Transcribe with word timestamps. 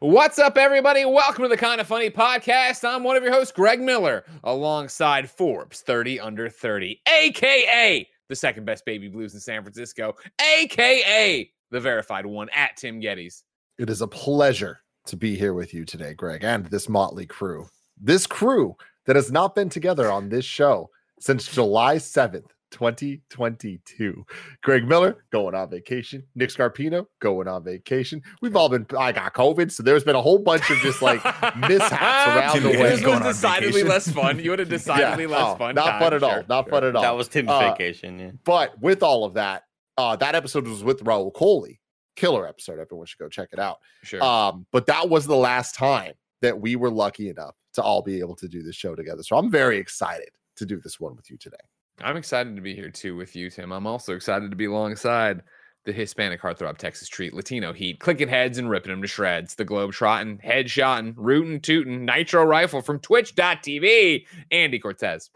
What's 0.00 0.38
up, 0.38 0.56
everybody? 0.56 1.04
Welcome 1.04 1.42
to 1.42 1.48
the 1.48 1.56
Kind 1.56 1.80
of 1.80 1.88
Funny 1.88 2.08
podcast. 2.08 2.88
I'm 2.88 3.02
one 3.02 3.16
of 3.16 3.24
your 3.24 3.32
hosts, 3.32 3.50
Greg 3.50 3.80
Miller, 3.80 4.24
alongside 4.44 5.28
Forbes 5.28 5.80
30 5.80 6.20
Under 6.20 6.48
30, 6.48 7.02
aka 7.08 8.08
the 8.28 8.36
second 8.36 8.64
best 8.64 8.84
baby 8.84 9.08
blues 9.08 9.34
in 9.34 9.40
San 9.40 9.60
Francisco, 9.62 10.14
aka 10.40 11.50
the 11.72 11.80
verified 11.80 12.26
one 12.26 12.48
at 12.50 12.76
Tim 12.76 13.00
Gettys. 13.00 13.42
It 13.76 13.90
is 13.90 14.00
a 14.00 14.06
pleasure 14.06 14.78
to 15.06 15.16
be 15.16 15.34
here 15.34 15.52
with 15.52 15.74
you 15.74 15.84
today, 15.84 16.14
Greg, 16.14 16.44
and 16.44 16.66
this 16.66 16.88
motley 16.88 17.26
crew. 17.26 17.66
This 18.00 18.24
crew 18.24 18.76
that 19.06 19.16
has 19.16 19.32
not 19.32 19.56
been 19.56 19.68
together 19.68 20.12
on 20.12 20.28
this 20.28 20.44
show 20.44 20.90
since 21.18 21.52
July 21.52 21.96
7th, 21.96 22.50
2022. 22.70 24.24
Greg 24.62 24.86
Miller 24.86 25.24
going 25.30 25.54
on 25.54 25.70
vacation. 25.70 26.22
Nick 26.34 26.50
Scarpino 26.50 27.06
going 27.20 27.48
on 27.48 27.64
vacation. 27.64 28.22
We've 28.42 28.56
all 28.56 28.68
been, 28.68 28.86
I 28.98 29.12
got 29.12 29.34
COVID. 29.34 29.70
So 29.70 29.82
there's 29.82 30.04
been 30.04 30.16
a 30.16 30.22
whole 30.22 30.38
bunch 30.38 30.68
of 30.70 30.76
just 30.78 31.02
like 31.02 31.22
mishaps 31.56 31.92
around 32.26 32.62
the 32.62 32.68
way. 32.70 32.76
This 32.90 33.04
was 33.04 33.20
decidedly 33.20 33.82
less 33.82 34.10
fun. 34.10 34.38
You 34.38 34.50
would 34.50 34.58
have 34.58 34.68
decidedly 34.78 35.24
Yeah. 35.24 35.30
less 35.30 35.54
Oh, 35.54 35.56
fun. 35.56 35.74
Not 35.74 35.86
time, 35.90 36.00
fun 36.00 36.14
at 36.14 36.22
all. 36.22 36.42
Not 36.48 36.64
sure. 36.64 36.70
fun 36.70 36.84
at 36.84 36.96
all. 36.96 37.02
That 37.02 37.16
was 37.16 37.28
Tim's 37.28 37.50
Uh, 37.50 37.60
vacation. 37.70 38.18
Yeah. 38.18 38.30
But 38.44 38.80
with 38.80 39.02
all 39.02 39.24
of 39.24 39.34
that, 39.34 39.64
uh, 39.96 40.16
that 40.16 40.34
episode 40.34 40.66
was 40.66 40.82
with 40.84 41.02
Rahul 41.04 41.32
Kohli. 41.32 41.78
Killer 42.16 42.48
episode. 42.48 42.80
Everyone 42.80 43.06
should 43.06 43.18
go 43.18 43.28
check 43.28 43.50
it 43.52 43.58
out. 43.60 43.78
Sure. 44.02 44.22
Um, 44.22 44.66
but 44.72 44.86
that 44.86 45.08
was 45.08 45.26
the 45.26 45.36
last 45.36 45.74
time 45.76 46.14
that 46.42 46.60
we 46.60 46.74
were 46.76 46.90
lucky 46.90 47.28
enough 47.30 47.54
to 47.74 47.82
all 47.82 48.02
be 48.02 48.18
able 48.18 48.34
to 48.36 48.48
do 48.48 48.62
this 48.62 48.74
show 48.74 48.94
together. 48.96 49.22
So 49.22 49.36
I'm 49.36 49.50
very 49.50 49.78
excited 49.78 50.30
to 50.56 50.66
do 50.66 50.80
this 50.82 50.98
one 50.98 51.14
with 51.14 51.30
you 51.30 51.36
today. 51.36 51.56
I'm 52.02 52.16
excited 52.16 52.54
to 52.56 52.62
be 52.62 52.74
here 52.74 52.90
too 52.90 53.16
with 53.16 53.34
you, 53.34 53.50
Tim. 53.50 53.72
I'm 53.72 53.86
also 53.86 54.14
excited 54.14 54.50
to 54.50 54.56
be 54.56 54.66
alongside 54.66 55.42
the 55.84 55.92
Hispanic 55.92 56.40
heartthrob 56.42 56.76
Texas 56.76 57.08
treat, 57.08 57.32
Latino 57.34 57.72
heat, 57.72 57.98
clicking 57.98 58.28
heads 58.28 58.58
and 58.58 58.68
ripping 58.68 58.90
them 58.90 59.00
to 59.02 59.08
shreds, 59.08 59.54
the 59.54 59.64
globe 59.64 59.92
trotting, 59.92 60.38
head 60.38 60.70
shotting, 60.70 61.14
rootin' 61.16 61.60
tootin', 61.60 62.04
nitro 62.04 62.44
rifle 62.44 62.82
from 62.82 62.98
twitch.tv, 63.00 64.24
Andy 64.50 64.78
Cortez. 64.78 65.30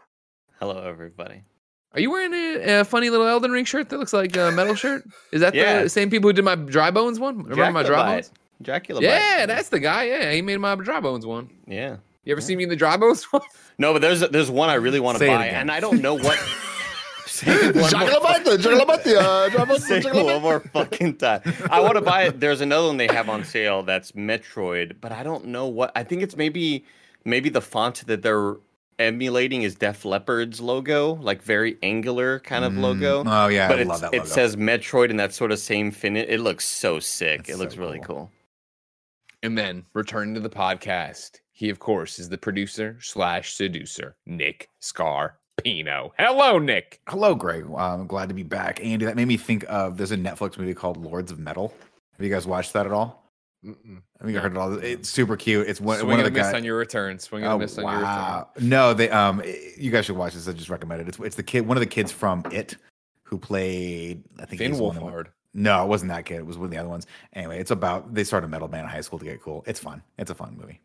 Hello, 0.59 0.77
everybody. 0.87 1.43
Are 1.93 1.99
you 1.99 2.09
wearing 2.11 2.33
a, 2.33 2.79
a 2.79 2.83
funny 2.85 3.09
little 3.09 3.27
Elden 3.27 3.51
Ring 3.51 3.65
shirt 3.65 3.89
that 3.89 3.97
looks 3.99 4.13
like 4.13 4.35
a 4.37 4.51
metal 4.51 4.75
shirt? 4.75 5.03
Is 5.31 5.41
that 5.41 5.53
Yeah. 5.55 5.83
the 5.83 5.89
same 5.89 6.09
people 6.09 6.29
who 6.29 6.33
did 6.33 6.45
my 6.45 6.55
dry 6.55 6.91
bones 6.91 7.19
one? 7.19 7.39
Remember 7.43 7.71
my 7.71 7.83
dry 7.83 7.89
Dracula 7.97 8.15
bones? 8.15 8.31
Dracula 8.61 9.01
Yeah, 9.01 9.39
Bite. 9.41 9.45
that's 9.47 9.69
the 9.69 9.79
guy. 9.79 10.03
Yeah, 10.05 10.31
he 10.31 10.41
made 10.41 10.57
my 10.57 10.75
dry 10.75 10.99
bones 10.99 11.25
one. 11.25 11.49
yeah. 11.67 11.97
You 12.23 12.31
ever 12.31 12.41
see 12.41 12.55
me 12.55 12.63
in 12.63 12.69
the 12.69 12.75
dry 12.75 12.95
bones? 12.97 13.27
No, 13.77 13.91
but 13.93 14.01
there's 14.01 14.21
there's 14.21 14.49
one 14.51 14.69
I 14.69 14.75
really 14.75 14.99
want 14.99 15.17
to 15.17 15.25
buy, 15.27 15.47
and 15.47 15.71
I 15.71 15.79
don't 15.79 16.01
know 16.01 16.13
what. 16.15 16.39
Say 17.25 17.47
it 17.51 17.73
one 17.75 17.81
more 17.81 17.89
Chocolate, 17.89 18.61
chocolate, 18.61 19.07
uh, 19.07 19.49
chocolate, 19.57 19.81
Say 19.81 19.97
it 19.97 20.03
chocolate. 20.03 20.25
one 20.25 20.41
more 20.41 20.59
fucking 20.59 21.15
time. 21.17 21.41
I 21.71 21.79
want 21.79 21.95
to 21.95 22.01
buy 22.01 22.23
it. 22.25 22.39
There's 22.39 22.61
another 22.61 22.87
one 22.87 22.97
they 22.97 23.07
have 23.07 23.27
on 23.27 23.43
sale 23.43 23.81
that's 23.81 24.11
Metroid, 24.11 24.97
but 25.01 25.11
I 25.11 25.23
don't 25.23 25.45
know 25.45 25.65
what. 25.67 25.91
I 25.95 26.03
think 26.03 26.21
it's 26.21 26.35
maybe 26.37 26.85
maybe 27.25 27.49
the 27.49 27.61
font 27.61 28.05
that 28.05 28.21
they're 28.21 28.57
emulating 28.99 29.63
is 29.63 29.73
Def 29.73 30.03
Leppard's 30.03 30.61
logo, 30.61 31.13
like 31.15 31.41
very 31.41 31.77
angular 31.81 32.39
kind 32.41 32.63
of 32.63 32.77
logo. 32.77 33.23
Oh 33.25 33.47
yeah, 33.47 33.67
but 33.67 33.79
I 33.79 33.83
love 33.83 34.01
that 34.01 34.13
logo. 34.13 34.23
it 34.25 34.27
says 34.29 34.55
Metroid 34.55 35.09
in 35.09 35.17
that 35.17 35.33
sort 35.33 35.51
of 35.51 35.57
same 35.59 35.89
finish. 35.91 36.27
It 36.29 36.39
looks 36.39 36.65
so 36.65 36.99
sick. 36.99 37.39
That's 37.47 37.49
it 37.49 37.57
looks 37.57 37.73
so 37.75 37.81
really 37.81 37.99
cool. 37.99 38.15
cool. 38.15 38.31
And 39.41 39.57
then 39.57 39.85
returning 39.93 40.35
to 40.35 40.39
the 40.39 40.49
podcast, 40.49 41.39
he 41.53 41.69
of 41.69 41.79
course 41.79 42.19
is 42.19 42.27
the 42.29 42.37
producer 42.37 42.97
slash 43.01 43.53
seducer, 43.53 44.15
Nick 44.25 44.69
Scarpino. 44.81 46.11
Hello, 46.17 46.59
Nick. 46.59 46.99
Hello, 47.07 47.35
Greg. 47.35 47.65
I'm 47.77 48.07
glad 48.07 48.29
to 48.29 48.35
be 48.35 48.43
back. 48.43 48.83
Andy, 48.83 49.05
that 49.05 49.15
made 49.15 49.27
me 49.27 49.37
think 49.37 49.63
of 49.69 49.97
there's 49.97 50.11
a 50.11 50.17
Netflix 50.17 50.57
movie 50.57 50.73
called 50.73 50.97
Lords 50.97 51.31
of 51.31 51.39
Metal. 51.39 51.73
Have 52.17 52.25
you 52.25 52.31
guys 52.33 52.45
watched 52.45 52.73
that 52.73 52.85
at 52.85 52.91
all? 52.91 53.21
Mm-mm. 53.65 54.01
Have 54.19 54.29
you 54.29 54.39
heard 54.39 54.51
it 54.51 54.57
all? 54.57 54.73
It's 54.73 55.07
super 55.09 55.37
cute. 55.37 55.67
It's 55.69 55.79
one, 55.79 55.97
Swing 55.99 56.09
one 56.09 56.19
of 56.19 56.25
the 56.25 56.31
miss 56.31 56.47
guys. 56.47 56.55
on 56.55 56.63
your 56.65 56.77
return. 56.77 57.17
Swing 57.17 57.43
and 57.43 57.53
Oh, 57.53 57.57
miss 57.57 57.77
on 57.77 57.85
your 57.85 57.93
return. 57.93 58.03
wow. 58.05 58.49
No, 58.59 58.93
they 58.93 59.09
um 59.09 59.41
you 59.77 59.89
guys 59.89 60.05
should 60.05 60.17
watch 60.17 60.33
this. 60.33 60.47
I 60.49 60.51
just 60.51 60.69
recommend 60.69 61.01
it. 61.01 61.07
It's 61.07 61.19
it's 61.19 61.35
the 61.37 61.43
kid, 61.43 61.65
one 61.65 61.77
of 61.77 61.81
the 61.81 61.87
kids 61.87 62.11
from 62.11 62.43
It 62.51 62.75
who 63.23 63.37
played 63.37 64.23
I 64.39 64.45
think 64.45 64.59
Finn 64.59 64.71
he's 64.71 64.81
one 64.81 64.97
of 64.97 65.03
Wolfhard. 65.03 65.27
No, 65.53 65.83
it 65.85 65.87
wasn't 65.87 66.09
that 66.11 66.25
kid. 66.25 66.39
It 66.39 66.45
was 66.45 66.57
one 66.57 66.65
of 66.65 66.71
the 66.71 66.77
other 66.77 66.89
ones. 66.89 67.07
Anyway, 67.33 67.57
it's 67.59 67.71
about 67.71 68.13
they 68.13 68.23
start 68.25 68.43
a 68.43 68.47
metal 68.49 68.67
band 68.67 68.83
in 68.83 68.89
high 68.89 69.01
school 69.01 69.19
to 69.19 69.25
get 69.25 69.41
cool. 69.41 69.63
It's 69.65 69.79
fun. 69.79 70.01
It's 70.17 70.31
a 70.31 70.35
fun 70.35 70.57
movie. 70.59 70.81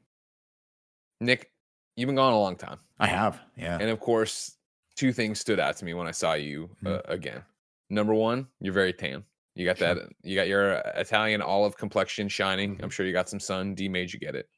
Nick, 1.21 1.51
you've 1.97 2.07
been 2.07 2.17
gone 2.17 2.33
a 2.33 2.39
long 2.39 2.57
time. 2.57 2.79
I 2.99 3.07
have. 3.07 3.41
Yeah. 3.57 3.79
And 3.81 3.91
of 3.91 4.01
course, 4.01 4.57
two 4.97 5.13
things 5.13 5.41
stood 5.41 5.61
out 5.61 5.77
to 5.77 5.85
me 5.85 5.95
when 5.95 6.07
I 6.07 6.13
saw 6.13 6.35
you 6.35 6.71
uh, 6.87 7.01
again. 7.07 7.43
Number 7.91 8.15
one, 8.15 8.47
you're 8.61 8.75
very 8.75 8.93
tan. 8.93 9.25
You 9.55 9.65
got 9.65 9.79
that. 9.79 9.99
You 10.23 10.37
got 10.37 10.47
your 10.47 10.77
uh, 10.77 10.93
Italian 10.97 11.43
olive 11.43 11.77
complexion 11.77 12.29
shining. 12.29 12.79
I'm 12.83 12.91
sure 12.91 13.07
you 13.07 13.13
got 13.13 13.29
some 13.29 13.41
sun. 13.41 13.75
D 13.75 13.89
made 13.89 14.13
you 14.13 14.21
get 14.21 14.37
it. 14.37 14.49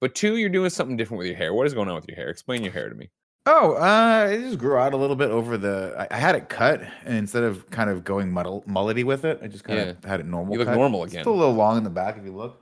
But 0.00 0.14
two, 0.14 0.36
you're 0.36 0.50
doing 0.50 0.70
something 0.70 0.96
different 0.96 1.18
with 1.18 1.26
your 1.26 1.36
hair. 1.36 1.52
What 1.54 1.66
is 1.66 1.74
going 1.74 1.88
on 1.88 1.96
with 1.96 2.06
your 2.06 2.16
hair? 2.16 2.28
Explain 2.28 2.62
your 2.62 2.72
hair 2.72 2.88
to 2.88 2.94
me. 2.94 3.10
Oh, 3.46 3.74
uh, 3.74 4.28
it 4.30 4.40
just 4.40 4.58
grew 4.58 4.76
out 4.76 4.92
a 4.92 4.96
little 4.96 5.16
bit 5.16 5.30
over 5.30 5.56
the. 5.56 5.94
I, 5.98 6.16
I 6.16 6.18
had 6.18 6.34
it 6.34 6.48
cut, 6.48 6.82
and 7.04 7.16
instead 7.16 7.44
of 7.44 7.68
kind 7.70 7.88
of 7.88 8.04
going 8.04 8.30
muddle, 8.30 8.62
mullety 8.68 9.04
with 9.04 9.24
it, 9.24 9.38
I 9.42 9.46
just 9.46 9.64
kind 9.64 9.78
of 9.80 10.04
had 10.04 10.20
it 10.20 10.26
normal. 10.26 10.52
You 10.54 10.58
look 10.58 10.68
cut. 10.68 10.76
normal 10.76 11.04
It's 11.04 11.12
again. 11.12 11.24
Still 11.24 11.34
a 11.34 11.36
little 11.36 11.54
long 11.54 11.78
in 11.78 11.84
the 11.84 11.90
back 11.90 12.18
if 12.18 12.24
you 12.24 12.34
look. 12.34 12.60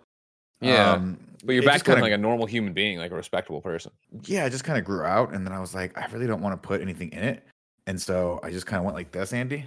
Yeah, 0.60 0.92
Um, 0.92 1.18
but 1.44 1.52
you're 1.54 1.62
back 1.62 1.78
to 1.80 1.84
kinda- 1.84 2.00
like 2.02 2.12
a 2.12 2.18
normal 2.18 2.46
human 2.46 2.72
being, 2.72 2.98
like 2.98 3.10
a 3.10 3.14
respectable 3.16 3.60
person. 3.60 3.92
yeah, 4.24 4.44
I 4.44 4.48
just 4.48 4.64
kind 4.64 4.78
of 4.78 4.84
grew 4.84 5.02
out, 5.04 5.34
and 5.34 5.46
then 5.46 5.52
I 5.52 5.60
was 5.60 5.74
like, 5.74 5.96
I 5.98 6.06
really 6.06 6.26
don't 6.26 6.40
want 6.42 6.60
to 6.60 6.66
put 6.66 6.80
anything 6.80 7.10
in 7.12 7.22
it, 7.24 7.42
and 7.86 8.00
so 8.00 8.40
I 8.42 8.50
just 8.50 8.66
kind 8.66 8.78
of 8.78 8.84
went 8.84 8.96
like 8.96 9.10
this, 9.12 9.32
Andy. 9.32 9.66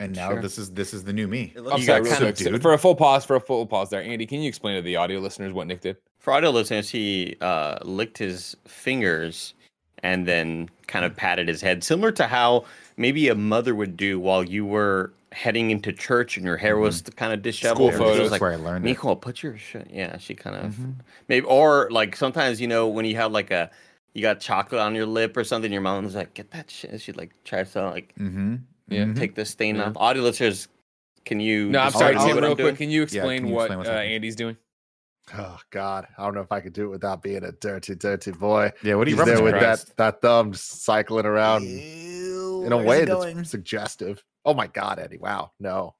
And 0.00 0.14
now 0.14 0.30
Sure. 0.30 0.40
this 0.42 0.58
is 0.58 0.70
this 0.70 0.94
is 0.94 1.02
the 1.02 1.12
new 1.12 1.26
me. 1.26 1.52
I'm 1.56 1.82
sorry, 1.82 2.04
got 2.04 2.20
real 2.20 2.32
quick, 2.32 2.62
for 2.62 2.72
a 2.72 2.78
full 2.78 2.94
pause. 2.94 3.24
For 3.24 3.34
a 3.34 3.40
full 3.40 3.66
pause 3.66 3.90
there, 3.90 4.00
Andy, 4.02 4.26
can 4.26 4.40
you 4.40 4.48
explain 4.48 4.76
to 4.76 4.82
the 4.82 4.94
audio 4.94 5.18
listeners 5.18 5.52
what 5.52 5.66
Nick 5.66 5.80
did? 5.80 5.96
For 6.20 6.32
audio 6.32 6.50
listeners, 6.50 6.88
he 6.88 7.36
uh, 7.40 7.78
licked 7.82 8.16
his 8.18 8.56
fingers 8.66 9.54
and 10.04 10.26
then 10.28 10.68
kind 10.86 11.04
of 11.04 11.16
patted 11.16 11.48
his 11.48 11.60
head, 11.60 11.82
similar 11.82 12.12
to 12.12 12.28
how 12.28 12.64
maybe 12.96 13.26
a 13.28 13.34
mother 13.34 13.74
would 13.74 13.96
do 13.96 14.20
while 14.20 14.44
you 14.44 14.64
were 14.64 15.12
heading 15.32 15.70
into 15.70 15.92
church 15.92 16.36
and 16.36 16.46
your 16.46 16.56
hair 16.56 16.76
was 16.78 17.02
kind 17.02 17.32
of 17.32 17.42
disheveled. 17.42 17.92
School 17.94 18.06
photos. 18.06 18.30
That's 18.30 18.40
where 18.40 18.52
I 18.52 18.56
learned 18.56 18.84
it. 18.86 18.88
Nicole, 18.88 19.16
put 19.16 19.42
your 19.42 19.56
shit. 19.58 19.88
Yeah, 19.92 20.16
she 20.18 20.34
kind 20.34 20.56
of 20.56 20.72
Mhm. 20.74 20.94
maybe, 21.28 21.44
or 21.46 21.88
like 21.90 22.16
sometimes 22.16 22.60
you 22.60 22.66
know 22.66 22.88
when 22.88 23.04
you 23.04 23.16
have 23.16 23.30
like 23.32 23.50
a 23.50 23.70
you 24.14 24.22
got 24.22 24.40
chocolate 24.40 24.80
on 24.80 24.94
your 24.94 25.06
lip 25.06 25.36
or 25.36 25.44
something, 25.44 25.70
your 25.70 25.82
mom 25.82 26.04
was 26.04 26.14
like, 26.14 26.34
"Get 26.34 26.50
that 26.52 26.70
shit." 26.70 27.00
She'd 27.00 27.16
like 27.16 27.32
try 27.44 27.62
to 27.62 27.82
like 27.90 28.14
Mm-hmm. 28.18 28.56
Yeah. 28.88 29.04
Mhm. 29.04 29.16
take 29.18 29.34
the 29.34 29.44
stain 29.44 29.76
Yeah. 29.76 29.84
off. 29.90 29.96
Audio 29.96 30.22
listeners, 30.22 30.66
can 31.26 31.40
you? 31.40 31.68
No, 31.68 31.80
I'm 31.80 31.90
sorry. 31.92 32.14
to 32.14 32.20
Tim, 32.20 32.38
real 32.38 32.56
quick, 32.56 32.76
can 32.76 32.90
you 32.90 33.02
explain 33.02 33.40
can 33.42 33.48
you 33.48 33.54
what 33.54 33.64
explain 33.64 33.78
what's 33.78 33.90
uh. 33.90 33.92
Andy's 33.92 34.34
doing? 34.34 34.56
Oh 35.36 35.58
God, 35.70 36.06
I 36.16 36.24
don't 36.24 36.34
know 36.34 36.40
if 36.40 36.52
I 36.52 36.60
could 36.60 36.72
do 36.72 36.86
it 36.86 36.88
without 36.90 37.22
being 37.22 37.44
a 37.44 37.52
dirty, 37.52 37.94
dirty 37.94 38.30
boy. 38.30 38.72
Yeah, 38.82 38.94
what 38.94 39.06
are 39.06 39.10
you 39.10 39.16
He's 39.16 39.24
there 39.26 39.42
with 39.42 39.52
your 39.54 39.60
that 39.60 39.84
that 39.96 40.22
thumb 40.22 40.52
just 40.52 40.82
cycling 40.84 41.26
around 41.26 41.64
Ew, 41.64 42.62
in 42.64 42.72
a 42.72 42.78
way 42.78 43.02
it 43.02 43.06
that's 43.06 43.24
going? 43.24 43.44
suggestive. 43.44 44.22
Oh 44.44 44.54
my 44.54 44.66
God, 44.68 44.98
Eddie! 44.98 45.18
Wow, 45.18 45.52
no. 45.60 45.94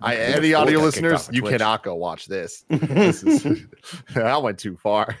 I, 0.00 0.14
Okay, 0.14 0.32
any 0.34 0.54
audio 0.54 0.78
listeners, 0.80 1.28
you 1.32 1.40
Twitch. 1.40 1.52
cannot 1.54 1.82
go 1.82 1.96
watch 1.96 2.26
this. 2.26 2.64
This 2.68 3.24
is 3.24 3.42
that 4.14 4.42
went 4.42 4.58
too 4.60 4.76
far. 4.76 5.16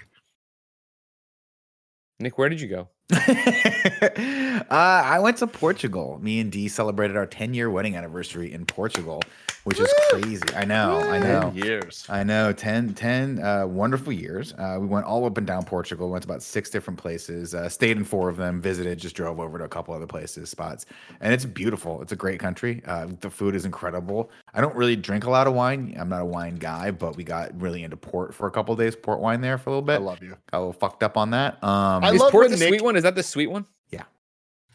Nick, 2.20 2.38
where 2.38 2.48
did 2.48 2.60
you 2.60 2.68
go? 2.68 2.88
uh, 3.10 4.62
I 4.70 5.18
went 5.18 5.38
to 5.38 5.46
Portugal. 5.46 6.18
Me 6.22 6.40
and 6.40 6.52
Dee 6.52 6.68
celebrated 6.68 7.16
our 7.16 7.24
10 7.24 7.54
year 7.54 7.70
wedding 7.70 7.96
anniversary 7.96 8.52
in 8.52 8.66
Portugal, 8.66 9.22
which 9.64 9.80
is 9.80 9.90
crazy. 10.10 10.42
I 10.54 10.66
know, 10.66 11.00
I 11.00 11.18
know. 11.18 11.50
Years. 11.54 12.04
I 12.10 12.22
know 12.22 12.52
10, 12.52 12.92
10 12.92 13.42
uh, 13.42 13.66
wonderful 13.66 14.12
years. 14.12 14.52
Uh, 14.58 14.76
we 14.78 14.86
went 14.86 15.06
all 15.06 15.24
up 15.24 15.38
and 15.38 15.46
down 15.46 15.64
Portugal, 15.64 16.10
went 16.10 16.22
to 16.24 16.28
about 16.28 16.42
six 16.42 16.68
different 16.68 16.98
places, 16.98 17.54
uh, 17.54 17.70
stayed 17.70 17.96
in 17.96 18.04
four 18.04 18.28
of 18.28 18.36
them, 18.36 18.60
visited, 18.60 18.98
just 18.98 19.16
drove 19.16 19.40
over 19.40 19.56
to 19.56 19.64
a 19.64 19.68
couple 19.68 19.94
other 19.94 20.06
places, 20.06 20.50
spots. 20.50 20.84
And 21.20 21.32
it's 21.32 21.46
beautiful. 21.46 22.02
It's 22.02 22.12
a 22.12 22.16
great 22.16 22.40
country. 22.40 22.82
Uh, 22.86 23.06
the 23.20 23.30
food 23.30 23.54
is 23.54 23.64
incredible. 23.64 24.30
I 24.54 24.60
don't 24.60 24.74
really 24.74 24.96
drink 24.96 25.24
a 25.24 25.30
lot 25.30 25.46
of 25.46 25.54
wine. 25.54 25.94
I'm 25.98 26.08
not 26.08 26.22
a 26.22 26.24
wine 26.24 26.56
guy, 26.56 26.90
but 26.90 27.16
we 27.16 27.24
got 27.24 27.58
really 27.60 27.82
into 27.82 27.96
port 27.96 28.34
for 28.34 28.46
a 28.46 28.50
couple 28.50 28.74
days, 28.76 28.96
port 28.96 29.20
wine 29.20 29.40
there 29.40 29.58
for 29.58 29.70
a 29.70 29.72
little 29.74 29.82
bit. 29.86 29.94
I 29.94 29.98
love 29.98 30.22
you. 30.22 30.30
Got 30.50 30.58
a 30.58 30.60
little 30.60 30.72
fucked 30.72 31.02
up 31.02 31.16
on 31.16 31.30
that. 31.30 31.62
Um, 31.62 32.02
I 32.02 32.12
Is 32.12 32.20
love 32.20 32.32
port 32.32 32.44
when 32.44 32.50
the 32.52 32.56
Nick- 32.58 32.68
sweet 32.68 32.82
one? 32.82 32.96
Is 32.96 33.02
that 33.02 33.14
the 33.14 33.22
sweet 33.22 33.48
one? 33.48 33.66
Yeah. 33.90 34.04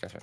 Gotcha. 0.01 0.19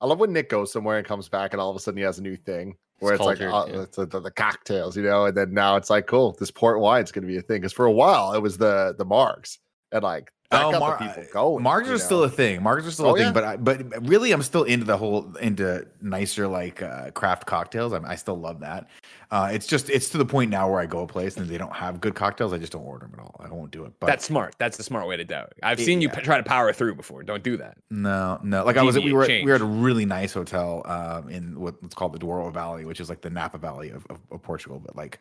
I 0.00 0.06
love 0.06 0.18
when 0.20 0.32
Nick 0.32 0.48
goes 0.48 0.72
somewhere 0.72 0.98
and 0.98 1.06
comes 1.06 1.28
back, 1.28 1.52
and 1.52 1.60
all 1.60 1.70
of 1.70 1.76
a 1.76 1.80
sudden 1.80 1.98
he 1.98 2.04
has 2.04 2.18
a 2.18 2.22
new 2.22 2.36
thing 2.36 2.76
where 3.00 3.14
It's 3.14 3.20
it's, 3.20 3.26
like 3.26 3.40
uh, 3.40 3.66
yeah. 3.68 3.82
it's 3.82 3.96
the, 3.96 4.06
the, 4.06 4.20
the 4.20 4.30
cocktails, 4.30 4.96
you 4.96 5.02
know, 5.02 5.26
and 5.26 5.36
then 5.36 5.52
now 5.54 5.76
it's 5.76 5.90
like 5.90 6.06
cool. 6.06 6.36
This 6.38 6.50
port 6.50 6.80
wine's 6.80 7.12
going 7.12 7.22
to 7.22 7.28
be 7.28 7.36
a 7.38 7.42
thing 7.42 7.60
because 7.60 7.72
for 7.72 7.86
a 7.86 7.92
while 7.92 8.32
it 8.34 8.42
was 8.42 8.58
the 8.58 8.94
the 8.98 9.04
marks, 9.04 9.58
and 9.92 10.02
like 10.02 10.24
that 10.24 10.32
Oh, 10.50 10.72
got 10.72 10.80
Mar- 10.80 10.96
people 10.98 11.24
going. 11.30 11.62
Margs 11.62 11.88
you 11.88 11.92
are 11.92 11.98
still 11.98 12.22
a 12.24 12.30
thing. 12.30 12.60
Margs 12.62 12.86
are 12.86 12.90
still 12.90 13.06
Oh, 13.08 13.14
a 13.14 13.18
thing, 13.18 13.26
yeah? 13.26 13.32
but 13.32 13.44
I, 13.44 13.56
but 13.58 14.06
really, 14.08 14.32
I'm 14.32 14.42
still 14.42 14.62
into 14.62 14.86
the 14.86 14.96
whole 14.96 15.36
into 15.36 15.86
nicer 16.00 16.48
like 16.48 16.80
uh, 16.80 17.10
craft 17.10 17.44
cocktails. 17.44 17.92
I'm, 17.92 18.06
I 18.06 18.14
still 18.16 18.38
love 18.38 18.60
that. 18.60 18.88
Uh, 19.30 19.50
it's 19.52 19.66
just 19.66 19.90
it's 19.90 20.08
to 20.08 20.16
the 20.16 20.24
point 20.24 20.50
now 20.50 20.70
where 20.70 20.80
I 20.80 20.86
go 20.86 21.00
a 21.00 21.06
place 21.06 21.36
and 21.36 21.46
they 21.46 21.58
don't 21.58 21.74
have 21.74 22.00
good 22.00 22.14
cocktails. 22.14 22.54
I 22.54 22.58
just 22.58 22.72
don't 22.72 22.82
order 22.84 23.04
them 23.06 23.16
at 23.18 23.20
all. 23.24 23.36
I 23.44 23.48
won't 23.52 23.70
do 23.70 23.84
it. 23.84 23.92
But 24.00 24.06
That's 24.06 24.24
smart. 24.24 24.54
That's 24.58 24.78
the 24.78 24.82
smart 24.82 25.06
way 25.06 25.18
to 25.18 25.24
do 25.24 25.34
it. 25.34 25.52
I've 25.62 25.78
Yeah. 25.80 25.84
seen 25.84 26.00
you 26.00 26.08
p- 26.08 26.22
try 26.22 26.38
to 26.38 26.42
power 26.42 26.72
through 26.72 26.94
before. 26.94 27.22
Don't 27.24 27.42
do 27.42 27.58
that. 27.58 27.76
No, 27.90 28.40
no. 28.42 28.64
Like 28.64 28.78
I 28.78 28.82
was, 28.82 28.96
at, 28.96 29.04
we 29.04 29.12
were 29.12 29.24
at- 29.24 29.28
we 29.44 29.50
were 29.50 29.54
at 29.56 29.60
a 29.60 29.66
really 29.66 30.06
nice 30.06 30.32
hotel 30.32 30.80
um, 30.86 31.28
in 31.28 31.60
what's 31.60 31.94
called 31.94 32.14
the 32.14 32.18
Douro 32.18 32.50
Valley, 32.50 32.86
which 32.86 33.00
is 33.00 33.10
like 33.10 33.20
the 33.20 33.28
Napa 33.30 33.58
Valley 33.58 33.90
of, 33.90 34.06
of, 34.08 34.18
of 34.30 34.42
Portugal, 34.42 34.80
but 34.82 34.96
like 34.96 35.18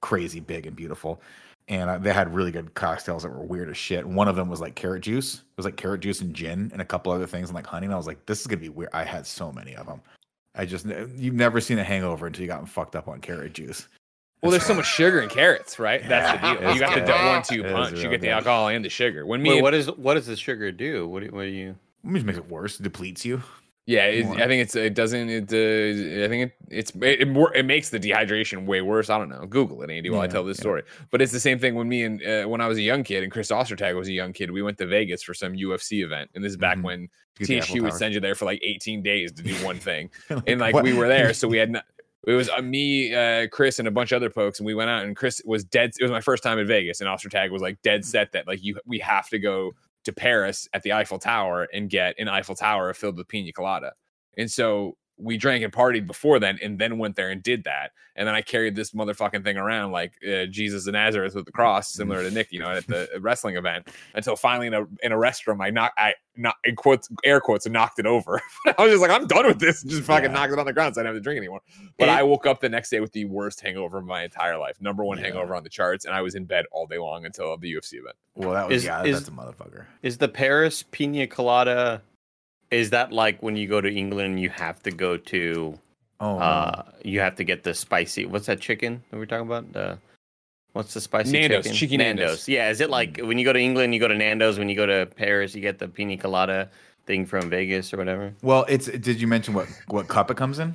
crazy 0.00 0.40
big 0.40 0.66
and 0.66 0.74
beautiful. 0.74 1.20
And 1.68 1.90
uh, 1.90 1.98
they 1.98 2.12
had 2.12 2.34
really 2.34 2.50
good 2.50 2.72
cocktails 2.74 3.24
that 3.24 3.28
were 3.30 3.44
weird 3.44 3.68
as 3.68 3.76
shit. 3.76 4.06
One 4.06 4.26
of 4.26 4.36
them 4.36 4.48
was 4.48 4.60
like 4.60 4.74
carrot 4.74 5.02
juice. 5.02 5.34
It 5.34 5.40
was 5.56 5.66
like 5.66 5.76
carrot 5.76 6.00
juice 6.00 6.20
and 6.22 6.32
gin 6.34 6.70
and 6.72 6.80
a 6.80 6.84
couple 6.84 7.12
other 7.12 7.26
things 7.26 7.50
and 7.50 7.54
like 7.54 7.66
honey. 7.66 7.84
And 7.86 7.94
I 7.94 7.98
was 7.98 8.06
like, 8.06 8.24
this 8.26 8.40
is 8.40 8.46
gonna 8.46 8.60
be 8.60 8.70
weird. 8.70 8.90
I 8.94 9.04
had 9.04 9.26
so 9.26 9.52
many 9.52 9.76
of 9.76 9.86
them. 9.86 10.00
I 10.54 10.64
just 10.64 10.86
you've 10.86 11.34
never 11.34 11.60
seen 11.60 11.78
a 11.78 11.84
hangover 11.84 12.26
until 12.26 12.42
you 12.42 12.48
got 12.48 12.66
fucked 12.68 12.96
up 12.96 13.06
on 13.06 13.20
carrot 13.20 13.52
juice. 13.52 13.86
Well, 14.42 14.50
there's 14.50 14.64
so 14.64 14.74
much 14.74 14.86
sugar 14.86 15.20
in 15.20 15.28
carrots, 15.28 15.78
right? 15.78 16.00
That's 16.08 16.40
the 16.40 16.54
deal. 16.54 16.62
You 16.62 16.68
it's 16.70 16.80
got 16.80 16.94
the 16.94 17.00
good. 17.00 17.06
double 17.06 17.28
one-two 17.28 17.60
It 17.64 17.66
is 17.66 17.72
punch. 17.72 17.96
You 17.96 18.02
real 18.02 18.10
get 18.12 18.20
the 18.20 18.30
alcohol 18.30 18.68
and 18.68 18.84
the 18.84 18.88
sugar. 18.88 19.26
When 19.26 19.42
me, 19.42 19.50
Wait, 19.50 19.56
and- 19.56 19.62
what 19.64 19.74
is 19.74 19.90
what 19.90 20.14
does 20.14 20.26
the 20.26 20.36
sugar 20.36 20.72
do? 20.72 21.06
What 21.08 21.22
do, 21.24 21.30
what 21.30 21.42
do 21.42 21.48
you? 21.48 21.76
It 22.04 22.12
just 22.14 22.24
makes 22.24 22.38
it 22.38 22.48
worse. 22.48 22.78
It 22.80 22.84
depletes 22.84 23.24
you. 23.26 23.42
Yeah, 23.88 24.04
it. 24.04 24.26
I 24.26 24.46
think 24.46 24.60
it's 24.60 24.76
it 24.76 24.92
doesn't. 24.92 25.30
It 25.30 25.44
uh, 25.44 26.26
I 26.26 26.28
think 26.28 26.50
it 26.50 26.52
it's 26.68 26.90
it, 26.96 27.22
it, 27.22 27.36
it 27.54 27.64
makes 27.64 27.88
the 27.88 27.98
dehydration 27.98 28.66
way 28.66 28.82
worse. 28.82 29.08
I 29.08 29.16
don't 29.16 29.30
know. 29.30 29.46
Google 29.46 29.80
it, 29.80 29.90
Andy, 29.90 30.10
while 30.10 30.20
I 30.20 30.26
tell 30.26 30.44
this 30.44 30.58
yeah. 30.58 30.62
story. 30.62 30.82
But 31.10 31.22
it's 31.22 31.32
the 31.32 31.40
same 31.40 31.58
thing 31.58 31.74
when 31.74 31.88
me 31.88 32.02
and 32.02 32.22
uh, 32.22 32.44
when 32.44 32.60
I 32.60 32.68
was 32.68 32.76
a 32.76 32.82
young 32.82 33.02
kid 33.02 33.22
and 33.22 33.32
Chris 33.32 33.50
Ostertag 33.50 33.96
was 33.96 34.08
a 34.08 34.12
young 34.12 34.34
kid. 34.34 34.50
We 34.50 34.60
went 34.60 34.76
to 34.76 34.86
Vegas 34.86 35.22
for 35.22 35.32
some 35.32 35.54
UFC 35.54 36.04
event, 36.04 36.30
and 36.34 36.44
this 36.44 36.50
is 36.50 36.58
back 36.58 36.76
Mhm. 36.76 36.82
when 36.82 37.08
Get 37.38 37.48
the 37.48 37.58
Eiffel 37.62 37.76
THQ 37.76 37.82
would 37.84 37.94
send 37.94 38.12
you 38.12 38.20
there 38.20 38.34
for 38.34 38.44
like 38.44 38.60
18 38.62 39.02
days 39.02 39.32
to 39.32 39.42
do 39.42 39.54
one 39.64 39.78
thing. 39.78 40.10
and 40.46 40.60
like 40.60 40.74
what- 40.74 40.84
we 40.84 40.92
were 40.92 41.08
there, 41.08 41.32
so 41.32 41.48
we 41.48 41.56
had. 41.56 41.70
Not, 41.70 41.84
it 42.26 42.32
was 42.34 42.50
uh, 42.50 42.60
me, 42.60 43.14
uh, 43.14 43.48
Chris, 43.48 43.78
and 43.78 43.88
a 43.88 43.90
bunch 43.90 44.12
of 44.12 44.16
other 44.16 44.28
folks, 44.28 44.58
and 44.58 44.66
we 44.66 44.74
went 44.74 44.90
out. 44.90 45.02
And 45.04 45.16
Chris 45.16 45.40
was 45.46 45.64
dead. 45.64 45.92
It 45.98 46.02
was 46.02 46.10
my 46.10 46.20
first 46.20 46.42
time 46.42 46.58
in 46.58 46.66
Vegas, 46.66 47.00
and 47.00 47.08
Ostertag 47.08 47.50
was 47.50 47.62
like 47.62 47.80
dead 47.80 48.04
set 48.04 48.32
that 48.32 48.46
like 48.46 48.62
you 48.62 48.78
we 48.84 48.98
have 48.98 49.30
to 49.30 49.38
go 49.38 49.72
to 50.08 50.12
Paris 50.12 50.68
at 50.72 50.82
the 50.82 50.92
Eiffel 50.92 51.18
Tower 51.18 51.68
and 51.72 51.88
get 51.88 52.14
an 52.18 52.28
Eiffel 52.28 52.54
Tower 52.54 52.92
filled 52.94 53.16
with 53.18 53.28
pina 53.28 53.52
colada. 53.52 53.92
And 54.36 54.50
so 54.50 54.96
we 55.18 55.36
drank 55.36 55.64
and 55.64 55.72
partied 55.72 56.06
before 56.06 56.38
then, 56.38 56.58
and 56.62 56.78
then 56.78 56.96
went 56.98 57.16
there 57.16 57.30
and 57.30 57.42
did 57.42 57.64
that. 57.64 57.90
And 58.16 58.26
then 58.26 58.34
I 58.34 58.42
carried 58.42 58.74
this 58.74 58.90
motherfucking 58.92 59.44
thing 59.44 59.56
around 59.56 59.92
like 59.92 60.12
uh, 60.28 60.46
Jesus 60.46 60.86
of 60.88 60.92
Nazareth 60.94 61.34
with 61.36 61.44
the 61.44 61.52
cross, 61.52 61.92
similar 61.92 62.22
to 62.22 62.30
Nick, 62.32 62.52
you 62.52 62.58
know, 62.58 62.68
at 62.70 62.86
the 62.86 63.08
wrestling 63.20 63.56
event. 63.56 63.88
Until 64.14 64.34
finally 64.36 64.66
in 64.68 64.74
a 64.74 64.86
in 65.02 65.12
a 65.12 65.16
restroom, 65.16 65.62
I 65.62 65.70
knocked, 65.70 65.94
I 65.98 66.14
not 66.36 66.54
in 66.64 66.74
quotes, 66.76 67.08
air 67.24 67.40
quotes, 67.40 67.66
and 67.66 67.72
knocked 67.72 67.98
it 67.98 68.06
over. 68.06 68.40
I 68.66 68.74
was 68.82 68.90
just 68.92 69.02
like, 69.02 69.10
I'm 69.10 69.26
done 69.26 69.46
with 69.46 69.58
this. 69.60 69.82
Just 69.84 70.02
fucking 70.02 70.26
Yeah. 70.30 70.32
knocked 70.32 70.52
it 70.52 70.58
on 70.58 70.66
the 70.66 70.72
ground, 70.72 70.94
so 70.94 71.00
I 71.00 71.04
didn't 71.04 71.14
have 71.16 71.20
to 71.22 71.24
drink 71.24 71.38
anymore. 71.38 71.60
But 71.98 72.08
It- 72.08 72.12
I 72.12 72.22
woke 72.24 72.46
up 72.46 72.60
the 72.60 72.68
next 72.68 72.90
day 72.90 73.00
with 73.00 73.12
the 73.12 73.24
worst 73.24 73.60
hangover 73.60 73.98
of 73.98 74.04
my 74.04 74.22
entire 74.24 74.56
life, 74.58 74.80
number 74.80 75.04
one 75.04 75.18
Yeah. 75.18 75.24
hangover 75.24 75.54
on 75.54 75.62
the 75.64 75.68
charts, 75.70 76.04
and 76.04 76.14
I 76.14 76.22
was 76.22 76.34
in 76.34 76.44
bed 76.44 76.64
all 76.72 76.86
day 76.86 76.98
long 76.98 77.24
until 77.24 77.56
the 77.56 77.72
UFC 77.74 77.94
event. 77.98 78.16
Well, 78.34 78.50
that 78.52 78.68
was 78.68 78.78
Is- 78.78 78.84
yeah, 78.84 79.02
is- 79.04 79.16
that's 79.16 79.28
a 79.28 79.32
motherfucker. 79.32 79.86
Is 80.02 80.18
the 80.18 80.28
Paris 80.28 80.84
pina 80.90 81.26
colada? 81.26 82.02
Is 82.70 82.90
that 82.90 83.12
like 83.12 83.42
when 83.42 83.56
you 83.56 83.66
go 83.66 83.80
to 83.80 83.92
England, 83.92 84.40
you 84.40 84.50
have 84.50 84.82
to 84.82 84.90
go 84.90 85.16
to? 85.16 85.78
Oh. 86.20 86.38
Uh, 86.38 86.82
you 87.04 87.20
have 87.20 87.36
to 87.36 87.44
get 87.44 87.62
the 87.62 87.74
spicy. 87.74 88.26
What's 88.26 88.46
that 88.46 88.60
chicken 88.60 89.02
that 89.10 89.16
we're 89.16 89.26
talking 89.26 89.46
about? 89.46 89.74
Uh, 89.74 89.96
what's 90.72 90.94
the 90.94 91.00
spicy 91.00 91.32
Nando's, 91.32 91.64
chicken? 91.64 91.76
Cheeky 91.76 91.96
Nando's. 91.96 92.48
Yeah. 92.48 92.70
Is 92.70 92.80
it 92.80 92.90
like 92.90 93.18
when 93.18 93.38
you 93.38 93.44
go 93.44 93.52
to 93.52 93.60
England, 93.60 93.94
you 93.94 94.00
go 94.00 94.08
to 94.08 94.16
Nando's? 94.16 94.58
When 94.58 94.68
you 94.68 94.76
go 94.76 94.86
to 94.86 95.06
Paris, 95.06 95.54
you 95.54 95.60
get 95.60 95.78
the 95.78 95.88
pina 95.88 96.16
colada 96.16 96.70
thing 97.06 97.24
from 97.24 97.48
Vegas 97.48 97.94
or 97.94 97.96
whatever. 97.96 98.34
well, 98.42 98.66
it's. 98.68 98.86
Did 98.86 99.20
you 99.20 99.26
mention 99.26 99.54
what 99.54 99.68
what 99.88 100.08
cup 100.08 100.30
it 100.30 100.36
comes 100.36 100.58
in? 100.58 100.74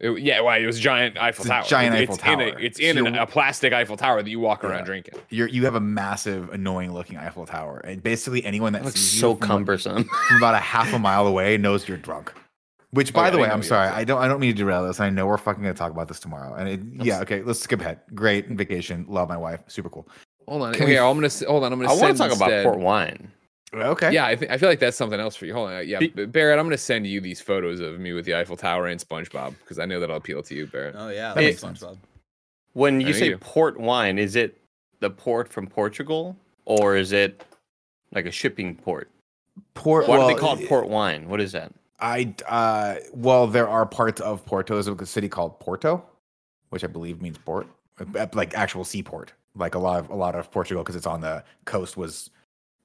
It- 0.00 0.18
yeah, 0.20 0.40
well, 0.40 0.58
it 0.60 0.64
was 0.66 0.78
a 0.78 0.80
giant 0.80 1.18
Eiffel 1.18 1.42
It's 1.42 1.50
a 1.50 1.52
Tower. 1.52 1.64
giant 1.64 1.94
Eiffel 1.94 2.14
it's 2.14 2.24
In 2.24 2.40
a, 2.40 2.50
Tower. 2.50 2.60
it's 2.60 2.78
in 2.80 2.96
So 2.96 3.06
an- 3.06 3.14
a 3.16 3.26
plastic 3.26 3.72
Eiffel 3.72 3.96
Tower 3.96 4.22
that 4.22 4.30
you 4.30 4.40
walk 4.40 4.64
around 4.64 4.78
Yeah. 4.80 4.84
drinking. 4.84 5.14
You're 5.28 5.48
you 5.48 5.64
have 5.66 5.74
a 5.74 5.80
massive, 5.80 6.50
annoying 6.52 6.92
looking 6.92 7.18
Eiffel 7.18 7.44
Tower, 7.46 7.80
and 7.84 8.02
basically 8.02 8.44
anyone 8.44 8.72
that 8.72 8.80
That 8.80 8.86
looks 8.86 9.00
sees 9.00 9.20
so 9.20 9.34
from, 9.34 9.46
cumbersome. 9.46 10.04
from 10.28 10.36
about 10.38 10.54
a 10.54 10.58
half 10.58 10.92
a 10.94 10.98
mile 10.98 11.26
away 11.26 11.56
knows 11.58 11.86
you're 11.86 11.98
drunk. 11.98 12.32
Which, 12.92 13.12
by 13.12 13.28
Oh, 13.28 13.30
the 13.32 13.38
I 13.38 13.42
way, 13.42 13.48
I'm 13.50 13.62
sorry. 13.62 13.88
I 13.88 14.02
don't 14.04 14.20
I 14.20 14.26
don't 14.26 14.40
mean 14.40 14.50
to 14.52 14.56
derail 14.56 14.84
this. 14.86 14.98
I 15.00 15.10
know 15.10 15.26
we're 15.26 15.36
fucking 15.38 15.62
gonna 15.62 15.74
talk 15.74 15.92
about 15.92 16.08
this 16.08 16.18
tomorrow, 16.18 16.54
and 16.54 16.68
it, 16.68 17.04
yeah, 17.06 17.20
okay, 17.20 17.42
let's 17.42 17.60
skip 17.60 17.80
ahead. 17.80 18.00
Great 18.14 18.48
vacation, 18.48 19.04
love 19.08 19.28
my 19.28 19.36
wife, 19.36 19.60
super 19.68 19.88
cool. 19.90 20.08
Hold 20.48 20.62
on, 20.62 20.74
Can 20.74 20.86
we- 20.88 20.98
I'm 20.98 21.14
gonna 21.20 21.28
hold 21.46 21.62
on. 21.62 21.72
I'm 21.72 21.78
gonna. 21.78 21.88
I 21.92 21.94
want 21.94 22.00
to 22.00 22.16
send 22.16 22.30
talk 22.30 22.48
about 22.48 22.64
port 22.64 22.78
wine. 22.80 23.30
Okay, 23.72 24.12
Yeah, 24.12 24.26
I, 24.26 24.34
think 24.34 24.50
I 24.50 24.58
feel 24.58 24.68
like 24.68 24.80
that's 24.80 24.96
something 24.96 25.20
else 25.20 25.36
for 25.36 25.46
you. 25.46 25.54
Hold 25.54 25.70
on, 25.70 25.86
yeah, 25.86 26.00
Be- 26.00 26.08
Barrett, 26.08 26.58
I'm 26.58 26.66
gonna 26.66 26.76
send 26.76 27.06
you 27.06 27.20
these 27.20 27.40
photos 27.40 27.78
of 27.80 28.00
me 28.00 28.12
with 28.12 28.24
the 28.24 28.34
Eiffel 28.34 28.56
Tower 28.56 28.88
and 28.88 29.00
SpongeBob 29.00 29.54
because 29.60 29.78
I 29.78 29.84
know 29.84 30.00
that'll 30.00 30.16
appeal 30.16 30.42
to 30.42 30.54
you, 30.54 30.66
Barrett. 30.66 30.96
Oh 30.98 31.08
yeah, 31.08 31.28
That 31.28 31.34
that 31.36 31.40
makes 31.42 31.62
makes 31.62 31.80
sense. 31.80 31.92
SpongeBob. 31.92 31.98
When 32.72 33.00
you 33.00 33.12
say 33.12 33.28
you. 33.28 33.38
port 33.38 33.78
wine, 33.78 34.18
is 34.18 34.36
it 34.36 34.60
the 35.00 35.10
port 35.10 35.48
from 35.48 35.66
Portugal 35.66 36.36
or 36.64 36.96
is 36.96 37.12
it 37.12 37.44
like 38.12 38.26
a 38.26 38.30
shipping 38.30 38.74
port? 38.74 39.10
Port. 39.74 40.08
Why 40.08 40.18
well, 40.18 40.28
do 40.28 40.34
they 40.34 40.40
call 40.40 40.58
it 40.58 40.68
port 40.68 40.88
wine? 40.88 41.28
What 41.28 41.40
is 41.40 41.52
that? 41.52 41.72
I 42.00 42.34
uh, 42.48 42.96
well, 43.12 43.46
there 43.46 43.68
are 43.68 43.86
parts 43.86 44.20
of 44.20 44.44
Porto. 44.46 44.80
There's 44.80 44.88
a 44.88 45.06
city 45.06 45.28
called 45.28 45.60
Porto, 45.60 46.04
which 46.70 46.82
I 46.82 46.86
believe 46.86 47.20
means 47.20 47.38
port, 47.38 47.66
uh, 47.98 48.26
like 48.34 48.54
actual 48.54 48.84
seaport. 48.84 49.32
Like 49.54 49.74
a 49.74 49.78
lot 49.78 49.98
of 50.00 50.10
a 50.10 50.14
lot 50.14 50.34
of 50.34 50.50
Portugal, 50.50 50.82
because 50.82 50.96
it's 50.96 51.06
on 51.06 51.20
the 51.20 51.44
coast, 51.64 51.96
was 51.96 52.30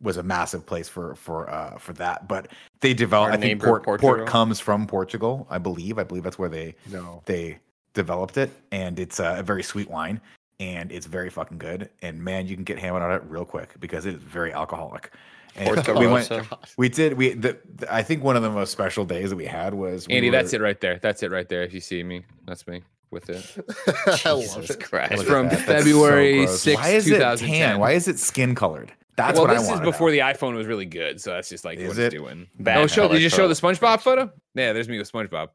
was 0.01 0.18
a 0.18 0.24
massive 0.24 0.65
place 0.65 0.88
for 0.89 1.15
for 1.15 1.50
uh 1.50 1.77
for 1.77 1.94
that. 1.94 2.27
But 2.27 2.50
they 2.81 2.94
developed. 2.94 3.31
Our 3.31 3.38
I 3.38 3.42
think 3.42 3.62
port 3.63 3.83
Portugal? 3.83 4.15
port 4.15 4.27
comes 4.27 4.59
from 4.59 4.88
Portugal. 4.88 5.47
I 5.50 5.57
believe. 5.57 5.97
I 6.00 6.03
believe 6.03 6.24
that's 6.24 6.38
where 6.39 6.50
they 6.50 6.75
No. 6.92 7.21
they 7.25 7.59
developed 7.94 8.38
it, 8.38 8.51
and 8.71 9.00
it's 9.00 9.19
uh, 9.19 9.36
a 9.39 9.44
very 9.44 9.63
sweet 9.63 9.89
wine, 9.89 10.19
and 10.59 10.92
it's 10.92 11.06
very 11.06 11.30
fucking 11.30 11.57
good. 11.57 11.89
And 12.01 12.21
man, 12.24 12.45
you 12.47 12.56
can 12.56 12.65
get 12.65 12.77
hammered 12.77 13.01
on 13.03 13.12
it 13.12 13.24
real 13.27 13.45
quick 13.45 13.74
because 13.80 14.06
it 14.06 14.15
is 14.15 14.21
very 14.21 14.51
alcoholic. 14.53 15.12
And 15.57 15.69
we 15.98 16.06
went. 16.07 16.30
We 16.77 16.89
did. 16.89 17.13
We. 17.13 17.30
The, 17.33 17.57
the- 17.75 17.94
I 17.94 18.03
think 18.03 18.21
one 18.21 18.36
of 18.36 18.44
the 18.44 18.50
most 18.50 18.71
special 18.74 19.06
days 19.06 19.30
that 19.30 19.38
we 19.38 19.45
had 19.45 19.74
was 19.74 20.06
we 20.06 20.15
Andy, 20.15 20.30
were- 20.30 20.36
that's 20.36 20.51
it 20.51 20.59
right 20.59 20.80
there. 20.81 21.00
That's 21.01 21.24
it 21.24 21.31
right 21.31 21.48
there. 21.48 21.63
If 21.63 21.74
you 21.74 21.80
see 21.80 22.03
me, 22.03 22.25
that's 22.45 22.68
me 22.68 22.84
with 23.12 23.29
it. 23.29 23.38
Jesus. 24.17 24.75
Christ. 24.75 25.13
It's 25.13 25.24
from 25.24 25.48
that. 25.48 25.62
February 25.62 26.39
gross. 26.46 26.65
6th, 26.65 26.75
Why 26.75 26.89
is 26.89 27.08
it 27.08 27.12
2010. 27.15 27.50
tan? 27.70 27.79
Why 27.79 27.91
is 27.91 28.10
it 28.10 28.20
skin 28.20 28.53
colored? 28.55 28.91
That's 29.15 29.38
well, 29.38 29.48
what 29.48 29.57
this 29.57 29.69
I 29.69 29.75
is 29.75 29.79
before 29.79 30.12
the 30.12 30.19
iPhone 30.19 30.55
was 30.55 30.67
really 30.67 30.86
good, 30.86 31.22
so 31.22 31.31
that's 31.31 31.48
just 31.48 31.63
like 31.63 31.79
Is 31.79 31.88
what 31.88 31.98
it? 31.98 32.05
it's 32.05 32.15
doing. 32.15 32.48
Bad 32.60 32.77
oh, 32.79 32.88
show, 32.88 33.07
did 33.07 33.22
you 33.22 33.29
show 33.29 33.48
the. 33.48 33.53
SpongeBob 33.53 34.01
photo? 34.01 34.31
Yeah, 34.55 34.74
there's 34.74 34.89
me 34.89 34.98
with 34.98 35.10
SpongeBob 35.10 35.50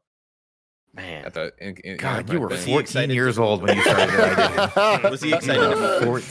Man. 0.95 1.25
at 1.25 1.33
the. 1.35 1.53
In, 1.59 1.75
in, 1.77 1.97
God, 1.97 2.31
you 2.31 2.39
were 2.39 2.49
thing. 2.49 2.73
14 2.73 3.11
years 3.11 3.35
to- 3.35 3.43
old 3.43 3.61
when 3.61 3.77
you 3.77 3.83
started 3.83 4.09
that 4.09 4.77
idea. 4.77 5.09
Was 5.11 5.21
he 5.21 5.33
excited? 5.33 6.05
14. 6.05 6.27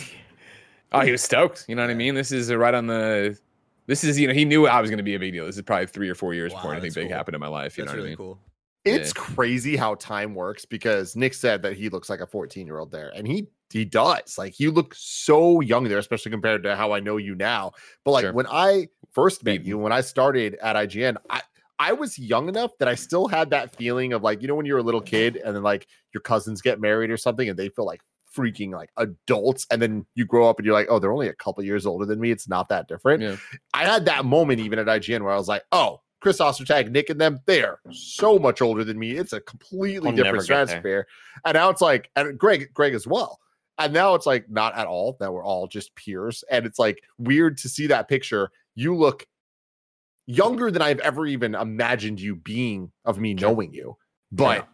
Oh, 0.92 1.00
he 1.00 1.12
was 1.12 1.22
stoked. 1.22 1.66
You 1.68 1.76
know 1.76 1.82
what 1.82 1.90
I 1.90 1.94
mean? 1.94 2.16
This 2.16 2.32
is 2.32 2.50
uh, 2.50 2.58
right 2.58 2.74
on 2.74 2.88
the. 2.88 3.38
This 3.86 4.02
is 4.02 4.18
you 4.18 4.26
know 4.26 4.34
he 4.34 4.44
knew 4.44 4.66
I 4.66 4.80
was 4.80 4.90
going 4.90 4.98
to 4.98 5.04
be 5.04 5.14
a 5.14 5.20
big 5.20 5.32
deal. 5.32 5.46
This 5.46 5.56
is 5.56 5.62
probably 5.62 5.86
three 5.86 6.08
or 6.08 6.16
four 6.16 6.34
years 6.34 6.52
Wow, 6.52 6.58
before 6.58 6.72
anything 6.72 6.88
that's 6.88 6.96
big 6.96 7.10
happened 7.10 7.36
in 7.36 7.40
my 7.40 7.46
life. 7.46 7.78
You 7.78 7.84
That's 7.84 7.94
know 7.94 7.98
what 8.00 8.04
really 8.04 8.08
I 8.08 8.10
mean? 8.10 8.16
cool. 8.16 8.38
It's 8.84 9.12
crazy 9.12 9.76
how 9.76 9.94
time 9.96 10.34
works 10.34 10.64
because 10.64 11.14
Nick 11.14 11.34
said 11.34 11.62
that 11.62 11.74
he 11.76 11.90
looks 11.90 12.08
like 12.08 12.20
a 12.20 12.26
14 12.26 12.66
year 12.66 12.78
old 12.78 12.90
there, 12.90 13.12
and 13.14 13.26
he 13.26 13.46
he 13.72 13.84
does. 13.84 14.36
Like 14.38 14.58
you 14.60 14.70
look 14.70 14.94
so 14.96 15.60
young 15.60 15.84
there, 15.84 15.98
especially 15.98 16.30
compared 16.30 16.62
to 16.64 16.76
how 16.76 16.92
I 16.92 17.00
know 17.00 17.16
you 17.16 17.34
now. 17.34 17.72
But 18.04 18.12
like 18.12 18.24
Sure. 18.24 18.32
when 18.32 18.46
I 18.48 18.88
first 19.12 19.44
met 19.44 19.64
you, 19.64 19.78
when 19.78 19.92
I 19.92 20.00
started 20.00 20.56
at 20.62 20.76
IGN, 20.76 21.16
I 21.28 21.42
I 21.78 21.92
was 21.92 22.18
young 22.18 22.48
enough 22.48 22.72
that 22.78 22.88
I 22.88 22.94
still 22.94 23.26
had 23.26 23.50
that 23.50 23.74
feeling 23.74 24.12
of 24.12 24.22
like 24.22 24.42
you 24.42 24.48
know 24.48 24.54
when 24.54 24.66
you're 24.66 24.78
a 24.78 24.82
little 24.82 25.00
kid 25.00 25.36
and 25.36 25.56
then 25.56 25.62
like 25.62 25.86
your 26.12 26.20
cousins 26.20 26.60
get 26.60 26.80
married 26.80 27.10
or 27.10 27.16
something 27.16 27.48
and 27.48 27.58
they 27.58 27.68
feel 27.70 27.86
like 27.86 28.02
freaking 28.36 28.70
like 28.72 28.90
adults 28.96 29.66
and 29.72 29.80
then 29.82 30.06
you 30.14 30.24
grow 30.24 30.48
up 30.48 30.58
and 30.58 30.64
you're 30.66 30.74
like 30.74 30.86
oh 30.88 31.00
they're 31.00 31.10
only 31.12 31.26
a 31.26 31.34
couple 31.34 31.64
years 31.64 31.84
older 31.84 32.04
than 32.06 32.20
me 32.20 32.30
it's 32.30 32.48
not 32.48 32.68
that 32.68 32.86
different 32.86 33.20
Yeah. 33.20 33.36
I 33.74 33.84
had 33.86 34.04
that 34.04 34.24
moment 34.24 34.60
even 34.60 34.78
at 34.78 34.86
IGN 34.86 35.22
where 35.22 35.32
I 35.32 35.36
was 35.36 35.48
like, 35.48 35.64
oh, 35.72 36.00
Chris 36.20 36.38
Ostertag, 36.38 36.90
Nick, 36.90 37.08
and 37.08 37.18
them, 37.20 37.40
they 37.46 37.62
are 37.62 37.80
so 37.90 38.38
much 38.38 38.60
older 38.60 38.84
than 38.84 38.98
me. 38.98 39.12
It's 39.12 39.32
a 39.32 39.40
completely 39.40 40.10
I'll 40.10 40.16
different 40.16 40.44
stratosphere. 40.44 41.06
And 41.46 41.54
now 41.54 41.70
it's 41.70 41.80
like, 41.80 42.10
and 42.14 42.38
Greg, 42.38 42.68
Greg 42.74 42.92
as 42.94 43.06
well. 43.06 43.38
And 43.84 43.92
now 43.92 44.14
it's 44.14 44.26
like 44.26 44.50
not 44.50 44.76
at 44.76 44.86
all. 44.86 45.16
That 45.20 45.32
we're 45.32 45.44
all 45.44 45.66
just 45.66 45.94
peers. 45.94 46.44
And 46.50 46.66
it's 46.66 46.78
like 46.78 47.02
weird 47.18 47.58
to 47.58 47.68
see 47.68 47.86
that 47.88 48.08
picture. 48.08 48.50
You 48.74 48.94
look 48.96 49.26
younger 50.26 50.70
than 50.70 50.82
I've 50.82 51.00
ever 51.00 51.26
even 51.26 51.54
imagined 51.54 52.20
you 52.20 52.36
being 52.36 52.92
of 53.04 53.18
me 53.18 53.34
knowing 53.34 53.74
you. 53.74 53.96
But 54.30 54.58
Yeah. 54.58 54.64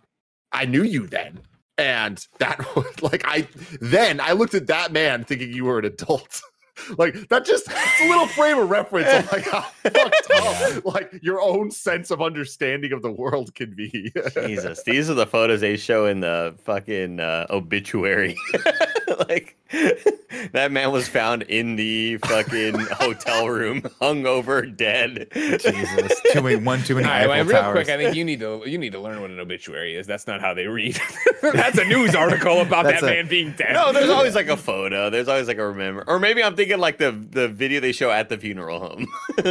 I 0.53 0.65
knew 0.67 0.83
you 0.83 1.07
then. 1.07 1.41
And 1.79 2.27
that 2.39 2.59
was 2.77 3.03
like 3.03 3.23
I 3.27 3.49
then 3.81 4.21
I 4.21 4.33
looked 4.33 4.55
at 4.55 4.67
that 4.69 4.93
man 4.93 5.25
thinking 5.25 5.53
you 5.53 5.65
were 5.65 5.79
an 5.79 5.85
adult. 5.87 6.41
like 6.99 7.29
that 7.29 7.45
just 7.45 7.67
it's 7.69 8.01
a 8.03 8.09
little 8.09 8.27
frame 8.27 8.59
of 8.59 8.69
reference 8.69 9.09
of 9.09 9.33
like 9.33 9.45
how 9.45 9.63
fucked 9.83 10.31
up 10.31 10.85
like 10.85 11.19
your 11.23 11.41
own 11.41 11.71
sense 11.71 12.11
of 12.11 12.21
understanding 12.21 12.93
of 12.93 13.03
the 13.03 13.11
world 13.11 13.55
can 13.55 13.75
be. 13.75 14.13
Jesus, 14.35 14.83
these 14.87 15.09
are 15.09 15.15
the 15.15 15.27
photos 15.27 15.61
they 15.61 15.77
show 15.77 16.07
in 16.07 16.21
the 16.21 16.55
fucking 16.65 17.21
uh, 17.21 17.47
obituary. 17.51 18.37
like 19.29 19.57
that 20.53 20.71
man 20.71 20.93
was 20.93 21.09
found 21.09 21.43
in 21.43 21.77
the 21.77 22.19
fucking 22.19 22.79
hotel 22.93 23.49
room, 23.49 23.83
hungover, 24.01 24.75
dead. 24.77 25.29
Jesus, 25.35 26.21
too 26.33 26.43
many 26.43 26.57
one 26.57 26.83
too 26.85 26.95
many 26.95 27.07
All 27.07 27.13
right, 27.13 27.23
Eiffel 27.23 27.29
well, 27.29 27.45
real 27.47 27.61
towers. 27.63 27.73
quick, 27.75 27.89
I 27.89 27.97
think 27.97 28.15
you 28.17 28.25
need 28.25 28.41
to 28.41 28.63
you 28.67 28.79
need 28.79 28.93
to 28.93 29.01
learn 29.01 29.21
what 29.21 29.31
an 29.31 29.41
obituary 29.41 29.97
is. 29.97 30.07
That's 30.07 30.27
not 30.27 30.41
how 30.41 30.55
they 30.55 30.67
read. 30.67 30.99
That's 31.43 31.79
a 31.79 31.85
news 31.85 32.15
article 32.15 32.61
about 32.61 32.85
That's 32.85 33.01
that 33.01 33.11
a- 33.11 33.15
man 33.15 33.29
being 33.29 33.53
dead. 33.53 33.73
No, 33.73 33.93
there's 33.93 34.11
always 34.11 34.35
like 34.35 34.49
a 34.49 34.57
photo. 34.57 35.11
There's 35.11 35.29
always 35.29 35.49
like 35.49 35.59
a 35.59 35.67
remember, 35.67 36.05
or 36.07 36.19
maybe 36.19 36.43
I'm 36.43 36.55
thinking 36.57 36.79
like 36.79 36.99
the 36.99 37.11
the 37.13 37.49
video 37.49 37.81
they 37.81 37.93
show 37.93 38.11
at 38.11 38.29
the 38.29 38.39
funeral 38.39 38.79
home. 38.79 39.07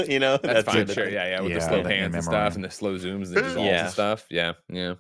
you 0.08 0.20
know, 0.20 0.38
That's, 0.38 0.64
fine. 0.66 0.88
Sure, 0.88 1.10
yeah, 1.10 1.28
yeah, 1.30 1.42
with 1.42 1.52
Yeah, 1.52 1.60
the 1.60 1.68
slow 1.68 1.84
pans 1.84 2.16
and 2.16 2.24
stuff 2.24 2.56
and 2.56 2.64
the 2.64 2.72
slow 2.72 2.96
zooms 2.98 3.28
and 3.28 3.36
the 3.36 3.42
dissolves 3.42 3.58
Yeah. 3.68 3.84
and 3.84 3.92
stuff. 3.92 4.26
Yeah, 4.30 4.54
yeah. 4.70 4.94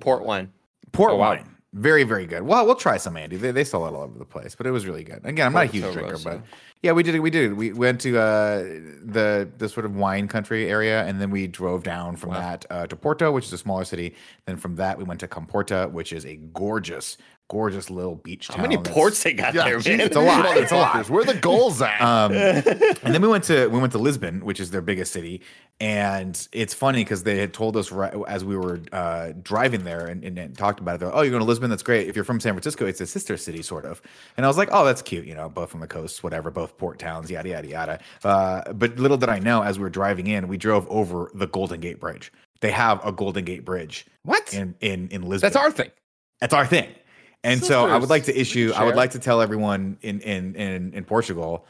Port 0.00 0.24
wine. 0.24 0.52
Port 0.92 1.12
Oh, 1.12 1.16
wow. 1.16 1.38
Very, 1.78 2.04
very 2.04 2.24
good. 2.24 2.40
Well, 2.42 2.64
we'll 2.64 2.74
try 2.74 2.96
some, 2.96 3.18
Andy. 3.18 3.36
They, 3.36 3.50
they 3.50 3.62
sell 3.62 3.84
it 3.86 3.90
all 3.92 4.02
over 4.04 4.18
the 4.18 4.24
place, 4.24 4.54
but 4.54 4.66
it 4.66 4.70
was 4.70 4.86
really 4.86 5.04
good. 5.04 5.20
Again, 5.24 5.46
I'm 5.48 5.52
not 5.52 5.64
a 5.64 5.66
huge 5.66 5.92
drinker, 5.92 6.16
but 6.24 6.40
yeah, 6.82 6.92
we 6.92 7.02
did 7.02 7.14
it. 7.14 7.18
We 7.20 7.28
did 7.28 7.50
it. 7.50 7.54
We 7.54 7.74
went 7.74 8.00
to 8.00 8.18
uh, 8.18 8.62
the 9.04 9.46
the 9.58 9.68
sort 9.68 9.84
of 9.84 9.94
wine 9.94 10.26
country 10.26 10.70
area, 10.70 11.04
and 11.04 11.20
then 11.20 11.30
we 11.30 11.46
drove 11.46 11.82
down 11.82 12.16
from 12.16 12.30
Wow. 12.30 12.40
that 12.40 12.66
uh, 12.70 12.86
to 12.86 12.96
Porto, 12.96 13.30
which 13.30 13.44
is 13.44 13.52
a 13.52 13.58
smaller 13.58 13.84
city. 13.84 14.14
Then 14.46 14.56
from 14.56 14.76
that, 14.76 14.96
we 14.96 15.04
went 15.04 15.20
to 15.20 15.28
Comporta, 15.28 15.90
which 15.90 16.14
is 16.14 16.24
a 16.24 16.36
gorgeous, 16.36 17.18
gorgeous 17.48 17.90
little 17.90 18.16
beach 18.16 18.48
town. 18.48 18.56
How 18.56 18.62
many 18.62 18.76
ports 18.78 19.22
they 19.22 19.32
got 19.32 19.54
there, 19.54 19.78
geez, 19.78 19.98
man? 19.98 20.00
It's 20.00 20.16
a 20.16 20.20
lot. 20.20 20.56
It's 20.56 20.72
a 20.72 20.76
lot. 20.76 21.08
Where 21.08 21.24
the 21.24 21.34
goals 21.34 21.80
at? 21.80 22.00
Um, 22.00 22.32
and 22.32 23.14
then 23.14 23.22
we 23.22 23.28
went 23.28 23.44
to 23.44 23.68
we 23.68 23.78
went 23.78 23.92
to 23.92 23.98
Lisbon, 23.98 24.44
which 24.44 24.60
is 24.60 24.70
their 24.70 24.80
biggest 24.80 25.12
city, 25.12 25.42
and 25.80 26.48
it's 26.52 26.74
funny 26.74 27.04
because 27.04 27.22
they 27.22 27.38
had 27.38 27.52
told 27.52 27.76
us 27.76 27.92
right 27.92 28.14
as 28.26 28.44
we 28.44 28.56
were 28.56 28.80
uh, 28.92 29.32
driving 29.42 29.84
there 29.84 30.06
and, 30.06 30.24
and, 30.24 30.38
and 30.38 30.56
talked 30.56 30.80
about 30.80 30.96
it. 30.96 30.98
They're 30.98 31.08
like, 31.08 31.16
"Oh, 31.18 31.22
you're 31.22 31.30
going 31.30 31.40
to 31.42 31.46
Lisbon? 31.46 31.70
That's 31.70 31.82
great. 31.82 32.08
If 32.08 32.16
you're 32.16 32.24
from 32.24 32.40
San 32.40 32.52
Francisco, 32.54 32.86
it's 32.86 33.00
a 33.00 33.06
sister 33.06 33.36
city, 33.36 33.62
sort 33.62 33.84
of." 33.84 34.02
And 34.36 34.44
I 34.44 34.48
was 34.48 34.56
like, 34.58 34.68
"Oh, 34.72 34.84
that's 34.84 35.02
cute. 35.02 35.26
You 35.26 35.34
know, 35.34 35.48
both 35.48 35.74
on 35.74 35.80
the 35.80 35.86
coast, 35.86 36.24
whatever, 36.24 36.50
both 36.50 36.76
port 36.78 36.98
towns, 36.98 37.30
yada 37.30 37.48
yada 37.48 37.68
yada." 37.68 38.00
Uh, 38.24 38.72
but 38.72 38.98
little 38.98 39.16
did 39.16 39.28
I 39.28 39.38
know, 39.38 39.62
as 39.62 39.78
we 39.78 39.84
were 39.84 39.90
driving 39.90 40.26
in, 40.26 40.48
we 40.48 40.56
drove 40.56 40.86
over 40.88 41.30
the 41.34 41.46
Golden 41.46 41.80
Gate 41.80 42.00
Bridge. 42.00 42.32
They 42.60 42.70
have 42.70 43.04
a 43.04 43.12
Golden 43.12 43.44
Gate 43.44 43.64
Bridge 43.64 44.06
What? 44.22 44.52
in 44.54 44.74
in 44.80 45.08
in 45.08 45.22
Lisbon. 45.22 45.46
That's 45.46 45.56
our 45.56 45.70
thing. 45.70 45.90
That's 46.40 46.54
our 46.54 46.66
thing. 46.66 46.88
And 47.46 47.64
so 47.64 47.86
I 47.86 47.96
would 47.96 48.10
like 48.10 48.24
to 48.24 48.38
issue. 48.38 48.72
I 48.74 48.84
would 48.84 48.96
like 48.96 49.12
to 49.12 49.18
tell 49.18 49.40
everyone 49.40 49.98
in 50.02 50.20
in 50.20 50.54
in 50.56 50.92
in 50.92 51.04
Portugal, 51.04 51.66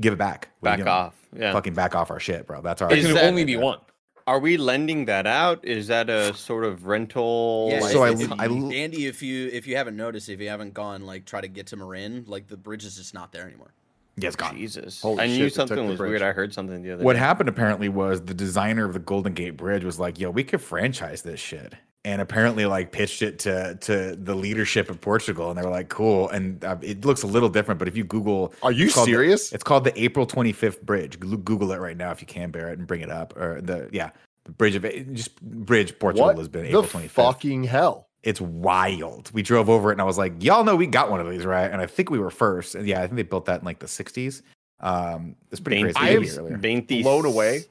give 0.00 0.12
it 0.12 0.16
back. 0.18 0.48
What 0.60 0.78
you 0.78 0.84
Back 0.84 0.92
off. 0.92 1.14
Yeah. 1.36 1.52
Fucking 1.52 1.74
back 1.74 1.94
off 1.94 2.10
our 2.10 2.20
shit, 2.20 2.46
bro. 2.46 2.60
That's 2.62 2.80
our. 2.82 2.88
There 2.88 2.98
Is 2.98 3.06
can 3.06 3.18
only 3.18 3.44
be 3.44 3.56
one. 3.56 3.78
Are 4.26 4.38
we 4.38 4.56
lending 4.56 5.04
that 5.04 5.26
out? 5.26 5.62
Is 5.64 5.88
that 5.88 6.08
a 6.08 6.32
sort 6.34 6.64
of 6.64 6.86
rental? 6.86 7.68
Yeah, 7.70 7.80
So 7.80 8.04
I- 8.04 8.12
if, 8.12 8.20
if 8.22 8.32
I- 8.32 8.46
Andy, 8.46 9.04
if 9.06 9.22
you 9.22 9.50
if 9.52 9.66
you 9.66 9.76
haven't 9.76 9.96
noticed, 9.96 10.28
if 10.30 10.40
you 10.40 10.48
haven't 10.48 10.72
gone 10.74 11.04
like 11.04 11.26
try 11.26 11.40
to 11.42 11.48
get 11.48 11.66
to 11.68 11.76
Marin, 11.76 12.24
like 12.26 12.46
the 12.46 12.56
bridge 12.56 12.84
is 12.84 12.96
just 12.96 13.12
not 13.12 13.32
there 13.32 13.46
anymore. 13.46 13.74
yeah, 14.16 14.28
it's 14.28 14.36
gone. 14.36 14.56
Jesus. 14.56 15.02
Holy 15.02 15.20
I 15.22 15.26
shit, 15.26 15.36
knew 15.38 15.44
they 15.44 15.50
something 15.50 15.86
was 15.88 15.98
bridge. 15.98 16.08
weird. 16.10 16.22
I 16.22 16.32
heard 16.32 16.54
something 16.54 16.82
the 16.82 16.92
other 16.92 17.00
day. 17.00 17.04
What 17.04 17.14
day. 17.14 17.18
happened 17.18 17.48
apparently 17.50 17.88
was 17.90 18.22
the 18.22 18.32
designer 18.32 18.86
of 18.86 18.94
the 18.94 18.98
Golden 19.00 19.34
Gate 19.34 19.56
Bridge 19.58 19.84
was 19.84 19.98
like, 19.98 20.18
"Yo, 20.18 20.30
we 20.30 20.42
could 20.44 20.62
franchise 20.62 21.20
this 21.20 21.38
shit," 21.40 21.74
and 22.04 22.20
apparently 22.20 22.66
like 22.66 22.92
pitched 22.92 23.22
it 23.22 23.38
to 23.40 23.76
to 23.82 24.16
the 24.16 24.34
leadership 24.34 24.90
of 24.90 25.00
Portugal, 25.00 25.50
and 25.50 25.58
they 25.58 25.62
were 25.62 25.70
like, 25.70 25.88
"Cool." 25.88 26.28
And 26.30 26.62
uh, 26.64 26.76
it 26.82 27.04
looks 27.04 27.22
a 27.22 27.26
little 27.26 27.48
different, 27.48 27.78
but 27.78 27.88
if 27.88 27.96
you 27.96 28.04
Google, 28.04 28.52
Are 28.62 28.72
you 28.72 28.86
it's 28.86 28.94
called 28.94 29.08
the- 29.08 29.12
serious? 29.12 29.52
it's 29.52 29.64
called 29.64 29.84
the 29.84 30.02
April 30.02 30.26
25th 30.26 30.82
Bridge. 30.82 31.18
Google 31.18 31.72
it 31.72 31.78
right 31.78 31.96
now 31.96 32.10
if 32.10 32.20
you 32.20 32.26
can, 32.26 32.50
Barrett 32.50 32.78
and 32.78 32.86
bring 32.86 33.00
it 33.00 33.10
up. 33.10 33.36
Or 33.36 33.60
the 33.60 33.88
yeah, 33.92 34.10
the 34.44 34.52
bridge 34.52 34.74
of 34.74 34.82
just 35.14 35.40
bridge 35.42 35.98
Portugal 35.98 36.26
what 36.26 36.36
Lisbon 36.36 36.62
the 36.62 36.68
April 36.68 36.82
25th. 36.84 37.10
fucking 37.10 37.64
hell? 37.64 38.08
It's 38.22 38.40
wild. 38.40 39.30
We 39.34 39.42
drove 39.42 39.68
over 39.68 39.90
it 39.90 39.94
and 39.94 40.00
I 40.00 40.04
was 40.04 40.16
like, 40.16 40.42
y'all 40.42 40.64
know 40.64 40.76
we 40.76 40.86
got 40.86 41.10
one 41.10 41.20
of 41.20 41.28
these, 41.28 41.44
right? 41.44 41.70
And 41.70 41.80
I 41.80 41.84
think 41.86 42.08
we 42.10 42.18
were 42.18 42.30
first. 42.30 42.74
And 42.74 42.86
yeah, 42.88 43.00
I 43.02 43.02
think 43.02 43.16
they 43.16 43.22
built 43.22 43.44
that 43.46 43.60
in 43.60 43.66
like 43.66 43.80
the 43.80 43.86
60s. 43.86 44.40
Um, 44.80 45.36
it's 45.50 45.60
pretty 45.60 45.82
crazy. 45.82 45.96
I 45.98 46.14
to 46.16 46.96
am 46.98 47.02
blown 47.02 47.26
away 47.26 47.64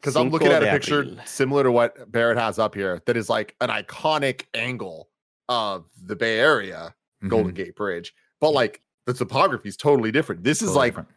because 0.00 0.16
I'm 0.16 0.30
looking 0.30 0.48
at 0.48 0.62
a 0.62 0.66
picture 0.70 1.16
similar 1.26 1.62
to 1.62 1.70
what 1.72 2.10
Barrett 2.10 2.38
has 2.38 2.58
up 2.58 2.74
here 2.74 3.02
that 3.06 3.16
is 3.16 3.28
like 3.28 3.54
an 3.60 3.68
iconic 3.68 4.44
angle 4.54 5.08
of 5.48 5.86
the 6.02 6.16
Bay 6.16 6.38
Area 6.38 6.94
Mhm. 7.22 7.28
Golden 7.28 7.52
Gate 7.54 7.74
Bridge, 7.76 8.14
but 8.40 8.50
like 8.50 8.80
the 9.06 9.12
topography 9.12 9.68
is 9.68 9.76
totally 9.76 10.10
different. 10.10 10.42
This 10.44 10.62
is 10.62 10.74
like 10.74 10.92
different. 10.92 11.08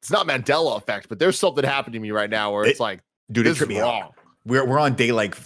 it's 0.00 0.10
not 0.10 0.26
Mandela 0.28 0.76
effect, 0.76 1.08
but 1.08 1.18
there's 1.18 1.38
something 1.38 1.64
happening 1.64 1.94
to 1.94 2.00
me 2.00 2.10
right 2.12 2.30
now 2.30 2.52
where 2.52 2.64
It- 2.64 2.70
it's 2.70 2.80
like 2.80 3.00
dude, 3.32 3.44
it 3.46 3.50
this 3.50 3.52
is 3.52 3.58
tripped 3.58 3.70
me 3.70 3.80
out. 3.80 4.14
We're, 4.48 4.64
we're 4.64 4.78
on 4.78 4.94
day 4.94 5.12
like 5.12 5.36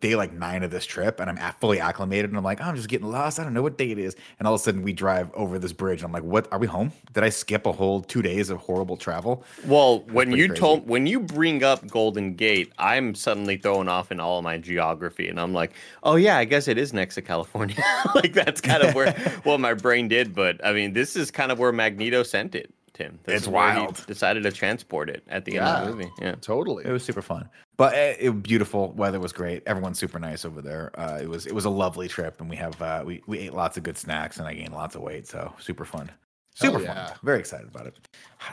day 0.00 0.16
like 0.16 0.32
nine 0.32 0.62
of 0.62 0.70
this 0.70 0.86
trip, 0.86 1.20
and 1.20 1.28
I'm 1.28 1.36
fully 1.60 1.78
acclimated, 1.78 2.30
and 2.30 2.38
I'm 2.38 2.44
like, 2.44 2.60
oh, 2.60 2.64
I'm 2.64 2.76
just 2.76 2.88
getting 2.88 3.10
lost. 3.10 3.38
I 3.38 3.44
don't 3.44 3.52
know 3.52 3.62
what 3.62 3.76
day 3.76 3.90
it 3.90 3.98
is, 3.98 4.16
and 4.38 4.48
all 4.48 4.54
of 4.54 4.60
a 4.60 4.64
sudden 4.64 4.82
we 4.82 4.94
drive 4.94 5.30
over 5.34 5.58
this 5.58 5.74
bridge. 5.74 6.00
And 6.00 6.06
I'm 6.06 6.12
like, 6.12 6.22
what? 6.22 6.50
Are 6.50 6.58
we 6.58 6.66
home? 6.66 6.90
Did 7.12 7.22
I 7.22 7.28
skip 7.28 7.66
a 7.66 7.72
whole 7.72 8.00
two 8.00 8.22
days 8.22 8.48
of 8.48 8.58
horrible 8.58 8.96
travel? 8.96 9.44
Well, 9.66 10.00
when 10.10 10.32
you 10.32 10.48
crazy. 10.48 10.58
told 10.58 10.88
when 10.88 11.06
you 11.06 11.20
bring 11.20 11.62
up 11.62 11.86
Golden 11.88 12.34
Gate, 12.34 12.72
I'm 12.78 13.14
suddenly 13.14 13.58
thrown 13.58 13.88
off 13.88 14.10
in 14.10 14.20
all 14.20 14.38
of 14.38 14.44
my 14.44 14.56
geography, 14.56 15.28
and 15.28 15.38
I'm 15.38 15.52
like, 15.52 15.72
oh 16.02 16.16
yeah, 16.16 16.38
I 16.38 16.46
guess 16.46 16.66
it 16.66 16.78
is 16.78 16.94
next 16.94 17.16
to 17.16 17.22
California. 17.22 17.76
like 18.14 18.32
that's 18.32 18.62
kind 18.62 18.82
of 18.82 18.94
where 18.94 19.12
what 19.44 19.60
my 19.60 19.74
brain 19.74 20.08
did. 20.08 20.34
But 20.34 20.64
I 20.64 20.72
mean, 20.72 20.94
this 20.94 21.14
is 21.14 21.30
kind 21.30 21.52
of 21.52 21.58
where 21.58 21.72
Magneto 21.72 22.22
sent 22.22 22.54
it, 22.54 22.72
Tim. 22.96 23.18
This 23.24 23.34
It's 23.34 23.42
is 23.42 23.46
he 23.48 23.52
wild. 23.52 24.06
decided 24.06 24.42
to 24.44 24.50
transport 24.52 25.10
it 25.10 25.22
at 25.28 25.44
the 25.44 25.58
end 25.58 25.66
of 25.68 25.86
the 25.86 25.92
movie. 25.92 26.10
Yeah. 26.20 26.34
Totally. 26.40 26.84
It 26.86 26.90
was 26.90 27.04
super 27.04 27.20
fun, 27.22 27.48
but 27.76 27.94
it, 27.94 28.16
it 28.20 28.30
was 28.30 28.40
beautiful. 28.40 28.92
Weather 28.92 29.20
was 29.20 29.32
great. 29.32 29.62
Everyone's 29.66 29.98
super 29.98 30.18
nice 30.18 30.44
over 30.46 30.62
there. 30.62 30.98
Uh, 30.98 31.18
it 31.20 31.28
was 31.28 31.46
it 31.46 31.54
was 31.54 31.66
a 31.66 31.70
lovely 31.70 32.08
trip, 32.08 32.40
and 32.40 32.48
we 32.48 32.56
have 32.56 32.80
uh, 32.80 33.02
we 33.04 33.22
we 33.26 33.38
ate 33.38 33.52
lots 33.52 33.76
of 33.76 33.82
good 33.82 33.98
snacks, 33.98 34.38
and 34.38 34.48
I 34.48 34.54
gained 34.54 34.72
lots 34.72 34.94
of 34.94 35.02
weight. 35.02 35.26
So 35.28 35.52
super 35.58 35.84
fun, 35.84 36.10
Hell 36.58 36.72
super 36.72 36.82
yeah. 36.84 37.08
fun. 37.08 37.16
Very 37.22 37.38
excited 37.38 37.68
about 37.68 37.86
it. 37.86 37.98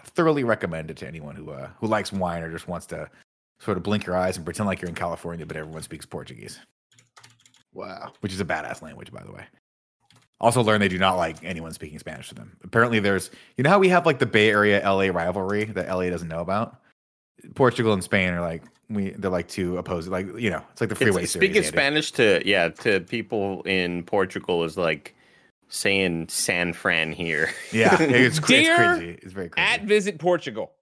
Thoroughly 0.08 0.44
recommend 0.44 0.92
it 0.92 0.98
to 0.98 1.08
anyone 1.08 1.36
who 1.36 1.52
uh, 1.52 1.70
who 1.80 1.88
likes 1.88 2.12
wine 2.12 2.44
or 2.44 2.52
just 2.52 2.68
wants 2.68 2.86
to 2.88 3.10
sort 3.60 3.78
of 3.78 3.84
blink 3.84 4.06
your 4.06 4.18
eyes 4.18 4.36
and 4.36 4.46
pretend 4.46 4.68
like 4.68 4.82
you're 4.82 4.90
in 4.90 4.96
California, 4.96 5.46
but 5.46 5.56
everyone 5.56 5.82
speaks 5.84 6.06
Portuguese, 6.06 6.60
Wow. 7.74 8.12
which 8.20 8.34
is 8.34 8.42
a 8.42 8.46
badass 8.46 8.82
language, 8.82 9.10
by 9.12 9.24
the 9.24 9.32
way. 9.32 9.46
Also, 10.44 10.62
learn 10.62 10.82
they 10.82 10.90
do 10.90 11.00
not 11.00 11.16
like 11.16 11.38
anyone 11.42 11.72
speaking 11.72 11.98
Spanish 12.00 12.28
to 12.28 12.36
them. 12.36 12.58
Apparently, 12.66 13.00
there's 13.00 13.32
you 13.56 13.64
know 13.64 13.70
how 13.70 13.80
we 13.80 13.88
have 13.88 14.06
like 14.06 14.20
the 14.20 14.26
Bay 14.26 14.50
Area 14.50 14.82
LA 14.84 15.06
rivalry 15.06 15.64
that 15.64 15.88
LA 15.88 16.10
doesn't 16.10 16.28
know 16.28 16.42
about. 16.42 16.82
Portugal 17.56 17.94
and 17.94 18.04
Spain 18.04 18.34
are 18.34 18.42
like 18.42 18.62
we 18.90 19.12
they're 19.12 19.32
like 19.32 19.48
two 19.48 19.78
opposed 19.78 20.10
like 20.10 20.28
you 20.38 20.50
know 20.50 20.62
it's 20.74 20.82
like 20.82 20.90
the 20.90 20.96
freeway 20.96 21.24
It's, 21.24 21.32
series, 21.32 21.50
speaking 21.50 21.64
Spanish 21.64 22.12
to 22.14 22.42
yeah 22.46 22.68
to 22.68 23.00
people 23.00 23.62
in 23.64 24.04
Portugal 24.04 24.66
is 24.66 24.78
like 24.78 25.16
saying 25.70 26.28
San 26.28 26.74
Fran 26.74 27.14
here. 27.14 27.50
Yeah, 27.72 27.96
it's, 28.02 28.38
it's 28.38 28.40
crazy. 28.40 29.18
It's 29.22 29.32
very 29.32 29.48
crazy. 29.48 29.66
At 29.66 29.84
Visit 29.86 30.20
Portugal, 30.20 30.74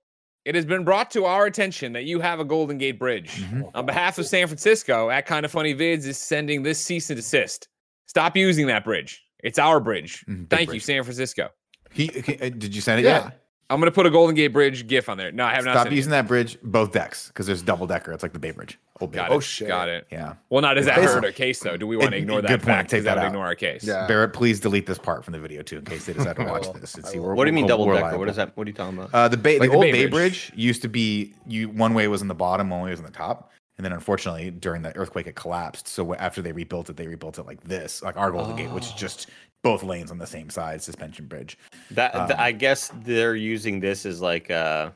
it 0.44 0.56
has 0.56 0.66
been 0.66 0.84
brought 0.84 1.12
to 1.12 1.26
our 1.26 1.46
attention 1.46 1.94
that 1.94 2.06
you 2.06 2.20
have 2.20 2.40
a 2.40 2.46
Golden 2.46 2.80
Gate 2.80 2.98
Bridge. 2.98 3.44
Mhm. 3.44 3.70
On 3.76 3.86
behalf 3.86 4.18
of 4.18 4.26
San 4.26 4.48
Francisco, 4.48 5.12
at 5.12 5.28
Kind 5.28 5.46
of 5.46 5.52
Funny 5.52 5.76
Vids 5.76 6.08
is 6.08 6.18
sending 6.18 6.64
this 6.64 6.80
cease 6.80 7.12
and 7.12 7.18
desist. 7.18 7.68
Stop 8.08 8.36
using 8.36 8.66
that 8.68 8.84
bridge. 8.84 9.24
It's 9.44 9.60
our 9.60 9.80
bridge. 9.80 10.24
Big 10.28 10.50
Thank 10.50 10.74
you. 10.74 10.80
San 10.80 11.04
Francisco. 11.04 11.50
He, 11.92 12.08
he- 12.08 12.36
uh, 12.36 12.50
did 12.50 12.74
you 12.76 12.82
send 12.82 13.00
it 13.00 13.04
Yeah. 13.04 13.24
yet? 13.26 13.38
I'm 13.70 13.80
gonna 13.80 13.90
put 13.90 14.06
a 14.06 14.10
Golden 14.10 14.36
Gate 14.36 14.50
Bridge 14.50 14.86
GIF 14.86 15.08
on 15.08 15.18
there. 15.18 15.32
No, 15.32 15.46
I 15.46 15.54
have 15.56 15.64
not. 15.64 15.72
Stop 15.72 15.84
sent 15.84 15.94
it 15.94 15.96
using 15.96 16.12
that 16.12 16.28
bridge, 16.28 16.58
both 16.62 16.92
decks, 16.92 17.28
because 17.28 17.46
there's 17.48 17.62
double 17.62 17.88
decker. 17.88 18.12
It's 18.12 18.22
like 18.22 18.34
the 18.34 18.40
Bay 18.40 18.52
Bridge. 18.52 18.78
Old 19.00 19.12
Bay 19.14 19.20
Got 19.20 19.32
it. 19.32 19.34
Oh, 19.34 19.40
shit. 19.40 19.70
Got 19.70 19.88
it. 19.88 20.08
Yeah. 20.12 20.34
Well, 20.50 20.62
not 20.62 20.74
does 20.74 20.88
that 20.88 20.98
Basically- 20.98 21.16
hurt 21.16 21.24
our 21.26 21.32
case 21.32 21.60
though? 21.62 21.78
Do 21.78 21.88
we 21.88 21.96
want 21.96 22.12
to 22.12 22.18
It- 22.18 22.22
ignore 22.24 22.42
good 22.42 22.50
that 22.50 22.60
point. 22.60 22.64
fact? 22.66 22.90
Take 22.90 22.98
Does 22.98 23.06
that 23.06 23.16
that 23.16 23.22
out. 23.22 23.28
ignore 23.28 23.46
our 23.46 23.56
case? 23.56 23.86
Yeah. 23.86 24.08
Barrett, 24.08 24.34
please 24.34 24.60
delete 24.60 24.88
this 24.88 24.98
part 24.98 25.24
from 25.24 25.32
the 25.32 25.40
video 25.40 25.62
too, 25.62 25.78
in 25.78 25.86
case 25.86 26.06
they 26.06 26.12
decide 26.12 26.36
to 26.36 26.44
watch 26.44 26.68
this 26.82 26.96
and 26.96 27.06
see. 27.06 27.18
will. 27.18 27.28
We're, 27.28 27.36
What 27.36 27.46
do 27.46 27.50
you 27.52 27.56
mean 27.56 27.66
double 27.66 27.86
decker? 27.94 28.18
What 28.18 28.28
is 28.28 28.36
that? 28.36 28.58
What 28.58 28.68
are 28.68 28.70
you 28.70 28.74
talking 28.76 28.98
about? 28.98 29.10
Uh, 29.14 29.30
the 29.30 29.38
Bay, 29.38 29.58
Like 29.58 29.68
the 29.70 29.72
the 29.72 29.76
old 29.76 29.84
Bay 29.84 29.92
Bay 29.94 30.06
Bridge. 30.08 30.50
Bridge 30.50 30.60
used 30.60 30.82
to 30.82 30.90
be 30.90 31.34
you 31.48 31.70
one 31.70 31.94
way 31.94 32.10
was 32.10 32.22
in 32.22 32.28
the 32.28 32.36
bottom, 32.36 32.70
one 32.70 32.82
way 32.82 32.90
was 32.92 33.00
in 33.00 33.06
the 33.06 33.12
top, 33.12 33.52
and 33.82 33.86
then 33.86 33.94
unfortunately 33.94 34.52
during 34.52 34.84
the 34.84 34.96
earthquake 34.96 35.26
it 35.26 35.34
collapsed. 35.36 35.88
So 35.88 36.14
after 36.14 36.44
they 36.44 36.52
rebuilt 36.52 36.88
it, 36.92 36.98
they 36.98 37.08
rebuilt 37.08 37.40
it 37.40 37.48
like 37.48 37.60
this, 37.64 38.04
like 38.04 38.16
our 38.16 38.30
Golden 38.30 38.56
Gate, 38.56 38.70
which 38.70 38.86
is 38.86 38.92
Oh. 38.94 38.98
just 38.98 39.30
both 39.64 39.82
lanes 39.82 40.12
on 40.12 40.20
the 40.20 40.28
same 40.28 40.52
side, 40.52 40.84
suspension 40.84 41.26
bridge. 41.26 41.58
That 41.90 42.12
th- 42.12 42.30
Um, 42.32 42.36
I 42.38 42.52
guess 42.52 42.92
they're 43.04 43.36
using 43.36 43.80
this 43.80 44.06
as 44.06 44.22
like 44.22 44.52
uh 44.52 44.92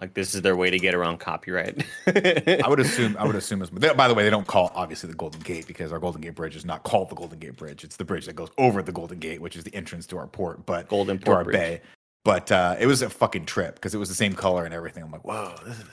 like 0.00 0.14
this 0.14 0.34
is 0.34 0.40
their 0.42 0.56
way 0.56 0.70
to 0.70 0.78
get 0.78 0.94
around 0.94 1.18
copyright. 1.18 1.84
I 2.06 2.64
would 2.66 2.80
assume. 2.80 3.14
I 3.18 3.26
would 3.26 3.36
assume. 3.42 3.60
As, 3.62 3.68
they, 3.70 3.92
by 3.92 4.08
the 4.08 4.14
way, 4.14 4.24
they 4.24 4.30
don't 4.30 4.46
call 4.46 4.72
obviously 4.74 5.08
the 5.10 5.14
Golden 5.14 5.40
Gate 5.42 5.66
because 5.66 5.92
our 5.92 5.98
Golden 6.00 6.20
Gate 6.22 6.34
Bridge 6.34 6.56
is 6.56 6.64
not 6.64 6.82
called 6.82 7.10
the 7.10 7.14
Golden 7.14 7.38
Gate 7.38 7.56
Bridge. 7.56 7.84
It's 7.84 7.96
the 7.96 8.04
bridge 8.04 8.26
that 8.26 8.32
goes 8.34 8.48
over 8.58 8.82
the 8.82 8.90
Golden 8.90 9.18
Gate, 9.18 9.40
which 9.40 9.54
is 9.54 9.62
the 9.64 9.74
entrance 9.74 10.06
to 10.08 10.16
our 10.18 10.26
port, 10.26 10.64
but 10.66 10.88
Golden 10.88 11.18
to 11.18 11.24
Port 11.24 11.36
our 11.36 11.44
Bridge. 11.44 11.54
bay. 11.56 11.80
But 12.24 12.50
uh, 12.50 12.76
it 12.80 12.86
was 12.86 13.02
a 13.02 13.10
fucking 13.10 13.46
trip 13.46 13.74
because 13.76 13.94
it 13.94 13.98
was 13.98 14.08
the 14.08 14.14
same 14.14 14.32
color 14.32 14.64
and 14.64 14.72
everything. 14.74 15.02
I'm 15.04 15.10
like, 15.12 15.24
whoa, 15.24 15.54
this 15.66 15.78
is. 15.78 15.84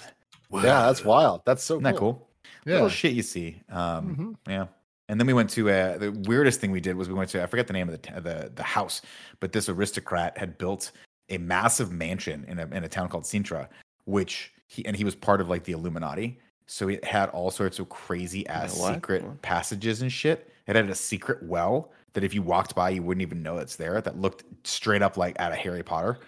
Wow. 0.49 0.63
Yeah, 0.63 0.85
that's 0.87 1.03
wild. 1.05 1.41
That's 1.45 1.63
so 1.63 1.75
Isn't 1.75 1.83
that 1.83 1.97
cool? 1.97 2.27
Yeah. 2.65 2.75
Little 2.75 2.89
shit 2.89 3.13
you 3.13 3.21
see. 3.23 3.61
Um, 3.69 4.15
Mhm. 4.47 4.51
Yeah. 4.51 4.65
And 5.07 5.19
then 5.19 5.25
we 5.25 5.33
went 5.33 5.49
to 5.51 5.69
uh, 5.69 5.97
the 5.97 6.11
weirdest 6.27 6.59
thing 6.61 6.71
we 6.71 6.79
did 6.81 6.95
was 6.95 7.07
we 7.07 7.15
went 7.15 7.29
to 7.31 7.41
I 7.41 7.47
forget 7.47 7.65
the 7.67 7.73
name 7.73 7.89
of 7.89 7.99
the 8.01 8.21
the 8.21 8.51
the 8.53 8.63
house, 8.63 9.01
but 9.39 9.51
this 9.51 9.67
aristocrat 9.69 10.37
had 10.37 10.57
built 10.57 10.91
a 11.29 11.37
massive 11.37 11.91
mansion 11.91 12.45
in 12.47 12.59
a 12.59 12.67
in 12.67 12.83
a 12.83 12.87
town 12.89 13.09
called 13.09 13.23
Sintra, 13.23 13.67
which 14.05 14.51
he 14.67 14.85
and 14.85 14.95
he 14.95 15.03
was 15.03 15.15
part 15.15 15.41
of 15.41 15.49
like 15.49 15.63
the 15.63 15.71
Illuminati. 15.71 16.39
So 16.67 16.89
it 16.89 17.03
had 17.03 17.29
all 17.29 17.49
sorts 17.49 17.79
of 17.79 17.89
crazy 17.89 18.45
ass 18.47 18.77
what? 18.77 18.93
secret 18.93 19.23
What? 19.23 19.41
passages 19.41 20.03
and 20.03 20.11
shit. 20.11 20.51
It 20.67 20.75
had 20.75 20.87
a 20.87 20.95
secret 20.95 21.41
well 21.41 21.91
that 22.13 22.23
if 22.23 22.33
you 22.35 22.43
walked 22.43 22.75
by, 22.75 22.91
you 22.91 23.01
wouldn't 23.01 23.23
even 23.23 23.41
know 23.41 23.57
it's 23.57 23.75
there. 23.75 24.01
That 24.01 24.19
looked 24.19 24.43
straight 24.67 25.01
up 25.01 25.17
like 25.17 25.39
out 25.39 25.51
of 25.51 25.57
Harry 25.57 25.81
Potter. 25.81 26.19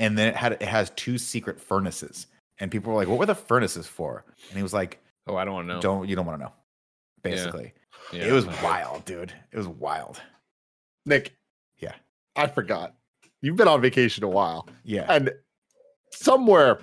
And 0.00 0.18
then 0.18 0.26
it 0.28 0.34
had 0.36 0.52
it 0.54 0.62
has 0.62 0.90
two 0.96 1.18
secret 1.18 1.60
furnaces. 1.60 2.26
And 2.60 2.70
people 2.70 2.92
were 2.92 2.98
like, 2.98 3.08
"What 3.08 3.18
were 3.18 3.26
the 3.26 3.34
furnaces 3.34 3.86
for?" 3.86 4.24
And 4.48 4.56
he 4.56 4.62
was 4.62 4.72
like, 4.72 5.00
Oh, 5.26 5.36
I 5.36 5.44
don't 5.44 5.54
want 5.54 5.68
to 5.68 5.74
know. 5.74 5.80
"Don't 5.80 6.08
you 6.08 6.14
don't 6.16 6.26
want 6.26 6.38
to 6.40 6.44
know." 6.46 6.52
Basically, 7.22 7.72
Yeah. 8.12 8.24
it 8.26 8.32
was 8.32 8.46
wild, 8.62 9.04
dude. 9.06 9.32
It 9.52 9.56
was 9.56 9.66
wild. 9.66 10.20
Nick. 11.06 11.34
Yeah. 11.78 11.94
I 12.36 12.46
forgot. 12.46 12.94
You've 13.40 13.56
been 13.56 13.68
on 13.68 13.80
vacation 13.80 14.24
a 14.24 14.28
while. 14.28 14.68
Yeah. 14.84 15.06
And 15.08 15.30
somewhere 16.12 16.80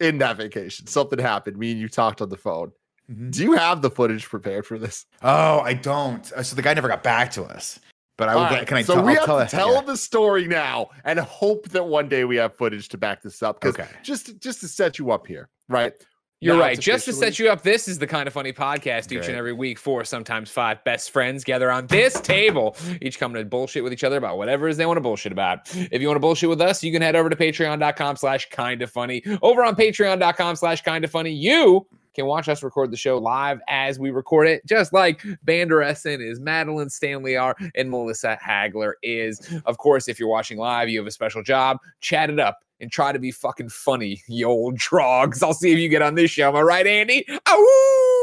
in 0.00 0.18
that 0.18 0.36
vacation, 0.36 0.86
something 0.86 1.18
happened. 1.18 1.56
Me 1.56 1.72
and 1.72 1.80
you 1.80 1.88
talked 1.88 2.20
on 2.20 2.28
the 2.28 2.36
phone. 2.36 2.72
Mhm. 3.10 3.30
Do 3.32 3.42
you 3.42 3.52
have 3.52 3.82
the 3.82 3.90
footage 3.90 4.28
prepared 4.28 4.66
for 4.66 4.78
this? 4.78 5.06
Oh, 5.22 5.60
I 5.60 5.74
don't. 5.74 6.30
Uh, 6.32 6.42
So 6.42 6.56
the 6.56 6.62
guy 6.62 6.74
never 6.74 6.88
got 6.88 7.02
back 7.02 7.30
to 7.32 7.44
us. 7.44 7.78
But 8.18 8.28
I 8.28 8.34
will. 8.34 8.42
All 8.42 8.50
right, 8.50 8.66
Can 8.66 8.76
I? 8.76 8.82
so 8.82 8.94
tell, 8.96 9.04
we 9.04 9.12
I'll 9.12 9.16
have 9.18 9.26
tell 9.26 9.38
to 9.40 9.46
tell 9.46 9.74
yeah. 9.74 9.80
the 9.82 9.96
story 9.96 10.46
now 10.46 10.90
and 11.04 11.18
hope 11.18 11.68
that 11.70 11.84
one 11.86 12.08
day 12.08 12.24
we 12.24 12.36
have 12.36 12.54
footage 12.54 12.88
to 12.90 12.98
back 12.98 13.22
this 13.22 13.42
up. 13.42 13.60
Because 13.60 13.74
Okay. 13.74 13.88
just 14.02 14.38
just 14.38 14.60
to 14.60 14.68
set 14.68 14.98
you 14.98 15.10
up 15.10 15.26
here, 15.26 15.48
right? 15.68 15.92
You're 16.40 16.56
Now 16.56 16.60
right. 16.62 16.78
Just 16.80 17.04
to 17.04 17.12
set 17.12 17.38
you 17.38 17.48
up, 17.50 17.62
this 17.62 17.86
is 17.86 18.00
the 18.00 18.06
kind 18.08 18.26
of 18.26 18.32
funny 18.34 18.52
podcast 18.52 19.04
each 19.12 19.18
Great. 19.18 19.28
and 19.28 19.36
every 19.36 19.52
week. 19.52 19.78
Four, 19.78 20.04
sometimes 20.04 20.50
five 20.50 20.82
best 20.82 21.12
friends 21.12 21.44
gather 21.44 21.70
on 21.70 21.86
this 21.86 22.20
table, 22.20 22.76
each 23.00 23.20
coming 23.20 23.40
to 23.40 23.48
bullshit 23.48 23.84
with 23.84 23.92
each 23.92 24.02
other 24.02 24.16
about 24.16 24.36
whatever 24.38 24.66
it 24.66 24.72
is 24.72 24.76
they 24.76 24.84
want 24.84 24.96
to 24.96 25.00
bullshit 25.02 25.30
about. 25.30 25.72
If 25.72 26.02
you 26.02 26.08
want 26.08 26.16
to 26.16 26.20
bullshit 26.20 26.48
with 26.48 26.60
us, 26.60 26.82
you 26.82 26.90
can 26.90 27.00
head 27.00 27.14
over 27.14 27.30
to 27.30 27.36
patreon.com 27.36 28.16
slash 28.16 28.50
kind 28.50 28.82
of 28.82 28.90
funny. 28.90 29.22
Over 29.40 29.62
on 29.62 29.76
patreon.com 29.76 30.56
slash 30.56 30.82
kind 30.82 31.04
of 31.04 31.12
funny, 31.12 31.30
you 31.30 31.86
can 32.14 32.26
watch 32.26 32.48
us 32.48 32.62
record 32.62 32.90
the 32.90 32.96
show 32.96 33.18
live 33.18 33.60
as 33.68 33.98
we 33.98 34.10
record 34.10 34.48
it, 34.48 34.64
just 34.66 34.92
like 34.92 35.22
Banderessen 35.46 36.20
is, 36.26 36.40
Madeline 36.40 36.90
Stanley 36.90 37.36
are, 37.36 37.56
and 37.74 37.90
Melissa 37.90 38.38
Hagler 38.42 38.94
is. 39.02 39.40
Of 39.66 39.78
course, 39.78 40.08
if 40.08 40.18
you're 40.18 40.28
watching 40.28 40.58
live, 40.58 40.88
you 40.88 40.98
have 40.98 41.06
a 41.06 41.12
special 41.12 41.42
job. 41.42 41.78
Chat 42.00 42.30
it 42.30 42.38
up 42.38 42.58
and 42.80 42.90
try 42.90 43.12
to 43.12 43.18
be 43.18 43.30
fucking 43.30 43.68
funny, 43.68 44.22
you 44.26 44.46
old 44.46 44.76
drogs. 44.76 45.42
I'll 45.42 45.54
see 45.54 45.72
if 45.72 45.78
you 45.78 45.88
get 45.88 46.02
on 46.02 46.14
this 46.14 46.30
show. 46.30 46.48
Am 46.48 46.56
I 46.56 46.62
right, 46.62 46.86
Andy? 46.86 47.24
Ow! 47.48 48.21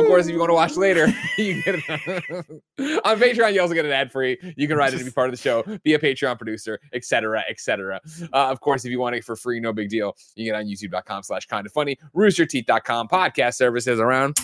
Of 0.00 0.06
course, 0.06 0.26
if 0.26 0.32
you 0.32 0.38
want 0.38 0.50
to 0.50 0.54
watch 0.54 0.76
later, 0.76 1.06
you 1.38 1.62
get 1.62 1.76
it 1.76 1.88
on 3.04 3.18
Patreon. 3.18 3.54
You 3.54 3.62
also 3.62 3.74
get 3.74 3.84
it 3.84 3.92
ad 3.92 4.10
free. 4.10 4.38
You 4.56 4.68
can 4.68 4.76
write 4.76 4.94
it 4.94 4.98
to 4.98 5.04
be 5.04 5.10
part 5.10 5.28
of 5.28 5.32
the 5.32 5.40
show, 5.40 5.62
be 5.84 5.94
a 5.94 5.98
Patreon 5.98 6.36
producer, 6.36 6.80
etc., 6.92 7.42
etc. 7.48 8.00
Uh, 8.32 8.50
of 8.50 8.60
course, 8.60 8.84
if 8.84 8.90
you 8.90 9.00
want 9.00 9.16
it 9.16 9.24
for 9.24 9.36
free, 9.36 9.60
no 9.60 9.72
big 9.72 9.88
deal. 9.88 10.16
You 10.34 10.44
get 10.44 10.54
on 10.54 10.66
YouTube.com 10.66 11.22
slash 11.22 11.46
kind 11.46 11.66
of 11.66 11.72
funny, 11.72 11.98
roosterteeth.com 12.14 13.08
podcast 13.08 13.54
services 13.54 14.00
around 14.00 14.36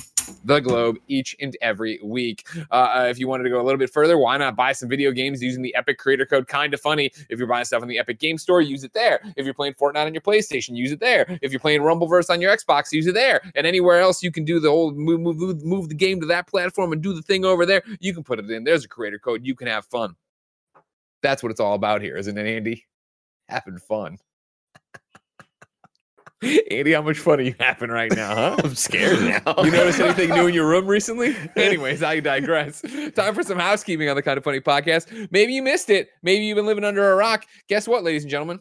the 0.45 0.61
globe 0.61 0.99
each 1.09 1.37
and 1.41 1.57
every 1.61 1.99
week. 2.03 2.47
Uh, 2.71 2.75
uh, 2.75 3.07
if 3.11 3.19
you 3.19 3.29
wanted 3.29 3.45
to 3.45 3.51
go 3.51 3.61
a 3.61 3.65
little 3.65 3.79
bit 3.79 3.93
further, 3.93 4.19
why 4.19 4.37
not 4.37 4.57
buy 4.57 4.73
some 4.73 4.89
video 4.89 5.13
games 5.13 5.43
using 5.43 5.63
the 5.63 5.75
Epic 5.75 5.99
creator 5.99 6.27
code 6.27 6.47
kind 6.49 6.75
of 6.75 6.81
funny? 6.81 7.11
If 7.29 7.39
you're 7.39 7.49
buying 7.49 7.65
stuff 7.65 7.83
on 7.83 7.89
the 7.89 7.99
Epic 7.99 8.19
Game 8.19 8.39
Store, 8.39 8.61
use 8.61 8.85
it 8.85 8.93
there. 8.93 9.21
If 9.37 9.45
you're 9.45 9.55
playing 9.55 9.75
Fortnite 9.75 10.07
on 10.07 10.15
your 10.15 10.21
PlayStation, 10.21 10.77
use 10.77 10.93
it 10.93 11.01
there. 11.01 11.39
If 11.43 11.53
you're 11.53 11.61
playing 11.61 11.81
Rumbleverse 11.81 12.31
on 12.31 12.41
your 12.41 12.57
Xbox, 12.57 12.93
use 12.93 13.07
it 13.07 13.15
there. 13.15 13.41
And 13.55 13.67
anywhere 13.67 14.01
else 14.01 14.23
you 14.23 14.31
can 14.31 14.45
do 14.45 14.61
the 14.61 14.71
whole 14.71 14.93
move, 14.93 15.21
move, 15.21 15.65
move 15.65 15.89
the 15.89 15.95
game 15.95 16.21
to 16.21 16.27
that 16.27 16.47
platform 16.47 16.93
and 16.93 17.03
do 17.03 17.13
the 17.13 17.23
thing 17.23 17.45
over 17.45 17.67
there, 17.67 17.83
you 18.01 18.15
can 18.15 18.23
put 18.25 18.39
it 18.39 18.51
in. 18.51 18.65
There's 18.65 18.85
a 18.85 18.89
creator 18.89 19.19
code. 19.19 19.45
You 19.45 19.55
can 19.55 19.67
have 19.67 19.85
fun. 19.87 20.17
That's 21.23 21.43
what 21.43 21.51
it's 21.51 21.61
all 21.61 21.75
about 21.75 22.03
here, 22.03 22.17
isn't 22.17 22.37
it, 22.37 22.47
Andy? 22.47 22.85
Having 23.49 23.79
fun. 23.79 24.19
Andy, 26.43 26.93
how 26.93 27.01
much 27.01 27.19
fun 27.19 27.41
are 27.41 27.43
you 27.43 27.55
having 27.59 27.89
right 27.89 28.15
now, 28.15 28.35
huh? 28.35 28.57
I'm 28.65 28.75
scared 28.75 29.21
now. 29.23 29.55
You 29.65 29.71
notice 29.71 29.99
anything 29.99 30.31
new 30.31 30.47
in 30.47 30.55
your 30.55 30.69
room 30.69 30.87
recently? 30.87 31.35
Anyways, 31.57 32.03
I 32.03 32.21
digress. 32.21 32.83
Time 33.15 33.35
for 33.35 33.43
some 33.43 33.59
housekeeping 33.59 34.09
on 34.11 34.17
the 34.17 34.23
Kind 34.23 34.37
of 34.37 34.45
Funny 34.45 34.61
podcast. 34.61 35.31
Maybe 35.31 35.55
you 35.55 35.63
missed 35.63 35.89
it. 35.89 36.09
Maybe 36.23 36.45
you've 36.45 36.57
been 36.57 36.67
living 36.67 36.85
under 36.85 37.11
a 37.11 37.17
rock. 37.17 37.47
Guess 37.69 37.89
what, 37.89 38.05
ladies 38.05 38.23
and 38.23 38.31
gentlemen? 38.31 38.61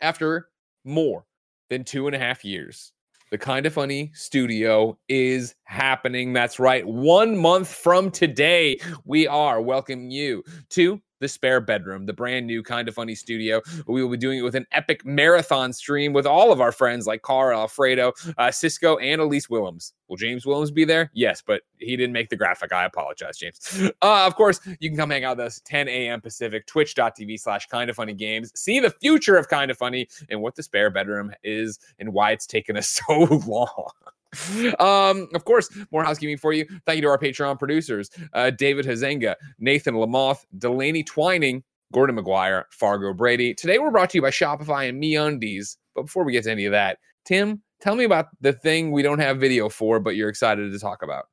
After 0.00 0.48
more 0.84 1.26
than 1.68 1.84
two 1.84 2.06
and 2.06 2.16
a 2.16 2.18
half 2.18 2.44
years, 2.44 2.92
the 3.30 3.38
Kind 3.38 3.66
of 3.66 3.74
Funny 3.74 4.10
studio 4.14 4.98
is 5.08 5.54
happening. 5.64 6.32
That's 6.32 6.58
right. 6.58 6.86
One 6.86 7.36
month 7.36 7.68
from 7.68 8.10
today, 8.10 8.78
we 9.04 9.26
are 9.26 9.60
welcoming 9.60 10.10
you 10.10 10.44
to 10.70 11.02
the 11.26 11.32
spare 11.32 11.60
bedroom, 11.60 12.06
the 12.06 12.12
brand 12.12 12.46
new 12.46 12.62
kind 12.62 12.86
of 12.88 12.94
funny 12.94 13.16
studio. 13.16 13.60
We 13.88 14.00
will 14.00 14.10
be 14.10 14.16
doing 14.16 14.38
it 14.38 14.42
with 14.42 14.54
an 14.54 14.64
epic 14.70 15.04
marathon 15.04 15.72
stream 15.72 16.12
with 16.12 16.24
all 16.24 16.52
of 16.52 16.60
our 16.60 16.70
friends 16.70 17.04
like 17.04 17.22
Carl 17.22 17.58
Alfredo, 17.58 18.12
uh, 18.38 18.52
Cisco, 18.52 18.96
and 18.98 19.20
Elise 19.20 19.50
Willems. 19.50 19.92
Will 20.06 20.16
James 20.16 20.46
Willems 20.46 20.70
be 20.70 20.84
there? 20.84 21.10
Yes, 21.14 21.42
but 21.44 21.62
he 21.78 21.96
didn't 21.96 22.12
make 22.12 22.28
the 22.28 22.36
graphic. 22.36 22.72
I 22.72 22.84
apologize, 22.84 23.38
James. 23.38 23.90
Uh, 24.02 24.24
of 24.24 24.36
course, 24.36 24.60
you 24.78 24.88
can 24.88 24.96
come 24.96 25.10
hang 25.10 25.24
out 25.24 25.36
with 25.38 25.46
us 25.46 25.60
10 25.64 25.88
a.m. 25.88 26.20
Pacific, 26.20 26.64
twitch.tv 26.66 27.40
slash 27.40 27.66
kind 27.66 27.90
of 27.90 27.96
funny 27.96 28.14
games. 28.14 28.52
See 28.54 28.78
the 28.78 28.90
future 28.90 29.36
of 29.36 29.48
kind 29.48 29.68
of 29.68 29.76
funny 29.76 30.08
and 30.30 30.40
what 30.40 30.54
the 30.54 30.62
spare 30.62 30.90
bedroom 30.90 31.32
is 31.42 31.80
and 31.98 32.12
why 32.12 32.30
it's 32.30 32.46
taken 32.46 32.76
us 32.76 32.88
so 33.08 33.24
long. 33.46 33.90
Um, 34.78 35.28
of 35.34 35.44
course, 35.44 35.68
more 35.90 36.04
housekeeping 36.04 36.38
for 36.38 36.52
you. 36.52 36.66
Thank 36.84 36.96
you 36.96 37.02
to 37.02 37.08
our 37.08 37.18
Patreon 37.18 37.58
producers, 37.58 38.10
uh, 38.32 38.50
David 38.50 38.84
Hazenga, 38.84 39.34
Nathan 39.58 39.94
Lamoth, 39.94 40.44
Delaney 40.58 41.02
Twining, 41.02 41.62
Gordon 41.92 42.16
McGuire, 42.16 42.64
Fargo 42.70 43.12
Brady. 43.12 43.54
Today 43.54 43.78
we're 43.78 43.90
brought 43.90 44.10
to 44.10 44.18
you 44.18 44.22
by 44.22 44.30
Shopify 44.30 44.88
and 44.88 45.02
MeUndies. 45.02 45.76
But 45.94 46.02
before 46.02 46.24
we 46.24 46.32
get 46.32 46.44
to 46.44 46.50
any 46.50 46.66
of 46.66 46.72
that, 46.72 46.98
Tim, 47.24 47.62
tell 47.80 47.96
me 47.96 48.04
about 48.04 48.26
the 48.40 48.52
thing 48.52 48.90
we 48.90 49.02
don't 49.02 49.18
have 49.18 49.38
video 49.38 49.68
for, 49.68 50.00
but 50.00 50.16
you're 50.16 50.28
excited 50.28 50.72
to 50.72 50.78
talk 50.78 51.02
about. 51.02 51.26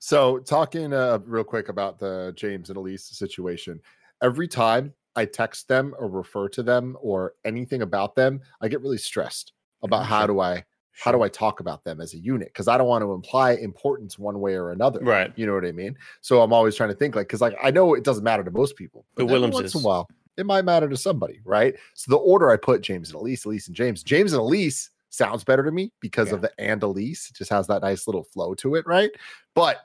So, 0.00 0.38
talking 0.38 0.92
uh, 0.92 1.20
real 1.24 1.44
quick 1.44 1.68
about 1.68 1.98
the 1.98 2.32
James 2.36 2.68
and 2.68 2.76
Elise 2.76 3.04
situation, 3.04 3.80
every 4.22 4.48
time 4.48 4.92
I 5.16 5.24
text 5.24 5.68
them 5.68 5.94
or 5.98 6.08
refer 6.08 6.48
to 6.50 6.62
them 6.62 6.96
or 7.00 7.34
anything 7.44 7.82
about 7.82 8.14
them, 8.14 8.40
I 8.60 8.68
get 8.68 8.80
really 8.80 8.98
stressed 8.98 9.52
about 9.82 10.06
how 10.06 10.26
do 10.28 10.40
I 10.40 10.64
how 10.92 11.10
do 11.10 11.22
I 11.22 11.28
talk 11.28 11.60
about 11.60 11.84
them 11.84 12.00
as 12.00 12.14
a 12.14 12.18
unit 12.18 12.48
because 12.48 12.68
I 12.68 12.76
don't 12.76 12.86
want 12.86 13.02
to 13.02 13.12
imply 13.12 13.52
importance 13.52 14.18
one 14.18 14.40
way 14.40 14.54
or 14.54 14.70
another. 14.70 15.00
Right. 15.00 15.32
You 15.36 15.46
know 15.46 15.54
what 15.54 15.64
I 15.64 15.72
mean? 15.72 15.96
So 16.20 16.42
I'm 16.42 16.52
always 16.52 16.76
trying 16.76 16.90
to 16.90 16.94
think 16.94 17.16
like 17.16 17.28
because 17.28 17.40
like 17.40 17.56
I 17.62 17.70
know 17.70 17.94
it 17.94 18.04
doesn't 18.04 18.24
matter 18.24 18.44
to 18.44 18.50
most 18.50 18.76
people, 18.76 19.04
but 19.14 19.26
Willemses. 19.26 19.52
once 19.52 19.74
in 19.74 19.80
a 19.80 19.84
while 19.84 20.08
it 20.36 20.46
might 20.46 20.64
matter 20.64 20.88
to 20.88 20.96
somebody, 20.96 21.40
right? 21.44 21.74
So 21.94 22.10
the 22.10 22.16
order 22.16 22.50
I 22.50 22.56
put 22.56 22.80
James 22.80 23.10
and 23.10 23.16
Elise, 23.20 23.44
Elise 23.44 23.66
and 23.66 23.76
James, 23.76 24.02
James 24.02 24.32
and 24.32 24.40
Elise 24.40 24.90
sounds 25.10 25.44
better 25.44 25.62
to 25.62 25.70
me 25.70 25.92
because 26.00 26.28
Yeah. 26.28 26.34
of 26.36 26.40
the 26.42 26.52
and 26.58 26.82
Elise. 26.82 27.28
It 27.30 27.36
just 27.36 27.50
has 27.50 27.66
that 27.66 27.82
nice 27.82 28.06
little 28.06 28.24
flow 28.24 28.54
to 28.56 28.74
it, 28.76 28.86
right? 28.86 29.10
But 29.54 29.78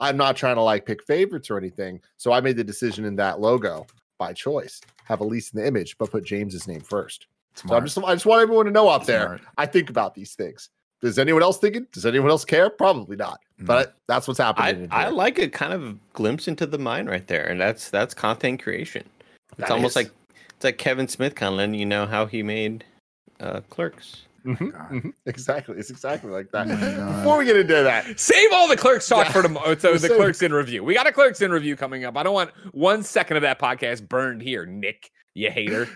I'm 0.00 0.16
not 0.16 0.36
trying 0.36 0.56
to 0.56 0.62
like 0.62 0.86
pick 0.86 1.02
favorites 1.04 1.50
or 1.50 1.56
anything. 1.58 2.00
So 2.16 2.32
I 2.32 2.40
made 2.40 2.56
the 2.56 2.64
decision 2.64 3.04
in 3.04 3.14
that 3.16 3.40
logo 3.40 3.86
by 4.18 4.32
choice. 4.32 4.80
Have 5.04 5.20
Elise 5.20 5.52
in 5.52 5.60
the 5.60 5.66
image, 5.66 5.96
but 5.98 6.10
put 6.10 6.24
James's 6.24 6.66
name 6.66 6.80
first. 6.80 7.26
So 7.54 7.74
I'm 7.74 7.84
just 7.84 7.98
I 7.98 8.14
just 8.14 8.26
want 8.26 8.42
everyone 8.42 8.64
to 8.66 8.70
know 8.70 8.88
out 8.88 9.06
there. 9.06 9.26
Smart. 9.26 9.40
I 9.58 9.66
think 9.66 9.90
about 9.90 10.14
these 10.14 10.34
things. 10.34 10.70
Does 11.00 11.18
anyone 11.18 11.42
else 11.42 11.58
think 11.58 11.76
it? 11.76 11.90
Does 11.92 12.06
anyone 12.06 12.30
else 12.30 12.44
care? 12.44 12.70
Probably 12.70 13.16
not. 13.16 13.40
Mm. 13.60 13.66
But 13.66 13.96
that's 14.06 14.28
what's 14.28 14.38
happening. 14.38 14.88
I, 14.90 15.06
I 15.06 15.08
like 15.08 15.38
a 15.38 15.48
kind 15.48 15.72
of 15.72 15.98
glimpse 16.12 16.46
into 16.48 16.64
the 16.64 16.78
mind 16.78 17.08
right 17.08 17.26
there, 17.26 17.46
and 17.46 17.60
that's 17.60 17.90
that's 17.90 18.14
content 18.14 18.62
creation. 18.62 19.04
It's 19.52 19.58
That 19.68 19.70
almost 19.72 19.92
is. 19.92 19.96
like 19.96 20.10
it's 20.50 20.64
like 20.64 20.78
Kevin 20.78 21.08
Smith 21.08 21.34
kind 21.34 21.52
of 21.52 21.58
letting 21.58 21.74
you 21.74 21.86
know 21.86 22.06
how 22.06 22.26
he 22.26 22.42
made 22.42 22.84
uh, 23.40 23.60
Clerks. 23.68 24.22
Mhm, 24.46 24.72
God. 24.72 24.90
mhm. 24.90 25.12
Exactly. 25.26 25.76
It's 25.76 25.90
exactly 25.90 26.30
like 26.30 26.50
that. 26.52 26.66
Oh. 26.68 27.16
Before 27.18 27.38
we 27.38 27.44
get 27.44 27.56
into 27.56 27.74
that, 27.74 28.18
Save 28.18 28.48
all 28.52 28.66
the 28.66 28.76
clerks 28.76 29.06
talk 29.08 29.26
Yeah. 29.26 29.32
for 29.32 29.42
tomorrow. 29.42 29.76
So 29.76 29.94
the 29.98 30.08
clerks 30.08 30.42
in 30.42 30.52
review. 30.52 30.82
We 30.82 30.94
got 30.94 31.06
a 31.06 31.12
clerks 31.12 31.42
in 31.42 31.50
review 31.52 31.76
coming 31.76 32.04
up. 32.04 32.16
I 32.16 32.22
don't 32.24 32.34
want 32.34 32.50
one 32.72 33.02
second 33.04 33.36
of 33.36 33.42
that 33.42 33.60
podcast 33.60 34.08
burned 34.08 34.42
here, 34.42 34.66
Nick. 34.66 35.10
You 35.34 35.50
hater. 35.50 35.88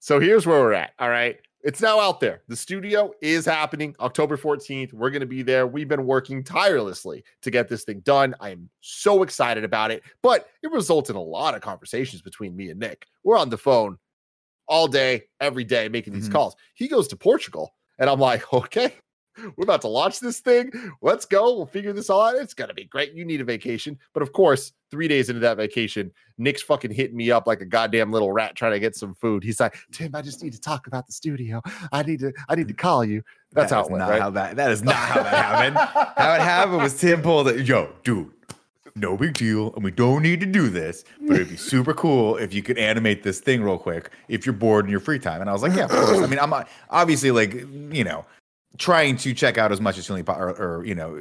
So 0.00 0.20
here's 0.20 0.46
where 0.46 0.60
we're 0.60 0.72
at. 0.74 0.92
All 0.98 1.10
right. 1.10 1.38
It's 1.64 1.82
now 1.82 1.98
out 1.98 2.20
there. 2.20 2.42
The 2.46 2.54
studio 2.54 3.12
is 3.20 3.44
happening 3.44 3.94
October 3.98 4.36
14th. 4.36 4.92
We're 4.92 5.10
going 5.10 5.20
to 5.20 5.26
be 5.26 5.42
there. 5.42 5.66
We've 5.66 5.88
been 5.88 6.06
working 6.06 6.44
tirelessly 6.44 7.24
to 7.42 7.50
get 7.50 7.68
this 7.68 7.82
thing 7.82 8.00
done. 8.00 8.34
I 8.40 8.50
am 8.50 8.70
so 8.80 9.24
excited 9.24 9.64
about 9.64 9.90
it, 9.90 10.04
but 10.22 10.48
it 10.62 10.70
results 10.70 11.10
in 11.10 11.16
a 11.16 11.20
lot 11.22 11.56
of 11.56 11.60
conversations 11.60 12.22
between 12.22 12.54
me 12.54 12.70
and 12.70 12.78
Nick. 12.78 13.06
We're 13.24 13.36
on 13.36 13.50
the 13.50 13.58
phone 13.58 13.98
all 14.68 14.86
day, 14.86 15.24
every 15.40 15.64
day, 15.64 15.88
making 15.88 16.12
these 16.12 16.28
Mhm. 16.28 16.32
calls. 16.32 16.54
He 16.74 16.86
goes 16.86 17.08
to 17.08 17.16
Portugal, 17.16 17.74
and 17.98 18.08
I'm 18.08 18.20
like, 18.20 18.52
okay, 18.52 18.94
we're 19.56 19.64
about 19.64 19.80
to 19.82 19.88
launch 19.88 20.20
this 20.20 20.40
thing. 20.40 20.70
Let's 21.02 21.24
go. 21.24 21.56
We'll 21.56 21.66
figure 21.66 21.92
this 21.92 22.10
all 22.10 22.22
out. 22.22 22.36
It's 22.36 22.54
going 22.54 22.68
to 22.68 22.74
be 22.74 22.84
great. 22.84 23.14
You 23.14 23.24
need 23.24 23.40
a 23.40 23.44
vacation. 23.44 23.98
But 24.12 24.22
of 24.22 24.32
course, 24.32 24.72
three 24.90 25.08
days 25.08 25.28
into 25.28 25.40
that 25.40 25.56
vacation, 25.56 26.10
Nick's 26.38 26.62
fucking 26.62 26.90
hitting 26.90 27.16
me 27.16 27.30
up 27.30 27.46
like 27.46 27.60
a 27.60 27.64
goddamn 27.64 28.12
little 28.12 28.32
rat 28.32 28.54
trying 28.54 28.72
to 28.72 28.80
get 28.80 28.96
some 28.96 29.14
food. 29.14 29.42
He's 29.42 29.60
like, 29.60 29.76
Tim, 29.92 30.14
I 30.14 30.22
just 30.22 30.42
need 30.42 30.52
to 30.52 30.60
talk 30.60 30.86
about 30.86 31.06
the 31.06 31.12
studio. 31.12 31.62
I 31.92 32.02
need 32.02 32.20
to, 32.20 32.32
I 32.48 32.54
need 32.54 32.68
to 32.68 32.74
mm. 32.74 32.78
call 32.78 33.04
you. 33.04 33.22
That's 33.52 33.70
That 33.70 33.76
how 33.76 33.84
it 33.84 33.90
went, 33.90 34.00
not 34.00 34.10
right? 34.10 34.20
how 34.20 34.30
that 34.30 34.56
that 34.56 34.70
is 34.70 34.82
not 34.82 34.94
how 34.94 35.22
that 35.22 35.32
happened. 35.32 35.76
how 36.16 36.34
it 36.34 36.40
happened 36.40 36.82
was 36.82 36.98
Tim 36.98 37.22
pulled 37.22 37.48
it. 37.48 37.66
Yo, 37.66 37.90
dude, 38.04 38.30
no 38.94 39.16
big 39.16 39.34
deal, 39.34 39.72
and 39.74 39.82
we 39.82 39.90
don't 39.90 40.22
need 40.22 40.40
to 40.40 40.46
do 40.46 40.68
this, 40.68 41.04
but 41.22 41.36
it'd 41.36 41.48
be 41.48 41.56
super 41.72 41.94
cool 41.94 42.36
if 42.36 42.52
you 42.52 42.62
could 42.62 42.76
animate 42.76 43.22
this 43.22 43.40
thing 43.40 43.62
real 43.62 43.78
quick 43.78 44.10
if 44.28 44.44
you're 44.44 44.52
bored 44.52 44.84
in 44.84 44.90
your 44.90 45.00
free 45.00 45.18
time. 45.18 45.40
And 45.40 45.48
I 45.48 45.52
was 45.52 45.62
like, 45.62 45.74
yeah, 45.74 45.84
of 45.84 45.90
course. 45.90 46.18
I 46.18 46.26
mean, 46.26 46.38
I'm 46.38 46.50
not, 46.50 46.68
obviously 46.90 47.30
like 47.30 47.54
you 47.54 48.04
know 48.04 48.24
trying 48.76 49.16
to 49.16 49.32
check 49.32 49.58
out 49.58 49.72
as 49.72 49.80
much 49.80 49.98
as 49.98 50.06
humanly 50.06 50.22
po- 50.22 50.34
or, 50.34 50.50
or 50.50 50.84
you 50.84 50.94
know 50.94 51.20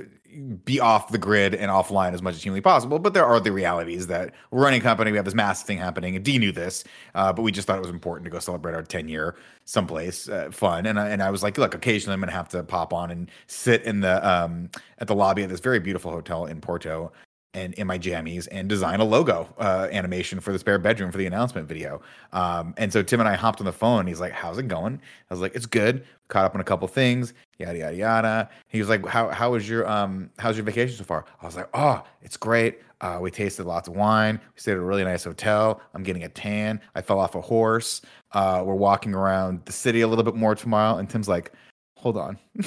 be 0.66 0.80
off 0.80 1.10
the 1.10 1.18
grid 1.18 1.56
and 1.56 1.72
offline 1.72 2.14
as 2.14 2.22
much 2.22 2.36
as 2.36 2.44
humanly 2.44 2.62
possible. 2.62 3.00
But 3.00 3.14
there 3.14 3.26
are 3.26 3.40
the 3.40 3.52
realities 3.52 4.08
that 4.08 4.34
we're 4.52 4.64
running 4.64 4.82
a 4.82 4.84
company, 4.84 5.12
we 5.12 5.18
have 5.18 5.26
this 5.26 5.34
massive 5.34 5.66
thing 5.66 5.78
happening, 5.78 6.16
and 6.16 6.24
D 6.24 6.38
knew 6.38 6.52
this, 6.52 6.84
uh, 7.16 7.34
but 7.34 7.42
we 7.42 7.52
just 7.52 7.68
thought 7.68 7.78
it 7.78 7.82
was 7.82 7.90
important 7.90 8.26
to 8.26 8.30
go 8.30 8.40
celebrate 8.40 8.74
our 8.74 8.84
10 8.84 9.08
year 9.08 9.36
someplace 9.66 10.30
uh, 10.30 10.50
fun. 10.52 10.86
And 10.86 11.00
I, 11.00 11.10
and 11.10 11.24
I 11.24 11.32
was 11.32 11.44
like, 11.44 11.58
look, 11.58 11.74
occasionally 11.74 12.14
I'm 12.14 12.20
gonna 12.20 12.32
have 12.32 12.50
to 12.50 12.64
pop 12.64 12.94
on 12.94 13.10
and 13.10 13.32
sit 13.48 13.84
in 13.84 14.02
the 14.02 14.28
um 14.28 14.70
at 15.00 15.08
the 15.08 15.16
lobby 15.16 15.44
of 15.44 15.50
this 15.50 15.60
very 15.60 15.80
beautiful 15.80 16.12
hotel 16.12 16.46
in 16.46 16.62
Porto. 16.62 17.12
And 17.54 17.74
in 17.76 17.88
my 17.88 17.98
jammies, 17.98 18.48
and 18.52 18.70
design 18.70 19.00
a 19.00 19.04
logo 19.04 19.48
uh, 19.58 19.88
animation 19.92 20.40
for 20.40 20.52
the 20.52 20.60
spare 20.60 20.78
bedroom 20.78 21.12
for 21.12 21.18
the 21.18 21.26
announcement 21.26 21.68
video. 21.68 22.02
Um, 22.32 22.76
and 22.78 22.94
so 22.94 23.02
Tim 23.02 23.20
and 23.20 23.28
I 23.28 23.34
hopped 23.36 23.60
on 23.60 23.66
the 23.66 23.72
phone. 23.72 24.06
He's 24.06 24.20
like, 24.20 24.32
"How's 24.32 24.60
it 24.60 24.68
going?" 24.68 25.02
I 25.30 25.34
was 25.34 25.42
like, 25.42 25.56
"It's 25.56 25.66
good." 25.66 26.06
Caught 26.28 26.46
up 26.46 26.56
on 26.56 26.62
a 26.62 26.64
couple 26.64 26.88
things 26.88 27.34
yada 27.60 27.78
yada 27.78 27.96
yada. 27.96 28.50
He 28.68 28.80
was 28.80 28.90
like, 28.90 29.06
"How 29.06 29.30
how 29.30 29.52
was 29.52 29.68
your 29.68 29.88
um 29.88 30.30
how's 30.38 30.58
your 30.58 30.66
vacation 30.66 30.98
so 30.98 31.04
far?" 31.04 31.26
I 31.42 31.46
was 31.46 31.56
like, 31.56 31.70
"Oh, 31.74 32.04
it's 32.22 32.38
great. 32.38 32.82
Uh, 33.02 33.20
we 33.22 33.30
tasted 33.30 33.66
lots 33.66 33.88
of 33.88 33.96
wine. 33.96 34.40
We 34.56 34.60
stayed 34.60 34.74
at 34.74 34.78
a 34.78 34.82
really 34.82 35.04
nice 35.04 35.24
hotel. 35.24 35.82
I'm 35.94 36.04
getting 36.04 36.24
a 36.24 36.30
tan. 36.30 36.82
I 36.96 37.02
fell 37.02 37.20
off 37.20 37.36
a 37.36 37.42
horse. 37.42 38.02
Uh, 38.32 38.64
we're 38.66 38.74
walking 38.76 39.14
around 39.14 39.64
the 39.66 39.72
city 39.72 40.02
a 40.02 40.08
little 40.08 40.24
bit 40.24 40.36
more 40.36 40.56
tomorrow." 40.56 40.98
And 40.98 41.10
Tim's 41.10 41.28
like, 41.28 41.52
"Hold 41.98 42.18
on." 42.18 42.38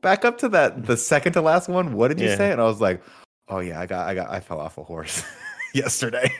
Back 0.00 0.24
up 0.24 0.38
to 0.38 0.48
that 0.50 0.86
the 0.86 0.96
second 0.96 1.32
to 1.34 1.40
last 1.42 1.68
one. 1.68 1.94
What 1.94 2.08
did 2.08 2.20
you 2.20 2.28
Yeah. 2.28 2.36
say? 2.36 2.52
And 2.52 2.60
I 2.60 2.64
was 2.64 2.80
like, 2.80 3.02
"Oh 3.48 3.60
yeah, 3.60 3.80
I 3.80 3.86
got 3.86 4.08
I 4.08 4.14
got 4.14 4.30
I 4.30 4.40
fell 4.40 4.60
off 4.60 4.78
a 4.78 4.84
horse 4.84 5.22
yesterday." 5.74 6.30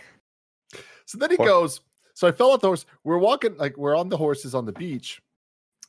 So 1.06 1.18
then 1.18 1.30
he 1.30 1.36
goes, 1.36 1.80
So 2.14 2.26
I 2.28 2.32
fell 2.32 2.50
off 2.52 2.60
the 2.60 2.68
horse. 2.68 2.86
We're 3.04 3.18
walking, 3.18 3.56
like, 3.58 3.76
we're 3.76 3.96
on 3.96 4.08
the 4.08 4.16
horses 4.16 4.54
on 4.54 4.64
the 4.66 4.72
beach, 4.72 5.20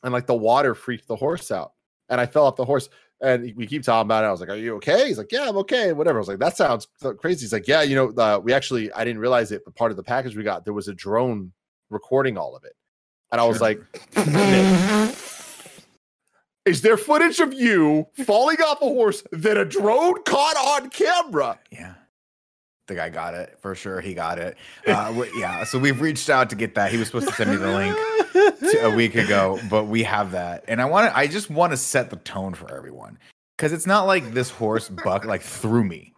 and 0.02 0.12
like 0.12 0.26
the 0.26 0.34
water 0.34 0.74
freaked 0.74 1.06
the 1.08 1.16
horse 1.16 1.50
out. 1.50 1.72
And 2.08 2.20
I 2.20 2.26
fell 2.26 2.46
off 2.46 2.56
the 2.56 2.64
horse. 2.64 2.88
And 3.22 3.54
we 3.56 3.66
keep 3.66 3.82
talking 3.82 4.06
about 4.06 4.24
it. 4.24 4.26
I 4.26 4.30
was 4.30 4.40
like, 4.40 4.50
Are 4.50 4.56
you 4.56 4.74
okay? 4.76 5.06
He's 5.08 5.16
like, 5.18 5.32
Yeah, 5.32 5.48
I'm 5.48 5.56
okay. 5.58 5.92
Whatever. 5.94 6.18
I 6.18 6.20
was 6.20 6.28
like, 6.28 6.38
That 6.38 6.56
sounds 6.56 6.86
crazy. 7.18 7.40
He's 7.46 7.52
like, 7.52 7.66
Yeah, 7.66 7.80
you 7.82 7.94
know, 7.96 8.10
uh, 8.22 8.38
we 8.38 8.52
actually, 8.52 8.92
I 8.92 9.04
didn't 9.04 9.20
realize 9.20 9.52
it, 9.52 9.64
but 9.64 9.74
part 9.74 9.90
of 9.90 9.96
the 9.96 10.02
package 10.02 10.36
we 10.36 10.42
got, 10.42 10.64
there 10.64 10.74
was 10.74 10.88
a 10.88 10.94
drone 10.94 11.52
recording 11.88 12.36
all 12.36 12.54
of 12.54 12.64
it. 12.64 12.74
And 13.32 13.40
I 13.40 13.44
was 13.44 13.56
Sure. 13.58 13.68
like, 13.68 13.78
"Nick, 14.26 15.16
Is 16.66 16.82
there 16.82 16.96
footage 16.96 17.38
of 17.40 17.54
you 17.54 18.08
falling 18.26 18.58
off 18.60 18.82
a 18.82 18.86
horse 18.86 19.22
that 19.32 19.56
a 19.56 19.64
drone 19.64 20.22
caught 20.24 20.56
on 20.56 20.90
camera? 20.90 21.58
Yeah. 21.70 21.94
The 22.88 22.94
guy 22.96 23.08
got 23.08 23.34
it 23.34 23.56
for 23.60 23.74
sure. 23.74 24.00
He 24.00 24.14
got 24.14 24.38
it. 24.38 24.56
Uh, 24.86 25.12
we- 25.16 25.30
yeah. 25.40 25.64
So 25.64 25.78
we've 25.78 26.00
reached 26.00 26.28
out 26.30 26.50
to 26.50 26.56
get 26.56 26.74
that. 26.76 26.90
He 26.92 26.98
was 26.98 27.06
supposed 27.08 27.28
to 27.28 27.34
send 27.34 27.50
me 27.50 27.56
the 27.56 27.72
link 27.72 27.96
to- 28.60 28.86
a 28.86 28.94
week 28.94 29.14
ago, 29.14 29.58
but 29.70 29.84
we 29.84 30.02
have 30.04 30.32
that. 30.32 30.64
And 30.68 30.80
I 30.80 30.84
want 30.84 31.10
to, 31.10 31.16
I 31.16 31.26
just 31.26 31.50
want 31.50 31.72
to 31.72 31.76
set 31.76 32.10
the 32.10 32.16
tone 32.16 32.54
for 32.54 32.72
everyone 32.76 33.18
because 33.56 33.72
it's 33.72 33.86
not 33.86 34.02
like 34.06 34.32
this 34.34 34.50
horse 34.50 34.88
buck 34.88 35.24
like 35.24 35.42
threw 35.42 35.82
me, 35.84 36.14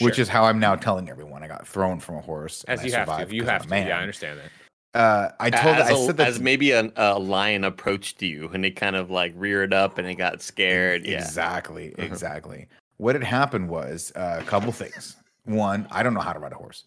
which 0.00 0.18
is 0.18 0.28
how 0.28 0.44
I'm 0.44 0.58
now 0.58 0.74
telling 0.76 1.08
everyone 1.08 1.42
I 1.44 1.48
got 1.48 1.66
thrown 1.68 2.00
from 2.00 2.16
a 2.16 2.20
horse. 2.20 2.64
and 2.66 2.78
as 2.78 2.84
I 2.84 2.86
you 2.88 2.92
have 2.94 3.06
survived 3.08 3.30
to. 3.30 3.36
You 3.36 3.42
'cause 3.42 3.48
I'm 3.48 3.52
have 3.54 3.62
a 3.62 3.64
to. 3.64 3.70
man. 3.70 3.86
Yeah, 3.88 3.98
I 3.98 4.00
understand 4.00 4.38
that. 4.40 4.50
Uh, 4.94 5.28
I 5.38 5.50
told, 5.50 5.76
as, 5.76 5.86
I 5.88 5.92
a- 5.92 5.96
said 6.06 6.16
that 6.16 6.28
as 6.28 6.40
maybe 6.40 6.70
a, 6.72 6.90
a 6.96 7.18
lion 7.18 7.64
approached 7.64 8.22
you 8.22 8.48
and 8.54 8.64
it 8.64 8.72
kind 8.76 8.96
of 8.96 9.10
like 9.10 9.32
reared 9.36 9.72
up 9.74 9.98
and 9.98 10.08
it 10.08 10.14
got 10.14 10.40
scared. 10.42 11.04
Yeah. 11.06 11.18
Exactly. 11.18 11.92
Uh-huh. 11.94 12.06
Exactly. 12.06 12.66
What 12.96 13.14
had 13.14 13.22
happened 13.22 13.68
was 13.68 14.12
uh, 14.16 14.38
a 14.40 14.44
couple 14.44 14.72
things. 14.72 15.16
One, 15.44 15.86
I 15.90 16.02
don't 16.02 16.14
know 16.14 16.20
how 16.20 16.32
to 16.32 16.38
ride 16.38 16.52
a 16.52 16.56
horse. 16.56 16.84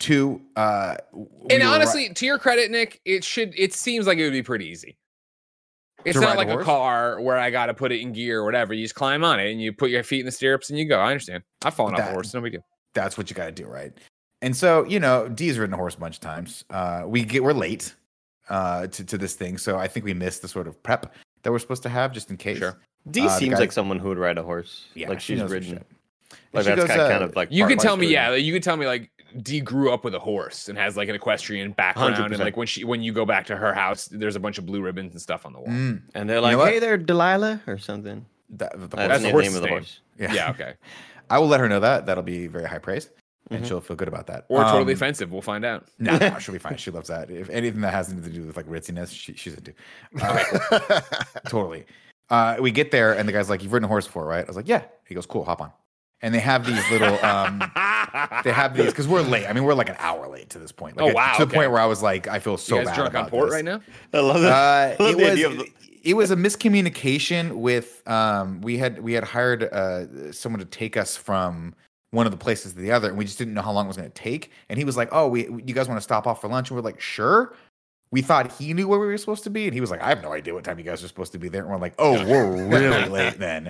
Two, 0.00 0.40
uh, 0.56 0.96
we 1.12 1.26
And 1.50 1.62
were 1.62 1.68
ri- 1.68 1.74
honestly, 1.74 2.08
to 2.12 2.26
your 2.26 2.38
credit, 2.38 2.70
Nick, 2.70 3.00
it 3.04 3.22
should. 3.22 3.54
It 3.56 3.72
seems 3.72 4.06
like 4.06 4.18
it 4.18 4.24
would 4.24 4.32
be 4.32 4.42
pretty 4.42 4.66
easy. 4.66 4.96
It's 6.04 6.18
not 6.18 6.36
like 6.36 6.48
a 6.48 6.52
horse? 6.52 6.64
car 6.66 7.20
where 7.20 7.38
I 7.38 7.50
got 7.50 7.66
to 7.66 7.74
put 7.74 7.92
it 7.92 8.00
in 8.00 8.12
gear 8.12 8.40
or 8.40 8.44
whatever. 8.44 8.74
You 8.74 8.84
just 8.84 8.94
climb 8.96 9.24
on 9.24 9.38
it 9.40 9.50
and 9.52 9.62
you 9.62 9.72
put 9.72 9.90
your 9.90 10.02
feet 10.02 10.20
in 10.20 10.26
the 10.26 10.32
stirrups 10.32 10.68
and 10.68 10.78
you 10.78 10.86
go. 10.86 10.98
I 10.98 11.08
understand. 11.10 11.44
I've 11.64 11.72
fallen 11.74 11.94
off 11.94 12.00
a 12.00 12.02
That- 12.02 12.12
horse. 12.12 12.34
No 12.34 12.40
big 12.40 12.52
deal. 12.52 12.66
that's 12.94 13.16
what 13.16 13.30
you 13.30 13.36
got 13.36 13.46
to 13.46 13.52
do, 13.52 13.66
right? 13.66 13.92
And 14.44 14.54
so, 14.56 14.84
you 14.84 15.00
know, 15.00 15.28
D's 15.28 15.58
ridden 15.58 15.72
a 15.74 15.76
horse 15.76 15.94
a 15.94 15.98
bunch 15.98 16.16
of 16.16 16.20
times. 16.20 16.64
Uh, 16.70 17.04
we 17.06 17.24
get 17.24 17.42
we're 17.42 17.52
late 17.54 17.94
uh, 18.48 18.86
to 18.88 19.04
to 19.04 19.16
this 19.18 19.34
thing, 19.34 19.56
so 19.58 19.78
I 19.78 19.88
think 19.88 20.04
we 20.04 20.12
missed 20.14 20.42
the 20.42 20.48
sort 20.48 20.68
of 20.68 20.80
prep 20.82 21.14
that 21.42 21.50
we're 21.52 21.58
supposed 21.58 21.82
to 21.84 21.88
have 21.88 22.12
just 22.12 22.30
in 22.30 22.36
case. 22.36 22.58
Sure. 22.58 22.76
D 23.10 23.26
Uh, 23.26 23.28
seems 23.30 23.54
guy- 23.54 23.60
like 23.60 23.72
someone 23.72 23.98
who 23.98 24.08
would 24.08 24.18
ride 24.18 24.38
a 24.38 24.42
horse. 24.42 24.86
Yeah, 24.94 25.08
like 25.08 25.20
she's 25.20 25.38
knows 25.38 25.50
her 25.50 25.54
ridden. 25.54 25.84
Like 26.52 26.64
She 26.64 26.70
that's 26.70 26.80
goes, 26.80 26.88
kind, 26.88 27.00
uh, 27.00 27.08
kind 27.10 27.24
of 27.24 27.36
like 27.36 27.48
You 27.52 27.62
part 27.64 27.70
can 27.70 27.78
tell 27.78 27.96
me, 27.96 28.06
story. 28.06 28.14
yeah. 28.14 28.28
like, 28.30 28.42
You 28.42 28.52
can 28.52 28.62
tell 28.62 28.76
me 28.76 28.86
like 28.86 29.10
D 29.42 29.60
grew 29.60 29.92
up 29.92 30.04
with 30.04 30.14
a 30.14 30.18
horse 30.18 30.68
and 30.68 30.76
has 30.78 30.96
like 30.96 31.08
an 31.08 31.14
equestrian 31.14 31.72
background, 31.72 32.14
and 32.14 32.22
100. 32.24 32.44
like 32.44 32.56
when 32.56 32.66
she 32.66 32.84
when 32.84 33.02
you 33.02 33.12
go 33.12 33.24
back 33.24 33.46
to 33.46 33.56
her 33.56 33.72
house, 33.74 34.06
there's 34.06 34.36
a 34.36 34.40
bunch 34.40 34.58
of 34.58 34.66
blue 34.66 34.82
ribbons 34.82 35.12
and 35.12 35.20
stuff 35.22 35.46
on 35.46 35.52
the 35.52 35.60
wall. 35.60 35.68
Mm, 35.68 36.02
And 36.14 36.28
they're 36.28 36.36
know 36.36 36.42
like, 36.42 36.56
what? 36.58 36.72
"Hey 36.72 36.78
there, 36.80 36.96
Delilah," 36.96 37.60
or 37.66 37.78
something. 37.78 38.24
that, 38.50 38.72
the 38.72 38.88
That's, 38.88 38.94
horse- 38.94 39.08
That's 39.08 39.22
the 39.22 39.30
the 39.32 39.38
name 39.42 39.54
of 39.56 39.62
the 39.62 39.66
name. 39.68 39.68
horse. 39.70 40.00
yeah. 40.18 40.32
Yeah, 40.34 40.50
okay. 40.50 40.74
I 41.30 41.38
will 41.38 41.48
let 41.48 41.60
her 41.60 41.68
know 41.68 41.80
that. 41.80 42.06
That'll 42.06 42.22
be 42.22 42.46
very 42.46 42.66
high 42.68 42.78
praise, 42.78 43.08
and 43.50 43.62
Mhm. 43.64 43.68
she'll 43.68 43.80
feel 43.80 43.96
good 43.96 44.08
about 44.08 44.26
that. 44.28 44.46
Or 44.48 44.62
totally 44.64 44.92
Um, 44.94 44.96
offensive. 44.98 45.30
We'll 45.32 45.42
find 45.42 45.64
out. 45.64 45.86
No, 45.98 46.16
no, 46.16 46.38
she'll 46.38 46.52
be 46.54 46.58
fine. 46.58 46.76
She 46.78 46.90
loves 46.90 47.08
that. 47.08 47.30
If 47.30 47.50
anything 47.50 47.80
that 47.82 47.92
has 47.92 48.10
anything 48.10 48.32
to 48.32 48.38
do 48.38 48.46
with 48.46 48.56
like 48.56 48.66
ritziness, 48.68 49.10
she, 49.10 49.34
she's 49.34 49.54
into. 49.54 49.72
Uh, 50.22 51.00
totally. 51.48 51.84
Uh, 52.30 52.56
we 52.60 52.70
get 52.70 52.90
there 52.90 53.12
and 53.12 53.28
the 53.28 53.32
guy's 53.32 53.50
like, 53.50 53.62
"You've 53.62 53.72
ridden 53.72 53.84
a 53.84 53.88
horse 53.88 54.06
before, 54.06 54.24
right?" 54.24 54.42
I 54.44 54.46
was 54.46 54.56
like, 54.56 54.66
"Yeah." 54.68 54.82
He 55.06 55.14
goes, 55.14 55.26
"Cool, 55.26 55.44
hop 55.44 55.60
on." 55.60 55.72
And 56.22 56.34
they 56.34 56.38
have 56.40 56.64
these 56.64 56.82
little, 56.90 57.22
um, 57.22 57.58
they 58.44 58.50
have 58.52 58.74
these 58.74 58.86
because 58.86 59.06
we're 59.06 59.20
late. 59.20 59.46
I 59.46 59.52
mean, 59.52 59.64
we're 59.64 59.74
like 59.74 59.90
an 59.90 59.96
hour 59.98 60.26
late 60.26 60.48
to 60.50 60.58
this 60.58 60.72
point. 60.72 60.96
Like, 60.96 61.10
Oh, 61.10 61.14
wow, 61.14 61.32
To 61.34 61.38
the 61.44 61.48
okay. 61.50 61.56
point 61.58 61.70
where 61.70 61.80
I 61.82 61.84
was 61.84 62.02
like, 62.02 62.26
I 62.28 62.38
feel 62.38 62.56
so 62.56 62.76
you 62.76 62.80
guys 62.80 62.86
bad 62.88 62.96
drunk 62.96 63.14
on 63.14 63.20
about 63.22 63.30
port 63.30 63.46
this. 63.50 63.54
right 63.56 63.64
now? 63.64 63.80
I 64.14 64.20
love 64.20 64.42
Uh, 64.42 64.48
I 64.48 64.96
love 64.98 65.10
it 65.10 65.16
the 65.18 65.30
idea 65.32 65.48
was 65.50 65.58
of 65.58 65.64
the- 65.66 65.72
it 66.02 66.14
was 66.14 66.30
a 66.30 66.36
miscommunication 66.36 67.56
with 67.56 68.02
um 68.08 68.60
we 68.62 68.78
had 68.78 69.00
we 69.02 69.12
had 69.14 69.24
hired 69.24 69.64
uh 69.64 70.32
someone 70.32 70.60
to 70.60 70.66
take 70.66 70.96
us 70.96 71.16
from 71.16 71.74
one 72.14 72.26
of 72.26 72.32
the 72.32 72.38
places 72.38 72.72
to 72.72 72.78
the 72.78 72.92
other 72.92 73.08
and 73.08 73.18
we 73.18 73.24
just 73.24 73.38
didn't 73.38 73.54
know 73.54 73.62
how 73.62 73.72
long 73.72 73.86
it 73.86 73.88
was 73.88 73.96
going 73.96 74.10
to 74.10 74.14
take. 74.14 74.50
And 74.68 74.78
he 74.78 74.84
was 74.84 74.96
like 74.96 75.08
oh 75.12 75.28
we 75.28 75.42
you 75.48 75.74
guys 75.74 75.88
want 75.88 75.98
to 75.98 76.04
stop 76.04 76.26
off 76.26 76.40
for 76.40 76.48
lunch? 76.48 76.70
And 76.70 76.76
we're 76.76 76.82
like 76.84 77.00
sure. 77.00 77.54
We 78.10 78.22
thought 78.22 78.52
he 78.52 78.72
knew 78.74 78.86
where 78.86 79.00
we 79.00 79.06
were 79.06 79.18
supposed 79.18 79.44
to 79.44 79.50
be 79.50 79.64
and 79.64 79.74
he 79.74 79.80
was 79.80 79.90
like 79.90 80.00
i 80.00 80.08
have 80.08 80.22
no 80.22 80.32
idea 80.32 80.54
what 80.54 80.62
time 80.62 80.78
you 80.78 80.84
guys 80.84 81.02
are 81.02 81.08
supposed 81.08 81.32
to 81.32 81.38
be 81.38 81.48
there. 81.48 81.62
And 81.62 81.70
we're 81.70 81.78
like 81.78 81.94
oh 81.98 82.24
we're 82.26 82.68
really 82.68 83.08
late 83.08 83.38
then. 83.38 83.68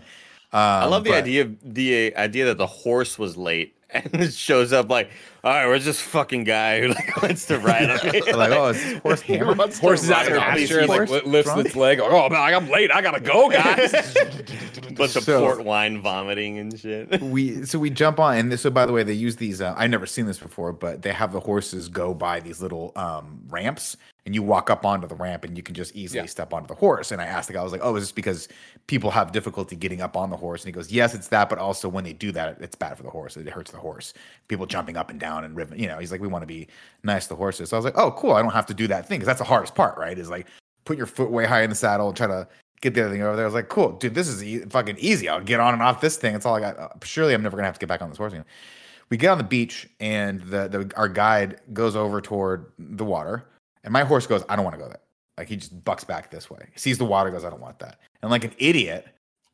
Um, 0.53 0.61
I 0.61 0.85
love 0.85 1.03
the 1.03 1.11
but- 1.11 1.25
idea 1.25 1.43
of 1.43 1.75
the 1.75 2.15
idea 2.17 2.45
that 2.47 2.59
the 2.59 2.67
horse 2.67 3.19
was 3.19 3.37
late 3.37 3.77
and 3.91 4.15
it 4.15 4.33
shows 4.35 4.73
up 4.73 4.89
like, 4.89 5.11
all 5.45 5.53
right, 5.53 5.67
where's 5.67 5.85
this 5.85 6.01
fucking 6.01 6.45
guy 6.45 6.81
who 6.81 6.89
like 6.89 7.17
wants 7.23 7.45
to 7.47 7.59
ride 7.59 7.91
on 7.91 8.11
me? 8.11 8.23
like 8.33 8.51
oh 8.53 8.69
is 8.69 8.83
this 8.83 8.99
horse 9.03 9.21
hammered 9.21 9.59
Horse 9.75 10.03
is 10.05 10.11
out 10.11 10.31
on 10.33 10.39
pasture, 10.39 10.87
like 10.87 11.11
lifts 11.27 11.53
drunk? 11.53 11.67
its 11.67 11.77
leg. 11.77 12.01
Oh 12.03 12.29
man, 12.31 12.55
I'm 12.55 12.69
late. 12.71 12.91
I 12.91 13.03
gotta 13.03 13.21
go, 13.21 13.51
guys. 13.51 13.93
bunch 14.97 15.17
of 15.17 15.25
So- 15.25 15.41
port 15.41 15.65
wine 15.65 16.01
vomiting 16.01 16.59
and 16.59 16.79
shit. 16.79 17.21
we 17.21 17.65
so 17.67 17.79
we 17.81 17.91
jump 17.91 18.21
on 18.21 18.37
and 18.37 18.53
this, 18.53 18.61
so 18.63 18.71
by 18.71 18.87
the 18.87 18.93
way 18.93 19.03
they 19.03 19.13
use 19.13 19.35
these 19.37 19.61
uh, 19.61 19.75
i've 19.77 19.91
never 19.91 20.07
seen 20.07 20.27
this 20.27 20.39
before 20.39 20.73
but 20.73 21.03
they 21.03 21.11
have 21.13 21.33
the 21.33 21.41
horses 21.41 21.89
go 21.89 22.15
by 22.15 22.39
these 22.39 22.63
little 22.63 22.93
um 22.95 23.41
ramps 23.49 23.97
and 24.25 24.37
you 24.37 24.43
walk 24.43 24.71
up 24.71 24.87
onto 24.87 25.09
the 25.09 25.17
ramp 25.17 25.43
and 25.43 25.57
you 25.57 25.65
can 25.65 25.75
just 25.75 25.97
easily 25.97 26.21
Yeah. 26.21 26.27
step 26.27 26.53
onto 26.53 26.69
the 26.69 26.77
horse 26.77 27.11
and 27.11 27.21
i 27.21 27.25
asked 27.25 27.49
the 27.49 27.55
guy 27.55 27.61
i 27.61 27.65
was 27.65 27.73
like 27.73 27.81
oh 27.83 27.97
is 27.97 28.05
this 28.05 28.13
because 28.13 28.47
people 28.87 29.11
have 29.11 29.33
difficulty 29.33 29.75
getting 29.75 30.01
up 30.01 30.17
on 30.17 30.31
the 30.31 30.37
horse 30.37 30.63
and 30.63 30.69
he 30.69 30.73
goes 30.73 30.93
yes 30.93 31.13
it's 31.13 31.29
that 31.29 31.49
but 31.49 31.59
also 31.59 31.89
when 31.89 32.05
they 32.05 32.13
do 32.13 32.31
that 32.31 32.57
it's 32.61 32.77
bad 32.77 32.97
for 32.97 33.03
the 33.03 33.11
horse 33.11 33.37
it 33.37 33.49
hurts 33.49 33.73
the 33.73 33.79
horse 33.79 34.15
people 34.47 34.65
jumping 34.65 34.97
up 34.97 35.11
and 35.11 35.19
down 35.19 35.34
and 35.43 35.57
ribbon 35.57 35.77
you 35.79 35.89
know 35.89 35.99
he's 35.99 36.13
like 36.13 36.21
we 36.21 36.29
want 36.29 36.43
to 36.43 36.47
be 36.47 36.69
nice 37.03 37.27
to 37.27 37.35
horses 37.35 37.71
so 37.71 37.77
i 37.77 37.79
was 37.79 37.85
like 37.85 37.99
oh 37.99 38.13
cool 38.13 38.35
i 38.35 38.43
don't 38.43 38.53
have 38.53 38.67
to 38.67 38.75
do 38.75 38.87
that 38.87 39.09
thing 39.09 39.19
because 39.19 39.27
that's 39.27 39.41
the 39.41 39.45
hardest 39.45 39.75
part 39.75 39.99
right 39.99 40.19
is 40.19 40.31
like 40.31 40.47
put 40.85 40.97
your 40.97 41.07
foot 41.07 41.31
way 41.31 41.45
high 41.45 41.63
in 41.63 41.71
the 41.71 41.75
saddle 41.75 42.09
and 42.09 42.17
try 42.17 42.27
to 42.27 42.47
get 42.85 42.95
the 42.95 43.01
other 43.03 43.11
thing 43.11 43.23
over 43.23 43.35
there. 43.35 43.45
I 43.45 43.49
was 43.49 43.55
like, 43.55 43.69
cool, 43.69 43.93
dude, 43.93 44.15
this 44.15 44.29
is 44.29 44.45
e- 44.45 44.59
fucking 44.61 44.97
easy. 44.99 45.29
I'll 45.29 45.41
get 45.41 45.59
on 45.59 45.75
and 45.75 45.83
off 45.83 46.01
this 46.01 46.17
thing. 46.17 46.35
It's 46.35 46.47
all 46.47 46.55
I 46.55 46.61
got. 46.61 46.79
Uh, 46.79 46.89
surely 47.03 47.35
I'm 47.35 47.43
never 47.43 47.57
gonna 47.57 47.67
have 47.67 47.75
to 47.75 47.81
get 47.81 47.89
back 47.89 48.03
on 48.03 48.11
this 48.11 48.19
horse 48.19 48.33
again. 48.33 48.45
We 49.11 49.17
get 49.17 49.29
on 49.29 49.39
the 49.39 49.45
beach 49.45 49.89
and 50.01 50.41
the, 50.43 50.69
the 50.69 50.93
our 50.97 51.09
guide 51.09 51.61
goes 51.73 51.97
over 51.97 52.21
toward 52.21 52.73
the 52.79 53.05
water, 53.05 53.47
and 53.83 53.93
my 53.93 54.05
horse 54.05 54.27
goes, 54.27 54.45
I 54.49 54.57
don't 54.57 54.65
want 54.65 54.77
to 54.77 54.83
go 54.83 54.89
there. 54.89 55.01
Like 55.37 55.49
he 55.49 55.57
just 55.57 55.85
bucks 55.85 56.05
back 56.05 56.31
this 56.31 56.49
way. 56.49 56.69
He 56.73 56.79
sees 56.79 56.99
the 56.99 57.05
water, 57.05 57.31
goes, 57.31 57.45
I 57.45 57.51
don't 57.51 57.61
want 57.61 57.79
that. 57.81 57.99
And 58.23 58.31
like 58.31 58.45
an 58.45 58.53
idiot, 58.59 59.07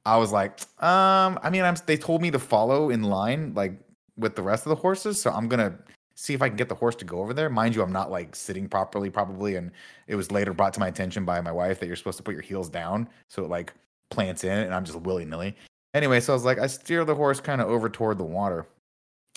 I 0.05 0.19
was 0.19 0.31
like, 0.31 0.61
um, 0.83 1.38
I 1.43 1.51
mean, 1.51 1.62
I'm. 1.62 1.77
They 1.87 1.97
told 1.97 2.21
me 2.21 2.31
to 2.33 2.38
follow 2.38 2.90
in 2.90 3.03
line, 3.03 3.55
like 3.55 3.81
with 4.16 4.37
the 4.37 4.42
rest 4.42 4.66
of 4.66 4.70
the 4.70 4.77
horses, 4.77 5.20
so 5.20 5.31
I'm 5.31 5.49
gonna 5.49 5.75
see 6.14 6.35
if 6.35 6.42
I 6.42 6.49
can 6.49 6.57
get 6.57 6.68
the 6.68 6.75
horse 6.75 6.94
to 6.96 7.05
go 7.05 7.20
over 7.20 7.33
there. 7.33 7.49
Mind 7.49 7.75
you, 7.75 7.83
I'm 7.83 7.92
not 7.92 8.11
like 8.11 8.37
sitting 8.37 8.68
properly, 8.68 9.11
probably, 9.11 9.57
and 9.57 9.70
it 10.07 10.16
was 10.16 10.31
later 10.31 10.53
brought 10.53 10.75
to 10.75 10.81
my 10.81 10.88
attention 10.88 11.25
by 11.25 11.40
my 11.40 11.53
wife 11.53 11.81
that 11.81 11.87
you're 11.87 11.96
supposed 11.96 12.18
to 12.18 12.23
put 12.23 12.35
your 12.35 12.42
heels 12.42 12.68
down 12.68 13.09
so 13.29 13.42
it 13.42 13.49
like 13.49 13.73
plants 14.11 14.44
in, 14.44 14.59
and 14.59 14.75
I'm 14.75 14.85
just 14.85 15.01
willy 15.01 15.25
nilly. 15.25 15.57
Anyway, 15.94 16.20
so 16.20 16.33
I 16.33 16.37
was 16.37 16.44
like, 16.44 16.59
I 16.59 16.66
steer 16.66 17.05
the 17.05 17.14
horse 17.14 17.40
kind 17.40 17.61
of 17.61 17.68
over 17.68 17.88
toward 17.88 18.18
the 18.18 18.25
water, 18.25 18.66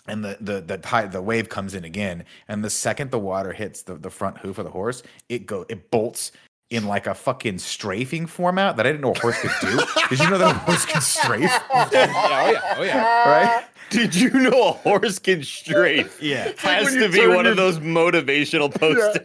and 0.08 0.24
the 0.24 0.38
the 0.42 0.62
the 0.62 0.78
tide, 0.78 1.12
the 1.12 1.22
wave 1.22 1.50
comes 1.50 1.74
in 1.74 1.86
again, 1.86 2.26
and 2.48 2.64
the 2.64 2.70
second 2.70 3.12
the 3.12 3.20
water 3.20 3.54
hits 3.54 3.84
the, 3.84 3.96
the 3.96 4.10
front 4.10 4.38
hoof 4.40 4.58
of 4.58 4.66
the 4.66 4.72
horse, 4.72 5.04
it 5.30 5.46
go 5.46 5.66
it 5.70 5.90
bolts 5.90 6.32
in 6.70 6.88
like 6.88 7.08
a 7.08 7.14
fucking 7.14 7.60
strafing 7.60 8.26
format 8.26 8.76
that 8.78 8.86
I 8.88 8.90
didn't 8.90 9.02
know 9.02 9.12
a 9.12 9.20
horse 9.20 9.40
could 9.40 9.52
do. 9.62 9.80
Did 10.10 10.20
you 10.20 10.30
know 10.30 10.38
that 10.40 10.56
a 10.56 10.60
horse 10.60 10.86
can 10.86 11.02
strafe? 11.02 11.52
oh 11.74 11.90
yeah, 11.92 12.76
oh 12.78 12.84
yeah. 12.84 13.30
Right? 13.30 13.66
Did 13.94 14.16
you 14.16 14.30
know 14.32 14.70
a 14.70 14.72
horse 14.74 15.20
can 15.20 15.44
strafe? 15.44 16.18
Yeah. 16.22 16.52
Has 16.58 16.86
when 16.86 17.00
to 17.02 17.10
be 17.10 17.20
turn 17.20 17.36
one 17.36 17.46
of 17.46 17.58
those 17.58 17.78
motivational 17.80 18.74
posters. 18.80 19.18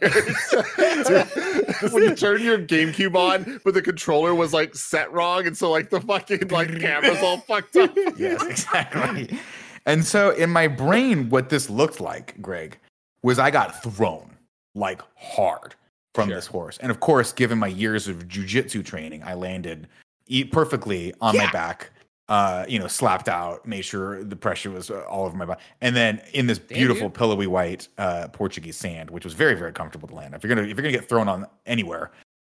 when 1.93 2.03
you 2.03 2.15
turn 2.15 2.41
your 2.43 2.59
GameCube 2.59 3.15
on, 3.15 3.59
but 3.63 3.73
the 3.73 3.81
controller 3.81 4.35
was 4.35 4.53
like 4.53 4.75
set 4.75 5.11
wrong, 5.11 5.47
and 5.47 5.57
so 5.57 5.71
like 5.71 5.89
the 5.89 6.01
fucking 6.01 6.47
like 6.49 6.79
camera's 6.79 7.21
all 7.21 7.37
fucked 7.39 7.75
up. 7.77 7.95
Yes, 8.17 8.43
exactly. 8.45 9.37
And 9.85 10.05
so 10.05 10.31
in 10.31 10.49
my 10.49 10.67
brain, 10.67 11.29
what 11.29 11.49
this 11.49 11.69
looked 11.69 11.99
like, 11.99 12.39
Greg, 12.41 12.77
was 13.23 13.39
I 13.39 13.49
got 13.51 13.81
thrown 13.81 14.35
like 14.75 15.01
hard 15.15 15.75
from 16.13 16.27
Sure. 16.29 16.35
this 16.35 16.47
horse. 16.47 16.77
And 16.79 16.91
of 16.91 16.99
course, 16.99 17.31
given 17.33 17.57
my 17.57 17.67
years 17.67 18.07
of 18.07 18.27
jujitsu 18.27 18.85
training, 18.85 19.23
I 19.23 19.33
landed 19.33 19.87
e- 20.27 20.43
perfectly 20.43 21.13
on 21.21 21.35
my 21.37 21.49
back. 21.51 21.89
Uh, 22.29 22.63
you 22.69 22.77
know, 22.77 22.85
slapped 22.87 23.27
out, 23.27 23.65
made 23.65 23.81
sure 23.81 24.23
the 24.23 24.35
pressure 24.35 24.69
was 24.69 24.91
uh, 24.91 25.01
all 25.09 25.25
over 25.25 25.35
my 25.35 25.45
body, 25.45 25.59
and 25.81 25.95
then 25.95 26.21
in 26.33 26.45
this 26.45 26.59
Damn, 26.59 26.77
beautiful 26.77 27.07
dude. 27.09 27.15
pillowy 27.15 27.47
white 27.47 27.87
uh, 27.97 28.27
Portuguese 28.27 28.77
sand, 28.77 29.09
which 29.09 29.23
was 29.23 29.33
very, 29.33 29.55
very 29.55 29.73
comfortable 29.73 30.07
to 30.07 30.13
land. 30.13 30.35
If 30.35 30.43
you're 30.43 30.53
gonna 30.53 30.67
if 30.67 30.77
you're 30.77 30.83
gonna 30.83 30.91
get 30.91 31.09
thrown 31.09 31.27
on 31.27 31.47
anywhere, 31.65 32.11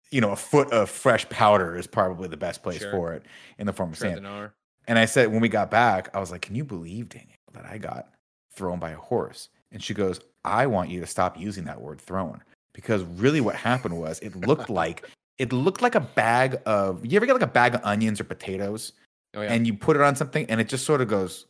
you 0.10 0.20
know, 0.20 0.32
a 0.32 0.36
foot 0.36 0.72
of 0.72 0.90
fresh 0.90 1.30
powder 1.30 1.78
is 1.78 1.86
probably 1.86 2.28
the 2.28 2.38
best 2.38 2.64
place 2.64 2.80
Sure. 2.80 2.90
for 2.90 3.14
it 3.14 3.24
in 3.60 3.68
the 3.68 3.74
form 3.74 3.92
of 3.92 4.00
Tread 4.00 4.24
sand. 4.24 4.52
And 4.88 4.98
I 4.98 5.06
said, 5.06 5.32
when 5.32 5.42
we 5.42 5.50
got 5.50 5.70
back, 5.70 6.10
I 6.16 6.20
was 6.20 6.32
like, 6.32 6.42
Can 6.42 6.56
you 6.56 6.64
believe, 6.64 7.10
Daniel, 7.10 7.38
that 7.54 7.66
I 7.66 7.78
got 7.78 8.14
thrown 8.54 8.80
by 8.80 8.92
a 8.92 8.98
horse? 8.98 9.50
And 9.72 9.84
she 9.84 9.94
goes, 9.94 10.20
I 10.44 10.66
want 10.66 10.90
you 10.90 11.02
to 11.02 11.06
stop 11.08 11.40
using 11.40 11.66
that 11.66 11.80
word 11.80 12.02
thrown. 12.02 12.42
Because 12.74 13.04
really 13.04 13.42
what 13.42 13.56
happened 13.56 13.96
was 14.00 14.18
it 14.22 14.36
looked 14.36 14.72
like 14.72 15.08
it 15.38 15.54
looked 15.54 15.84
like 15.84 15.94
a 15.94 16.00
bag 16.00 16.60
of 16.66 17.06
you 17.06 17.16
ever 17.16 17.28
get 17.28 17.34
like 17.34 17.42
a 17.44 17.48
bag 17.48 17.76
of 17.76 17.82
onions 17.84 18.20
or 18.20 18.24
potatoes 18.24 18.94
Oh 19.38 19.42
yeah. 19.44 19.54
and 19.54 19.66
you 19.68 19.74
put 19.76 19.96
it 19.96 20.02
on 20.02 20.16
something 20.16 20.46
and 20.50 20.60
it 20.60 20.68
just 20.68 20.86
sort 20.86 21.00
of 21.02 21.08
goes 21.08 21.46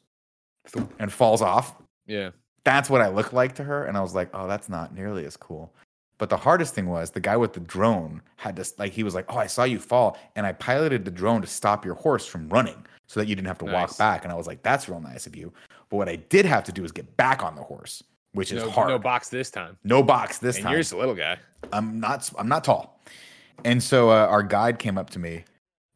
and 1.00 1.12
falls 1.12 1.42
off. 1.42 1.76
yeah. 2.06 2.32
That's 2.64 2.90
what 2.90 3.00
I 3.00 3.08
looked 3.08 3.32
like 3.32 3.56
to 3.56 3.64
her. 3.64 3.86
And 3.86 3.96
I 3.98 4.02
was 4.02 4.14
like, 4.14 4.30
oh, 4.34 4.46
that's 4.46 4.68
not 4.68 4.94
nearly 4.94 5.26
as 5.26 5.38
cool. 5.38 5.74
But 6.18 6.30
the 6.30 6.36
hardest 6.36 6.74
thing 6.76 6.88
was 6.88 7.12
the 7.12 7.22
guy 7.22 7.38
with 7.38 7.54
the 7.54 7.62
drone 7.62 8.22
had 8.36 8.58
to 8.58 8.66
like 8.78 8.92
he 8.92 9.04
was 9.04 9.16
like, 9.16 9.24
"Oh, 9.30 9.38
I 9.38 9.46
saw 9.48 9.64
you 9.64 9.80
fall, 9.80 10.18
and 10.36 10.46
I 10.46 10.52
piloted 10.52 11.06
the 11.06 11.12
drone 11.12 11.40
to 11.42 11.48
stop 11.48 11.86
your 11.86 11.94
horse 11.96 12.26
from 12.26 12.50
running, 12.50 12.86
so 13.06 13.20
that 13.22 13.28
you 13.28 13.36
didn't 13.36 13.48
have 13.48 13.60
to 13.60 13.66
Nice. 13.66 13.74
walk 13.74 13.98
back." 14.00 14.24
And 14.24 14.34
I 14.34 14.36
was 14.36 14.48
like, 14.48 14.64
"That's 14.64 14.90
real 14.90 15.00
nice 15.00 15.28
of 15.28 15.36
you." 15.36 15.54
But 15.90 15.98
what 15.98 16.10
I 16.10 16.16
did 16.16 16.44
have 16.46 16.64
to 16.66 16.72
do 16.74 16.84
is 16.84 16.92
get 16.92 17.16
back 17.18 17.44
on 17.44 17.56
the 17.56 17.62
horse, 17.62 18.04
which 18.34 18.52
is 18.52 18.64
No, 18.64 18.70
hard. 18.72 18.90
no 18.90 18.98
box 19.00 19.30
this 19.30 19.50
time. 19.52 19.78
No 19.84 20.02
box 20.04 20.40
this 20.40 20.56
and 20.58 20.64
time. 20.64 20.72
you're 20.74 20.82
just 20.82 20.92
a 20.94 20.98
little 20.98 21.14
guy. 21.16 21.38
I'm 21.72 22.00
not. 22.02 22.30
I'm 22.38 22.50
not 22.50 22.64
tall. 22.64 23.00
And 23.64 23.82
so 23.82 24.10
uh, 24.10 24.26
our 24.26 24.42
guide 24.44 24.80
came 24.80 24.98
up 24.98 25.12
to 25.12 25.20
me, 25.20 25.46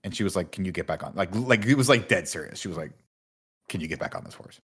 and 0.03 0.15
she 0.15 0.23
was 0.23 0.35
like, 0.35 0.51
"Can 0.51 0.65
you 0.65 0.71
get 0.71 0.87
back 0.87 1.03
on?" 1.03 1.13
Like, 1.15 1.35
like 1.35 1.65
it 1.65 1.75
was 1.75 1.89
like 1.89 2.07
dead 2.07 2.27
serious. 2.27 2.59
She 2.59 2.67
was 2.67 2.77
like, 2.77 2.91
"Can 3.69 3.81
you 3.81 3.87
get 3.87 3.99
back 3.99 4.15
on 4.15 4.23
this 4.23 4.33
horse?" 4.33 4.59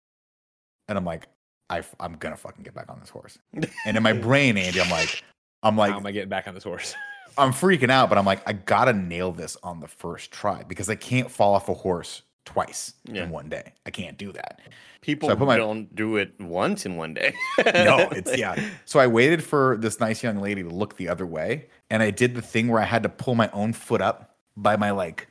And 0.89 0.99
I'm 0.99 1.05
like, 1.05 1.29
I, 1.71 1.83
"I'm 2.01 2.15
gonna 2.15 2.37
fucking 2.37 2.63
get 2.65 2.75
back 2.75 2.91
on 2.91 3.01
this 3.01 3.09
horse." 3.11 3.39
And 3.87 3.97
in 3.97 4.03
my 4.03 4.13
brain, 4.27 4.57
Andy, 4.57 4.81
I'm 4.81 4.91
like, 4.91 5.23
I'm 5.63 5.77
like, 5.77 5.93
How 5.93 5.99
am 5.99 6.07
I 6.07 6.13
getting 6.13 6.29
back 6.29 6.49
on 6.49 6.55
this 6.55 6.65
horse? 6.65 6.95
I'm 7.39 7.51
freaking 7.53 7.91
out, 7.91 8.09
but 8.11 8.19
I'm 8.19 8.27
like, 8.27 8.47
I 8.47 8.53
gotta 8.53 8.93
nail 8.93 9.33
this 9.33 9.57
on 9.63 9.81
the 9.81 9.89
first 9.89 10.31
try 10.33 10.65
because 10.65 10.91
I 10.91 10.97
can't 10.97 11.31
fall 11.31 11.55
off 11.55 11.69
a 11.71 11.75
horse 11.75 12.23
twice 12.45 12.93
Yeah. 13.05 13.23
in 13.25 13.31
one 13.31 13.49
day. 13.49 13.73
I 13.87 13.91
can't 13.91 14.19
do 14.19 14.33
that. 14.33 14.61
People 15.01 15.31
So 15.31 15.37
my- 15.37 15.57
don't 15.57 15.95
do 15.97 16.17
it 16.17 16.39
once 16.39 16.85
in 16.85 16.97
one 16.97 17.15
day. 17.15 17.33
no, 17.59 18.01
it's 18.13 18.37
yeah. 18.37 18.63
So 18.85 19.01
I 19.01 19.07
waited 19.07 19.43
for 19.43 19.79
this 19.81 19.99
nice 19.99 20.23
young 20.23 20.41
lady 20.41 20.63
to 20.63 20.69
look 20.69 20.97
the 20.99 21.09
other 21.09 21.25
way, 21.25 21.69
and 21.89 22.03
I 22.03 22.11
did 22.11 22.35
the 22.35 22.43
thing 22.43 22.69
where 22.69 22.81
I 22.83 22.85
had 22.85 23.03
to 23.05 23.09
pull 23.09 23.35
my 23.35 23.49
own 23.53 23.73
foot 23.73 24.03
up 24.03 24.32
by 24.57 24.77
my 24.77 24.91
like, 24.91 25.29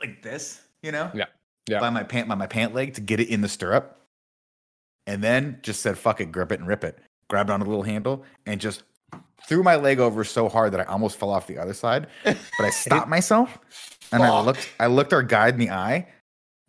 like 0.00 0.22
this, 0.22 0.60
you 0.82 0.92
know, 0.92 1.10
Yeah. 1.14 1.26
Yeah. 1.68 1.80
by 1.80 1.90
my 1.90 2.02
pant, 2.02 2.28
by 2.28 2.34
my 2.34 2.46
pant 2.46 2.74
leg 2.74 2.94
to 2.94 3.00
get 3.00 3.20
it 3.20 3.28
in 3.28 3.42
the 3.42 3.48
stirrup, 3.48 3.98
and 5.06 5.22
then 5.22 5.58
just 5.62 5.82
said, 5.82 5.98
"Fuck 5.98 6.20
it, 6.20 6.32
grip 6.32 6.52
it 6.52 6.58
and 6.60 6.68
rip 6.68 6.84
it." 6.84 6.98
Grabbed 7.28 7.50
on 7.50 7.60
a 7.60 7.64
little 7.64 7.82
handle 7.82 8.24
and 8.46 8.60
just 8.60 8.82
threw 9.46 9.62
my 9.62 9.76
leg 9.76 10.00
over 10.00 10.24
so 10.24 10.48
hard 10.48 10.72
that 10.72 10.80
I 10.80 10.84
almost 10.84 11.16
fell 11.16 11.30
off 11.30 11.46
the 11.46 11.58
other 11.58 11.74
side. 11.74 12.08
But 12.24 12.36
I 12.60 12.70
stopped 12.70 13.08
myself, 13.08 13.58
and 14.10 14.22
I 14.22 14.40
looked, 14.40 14.68
I 14.80 14.86
looked 14.86 15.12
our 15.12 15.22
guide 15.22 15.54
in 15.54 15.60
the 15.60 15.70
eye, 15.70 16.08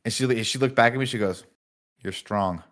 and 0.05 0.13
she 0.13 0.43
she 0.43 0.59
looked 0.59 0.75
back 0.75 0.93
at 0.93 0.99
me. 0.99 1.05
She 1.05 1.17
goes, 1.17 1.43
"You're 2.03 2.13
strong." 2.13 2.63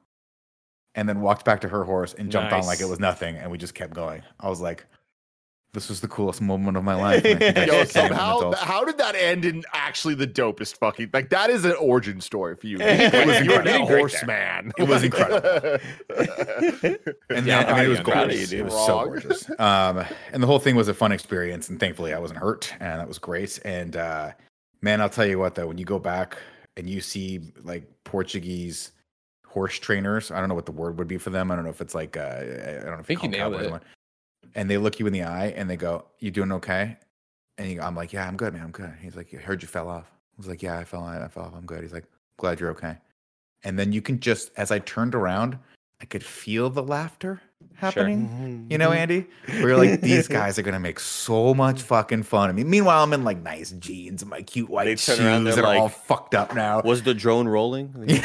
and 0.96 1.08
then 1.08 1.22
walked 1.22 1.46
back 1.46 1.62
to 1.62 1.70
her 1.70 1.84
horse 1.84 2.14
and 2.14 2.32
jumped 2.32 2.52
on 2.52 2.66
like 2.66 2.82
it 2.82 2.86
was 2.86 3.00
nothing, 3.00 3.38
and 3.38 3.52
we 3.52 3.58
just 3.58 3.76
kept 3.76 3.94
going. 3.94 4.24
I 4.40 4.50
was 4.50 4.60
like, 4.60 4.86
"This 5.74 5.90
was 5.90 6.02
the 6.02 6.08
coolest 6.08 6.42
moment 6.42 6.78
of 6.78 6.84
my 6.84 6.96
life." 7.02 7.24
and 7.26 7.44
I 7.44 7.52
think 7.52 7.58
I 7.58 7.66
Yo, 7.66 7.80
should 7.80 7.90
say 7.92 8.00
it 8.06 8.10
when 8.12 8.20
somehow, 8.20 8.54
how 8.56 8.84
did 8.84 8.98
that 8.98 9.16
end 9.16 9.46
in 9.46 9.64
actually 9.74 10.16
the 10.16 10.28
dopest 10.28 10.78
fucking 10.78 11.10
like 11.14 11.30
that 11.30 11.50
is 11.50 11.66
an 11.66 11.74
origin 11.80 12.22
story 12.22 12.56
for 12.56 12.68
you. 12.68 12.78
It 12.82 13.28
was 13.28 13.40
you 13.42 13.52
were 13.52 13.58
incredible. 13.60 13.88
the 13.88 13.98
horseman. 13.98 14.72
It 14.78 14.88
was 14.88 15.04
incredible. 15.04 15.80
and 17.30 17.46
Yeah, 17.46 17.64
then, 17.64 17.70
I 17.70 17.74
mean, 17.78 17.86
it 17.86 17.88
was 17.90 18.00
I'm 18.00 18.06
proud 18.06 18.24
of 18.26 18.30
gorgeous. 18.32 18.52
It 18.52 18.64
was 18.64 18.74
so 18.86 19.06
gorgeous. 19.06 19.50
Um, 19.60 20.06
and 20.32 20.42
the 20.44 20.48
whole 20.48 20.60
thing 20.60 20.76
was 20.76 20.88
a 20.88 20.94
fun 20.94 21.12
experience, 21.12 21.70
and 21.70 21.80
thankfully 21.80 22.14
I 22.14 22.20
wasn't 22.20 22.40
hurt, 22.40 22.74
and 22.80 23.00
that 23.00 23.08
was 23.08 23.18
great. 23.20 23.60
And 23.66 23.96
uh, 23.96 24.32
man, 24.82 25.02
I'll 25.02 25.10
tell 25.10 25.26
you 25.26 25.40
what, 25.40 25.56
though, 25.56 25.68
when 25.68 25.78
you 25.78 25.86
go 25.86 26.00
back 26.00 26.38
and 26.78 26.90
you 26.90 27.02
see 27.02 27.52
like 27.64 27.84
Portuguese 28.04 28.92
horse 29.46 29.78
trainers, 29.80 30.32
I 30.32 30.40
don't 30.40 30.50
know 30.50 30.56
what 30.56 30.66
the 30.66 30.72
word 30.72 30.98
would 31.00 31.08
be 31.08 31.18
for 31.18 31.30
them. 31.32 31.52
I 31.52 31.56
don't 31.56 31.64
know 31.64 31.72
if 31.72 31.82
it's 31.82 31.96
like 31.96 32.18
uh, 32.18 32.22
I 32.22 32.72
don't 32.84 32.86
know 32.86 32.98
if 33.00 33.06
think 33.06 33.24
you 33.24 33.30
call 33.30 33.52
them 33.52 33.52
nailed 33.52 33.62
it. 33.62 33.72
what. 33.72 33.84
And 34.56 34.70
they 34.70 34.78
look 34.78 35.00
you 35.00 35.08
in 35.08 35.14
the 35.14 35.24
eye 35.24 35.48
and 35.56 35.70
they 35.70 35.78
go, 35.78 36.06
"You 36.20 36.32
doing 36.32 36.52
okay?" 36.54 36.98
And 37.58 37.70
you, 37.72 37.82
I'm 37.82 37.96
like, 37.96 38.14
"Yeah, 38.14 38.28
I'm 38.28 38.38
good, 38.38 38.54
man. 38.54 38.64
I'm 38.64 38.72
good." 38.72 38.94
He's 39.02 39.16
like, 39.16 39.34
"I 39.34 39.38
heard 39.38 39.62
you 39.62 39.68
fell 39.68 39.90
off." 39.90 40.06
I 40.12 40.38
was 40.38 40.48
like, 40.48 40.64
"Yeah, 40.64 40.78
I 40.78 40.86
fell. 40.86 41.04
I 41.04 41.28
fell 41.28 41.44
off. 41.44 41.54
I'm 41.56 41.66
good." 41.66 41.82
He's 41.84 41.94
like, 41.94 42.06
"Glad 42.38 42.60
you're 42.60 42.72
okay." 42.72 42.98
And 43.64 43.78
then 43.78 43.92
you 43.92 44.02
can 44.02 44.20
just, 44.20 44.52
as 44.58 44.72
I 44.72 44.80
turned 44.80 45.16
around, 45.16 45.58
I 46.02 46.06
could 46.06 46.24
feel 46.24 46.70
the 46.70 46.84
laughter 46.84 47.42
happening. 47.80 48.68
You 48.70 48.78
know, 48.78 48.92
Andy, 48.92 49.26
we 49.48 49.64
are 49.64 49.78
like, 49.78 50.02
these 50.02 50.28
guys 50.28 50.60
are 50.60 50.62
gonna 50.62 50.80
make 50.80 51.00
so 51.00 51.54
much 51.54 51.82
fucking 51.82 52.24
fun 52.24 52.50
of 52.50 52.56
me. 52.56 52.64
Meanwhile, 52.64 53.04
I'm 53.04 53.14
in 53.14 53.24
like 53.24 53.42
nice 53.42 53.72
jeans 53.72 54.22
and 54.22 54.30
my 54.30 54.42
cute 54.42 54.70
white 54.70 54.86
They 54.86 54.96
shoes 54.98 55.20
around, 55.20 55.46
they're 55.46 55.56
that 55.56 55.66
are 55.66 55.76
all 55.76 55.90
fucked 55.90 56.36
up 56.36 56.54
now. 56.54 56.82
Was 56.82 57.04
the 57.04 57.14
drone 57.14 57.48
rolling? 57.48 57.94
Add 58.10 58.20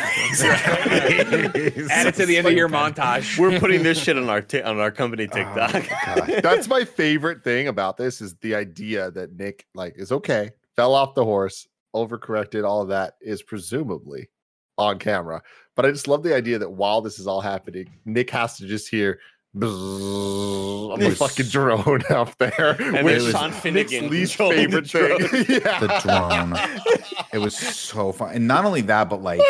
it 2.07 2.15
to 2.17 2.27
the 2.27 2.37
end 2.37 2.47
of 2.47 2.53
your 2.53 2.69
montage. 2.69 3.39
We're 3.39 3.59
putting 3.65 3.83
this 3.83 3.99
shit 3.99 4.19
on 4.19 4.29
our 4.29 4.43
ti- 4.43 4.63
on 4.63 4.79
our 4.79 4.91
company 4.91 5.29
oh 5.31 5.35
TikTok. 5.35 5.89
God. 5.89 6.43
That's 6.43 6.69
my 6.69 6.85
favorite 6.85 7.45
thing 7.45 7.69
about 7.69 7.97
this 7.97 8.21
is 8.21 8.35
the 8.37 8.55
idea 8.55 9.11
that 9.13 9.37
Nick 9.37 9.67
like 9.75 9.95
is 9.97 10.11
okay, 10.13 10.51
fell 10.75 10.95
off 10.95 11.15
the 11.15 11.25
horse, 11.25 11.69
overcorrected, 11.95 12.65
all 12.69 12.83
of 12.83 12.89
that 12.89 13.15
is 13.21 13.43
presumably 13.43 14.29
on 14.77 14.99
camera. 14.99 15.43
But 15.77 15.87
I 15.87 15.91
just 15.91 16.09
love 16.09 16.23
the 16.23 16.35
idea 16.35 16.59
that 16.59 16.71
while 16.71 17.01
this 17.01 17.19
is 17.19 17.27
all 17.27 17.41
happening, 17.41 17.91
Nick 18.05 18.31
has 18.31 18.57
to 18.59 18.67
just 18.67 18.89
hear 18.89 19.19
the 19.55 20.97
Yes. 20.99 21.17
fucking 21.19 21.47
drone 21.47 22.03
up 22.11 22.37
there. 22.39 22.77
And 22.81 23.05
which 23.05 23.23
then 23.23 23.33
Sean 23.33 23.51
Nick's 23.51 23.61
Finnegan 23.63 24.11
least 24.11 24.37
controlling 24.37 24.71
the 24.71 24.83
favorite 24.83 25.31
thing. 25.31 25.47
yeah. 25.65 25.81
the 25.81 26.01
drone. 26.03 27.27
It 27.33 27.39
was 27.39 27.57
so 27.57 28.13
fun. 28.13 28.35
And 28.35 28.47
not 28.47 28.65
only 28.65 28.81
that, 28.83 29.09
but 29.09 29.23
like 29.23 29.41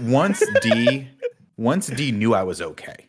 once 0.00 0.42
D 0.62 1.08
once 1.56 1.86
D 1.88 2.10
knew 2.12 2.34
I 2.34 2.42
was 2.42 2.60
okay, 2.62 3.06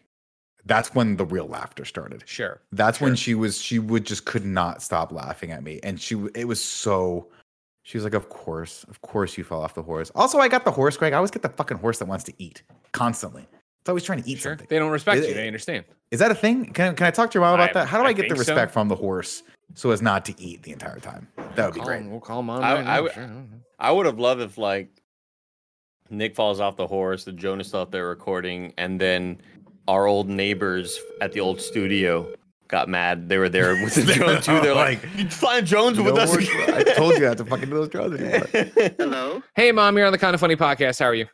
that's 0.66 0.94
when 0.94 1.16
the 1.18 1.26
real 1.26 1.48
laughter 1.48 1.86
started. 1.86 2.24
Sure. 2.26 2.60
That's 2.72 3.00
when 3.00 3.16
she 3.16 3.34
was 3.36 3.62
she 3.62 3.80
would 3.80 4.06
just 4.06 4.26
could 4.26 4.46
not 4.46 4.82
stop 4.82 5.12
laughing 5.12 5.52
at 5.52 5.64
me. 5.64 5.80
And 5.84 6.00
she 6.00 6.16
it 6.36 6.48
was 6.48 6.62
so 6.62 7.28
she 7.84 7.98
was 7.98 8.04
like, 8.04 8.14
Of 8.14 8.30
course, 8.30 8.84
of 8.90 9.02
course 9.02 9.38
you 9.38 9.44
fell 9.44 9.62
off 9.62 9.74
the 9.76 9.84
horse. 9.84 10.12
Also, 10.16 10.40
I 10.40 10.48
got 10.48 10.66
the 10.66 10.72
horse, 10.72 10.98
Greg. 10.98 11.14
I 11.14 11.18
always 11.18 11.32
get 11.32 11.44
the 11.44 11.50
fucking 11.50 11.78
horse 11.78 12.00
that 12.00 12.08
wants 12.08 12.24
to 12.26 12.34
eat 12.40 12.64
constantly. 12.92 13.48
It's 13.86 13.90
always 13.92 14.04
trying 14.04 14.24
to 14.24 14.28
eat 14.28 14.40
Sure. 14.40 14.54
something. 14.54 14.66
They 14.68 14.80
don't 14.80 14.90
respect 14.90 15.22
It- 15.22 15.28
you. 15.30 15.36
They 15.36 15.46
understand. 15.46 15.86
Is 16.10 16.18
that 16.20 16.32
a 16.32 16.36
thing? 16.36 16.74
Can, 16.74 16.96
can 16.96 17.06
I 17.06 17.12
talk 17.12 17.30
to 17.30 17.36
your 17.36 17.46
mom 17.46 17.54
about 17.54 17.70
I- 17.70 17.74
that? 17.74 17.88
How 17.88 18.00
do 18.00 18.06
I, 18.06 18.08
I 18.10 18.14
get 18.14 18.24
the 18.24 18.30
think 18.36 18.44
so. 18.46 18.52
respect 18.54 18.74
from 18.74 18.88
the 18.88 18.96
horse 18.96 19.44
so 19.76 19.92
as 19.92 20.02
not 20.02 20.26
to 20.26 20.34
eat 20.42 20.64
the 20.64 20.72
entire 20.72 20.98
time? 21.00 21.28
That 21.54 21.66
would 21.68 21.76
be 21.76 21.82
great. 21.82 22.00
him- 22.02 22.10
We'll 22.10 22.20
call 22.20 22.42
mom. 22.42 22.64
I- 22.64 22.74
right 22.74 22.88
I 22.88 22.96
w- 22.96 23.14
sure, 23.14 23.24
I 23.24 23.28
don't 23.28 23.36
know. 23.52 23.58
I 23.78 23.92
would 23.92 24.08
have 24.08 24.18
loved 24.18 24.42
if 24.42 24.58
like 24.58 24.90
Nick 26.10 26.34
falls 26.36 26.60
off 26.60 26.78
the 26.78 26.88
horse, 26.88 27.26
the 27.26 27.32
Jonas 27.32 27.76
out 27.76 27.92
there 27.92 28.08
recording, 28.08 28.74
and 28.80 29.00
then 29.00 29.40
our 29.88 30.08
old 30.08 30.30
neighbors 30.30 31.00
at 31.22 31.32
the 31.34 31.40
old 31.42 31.62
studio 31.62 32.28
got 32.68 32.90
mad. 32.90 33.30
They 33.30 33.38
were 33.38 33.50
there 33.50 33.74
with 33.84 33.94
the 33.94 34.02
drone 34.16 34.42
too. 34.42 34.62
They're 34.62 34.74
like, 34.74 35.00
"You 35.16 35.30
flying 35.30 35.64
drones 35.66 36.00
with 36.00 36.16
No 36.16 36.22
us?" 36.22 36.34
again?" 36.36 36.74
I 36.74 36.82
told 36.84 37.18
you 37.20 37.26
I 37.26 37.30
have 37.30 37.38
to 37.38 37.46
fucking 37.46 37.70
do 37.70 37.76
those 37.76 37.90
drugs 37.90 38.20
anymore. 38.20 38.48
Hello. 38.98 39.44
Hey, 39.56 39.72
mom, 39.72 39.96
you're 39.96 40.08
on 40.08 40.12
the 40.12 40.18
Kind 40.18 40.34
of 40.34 40.40
Funny 40.40 40.56
podcast. 40.56 40.98
How 41.00 41.06
are 41.06 41.14
you? 41.16 41.28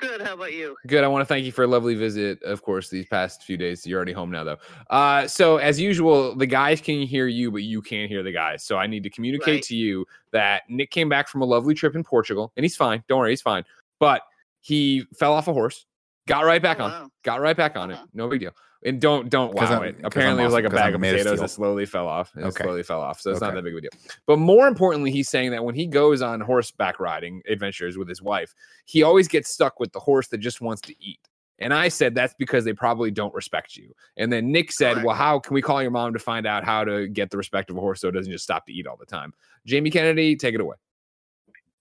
Good. 0.00 0.20
How 0.20 0.34
about 0.34 0.52
you? 0.52 0.76
Good. 0.86 1.04
I 1.04 1.08
want 1.08 1.22
to 1.22 1.26
thank 1.26 1.44
you 1.46 1.52
for 1.52 1.62
a 1.64 1.66
lovely 1.66 1.94
visit, 1.94 2.42
of 2.42 2.62
course, 2.62 2.88
these 2.88 3.06
past 3.06 3.44
few 3.44 3.56
days. 3.56 3.86
You're 3.86 3.96
already 3.96 4.12
home 4.12 4.30
now, 4.30 4.44
though. 4.44 4.56
Uh, 4.90 5.26
so, 5.26 5.56
as 5.58 5.80
usual, 5.80 6.34
the 6.34 6.46
guys 6.46 6.80
can 6.80 7.02
hear 7.02 7.26
you, 7.28 7.50
but 7.50 7.62
you 7.62 7.80
can't 7.80 8.10
hear 8.10 8.22
the 8.22 8.32
guys. 8.32 8.64
So, 8.64 8.76
I 8.76 8.86
need 8.86 9.02
to 9.04 9.10
communicate 9.10 9.54
Right. 9.54 9.62
to 9.64 9.76
you 9.76 10.04
that 10.32 10.62
Nick 10.68 10.90
came 10.90 11.08
back 11.08 11.28
from 11.28 11.42
a 11.42 11.44
lovely 11.44 11.74
trip 11.74 11.94
in 11.94 12.02
Portugal, 12.02 12.52
and 12.56 12.64
he's 12.64 12.76
fine. 12.76 13.02
Don't 13.08 13.20
worry, 13.20 13.30
he's 13.30 13.42
fine. 13.42 13.64
But 14.00 14.22
he 14.60 15.06
fell 15.16 15.32
off 15.32 15.46
a 15.48 15.52
horse. 15.52 15.86
Got 16.26 16.44
right 16.44 16.62
back 16.62 16.80
Oh, 16.80 16.84
on. 16.84 16.90
wow. 16.90 17.10
Got 17.22 17.40
right 17.40 17.56
back 17.56 17.76
on 17.76 17.90
it. 17.90 17.94
Uh-huh. 17.94 18.06
No 18.14 18.28
big 18.28 18.40
deal. 18.40 18.52
And 18.86 19.00
don't 19.00 19.30
don't 19.30 19.54
wow 19.54 19.62
I'm- 19.64 19.82
it. 19.84 19.92
'cause 19.96 20.00
Apparently 20.04 20.40
I'm 20.42 20.44
it 20.44 20.44
was 20.44 20.52
like 20.52 20.64
a 20.64 20.70
bag 20.70 20.94
I'm 20.94 20.96
of 20.96 21.00
potatoes 21.00 21.40
that 21.40 21.48
slowly 21.48 21.86
fell 21.86 22.06
off. 22.06 22.30
It 22.36 22.42
Okay. 22.44 22.64
slowly 22.64 22.82
fell 22.82 23.00
off. 23.00 23.18
So 23.20 23.30
it's 23.30 23.40
not 23.40 23.54
that 23.54 23.64
big 23.64 23.72
of 23.72 23.78
a 23.78 23.80
deal. 23.80 23.90
But 24.26 24.38
more 24.38 24.68
importantly, 24.68 25.10
he's 25.10 25.28
saying 25.30 25.52
that 25.52 25.64
when 25.64 25.74
he 25.74 25.86
goes 25.86 26.20
on 26.20 26.40
horseback 26.42 27.00
riding 27.00 27.42
adventures 27.48 27.96
with 27.96 28.08
his 28.08 28.20
wife, 28.20 28.54
he 28.84 29.02
always 29.02 29.26
gets 29.26 29.48
stuck 29.48 29.80
with 29.80 29.92
the 29.92 30.00
horse 30.00 30.28
that 30.28 30.38
just 30.38 30.60
wants 30.60 30.82
to 30.82 30.94
eat. 31.02 31.18
And 31.60 31.72
I 31.72 31.88
said 31.88 32.14
that's 32.14 32.34
because 32.38 32.64
they 32.64 32.72
probably 32.74 33.10
don't 33.10 33.32
respect 33.32 33.76
you. 33.76 33.94
And 34.18 34.30
then 34.30 34.50
Nick 34.52 34.70
said, 34.72 34.94
Correct. 34.94 35.06
Well, 35.06 35.16
how 35.16 35.38
can 35.38 35.54
we 35.54 35.62
call 35.62 35.80
your 35.80 35.92
mom 35.92 36.12
to 36.12 36.18
find 36.18 36.46
out 36.46 36.64
how 36.64 36.84
to 36.84 37.06
get 37.08 37.30
the 37.30 37.36
respect 37.38 37.70
of 37.70 37.76
a 37.76 37.80
horse 37.80 38.00
so 38.00 38.08
it 38.08 38.12
doesn't 38.12 38.32
just 38.32 38.44
stop 38.44 38.66
to 38.66 38.72
eat 38.72 38.86
all 38.86 38.96
the 38.96 39.06
time? 39.06 39.32
Jamie 39.64 39.90
Kennedy, 39.90 40.36
take 40.36 40.54
it 40.54 40.60
away. 40.60 40.76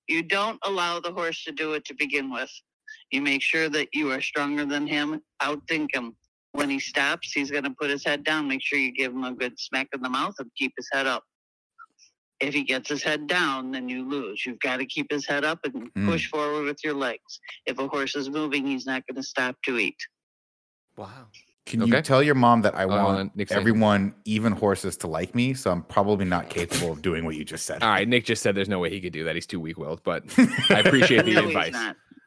You 0.08 0.22
don't 0.24 0.60
allow 0.64 1.00
the 1.00 1.12
horse 1.12 1.44
to 1.46 1.52
do 1.52 1.74
it 1.74 1.84
to 1.86 1.94
begin 1.96 2.32
with. 2.32 2.52
You 3.12 3.22
make 3.22 3.42
sure 3.42 3.68
that 3.70 3.90
you 3.94 4.12
are 4.12 4.22
stronger 4.22 4.64
than 4.66 4.86
him. 4.88 5.22
Outthink 5.42 5.94
him. 5.94 6.16
When 6.54 6.70
he 6.70 6.80
stops, 6.80 7.32
he's 7.32 7.50
going 7.50 7.64
to 7.64 7.72
put 7.72 7.90
his 7.90 8.06
head 8.06 8.24
down. 8.24 8.48
Make 8.48 8.62
sure 8.64 8.78
you 8.78 8.92
give 8.92 9.12
him 9.12 9.24
a 9.24 9.34
good 9.34 9.60
smack 9.60 9.88
in 9.94 10.02
the 10.02 10.10
mouth 10.10 10.36
and 10.40 10.50
keep 10.56 10.72
his 10.78 10.88
head 10.94 11.08
up. 11.08 11.24
If 12.40 12.54
he 12.54 12.64
gets 12.64 12.90
his 12.90 13.02
head 13.02 13.26
down, 13.28 13.72
then 13.72 13.90
you 13.90 14.08
lose. 14.08 14.46
You've 14.46 14.60
got 14.60 14.78
to 14.78 14.86
keep 14.86 15.12
his 15.12 15.26
head 15.26 15.44
up 15.44 15.60
and 15.64 15.92
Mm. 15.94 16.06
push 16.08 16.28
forward 16.30 16.66
with 16.66 16.84
your 16.84 16.94
legs. 16.94 17.40
If 17.66 17.80
a 17.80 17.88
horse 17.88 18.16
is 18.16 18.30
moving, 18.30 18.68
he's 18.68 18.86
not 18.86 19.04
going 19.08 19.16
to 19.16 19.24
stop 19.24 19.56
to 19.66 19.80
eat. 19.80 19.96
Wow. 20.96 21.10
Can 21.66 21.82
Okay. 21.84 21.96
you 21.96 22.02
tell 22.04 22.22
your 22.22 22.36
mom 22.36 22.62
that 22.64 22.76
I 22.76 22.84
Uh, 22.84 22.88
want 22.88 23.36
Nick's 23.36 23.50
saying- 23.50 23.60
everyone, 23.62 24.14
even 24.26 24.52
horses, 24.52 24.96
to 24.98 25.08
like 25.08 25.34
me? 25.34 25.54
So 25.56 25.72
I'm 25.72 25.82
probably 25.84 26.26
not 26.26 26.50
capable 26.50 26.92
of 26.92 27.02
doing 27.02 27.26
what 27.26 27.36
you 27.36 27.44
just 27.46 27.66
said. 27.66 27.82
All 27.82 27.90
right. 27.90 28.08
Nick 28.08 28.26
just 28.26 28.44
said 28.44 28.54
there's 28.54 28.70
no 28.70 28.80
way 28.80 28.92
he 28.92 29.00
could 29.02 29.14
do 29.14 29.24
that. 29.24 29.34
He's 29.34 29.48
too 29.48 29.60
weak 29.62 29.78
willed, 29.80 30.04
but 30.04 30.24
I 30.70 30.82
appreciate 30.82 31.26
the 31.26 31.34
no, 31.36 31.48
advice. 31.48 31.74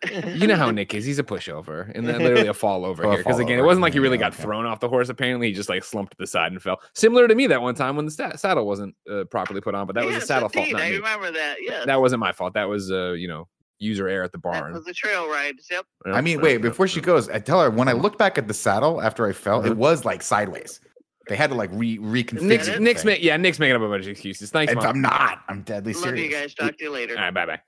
He's 0.09 0.25
not. 0.25 0.37
You 0.37 0.47
know 0.47 0.57
how 0.57 0.71
Nick 0.71 0.95
is. 0.95 1.05
He's 1.05 1.19
a 1.19 1.25
pushover, 1.25 1.90
and 1.95 2.07
then 2.09 2.19
literally 2.21 2.47
a 2.49 2.55
fall 2.64 2.85
over 2.85 3.03
here. 3.09 3.19
Because 3.19 3.38
again, 3.38 3.59
it 3.59 3.62
wasn't 3.62 3.83
like 3.83 3.92
he 3.92 3.99
really 3.99 4.16
Yeah, 4.16 4.25
got 4.31 4.35
okay. 4.35 4.42
thrown 4.42 4.66
off 4.66 4.81
the 4.81 4.88
horse. 4.88 5.09
Apparently, 5.09 5.49
he 5.49 5.53
just 5.53 5.69
like 5.69 5.85
slumped 5.85 6.12
to 6.12 6.16
the 6.19 6.27
side 6.27 6.53
and 6.53 6.62
fell. 6.62 6.81
Similar 6.95 7.29
to 7.29 7.35
me 7.35 7.47
that 7.49 7.61
one 7.62 7.75
time 7.75 7.97
when 7.97 8.05
the 8.05 8.11
sta- 8.11 8.37
saddle 8.37 8.66
wasn't 8.66 8.95
uh, 9.11 9.25
properly 9.25 9.61
put 9.61 9.75
on, 9.75 9.87
but 9.87 9.95
that 9.97 10.05
was 10.05 10.16
a 10.16 10.21
the 10.21 10.27
saddle 10.27 10.49
fault, 10.49 10.66
indeed. 10.69 10.73
not 10.75 10.83
I 10.83 10.90
me. 10.90 10.97
remember 10.97 11.31
that. 11.33 11.57
Yeah. 11.61 11.85
That 11.87 12.01
wasn't 12.01 12.21
my 12.21 12.33
fault. 12.33 12.55
That 12.55 12.69
was 12.69 12.90
uh, 12.90 13.12
you 13.12 13.29
know, 13.29 13.49
user 13.79 14.09
error 14.09 14.25
at 14.25 14.33
the 14.33 14.38
That 14.38 14.42
barn. 14.42 14.73
was 14.73 14.85
the 14.85 14.95
trail 14.95 15.29
rides. 15.29 15.66
Yep. 15.71 15.85
I 16.07 16.21
mean, 16.21 16.40
wait, 16.40 16.59
before 16.62 16.88
she 16.88 17.01
goes, 17.01 17.29
I 17.29 17.38
tell 17.40 17.61
her 17.61 17.71
when 17.71 17.88
I 17.88 17.92
looked 17.92 18.19
back 18.19 18.38
at 18.38 18.49
the 18.49 18.55
saddle 18.55 19.01
after 19.03 19.27
I 19.27 19.33
fell, 19.33 19.64
it 19.66 19.77
was 19.77 20.05
like 20.05 20.23
sideways. 20.23 20.81
They 21.29 21.35
had 21.35 21.51
to 21.51 21.57
like 21.57 21.71
re 21.73 21.99
reconfigure. 21.99 22.42
Nick's, 22.42 22.66
the 22.69 22.79
Nick's 22.79 23.05
ma- 23.05 23.11
yeah, 23.19 23.37
Nick's 23.37 23.59
making 23.59 23.75
up 23.75 23.83
a 23.83 23.88
bunch 23.88 24.05
of 24.05 24.11
excuses. 24.11 24.51
Thanks, 24.51 24.73
mom. 24.75 24.87
I'm 24.87 25.01
not. 25.01 25.40
I'm 25.49 25.62
deadly 25.62 25.92
serious. 25.92 26.07
Love 26.12 26.19
you 26.25 26.31
guys. 26.31 26.55
Talk 26.55 26.79
to 26.79 26.85
you 26.85 26.90
later. 26.92 27.16
All 27.16 27.25
right, 27.25 27.35
bye 27.35 27.47
bye. 27.47 27.61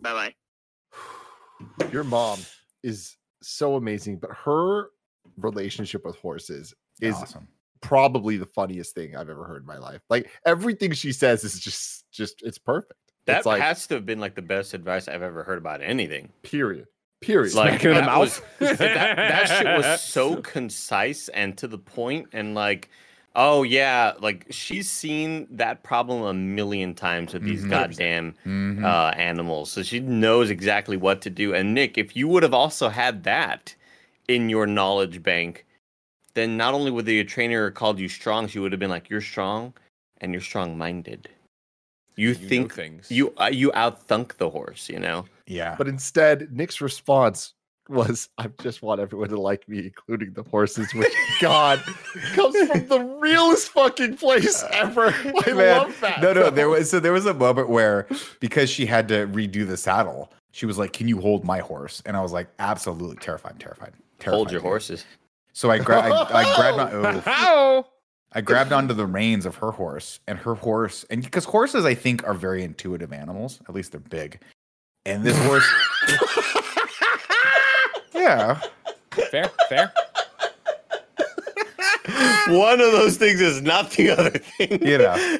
Bye 0.00 0.12
bye. 0.14 0.34
Your 1.92 2.04
mom 2.04 2.40
is 2.82 3.16
so 3.42 3.76
amazing, 3.76 4.18
but 4.18 4.30
her 4.44 4.88
relationship 5.36 6.04
with 6.04 6.16
horses 6.16 6.74
is 7.00 7.14
awesome. 7.14 7.48
probably 7.80 8.36
the 8.36 8.46
funniest 8.46 8.94
thing 8.94 9.16
I've 9.16 9.30
ever 9.30 9.44
heard 9.44 9.62
in 9.62 9.66
my 9.66 9.78
life. 9.78 10.00
Like 10.10 10.30
everything 10.46 10.92
she 10.92 11.12
says 11.12 11.44
is 11.44 11.58
just 11.58 12.10
just 12.12 12.42
it's 12.42 12.58
perfect. 12.58 12.94
That 13.26 13.38
it's 13.38 13.46
like 13.46 13.62
has 13.62 13.86
to 13.88 13.94
have 13.94 14.06
been 14.06 14.20
like 14.20 14.34
the 14.34 14.42
best 14.42 14.74
advice 14.74 15.08
I've 15.08 15.22
ever 15.22 15.44
heard 15.44 15.58
about 15.58 15.82
anything. 15.82 16.30
period. 16.42 16.86
Period. 17.20 17.54
Like 17.54 17.84
in 17.84 17.90
the 17.90 18.00
that 18.00 18.06
mouth. 18.06 18.42
was- 18.58 18.78
that, 18.78 18.78
that 18.78 19.46
shit 19.46 19.66
was 19.76 20.00
so 20.02 20.36
concise 20.42 21.28
and 21.28 21.56
to 21.58 21.68
the 21.68 21.78
point 21.78 22.26
and 22.32 22.54
like 22.56 22.90
oh 23.34 23.62
yeah 23.62 24.12
like 24.20 24.46
she's 24.50 24.90
seen 24.90 25.46
that 25.50 25.82
problem 25.82 26.22
a 26.22 26.34
million 26.34 26.94
times 26.94 27.32
with 27.32 27.44
these 27.44 27.64
Mhm. 27.64 27.70
goddamn 27.70 28.34
Mhm. 28.44 28.84
uh, 28.84 29.12
animals 29.16 29.70
so 29.72 29.82
she 29.82 30.00
knows 30.00 30.50
exactly 30.50 30.96
what 30.96 31.20
to 31.22 31.30
do 31.30 31.54
and 31.54 31.74
nick 31.74 31.96
if 31.96 32.14
you 32.16 32.28
would 32.28 32.42
have 32.42 32.54
also 32.54 32.88
had 32.88 33.24
that 33.24 33.74
in 34.28 34.48
your 34.48 34.66
knowledge 34.66 35.22
bank 35.22 35.64
then 36.34 36.56
not 36.56 36.74
only 36.74 36.90
would 36.90 37.06
the 37.06 37.22
trainer 37.24 37.64
have 37.66 37.74
called 37.74 37.98
you 37.98 38.08
strong 38.08 38.46
she 38.48 38.58
would 38.58 38.72
have 38.72 38.80
been 38.80 38.90
like 38.90 39.08
you're 39.10 39.20
strong 39.20 39.72
and 40.20 40.32
you're 40.32 40.40
strong 40.40 40.76
minded 40.76 41.28
you, 42.16 42.32
know 42.34 42.48
think 42.48 42.74
things. 42.74 43.10
you 43.10 43.32
uh, 43.40 43.50
you 43.52 43.70
outthunk 43.72 44.36
the 44.36 44.50
horse 44.50 44.88
you 44.88 44.98
know 44.98 45.24
yeah. 45.46 45.74
But 45.76 45.88
instead, 45.88 46.52
Nick's 46.52 46.80
response 46.80 47.54
was, 47.92 48.28
I 48.38 48.48
just 48.62 48.82
want 48.82 49.00
everyone 49.00 49.28
to 49.28 49.40
like 49.40 49.68
me, 49.68 49.78
including 49.86 50.32
the 50.32 50.42
horses, 50.42 50.92
which 50.94 51.12
God 51.40 51.80
comes 52.34 52.56
from 52.70 52.88
the 52.88 53.00
realest 53.20 53.68
fucking 53.70 54.16
place 54.16 54.64
ever. 54.72 55.06
I 55.46 55.52
Man, 55.52 55.56
love 55.56 56.00
that. 56.00 56.20
No, 56.22 56.32
no, 56.32 56.44
though. 56.44 56.50
there 56.50 56.68
was 56.70 56.90
so 56.90 57.00
there 57.00 57.12
was 57.12 57.26
a 57.26 57.34
moment 57.34 57.68
where 57.68 58.06
because 58.40 58.70
she 58.70 58.86
had 58.86 59.08
to 59.08 59.26
redo 59.28 59.66
the 59.66 59.76
saddle, 59.76 60.32
she 60.52 60.66
was 60.66 60.78
like, 60.78 60.92
"Can 60.92 61.08
you 61.08 61.20
hold 61.20 61.44
my 61.44 61.58
horse?" 61.60 62.02
And 62.06 62.16
I 62.16 62.20
was 62.20 62.32
like, 62.32 62.48
"Absolutely 62.58 63.16
terrified, 63.16 63.60
terrified, 63.60 63.92
terrified." 64.18 64.34
hold 64.34 64.50
your 64.50 64.60
dude." 64.60 64.66
horses 64.66 65.04
So 65.52 65.70
I, 65.70 65.78
gra- 65.78 66.00
I, 66.00 66.42
I 66.42 66.56
grabbed 66.56 66.94
on, 66.94 67.16
oof. 67.16 67.24
How? 67.24 67.86
I 68.34 68.40
grabbed 68.40 68.72
onto 68.72 68.94
the 68.94 69.04
reins 69.06 69.44
of 69.44 69.56
her 69.56 69.70
horse, 69.70 70.20
and 70.26 70.38
her 70.38 70.54
horse, 70.54 71.04
and 71.10 71.22
because 71.22 71.44
horses, 71.44 71.84
I 71.84 71.94
think, 71.94 72.26
are 72.26 72.32
very 72.34 72.62
intuitive 72.62 73.12
animals. 73.12 73.60
At 73.68 73.74
least 73.74 73.92
they're 73.92 74.00
big. 74.00 74.40
And 75.04 75.22
this 75.24 75.36
horse, 75.44 75.68
yeah, 78.22 78.60
Fair, 79.30 79.50
fair. 79.68 79.92
One 82.48 82.80
of 82.80 82.92
those 82.92 83.16
things 83.16 83.40
is 83.40 83.62
not 83.62 83.90
the 83.92 84.10
other 84.10 84.30
thing. 84.30 84.84
you 84.86 84.98
know, 84.98 85.38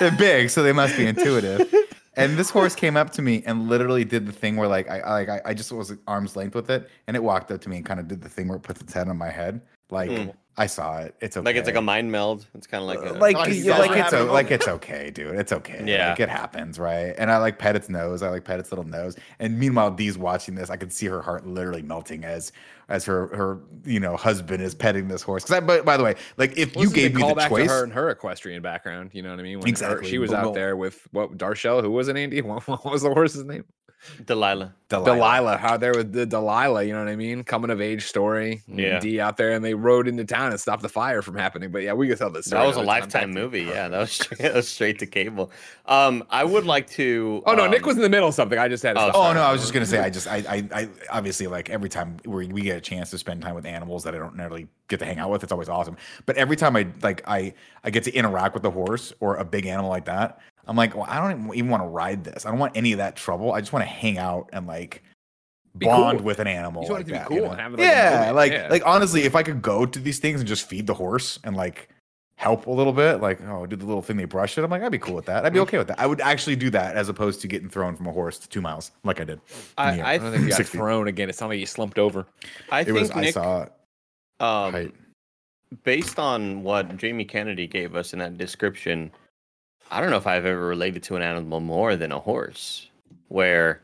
they're 0.00 0.16
big, 0.16 0.50
so 0.50 0.62
they 0.62 0.72
must 0.72 0.96
be 0.96 1.06
intuitive. 1.06 1.72
And 2.14 2.36
this 2.36 2.50
horse 2.50 2.74
came 2.74 2.96
up 2.96 3.10
to 3.12 3.22
me 3.22 3.42
and 3.46 3.68
literally 3.68 4.04
did 4.04 4.26
the 4.26 4.32
thing 4.32 4.56
where, 4.56 4.68
like, 4.68 4.88
I, 4.90 5.00
I 5.00 5.12
like, 5.12 5.28
I, 5.28 5.40
I 5.46 5.54
just 5.54 5.70
was 5.70 5.90
at 5.92 5.98
arm's 6.08 6.34
length 6.36 6.54
with 6.54 6.70
it, 6.70 6.88
and 7.06 7.16
it 7.16 7.22
walked 7.22 7.50
up 7.52 7.60
to 7.60 7.68
me 7.68 7.76
and 7.76 7.86
kind 7.86 8.00
of 8.00 8.08
did 8.08 8.22
the 8.22 8.28
thing 8.28 8.48
where 8.48 8.56
it 8.56 8.62
puts 8.62 8.80
its 8.80 8.92
head 8.92 9.08
on 9.08 9.16
my 9.16 9.30
head. 9.30 9.60
Like, 9.90 10.10
Mm. 10.10 10.32
I 10.58 10.66
saw 10.66 10.98
it. 10.98 11.14
It's 11.20 11.36
okay. 11.36 11.44
Like 11.44 11.56
it's 11.56 11.66
like 11.66 11.76
a 11.76 11.80
mind 11.82 12.10
meld. 12.10 12.46
It's 12.54 12.66
kind 12.66 12.82
of 12.82 12.88
like 12.88 12.98
a, 12.98 13.14
like, 13.18 13.48
you 13.48 13.62
yeah, 13.62 13.78
like 13.78 13.90
it's 13.92 14.10
having 14.10 14.26
a 14.26 14.30
o- 14.30 14.32
like 14.34 14.50
it's 14.50 14.66
okay, 14.68 15.10
dude. 15.10 15.36
It's 15.36 15.52
okay. 15.52 15.82
Yeah. 15.86 16.10
like, 16.10 16.20
it 16.20 16.28
happens, 16.28 16.78
right? 16.78 17.14
And 17.16 17.30
I 17.30 17.38
like 17.38 17.58
pet 17.58 17.76
its 17.76 17.88
nose. 17.88 18.22
I 18.22 18.28
like 18.28 18.44
pet 18.44 18.58
its 18.58 18.72
little 18.72 18.84
nose. 18.84 19.16
And 19.38 19.58
meanwhile, 19.58 19.90
Dee's 19.90 20.18
watching 20.18 20.54
this. 20.56 20.68
I 20.68 20.76
could 20.76 20.92
see 20.92 21.06
her 21.06 21.22
heart 21.22 21.46
literally 21.46 21.82
melting 21.82 22.24
as 22.24 22.52
as 22.90 23.04
her 23.04 23.28
her 23.36 23.60
you 23.84 24.00
know 24.00 24.16
husband 24.16 24.62
is 24.62 24.74
petting 24.74 25.08
this 25.08 25.22
horse. 25.22 25.44
Because 25.44 25.60
by, 25.62 25.80
by 25.82 25.96
the 25.96 26.02
way, 26.04 26.16
like 26.38 26.58
if 26.58 26.74
you 26.76 26.90
gave 26.90 27.14
me 27.14 27.22
the 27.26 27.34
back 27.34 27.50
choice, 27.50 27.66
to 27.68 27.72
her 27.72 27.84
and 27.84 27.92
her 27.92 28.10
equestrian 28.10 28.60
background, 28.60 29.10
you 29.12 29.22
know 29.22 29.30
what 29.30 29.38
I 29.38 29.42
mean? 29.42 29.58
When 29.60 29.66
her- 29.66 29.68
Exactly. 29.68 30.08
she 30.10 30.18
was 30.18 30.30
But 30.30 30.36
out 30.38 30.44
no- 30.46 30.54
there 30.54 30.76
with 30.76 31.06
what 31.12 31.36
Darshell, 31.38 31.82
who 31.82 31.90
was 31.92 32.08
it, 32.08 32.16
Andy? 32.16 32.42
What, 32.42 32.66
what 32.68 32.84
was 32.84 33.02
the 33.02 33.10
horse's 33.14 33.44
name? 33.44 33.64
Delilah. 34.24 34.74
Delilah. 34.88 35.14
Delilah. 35.14 35.58
Out 35.60 35.80
there 35.80 35.92
with 35.92 36.12
the 36.12 36.24
Delilah, 36.24 36.82
you 36.84 36.92
know 36.92 37.00
what 37.00 37.10
I 37.10 37.16
mean? 37.16 37.44
Coming 37.44 37.70
of 37.70 37.80
age 37.80 38.06
story. 38.06 38.62
Yeah. 38.66 39.00
D 39.00 39.20
out 39.20 39.36
there 39.36 39.52
and 39.52 39.62
they 39.64 39.74
rode 39.74 40.08
into 40.08 40.24
town 40.24 40.50
and 40.50 40.60
stopped 40.60 40.82
the 40.82 40.88
fire 40.88 41.20
from 41.20 41.36
happening. 41.36 41.70
But 41.70 41.82
yeah, 41.82 41.92
we 41.92 42.08
could 42.08 42.16
tell 42.16 42.30
this. 42.30 42.46
That 42.46 42.66
was 42.66 42.76
a 42.76 42.82
lifetime 42.82 43.30
movie. 43.32 43.64
Yeah, 43.64 43.88
that 43.88 43.98
was 43.98 44.12
straight, 44.12 44.38
that 44.38 44.54
was 44.54 44.68
straight 44.68 44.98
to 45.00 45.06
cable. 45.06 45.50
Um, 45.86 46.24
I 46.30 46.44
would 46.44 46.64
like 46.64 46.88
to. 46.90 47.42
Oh 47.44 47.54
no, 47.54 47.66
Nick 47.66 47.82
um, 47.82 47.88
was 47.88 47.96
in 47.96 48.02
the 48.02 48.08
middle 48.08 48.28
of 48.28 48.34
something. 48.34 48.58
I 48.58 48.68
just 48.68 48.82
had 48.82 48.94
to 48.94 49.00
Oh. 49.00 49.10
Oh 49.14 49.32
no, 49.32 49.42
I 49.42 49.52
was 49.52 49.60
just 49.60 49.74
gonna 49.74 49.86
say 49.86 49.98
I 49.98 50.10
just 50.10 50.26
I 50.26 50.36
I, 50.48 50.68
I 50.72 50.88
obviously 51.10 51.46
like 51.46 51.68
every 51.68 51.88
time 51.88 52.16
we, 52.24 52.46
we 52.46 52.62
get 52.62 52.76
a 52.78 52.80
chance 52.80 53.10
to 53.10 53.18
spend 53.18 53.42
time 53.42 53.54
with 53.54 53.66
animals 53.66 54.04
that 54.04 54.14
I 54.14 54.18
don't 54.18 54.36
really 54.36 54.68
get 54.88 55.00
to 55.00 55.04
hang 55.04 55.18
out 55.18 55.30
with, 55.30 55.42
it's 55.42 55.52
always 55.52 55.68
awesome. 55.68 55.96
But 56.24 56.36
every 56.36 56.56
time 56.56 56.76
I 56.76 56.86
like 57.02 57.22
I 57.26 57.52
I 57.84 57.90
get 57.90 58.04
to 58.04 58.12
interact 58.14 58.54
with 58.54 58.64
a 58.64 58.70
horse 58.70 59.12
or 59.20 59.36
a 59.36 59.44
big 59.44 59.66
animal 59.66 59.90
like 59.90 60.06
that, 60.06 60.40
I'm 60.68 60.76
like, 60.76 60.94
well, 60.94 61.06
I 61.08 61.18
don't 61.20 61.52
even 61.54 61.70
want 61.70 61.82
to 61.82 61.88
ride 61.88 62.24
this. 62.24 62.44
I 62.46 62.50
don't 62.50 62.58
want 62.58 62.76
any 62.76 62.92
of 62.92 62.98
that 62.98 63.16
trouble. 63.16 63.52
I 63.52 63.60
just 63.60 63.72
want 63.72 63.84
to 63.84 63.88
hang 63.90 64.18
out 64.18 64.50
and 64.52 64.66
like 64.66 65.02
Be 65.76 65.86
bond 65.86 66.18
cool. 66.18 66.26
with 66.26 66.38
an 66.40 66.46
animal. 66.46 66.82
You 66.82 66.88
just 66.88 66.92
want 66.92 67.00
like 67.00 67.06
it 67.08 67.12
to 67.12 67.18
that, 67.18 67.28
be 67.30 67.34
you 67.34 67.40
cool 67.40 67.46
know? 67.48 67.52
and 67.52 67.60
have 67.60 67.72
it 67.74 67.78
like 67.78 67.86
yeah, 67.86 68.20
movie. 68.20 68.32
like 68.34 68.52
Yeah. 68.52 68.68
like 68.70 68.82
honestly, 68.86 69.22
if 69.22 69.34
I 69.34 69.42
could 69.42 69.62
go 69.62 69.86
to 69.86 69.98
these 69.98 70.18
things 70.18 70.40
and 70.40 70.48
just 70.48 70.68
feed 70.68 70.86
the 70.86 70.94
horse 70.94 71.38
and 71.44 71.56
like 71.56 71.88
help 72.36 72.66
a 72.66 72.70
little 72.70 72.92
bit, 72.92 73.20
like 73.20 73.40
oh, 73.48 73.66
do 73.66 73.74
the 73.76 73.84
little 73.86 74.02
thing 74.02 74.16
they 74.16 74.24
brush 74.26 74.56
it. 74.58 74.62
I'm 74.62 74.70
like, 74.70 74.82
I'd 74.82 74.92
be 74.92 74.98
cool 74.98 75.14
with 75.14 75.24
that. 75.26 75.44
I'd 75.44 75.52
be 75.54 75.58
okay 75.60 75.78
with 75.78 75.88
that. 75.88 75.98
I 75.98 76.06
would 76.06 76.20
actually 76.20 76.54
do 76.56 76.70
that 76.70 76.94
as 76.96 77.08
opposed 77.08 77.40
to 77.40 77.48
getting 77.48 77.68
thrown 77.68 77.96
from 77.96 78.06
a 78.06 78.12
horse 78.12 78.38
to 78.40 78.48
two 78.48 78.60
miles, 78.60 78.90
like 79.04 79.20
I 79.20 79.24
did. 79.24 79.40
in 79.40 79.40
the 79.76 79.82
air. 80.00 80.04
I, 80.06 80.12
I 80.14 80.18
don't 80.18 80.32
think 80.32 80.44
you 80.44 80.50
got 80.56 80.66
thrown 80.66 81.08
again. 81.08 81.28
It 81.30 81.34
sounded 81.34 81.54
like 81.54 81.60
you 81.60 81.66
slumped 81.66 81.98
over. 81.98 82.26
I 82.70 82.80
it 82.82 82.84
think 82.84 82.98
was. 82.98 83.10
I 83.10 83.30
saw 83.30 83.62
it. 83.62 83.72
um, 84.40 84.72
height. 84.72 84.94
based 85.82 86.18
on 86.18 86.62
what 86.62 86.96
Jamie 86.96 87.24
Kennedy 87.24 87.66
gave 87.66 87.96
us 87.96 88.12
in 88.12 88.18
that 88.20 88.38
description, 88.38 89.10
I 89.90 90.00
don't 90.00 90.10
know 90.10 90.16
if 90.16 90.26
I've 90.26 90.44
ever 90.46 90.66
related 90.66 91.02
to 91.04 91.16
an 91.16 91.22
animal 91.22 91.60
more 91.60 91.96
than 91.96 92.12
a 92.12 92.18
horse. 92.18 92.88
Where 93.28 93.80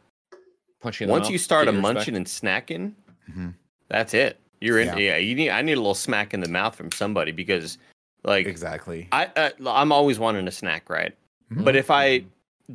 Punching 0.81 1.09
once 1.09 1.29
you 1.29 1.39
start 1.39 1.69
a 1.69 1.73
your 1.73 1.81
respect. 1.81 1.95
munching 1.95 2.17
and 2.17 2.27
snacking, 2.27 2.93
Mhm. 3.31 3.55
that's 3.89 4.15
it. 4.15 4.39
You're 4.61 4.81
in. 4.81 4.89
Yeah. 4.89 4.97
Yeah. 4.97 5.17
you 5.19 5.35
need. 5.35 5.51
I 5.51 5.61
need 5.63 5.73
a 5.75 5.77
little 5.81 5.95
smack 5.95 6.33
in 6.35 6.41
the 6.41 6.49
mouth 6.49 6.75
from 6.77 6.91
somebody 6.93 7.33
because, 7.33 7.77
like, 8.23 8.47
Exactly. 8.47 9.09
I 9.13 9.27
uh, 9.37 9.51
I'm 9.67 9.93
always 9.93 10.19
wanting 10.19 10.47
a 10.49 10.51
snack, 10.51 10.89
right? 10.89 11.15
Mhm. 11.53 11.65
But 11.65 11.77
if 11.77 11.91
I 11.91 12.25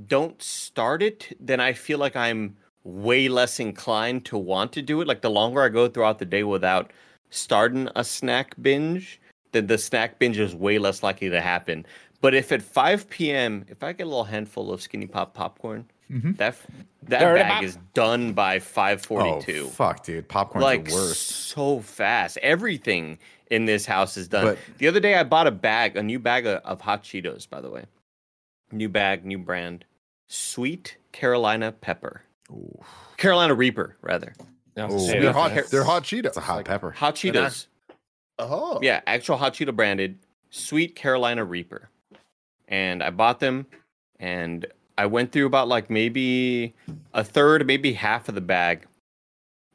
don't 0.07 0.39
start 0.41 1.01
it, 1.01 1.35
then 1.39 1.59
I 1.59 1.73
feel 1.73 1.97
like 1.97 2.15
I'm 2.15 2.55
way 2.83 3.27
less 3.27 3.59
inclined 3.59 4.25
to 4.25 4.37
want 4.37 4.71
to 4.73 4.81
do 4.83 5.01
it. 5.01 5.07
Like 5.07 5.21
the 5.21 5.29
longer 5.31 5.63
I 5.63 5.69
go 5.69 5.87
throughout 5.87 6.19
the 6.19 6.25
day 6.25 6.43
without 6.43 6.91
starting 7.31 7.89
a 7.95 8.03
snack 8.03 8.53
binge, 8.61 9.19
then 9.51 9.65
the 9.67 9.77
snack 9.79 10.19
binge 10.19 10.37
is 10.37 10.53
way 10.55 10.77
less 10.77 11.01
likely 11.03 11.29
to 11.29 11.41
happen. 11.41 11.85
But 12.21 12.33
if 12.35 12.51
at 12.51 12.61
5 12.61 13.09
p.m., 13.09 13.65
if 13.69 13.81
I 13.83 13.93
get 13.93 14.03
a 14.03 14.09
little 14.09 14.25
handful 14.25 14.71
of 14.71 14.81
skinny 14.81 15.07
pop 15.07 15.33
popcorn 15.33 15.85
Mhm. 16.11 16.37
That 16.37 16.55
that 17.03 17.19
Dirty 17.19 17.43
bag 17.43 17.63
is 17.63 17.77
done 17.93 18.33
by 18.33 18.57
5:42. 18.57 18.63
Oh, 18.63 19.41
542. 19.41 19.67
fuck, 19.67 20.03
dude. 20.03 20.27
popcorn 20.27 20.63
like 20.63 20.85
the 20.85 20.93
worst. 20.95 21.21
so 21.29 21.81
fast. 21.81 22.37
Everything 22.41 23.19
in 23.51 23.65
this 23.65 23.85
house 23.85 24.17
is 24.17 24.27
done. 24.27 24.43
But- 24.45 24.57
the 24.79 24.87
other 24.87 24.99
day 24.99 25.13
I 25.15 25.23
bought 25.23 25.45
a 25.45 25.51
bag, 25.51 25.95
a 25.95 26.01
new 26.01 26.17
bag 26.17 26.47
of, 26.47 26.63
of 26.63 26.81
hot 26.81 27.03
Cheetos, 27.03 27.47
by 27.47 27.61
the 27.61 27.69
way. 27.69 27.85
New 28.71 28.89
bag, 28.89 29.23
new 29.23 29.37
brand. 29.37 29.85
Sweet 30.27 30.97
Carolina 31.11 31.71
pepper. 31.71 32.23
Ooh, 32.51 32.79
Carolina 33.17 33.53
Reaper, 33.53 33.95
rather. 34.01 34.33
No, 34.75 34.91
Ooh. 34.91 35.05
They're 35.07 35.31
hot. 35.31 35.51
They're 35.69 35.83
hot 35.83 36.03
Cheetos. 36.05 36.25
it's 36.25 36.37
a 36.37 36.41
hot 36.41 36.57
Like, 36.57 36.65
pepper. 36.65 36.89
Hot 36.91 37.15
They're 37.21 37.33
not- 37.33 37.51
Cheetos. 37.51 37.67
Oh, 38.39 38.79
Yeah, 38.81 39.01
actual 39.05 39.37
hot 39.37 39.53
Cheeto 39.53 39.75
branded 39.75 40.17
Sweet 40.49 40.95
Carolina 40.95 41.43
Reaper. 41.45 41.89
And 42.69 43.03
I 43.03 43.09
bought 43.09 43.39
them 43.39 43.65
and 44.19 44.65
I 44.97 45.05
went 45.07 45.31
through 45.31 45.45
about 45.47 45.67
like 45.67 45.89
maybe 45.89 46.73
a 47.13 47.23
third, 47.23 47.65
maybe 47.67 47.93
half 47.93 48.29
of 48.29 48.35
the 48.35 48.41
bag. 48.41 48.85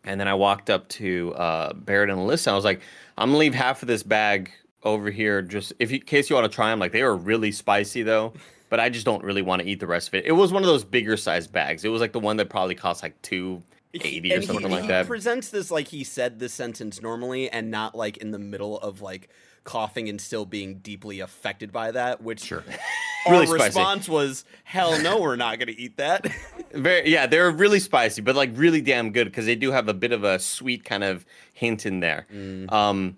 And 0.04 0.20
then 0.20 0.28
I 0.28 0.34
walked 0.34 0.70
up 0.70 0.88
to 0.90 1.34
uh, 1.34 1.72
Barrett 1.72 2.10
and 2.10 2.18
Alyssa. 2.18 2.48
I 2.48 2.54
was 2.54 2.64
like, 2.64 2.80
I'm 3.18 3.28
gonna 3.30 3.38
leave 3.38 3.54
half 3.54 3.82
of 3.82 3.88
this 3.88 4.02
bag 4.02 4.50
over 4.82 5.10
here 5.10 5.40
just 5.42 5.72
if 5.78 5.90
you, 5.90 5.96
in 5.98 6.04
case 6.04 6.28
you 6.30 6.36
want 6.36 6.50
to 6.50 6.54
try 6.54 6.70
them. 6.70 6.78
Like 6.78 6.92
they 6.92 7.02
were 7.02 7.16
really 7.16 7.50
spicy 7.52 8.02
though, 8.02 8.34
but 8.68 8.80
I 8.80 8.90
just 8.90 9.06
don't 9.06 9.24
really 9.24 9.42
want 9.42 9.62
to 9.62 9.68
eat 9.68 9.80
the 9.80 9.86
rest 9.86 10.08
of 10.08 10.14
it. 10.14 10.26
It 10.26 10.32
was 10.32 10.52
one 10.52 10.62
of 10.62 10.66
those 10.68 10.84
bigger 10.84 11.16
size 11.16 11.46
bags. 11.46 11.84
It 11.84 11.88
was 11.88 12.00
like 12.02 12.12
the 12.12 12.20
one 12.20 12.36
that 12.36 12.50
probably 12.50 12.74
cost 12.74 13.02
like 13.02 13.20
two 13.22 13.62
eighty 13.94 14.30
or 14.30 14.34
And 14.34 14.42
he- 14.42 14.46
something 14.46 14.70
like 14.70 14.82
he 14.82 14.88
that. 14.88 15.06
presents 15.06 15.48
this 15.48 15.70
like 15.70 15.88
he 15.88 16.04
said 16.04 16.38
this 16.38 16.52
sentence 16.52 17.00
normally 17.00 17.48
and 17.48 17.70
not 17.70 17.94
like 17.94 18.18
in 18.18 18.30
the 18.30 18.38
middle 18.38 18.78
of 18.80 19.00
like 19.00 19.30
coughing 19.64 20.08
and 20.08 20.20
still 20.20 20.44
being 20.46 20.76
deeply 20.78 21.20
affected 21.20 21.72
by 21.72 21.90
that, 21.90 22.22
which 22.22 22.40
Sure. 22.44 22.62
our 23.26 23.32
Really 23.32 23.46
spicy. 23.46 23.64
response 23.64 24.08
was, 24.08 24.44
hell 24.64 25.00
no, 25.00 25.20
we're 25.20 25.36
not 25.36 25.58
gonna 25.58 25.72
eat 25.76 25.96
that. 25.96 26.26
Very 26.72 27.08
yeah, 27.10 27.26
they're 27.26 27.50
really 27.50 27.80
spicy, 27.80 28.20
but 28.22 28.36
like 28.36 28.50
really 28.54 28.80
damn 28.82 29.10
good 29.10 29.24
because 29.26 29.46
they 29.46 29.56
do 29.56 29.70
have 29.72 29.88
a 29.88 29.94
bit 29.94 30.12
of 30.12 30.24
a 30.24 30.38
sweet 30.38 30.84
kind 30.84 31.02
of 31.04 31.24
hint 31.54 31.86
in 31.86 32.00
there. 32.00 32.26
Mm, 32.32 32.70
Um, 32.72 33.16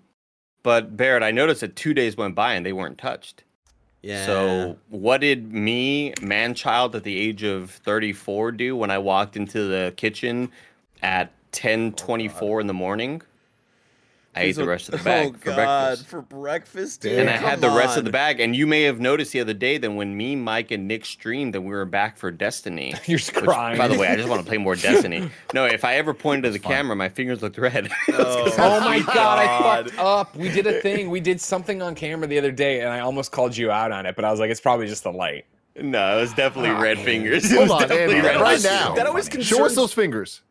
but 0.63 0.95
Barrett, 0.97 1.23
I 1.23 1.31
noticed 1.31 1.61
that 1.61 1.75
two 1.75 1.93
days 1.93 2.15
went 2.17 2.35
by 2.35 2.53
and 2.53 2.65
they 2.65 2.73
weren't 2.73 2.97
touched. 2.97 3.43
yeah. 4.01 4.25
So 4.25 4.77
what 4.89 5.21
did 5.21 5.51
me, 5.51 6.13
man 6.21 6.53
child 6.53 6.95
at 6.95 7.03
the 7.03 7.17
age 7.19 7.43
of 7.43 7.71
34 7.71 8.51
do 8.53 8.75
when 8.77 8.91
I 8.91 8.97
walked 8.99 9.35
into 9.35 9.63
the 9.67 9.93
kitchen 9.97 10.51
at 11.01 11.31
10:24 11.51 12.61
in 12.61 12.67
the 12.67 12.73
morning? 12.73 13.21
I 14.37 14.41
ate 14.41 14.55
the 14.55 14.67
rest 14.67 14.89
of 14.89 14.93
the 14.93 14.99
oh, 15.01 15.03
bag 15.03 15.27
oh, 15.27 15.37
for 15.37 15.45
God, 15.45 15.55
breakfast. 15.55 16.07
For 16.07 16.21
breakfast, 16.21 17.01
Dude, 17.01 17.11
dude. 17.11 17.19
And 17.21 17.29
I 17.29 17.37
had 17.37 17.59
the 17.61 17.67
come 17.67 17.77
rest 17.77 17.97
of 17.97 18.05
the 18.05 18.11
bag. 18.11 18.39
And 18.39 18.55
you 18.55 18.67
may 18.67 18.83
have 18.83 18.99
noticed 18.99 19.31
the 19.33 19.39
other 19.39 19.53
day 19.53 19.77
that 19.77 19.91
when 19.91 20.15
me, 20.15 20.35
Mike, 20.35 20.71
and 20.71 20.87
Nick 20.87 21.05
streamed 21.05 21.53
that 21.53 21.61
we 21.61 21.69
were 21.69 21.85
back 21.85 22.17
for 22.17 22.31
Destiny. 22.31 22.93
You're 23.05 23.17
Which, 23.17 23.33
crying. 23.33 23.77
by 23.77 23.87
the 23.87 23.97
way, 23.97 24.07
I 24.07 24.15
just 24.15 24.29
want 24.29 24.41
to 24.41 24.47
play 24.47 24.57
more 24.57 24.75
Destiny. 24.77 25.29
No, 25.53 25.65
if 25.65 25.83
I 25.83 25.95
ever 25.95 26.13
pointed 26.13 26.43
to 26.43 26.51
the 26.51 26.59
camera, 26.59 26.95
my 26.95 27.09
fingers 27.09 27.41
looked 27.41 27.57
red. 27.57 27.89
Oh, 28.09 28.53
Oh 28.57 28.79
my 28.81 28.99
god, 28.99 29.39
I 29.39 29.83
fucked 29.83 29.99
up. 29.99 30.35
We 30.35 30.49
did 30.49 30.67
a 30.67 30.81
thing. 30.81 31.09
We 31.09 31.19
did 31.19 31.41
something 31.41 31.81
on 31.81 31.95
camera 31.95 32.27
the 32.27 32.37
other 32.37 32.51
day, 32.51 32.81
and 32.81 32.89
I 32.89 32.99
almost 32.99 33.31
called 33.31 33.55
you 33.57 33.71
out 33.71 33.91
on 33.91 34.05
it, 34.05 34.15
but 34.15 34.25
I 34.25 34.31
was 34.31 34.39
like, 34.39 34.49
it's 34.51 34.61
probably 34.61 34.87
just 34.87 35.03
the 35.03 35.11
light. 35.11 35.45
no, 35.79 36.17
it 36.17 36.21
was 36.21 36.33
definitely 36.33 36.71
ah, 36.71 36.79
red 36.81 36.99
fingers. 36.99 37.45
It 37.51 37.55
Hold 37.55 37.69
was 37.69 37.71
on, 37.71 37.81
definitely 37.81 38.15
Andy, 38.15 38.27
red 38.27 38.41
right 38.41 38.63
now. 38.63 38.93
That 38.95 39.05
always 39.07 39.27
funny. 39.29 39.43
Show 39.43 39.55
us 39.57 39.59
concerns 39.59 39.75
those 39.75 39.93
fingers. 39.93 40.41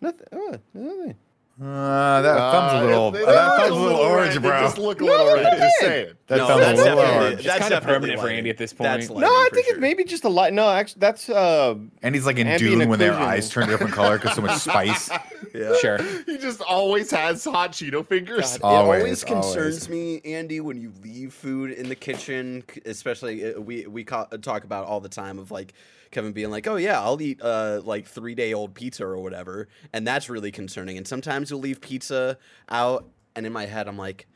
Nothing. 0.00 0.26
oh, 0.32 0.56
nothing. 0.74 1.16
Uh, 1.60 2.22
that 2.22 2.36
thumb's 2.38 2.72
a 2.72 2.76
Uh, 2.76 2.84
little. 2.84 3.10
they- 3.10 3.18
they 3.18 3.24
that 3.26 3.56
thumb's 3.58 3.70
a 3.70 3.74
little 3.74 3.98
red. 3.98 4.10
orange, 4.12 4.34
They 4.34 4.40
bro. 4.40 4.60
just 4.60 4.78
look 4.78 5.00
a 5.00 5.04
little 5.04 5.26
red. 5.34 5.58
Just 5.58 5.76
saying. 5.80 6.06
That 6.28 6.36
No, 6.38 6.46
thumb's 6.46 6.62
a 6.62 6.68
little 6.68 6.84
definitely- 6.84 7.14
orange. 7.16 7.34
It's 7.38 7.44
that's 7.46 7.58
kinda 7.58 7.68
definitely 7.76 7.94
permanent 7.94 8.20
for. 8.20 8.28
Andy 8.28 8.50
at 8.50 8.58
this 8.58 8.72
That's 8.72 9.06
point. 9.08 9.20
lighting 9.20 9.34
No, 9.34 9.40
I 9.40 9.48
think 9.52 9.66
sure. 9.66 9.74
it's 9.74 9.80
maybe 9.80 10.04
just 10.04 10.24
a 10.24 10.28
light. 10.28 10.52
No, 10.52 10.70
actually, 10.70 11.00
that's 11.00 11.28
uh. 11.28 11.74
And 12.02 12.14
he's 12.14 12.26
like 12.26 12.38
in 12.38 12.46
Ambient 12.46 12.78
Dune 12.80 12.88
when 12.88 12.98
their 13.00 13.14
eyes 13.14 13.48
turn 13.48 13.64
a 13.64 13.66
different 13.66 13.92
color 13.94 14.18
because 14.18 14.36
so 14.36 14.42
much 14.42 14.58
spice. 14.58 15.10
Yeah. 15.54 15.74
Sure. 15.80 15.98
He 16.26 16.36
just 16.36 16.60
always 16.60 17.10
has 17.10 17.42
hot 17.42 17.72
Cheeto 17.72 18.06
fingers. 18.06 18.56
It 18.56 18.62
Always, 18.62 19.00
always 19.00 19.24
concerns 19.24 19.56
always. 19.56 19.88
me, 19.88 20.20
Andy, 20.24 20.60
when 20.60 20.76
you 20.76 20.92
leave 21.02 21.32
food 21.32 21.70
in 21.72 21.88
the 21.88 21.94
kitchen. 21.96 22.62
Especially 22.84 23.54
uh, 23.54 23.58
we 23.58 23.86
we 23.86 24.04
ca- 24.04 24.26
talk 24.42 24.64
about 24.64 24.84
all 24.86 25.00
the 25.00 25.08
time 25.08 25.38
of 25.38 25.50
like 25.50 25.72
Kevin 26.10 26.32
being 26.32 26.50
like, 26.50 26.66
"Oh 26.66 26.76
yeah, 26.76 27.00
I'll 27.00 27.20
eat 27.22 27.40
uh 27.42 27.80
like 27.82 28.06
three 28.06 28.34
day 28.34 28.52
old 28.52 28.74
pizza 28.74 29.04
or 29.04 29.18
whatever," 29.18 29.68
and 29.92 30.06
that's 30.06 30.28
really 30.28 30.50
concerning. 30.52 30.98
And 30.98 31.08
sometimes 31.08 31.47
you'll 31.50 31.60
leave 31.60 31.80
pizza 31.80 32.38
out, 32.68 33.08
and 33.36 33.46
in 33.46 33.52
my 33.52 33.66
head, 33.66 33.88
I'm 33.88 33.98
like. 33.98 34.26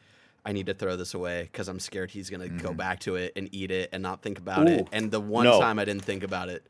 I 0.44 0.50
need 0.50 0.66
to 0.66 0.74
throw 0.74 0.96
this 0.96 1.14
away 1.14 1.42
because 1.42 1.68
I'm 1.68 1.78
scared 1.78 2.10
he's 2.10 2.28
gonna 2.28 2.48
go 2.48 2.74
back 2.74 2.98
to 3.00 3.14
it 3.14 3.32
and 3.36 3.48
eat 3.52 3.70
it 3.70 3.90
and 3.92 4.02
not 4.02 4.22
think 4.22 4.38
about 4.40 4.66
it. 4.68 4.88
And 4.90 5.08
the 5.08 5.20
one 5.20 5.44
no. 5.44 5.60
time 5.60 5.78
I 5.78 5.84
didn't 5.84 6.02
think 6.02 6.24
about 6.24 6.48
it, 6.48 6.66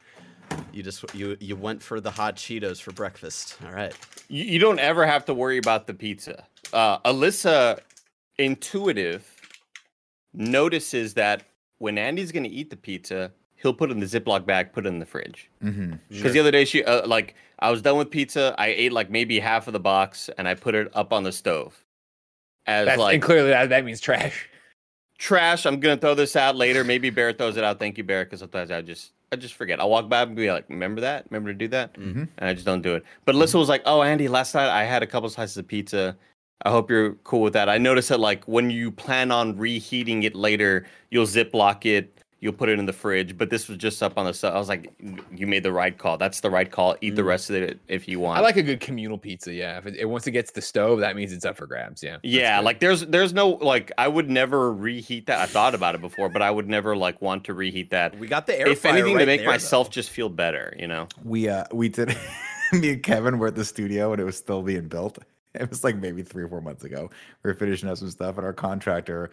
you 0.72 0.82
just 0.82 1.05
you 1.14 1.36
you 1.40 1.57
went 1.57 1.82
for 1.82 2.01
the 2.01 2.11
hot 2.11 2.36
Cheetos 2.36 2.80
for 2.80 2.93
breakfast. 2.93 3.57
All 3.64 3.72
right. 3.72 3.95
You, 4.28 4.45
you 4.45 4.59
don't 4.59 4.78
ever 4.78 5.07
have 5.07 5.24
to 5.26 5.34
worry 5.34 5.59
about 5.59 5.86
the 5.86 5.95
pizza. 5.95 6.45
Uh, 6.72 6.99
Alyssa, 6.99 7.80
intuitive, 8.38 9.26
notices 10.34 11.14
that 11.14 11.45
when 11.78 11.99
Andy's 11.99 12.32
gonna 12.32 12.49
eat 12.49 12.70
the 12.70 12.76
pizza, 12.76 13.32
he'll 13.62 13.72
put 13.72 13.90
it 13.90 13.92
in 13.92 14.00
the 14.00 14.06
Ziploc 14.06 14.44
bag, 14.44 14.72
put 14.72 14.84
it 14.84 14.88
in 14.88 14.98
the 14.98 15.06
fridge. 15.06 15.48
hmm 15.60 15.92
Because 16.08 16.32
the 16.32 16.40
other 16.40 16.50
day, 16.50 16.64
she 16.64 16.84
uh, 16.84 17.06
like 17.06 17.34
I 17.60 17.70
was 17.70 17.80
done 17.80 17.96
with 17.96 18.10
pizza. 18.10 18.54
I 18.58 18.68
ate 18.68 18.92
like 18.92 19.10
maybe 19.10 19.38
half 19.38 19.66
of 19.68 19.72
the 19.72 19.80
box, 19.80 20.28
and 20.36 20.48
I 20.48 20.54
put 20.54 20.74
it 20.74 20.90
up 20.94 21.12
on 21.12 21.22
the 21.22 21.32
stove. 21.32 21.84
As 22.66 22.86
That's, 22.86 22.98
like 22.98 23.14
and 23.14 23.22
clearly 23.22 23.50
that, 23.50 23.70
that 23.70 23.84
means 23.84 24.00
trash. 24.00 24.48
trash. 25.18 25.66
I'm 25.66 25.80
gonna 25.80 25.96
throw 25.96 26.14
this 26.14 26.36
out 26.36 26.56
later. 26.56 26.84
Maybe 26.84 27.10
Barrett 27.10 27.38
throws 27.38 27.56
it 27.56 27.64
out. 27.64 27.78
Thank 27.78 27.98
you, 27.98 28.04
Barrett. 28.04 28.28
Because 28.28 28.40
sometimes 28.40 28.70
I 28.70 28.82
just 28.82 29.12
I 29.32 29.36
just 29.36 29.54
forget. 29.54 29.80
I'll 29.80 29.90
walk 29.90 30.08
by 30.08 30.22
and 30.22 30.36
be 30.36 30.50
like, 30.50 30.68
"Remember 30.68 31.00
that? 31.00 31.26
Remember 31.30 31.52
to 31.52 31.58
do 31.58 31.68
that?" 31.68 31.94
Mhm. 31.94 32.28
And 32.38 32.50
I 32.50 32.52
just 32.52 32.66
don't 32.66 32.82
do 32.82 32.94
it. 32.94 33.04
But 33.24 33.34
Alyssa 33.34 33.54
was 33.58 33.68
like, 33.68 33.82
"Oh, 33.86 34.02
Andy, 34.02 34.28
last 34.28 34.54
night 34.54 34.68
I 34.68 34.84
had 34.84 35.02
a 35.02 35.06
couple 35.06 35.28
slices 35.30 35.56
of 35.56 35.66
pizza. 35.66 36.16
I 36.64 36.70
hope 36.70 36.90
you're 36.90 37.14
cool 37.24 37.40
with 37.42 37.52
that." 37.54 37.68
I 37.68 37.78
noticed 37.78 38.08
that 38.10 38.20
like 38.20 38.44
when 38.44 38.70
you 38.70 38.90
plan 38.92 39.30
on 39.32 39.56
reheating 39.56 40.22
it 40.24 40.34
later, 40.36 40.86
you'll 41.10 41.26
ziplock 41.26 41.84
it. 41.86 42.21
You'll 42.43 42.53
put 42.53 42.68
it 42.68 42.80
in 42.80 42.86
the 42.86 42.93
fridge, 42.93 43.38
but 43.38 43.51
this 43.51 43.68
was 43.68 43.78
just 43.78 44.03
up 44.03 44.18
on 44.18 44.26
the 44.26 44.34
side. 44.34 44.53
I 44.53 44.59
was 44.59 44.68
like, 44.68 44.93
"You 45.30 45.47
made 45.47 45.62
the 45.62 45.70
right 45.70 45.97
call. 45.97 46.18
That's 46.18 46.40
the 46.40 46.51
right 46.51 46.68
call. 46.68 46.97
Eat 47.01 47.14
the 47.14 47.22
rest 47.22 47.49
of 47.51 47.55
it 47.55 47.78
if 47.86 48.09
you 48.09 48.18
want." 48.18 48.40
I 48.40 48.43
like 48.43 48.57
a 48.57 48.64
good 48.64 48.80
communal 48.80 49.16
pizza. 49.16 49.55
Yeah, 49.55 49.78
if 49.78 49.86
it, 49.86 49.95
it 49.95 50.07
once 50.07 50.26
it 50.26 50.32
gets 50.32 50.51
to 50.51 50.57
the 50.57 50.61
stove, 50.61 50.99
that 50.99 51.14
means 51.14 51.32
it's 51.32 51.45
up 51.45 51.57
for 51.57 51.68
grabs. 51.68 52.03
Yeah. 52.03 52.16
Yeah, 52.24 52.59
like 52.59 52.80
there's 52.80 53.07
there's 53.07 53.32
no 53.32 53.51
like 53.51 53.93
I 53.97 54.09
would 54.09 54.28
never 54.28 54.74
reheat 54.74 55.26
that. 55.26 55.38
I 55.38 55.47
thought 55.47 55.76
about 55.76 55.95
it 55.95 56.01
before, 56.01 56.28
but 56.28 56.43
I 56.43 56.51
would 56.51 56.68
never 56.68 56.97
like 56.97 57.22
want 57.22 57.45
to 57.45 57.55
reheat 57.55 57.90
that. 57.90 58.18
We 58.18 58.26
got 58.26 58.49
the 58.49 58.59
air 58.59 58.66
if 58.66 58.84
anything, 58.84 59.14
right 59.14 59.20
to 59.20 59.26
make 59.26 59.43
there, 59.43 59.49
myself 59.49 59.86
though. 59.86 59.93
just 59.93 60.11
feel 60.11 60.28
better, 60.28 60.74
you 60.76 60.88
know. 60.88 61.07
We 61.22 61.49
uh 61.49 61.66
we 61.70 61.90
did 61.90 62.09
me 62.72 62.90
and 62.90 63.03
Kevin 63.05 63.38
were 63.38 63.47
at 63.47 63.55
the 63.55 63.64
studio 63.64 64.11
and 64.11 64.20
it 64.20 64.24
was 64.24 64.36
still 64.36 64.62
being 64.62 64.88
built. 64.88 65.18
It 65.55 65.68
was 65.68 65.84
like 65.84 65.97
maybe 65.97 66.22
three 66.22 66.43
or 66.43 66.49
four 66.49 66.62
months 66.62 66.82
ago. 66.82 67.11
We 67.43 67.51
were 67.51 67.55
finishing 67.55 67.88
up 67.88 67.99
some 67.99 68.11
stuff 68.11 68.36
and 68.36 68.45
our 68.47 68.55
contractor 68.55 69.30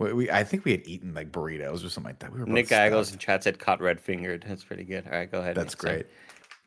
we, 0.00 0.12
we 0.14 0.30
I 0.30 0.42
think 0.44 0.64
we 0.64 0.70
had 0.72 0.82
eaten 0.86 1.12
like 1.14 1.30
burritos 1.30 1.84
or 1.84 1.90
something 1.90 2.04
like 2.04 2.18
that. 2.20 2.32
We 2.32 2.40
were 2.40 2.46
Nick 2.46 2.66
stuffed. 2.66 3.12
in 3.12 3.18
chat 3.18 3.44
said 3.44 3.58
caught 3.58 3.80
red 3.80 4.00
fingered. 4.00 4.44
That's 4.48 4.64
pretty 4.64 4.84
good. 4.84 5.04
All 5.06 5.12
right, 5.12 5.30
go 5.30 5.40
ahead. 5.40 5.54
That's 5.56 5.74
great. 5.74 6.06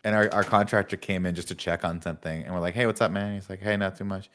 And 0.04 0.16
our, 0.16 0.32
our 0.34 0.44
contractor 0.44 0.98
came 0.98 1.26
in 1.26 1.34
just 1.34 1.48
to 1.48 1.56
check 1.56 1.84
on 1.86 2.02
something 2.02 2.44
and 2.44 2.54
we're 2.54 2.60
like, 2.60 2.74
Hey, 2.76 2.86
what's 2.86 3.02
up, 3.02 3.12
man? 3.12 3.34
He's 3.36 3.50
like, 3.50 3.60
Hey, 3.62 3.76
not 3.78 3.98
too 3.98 4.04
much. 4.06 4.30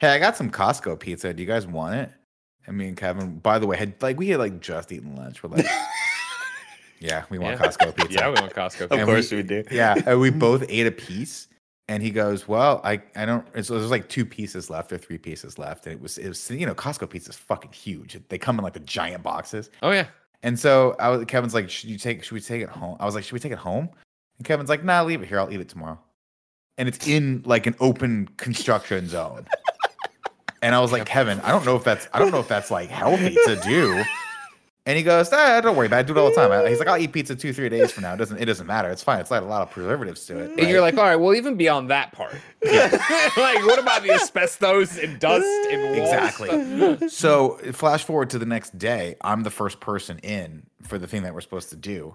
Hey, 0.00 0.08
I 0.08 0.18
got 0.18 0.36
some 0.36 0.50
Costco 0.50 0.98
pizza. 1.00 1.32
Do 1.34 1.42
you 1.42 1.46
guys 1.48 1.66
want 1.66 1.94
it? 1.96 2.10
And 2.66 2.76
me 2.78 2.88
and 2.88 2.96
Kevin, 2.96 3.38
by 3.38 3.58
the 3.58 3.66
way, 3.66 3.76
had 3.76 3.94
like 4.02 4.18
we 4.18 4.28
had 4.28 4.38
like 4.38 4.60
just 4.60 4.92
eaten 4.92 5.16
lunch. 5.16 5.42
We're 5.42 5.50
like, 5.50 5.66
Yeah, 7.00 7.24
we 7.30 7.38
want 7.38 7.58
Yeah. 7.58 7.66
Costco 7.66 7.96
pizza. 7.96 8.12
Yeah, 8.14 8.28
we 8.28 8.34
want 8.40 8.54
Costco. 8.54 8.70
Pizza. 8.70 8.84
Of 8.84 8.92
And 8.92 9.04
course 9.06 9.30
we- 9.30 9.38
we, 9.38 9.42
do. 9.42 9.64
yeah, 9.70 9.94
and 10.06 10.20
we 10.20 10.30
both 10.30 10.64
ate 10.68 10.86
a 10.86 10.90
piece. 10.92 11.48
And 11.88 12.02
he 12.02 12.10
goes, 12.10 12.48
"Well, 12.48 12.80
I 12.82 13.02
I 13.14 13.26
don't." 13.26 13.46
So 13.64 13.78
there's 13.78 13.90
like 13.90 14.08
two 14.08 14.24
pieces 14.24 14.70
left 14.70 14.92
or 14.92 14.98
three 14.98 15.18
pieces 15.18 15.58
left, 15.58 15.86
and 15.86 15.94
it 15.94 16.00
was 16.00 16.16
it 16.16 16.28
was 16.28 16.50
you 16.50 16.64
know 16.64 16.74
Costco 16.74 17.10
pizza 17.10 17.30
is 17.30 17.36
fucking 17.36 17.72
huge. 17.72 18.18
They 18.28 18.38
come 18.38 18.58
in 18.58 18.64
like 18.64 18.72
the 18.72 18.80
giant 18.80 19.22
boxes. 19.22 19.70
Oh 19.82 19.90
yeah. 19.90 20.06
And 20.42 20.58
so 20.58 20.96
I 20.98 21.08
was 21.10 21.24
Kevin's 21.26 21.54
like, 21.54 21.68
"Should 21.68 21.90
you 21.90 21.98
take? 21.98 22.24
Should 22.24 22.34
we 22.34 22.40
take 22.40 22.62
it 22.62 22.70
home?" 22.70 22.96
I 23.00 23.04
was 23.04 23.14
like, 23.14 23.24
"Should 23.24 23.34
we 23.34 23.38
take 23.38 23.52
it 23.52 23.58
home?" 23.58 23.90
And 24.38 24.46
Kevin's 24.46 24.70
like, 24.70 24.82
"Nah, 24.82 25.02
leave 25.02 25.22
it 25.22 25.28
here. 25.28 25.38
I'll 25.38 25.52
eat 25.52 25.60
it 25.60 25.68
tomorrow." 25.68 25.98
And 26.78 26.88
it's 26.88 27.06
in 27.06 27.42
like 27.44 27.66
an 27.66 27.76
open 27.80 28.28
construction 28.36 29.08
zone. 29.08 29.46
And 30.64 30.74
I 30.74 30.80
was 30.80 30.92
like, 30.92 31.04
Kevin, 31.04 31.40
I 31.40 31.50
don't 31.50 31.66
know 31.66 31.76
if 31.76 31.84
that's 31.84 32.08
I 32.14 32.18
don't 32.18 32.30
know 32.30 32.40
if 32.40 32.48
that's 32.48 32.70
like 32.70 32.88
healthy 32.88 33.34
to 33.44 33.60
do. 33.62 34.02
And 34.86 34.98
he 34.98 35.02
goes, 35.02 35.30
ah, 35.32 35.62
don't 35.62 35.76
worry 35.76 35.86
about 35.86 35.96
it. 35.96 36.00
I 36.00 36.02
do 36.02 36.12
it 36.12 36.18
all 36.18 36.28
the 36.28 36.36
time. 36.36 36.66
He's 36.68 36.78
like, 36.78 36.88
I'll 36.88 36.98
eat 36.98 37.12
pizza 37.12 37.34
two, 37.34 37.54
three 37.54 37.70
days 37.70 37.90
from 37.90 38.02
now. 38.02 38.12
It 38.12 38.18
doesn't 38.18 38.38
it 38.38 38.44
doesn't 38.44 38.66
matter. 38.66 38.90
It's 38.90 39.02
fine. 39.02 39.18
It's 39.18 39.30
like 39.30 39.40
a 39.40 39.46
lot 39.46 39.62
of 39.62 39.70
preservatives 39.70 40.26
to 40.26 40.38
it. 40.38 40.58
And 40.58 40.68
you're 40.68 40.82
like, 40.82 40.98
all 40.98 41.04
right, 41.04 41.16
well, 41.16 41.34
even 41.34 41.56
beyond 41.56 41.88
that 41.90 42.12
part, 42.12 42.34
like, 42.62 43.64
what 43.64 43.78
about 43.78 44.02
the 44.02 44.10
asbestos 44.12 44.98
and 44.98 45.18
dust 45.18 45.46
and? 45.70 45.96
Exactly. 45.96 47.08
so 47.08 47.56
flash 47.72 48.04
forward 48.04 48.28
to 48.30 48.38
the 48.38 48.46
next 48.46 48.78
day. 48.78 49.16
I'm 49.22 49.42
the 49.42 49.50
first 49.50 49.80
person 49.80 50.18
in 50.18 50.64
for 50.82 50.98
the 50.98 51.06
thing 51.06 51.22
that 51.22 51.32
we're 51.32 51.40
supposed 51.40 51.70
to 51.70 51.76
do. 51.76 52.14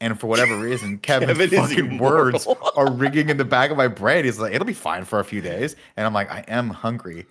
And 0.00 0.18
for 0.18 0.26
whatever 0.26 0.58
reason, 0.58 0.98
Kevin's 1.02 1.38
Kevin 1.38 1.50
fucking 1.50 1.98
words 1.98 2.48
are 2.76 2.90
ringing 2.90 3.30
in 3.30 3.36
the 3.36 3.44
back 3.44 3.70
of 3.70 3.76
my 3.76 3.88
brain. 3.88 4.24
He's 4.24 4.38
like, 4.38 4.54
it'll 4.54 4.66
be 4.66 4.72
fine 4.72 5.04
for 5.04 5.20
a 5.20 5.24
few 5.24 5.40
days. 5.40 5.76
And 5.96 6.06
I'm 6.06 6.14
like, 6.14 6.30
I 6.30 6.44
am 6.48 6.70
hungry. 6.70 7.26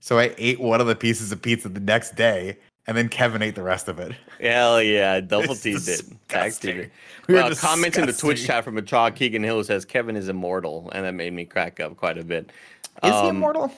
So 0.00 0.18
I 0.18 0.34
ate 0.38 0.60
one 0.60 0.80
of 0.80 0.86
the 0.86 0.96
pieces 0.96 1.32
of 1.32 1.42
pizza 1.42 1.68
the 1.68 1.80
next 1.80 2.16
day. 2.16 2.58
And 2.86 2.96
then 2.96 3.08
Kevin 3.08 3.42
ate 3.42 3.54
the 3.54 3.62
rest 3.62 3.88
of 3.88 3.98
it. 3.98 4.12
Hell 4.40 4.82
yeah, 4.82 5.20
double 5.20 5.52
It's 5.52 5.62
teamed 5.62 5.88
it. 5.88 6.02
Tag 6.28 6.50
disgusting. 6.50 6.70
teamed 6.72 6.84
it. 6.84 6.92
We 7.28 7.34
were 7.34 7.40
Uh, 7.40 7.54
comment 7.54 7.96
in 7.96 8.06
the 8.06 8.12
Twitch 8.12 8.46
chat 8.46 8.64
from 8.64 8.78
a 8.78 8.82
child 8.82 9.14
Keegan 9.16 9.42
Hill 9.42 9.62
says 9.64 9.84
Kevin 9.84 10.16
is 10.16 10.28
immortal, 10.28 10.90
and 10.94 11.04
that 11.04 11.12
made 11.14 11.32
me 11.32 11.44
crack 11.44 11.80
up 11.80 11.96
quite 11.96 12.18
a 12.18 12.24
bit. 12.24 12.50
Is 13.02 13.10
he 13.10 13.10
Um, 13.10 13.36
immortal? 13.36 13.72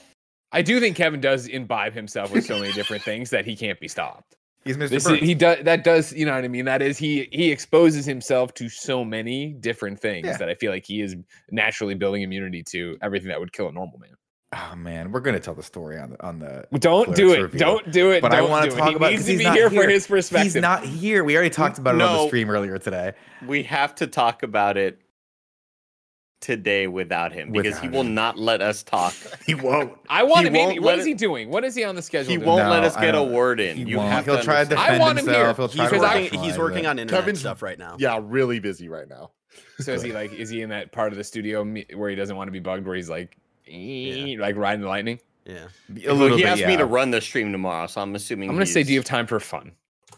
I 0.52 0.62
do 0.62 0.80
think 0.80 0.96
Kevin 0.96 1.20
does 1.20 1.46
imbibe 1.46 1.92
himself 1.92 2.32
with 2.32 2.46
so 2.46 2.58
many 2.58 2.72
different 2.72 3.02
things 3.02 3.30
that 3.30 3.44
he 3.44 3.54
can't 3.56 3.78
be 3.80 3.88
stopped. 3.88 4.34
He's 4.64 4.76
Mr. 4.76 4.88
This 4.88 5.06
is, 5.06 5.18
he 5.20 5.34
does 5.34 5.58
that 5.64 5.84
does 5.84 6.12
you 6.12 6.26
know 6.26 6.34
what 6.34 6.44
I 6.44 6.48
mean? 6.48 6.64
That 6.64 6.82
is 6.82 6.98
he 6.98 7.28
he 7.32 7.50
exposes 7.50 8.04
himself 8.04 8.52
to 8.54 8.68
so 8.68 9.04
many 9.04 9.52
different 9.54 9.98
things 10.00 10.26
Yeah. 10.26 10.36
that 10.36 10.48
I 10.48 10.54
feel 10.54 10.72
like 10.72 10.84
he 10.84 11.00
is 11.00 11.16
naturally 11.50 11.94
building 11.94 12.22
immunity 12.22 12.62
to 12.70 12.98
everything 13.00 13.28
that 13.28 13.40
would 13.40 13.52
kill 13.52 13.68
a 13.68 13.72
normal 13.72 13.98
man. 13.98 14.10
Oh 14.54 14.74
man, 14.76 15.12
we're 15.12 15.20
gonna 15.20 15.40
tell 15.40 15.54
the 15.54 15.62
story 15.62 15.98
on 15.98 16.10
the 16.10 16.24
on 16.26 16.38
the. 16.38 16.66
Don't 16.78 17.14
do 17.14 17.32
it. 17.32 17.42
review. 17.42 17.58
Don't 17.58 17.90
do 17.92 18.10
it. 18.12 18.22
But 18.22 18.32
I 18.32 18.36
don't 18.38 18.50
want 18.50 18.70
to 18.70 18.76
talk 18.76 18.90
he 18.90 18.94
about 18.96 19.08
it 19.08 19.10
needs 19.16 19.22
'cause 19.22 19.26
to 19.26 19.32
he's 19.32 19.38
be 19.40 19.44
not 19.44 19.54
here, 19.56 19.70
for 19.70 19.88
his 19.88 20.06
perspective. 20.06 20.52
He's 20.54 20.56
not 20.62 20.84
here. 20.84 21.24
We 21.24 21.34
already 21.36 21.50
talked 21.50 21.78
about 21.78 21.94
it 21.96 22.02
on 22.02 22.16
the 22.22 22.26
stream 22.28 22.50
earlier 22.50 22.78
today. 22.78 23.12
we 23.46 23.62
have 23.64 23.94
to 23.96 24.06
talk 24.06 24.42
about 24.42 24.76
it 24.76 24.98
today 26.40 26.86
without 26.86 27.32
him 27.32 27.50
because 27.50 27.78
he 27.80 27.88
will 27.88 28.02
him. 28.02 28.14
not 28.14 28.38
let 28.38 28.62
us 28.62 28.82
talk. 28.84 29.12
He 29.44 29.54
won't. 29.56 29.92
I 30.08 30.22
want 30.22 30.40
He 30.40 30.44
to 30.44 30.50
maybe 30.50 30.64
won't 30.74 30.82
what 30.82 30.90
let 30.92 30.98
is 31.00 31.06
it- 31.06 31.08
he 31.10 31.14
doing? 31.14 31.50
What 31.50 31.64
is 31.64 31.74
he 31.74 31.82
on 31.84 31.94
the 31.96 32.02
schedule? 32.02 32.30
He 32.30 32.36
doing? 32.36 32.46
won't 32.48 32.68
let 32.70 32.84
us 32.84 32.94
get 32.96 33.14
a 33.16 33.22
word 33.22 33.58
in. 33.60 33.76
He 33.76 33.84
You 33.84 33.96
won't. 33.96 34.12
have 34.12 34.24
He'll 34.24 34.36
to 34.38 34.42
try 34.44 34.54
to 34.56 34.60
understand. 34.60 34.80
I 34.80 34.84
defend 34.92 35.00
want 35.00 35.18
him 35.18 35.26
here. 35.26 35.46
himself. 35.46 35.56
He'll 35.56 35.68
try 35.88 35.98
Because 35.98 36.22
Working- 36.22 36.40
he's 36.42 36.58
working 36.58 36.86
on 36.86 36.98
internet 36.98 37.22
Kevin's- 37.22 37.40
stuff 37.40 37.60
right 37.62 37.78
now. 37.78 37.96
Yeah, 37.98 38.20
really 38.22 38.60
busy 38.60 38.88
right 38.88 39.08
now. 39.08 39.32
So 39.80 39.92
is 39.92 40.02
he 40.02 40.12
like 40.12 40.32
is 40.32 40.48
he 40.50 40.62
in 40.62 40.68
that 40.70 40.92
part 40.92 41.10
of 41.12 41.18
the 41.18 41.24
studio 41.24 41.64
where 41.96 42.10
he 42.10 42.14
doesn't 42.16 42.36
want 42.36 42.46
to 42.48 42.52
be 42.52 42.60
bugged 42.60 42.86
where 42.86 42.94
he's 42.94 43.10
like 43.10 43.36
like 44.38 44.56
riding 44.56 44.82
the 44.82 44.88
lightning? 44.88 45.20
Yeah. 45.44 45.68
A 46.06 46.12
little 46.12 46.36
he 46.36 46.42
bit, 46.42 46.50
asked 46.50 46.66
me 46.66 46.76
to 46.76 46.84
run 46.84 47.10
the 47.10 47.20
stream 47.20 47.52
tomorrow, 47.52 47.86
so 47.86 48.00
I'm 48.02 48.14
assuming. 48.14 48.48
I'm 48.50 48.54
gonna 48.56 48.66
say 48.66 48.82
do 48.82 48.92
you 48.92 48.98
have 48.98 49.06
time 49.06 49.26
for 49.26 49.40
fun? 49.40 49.72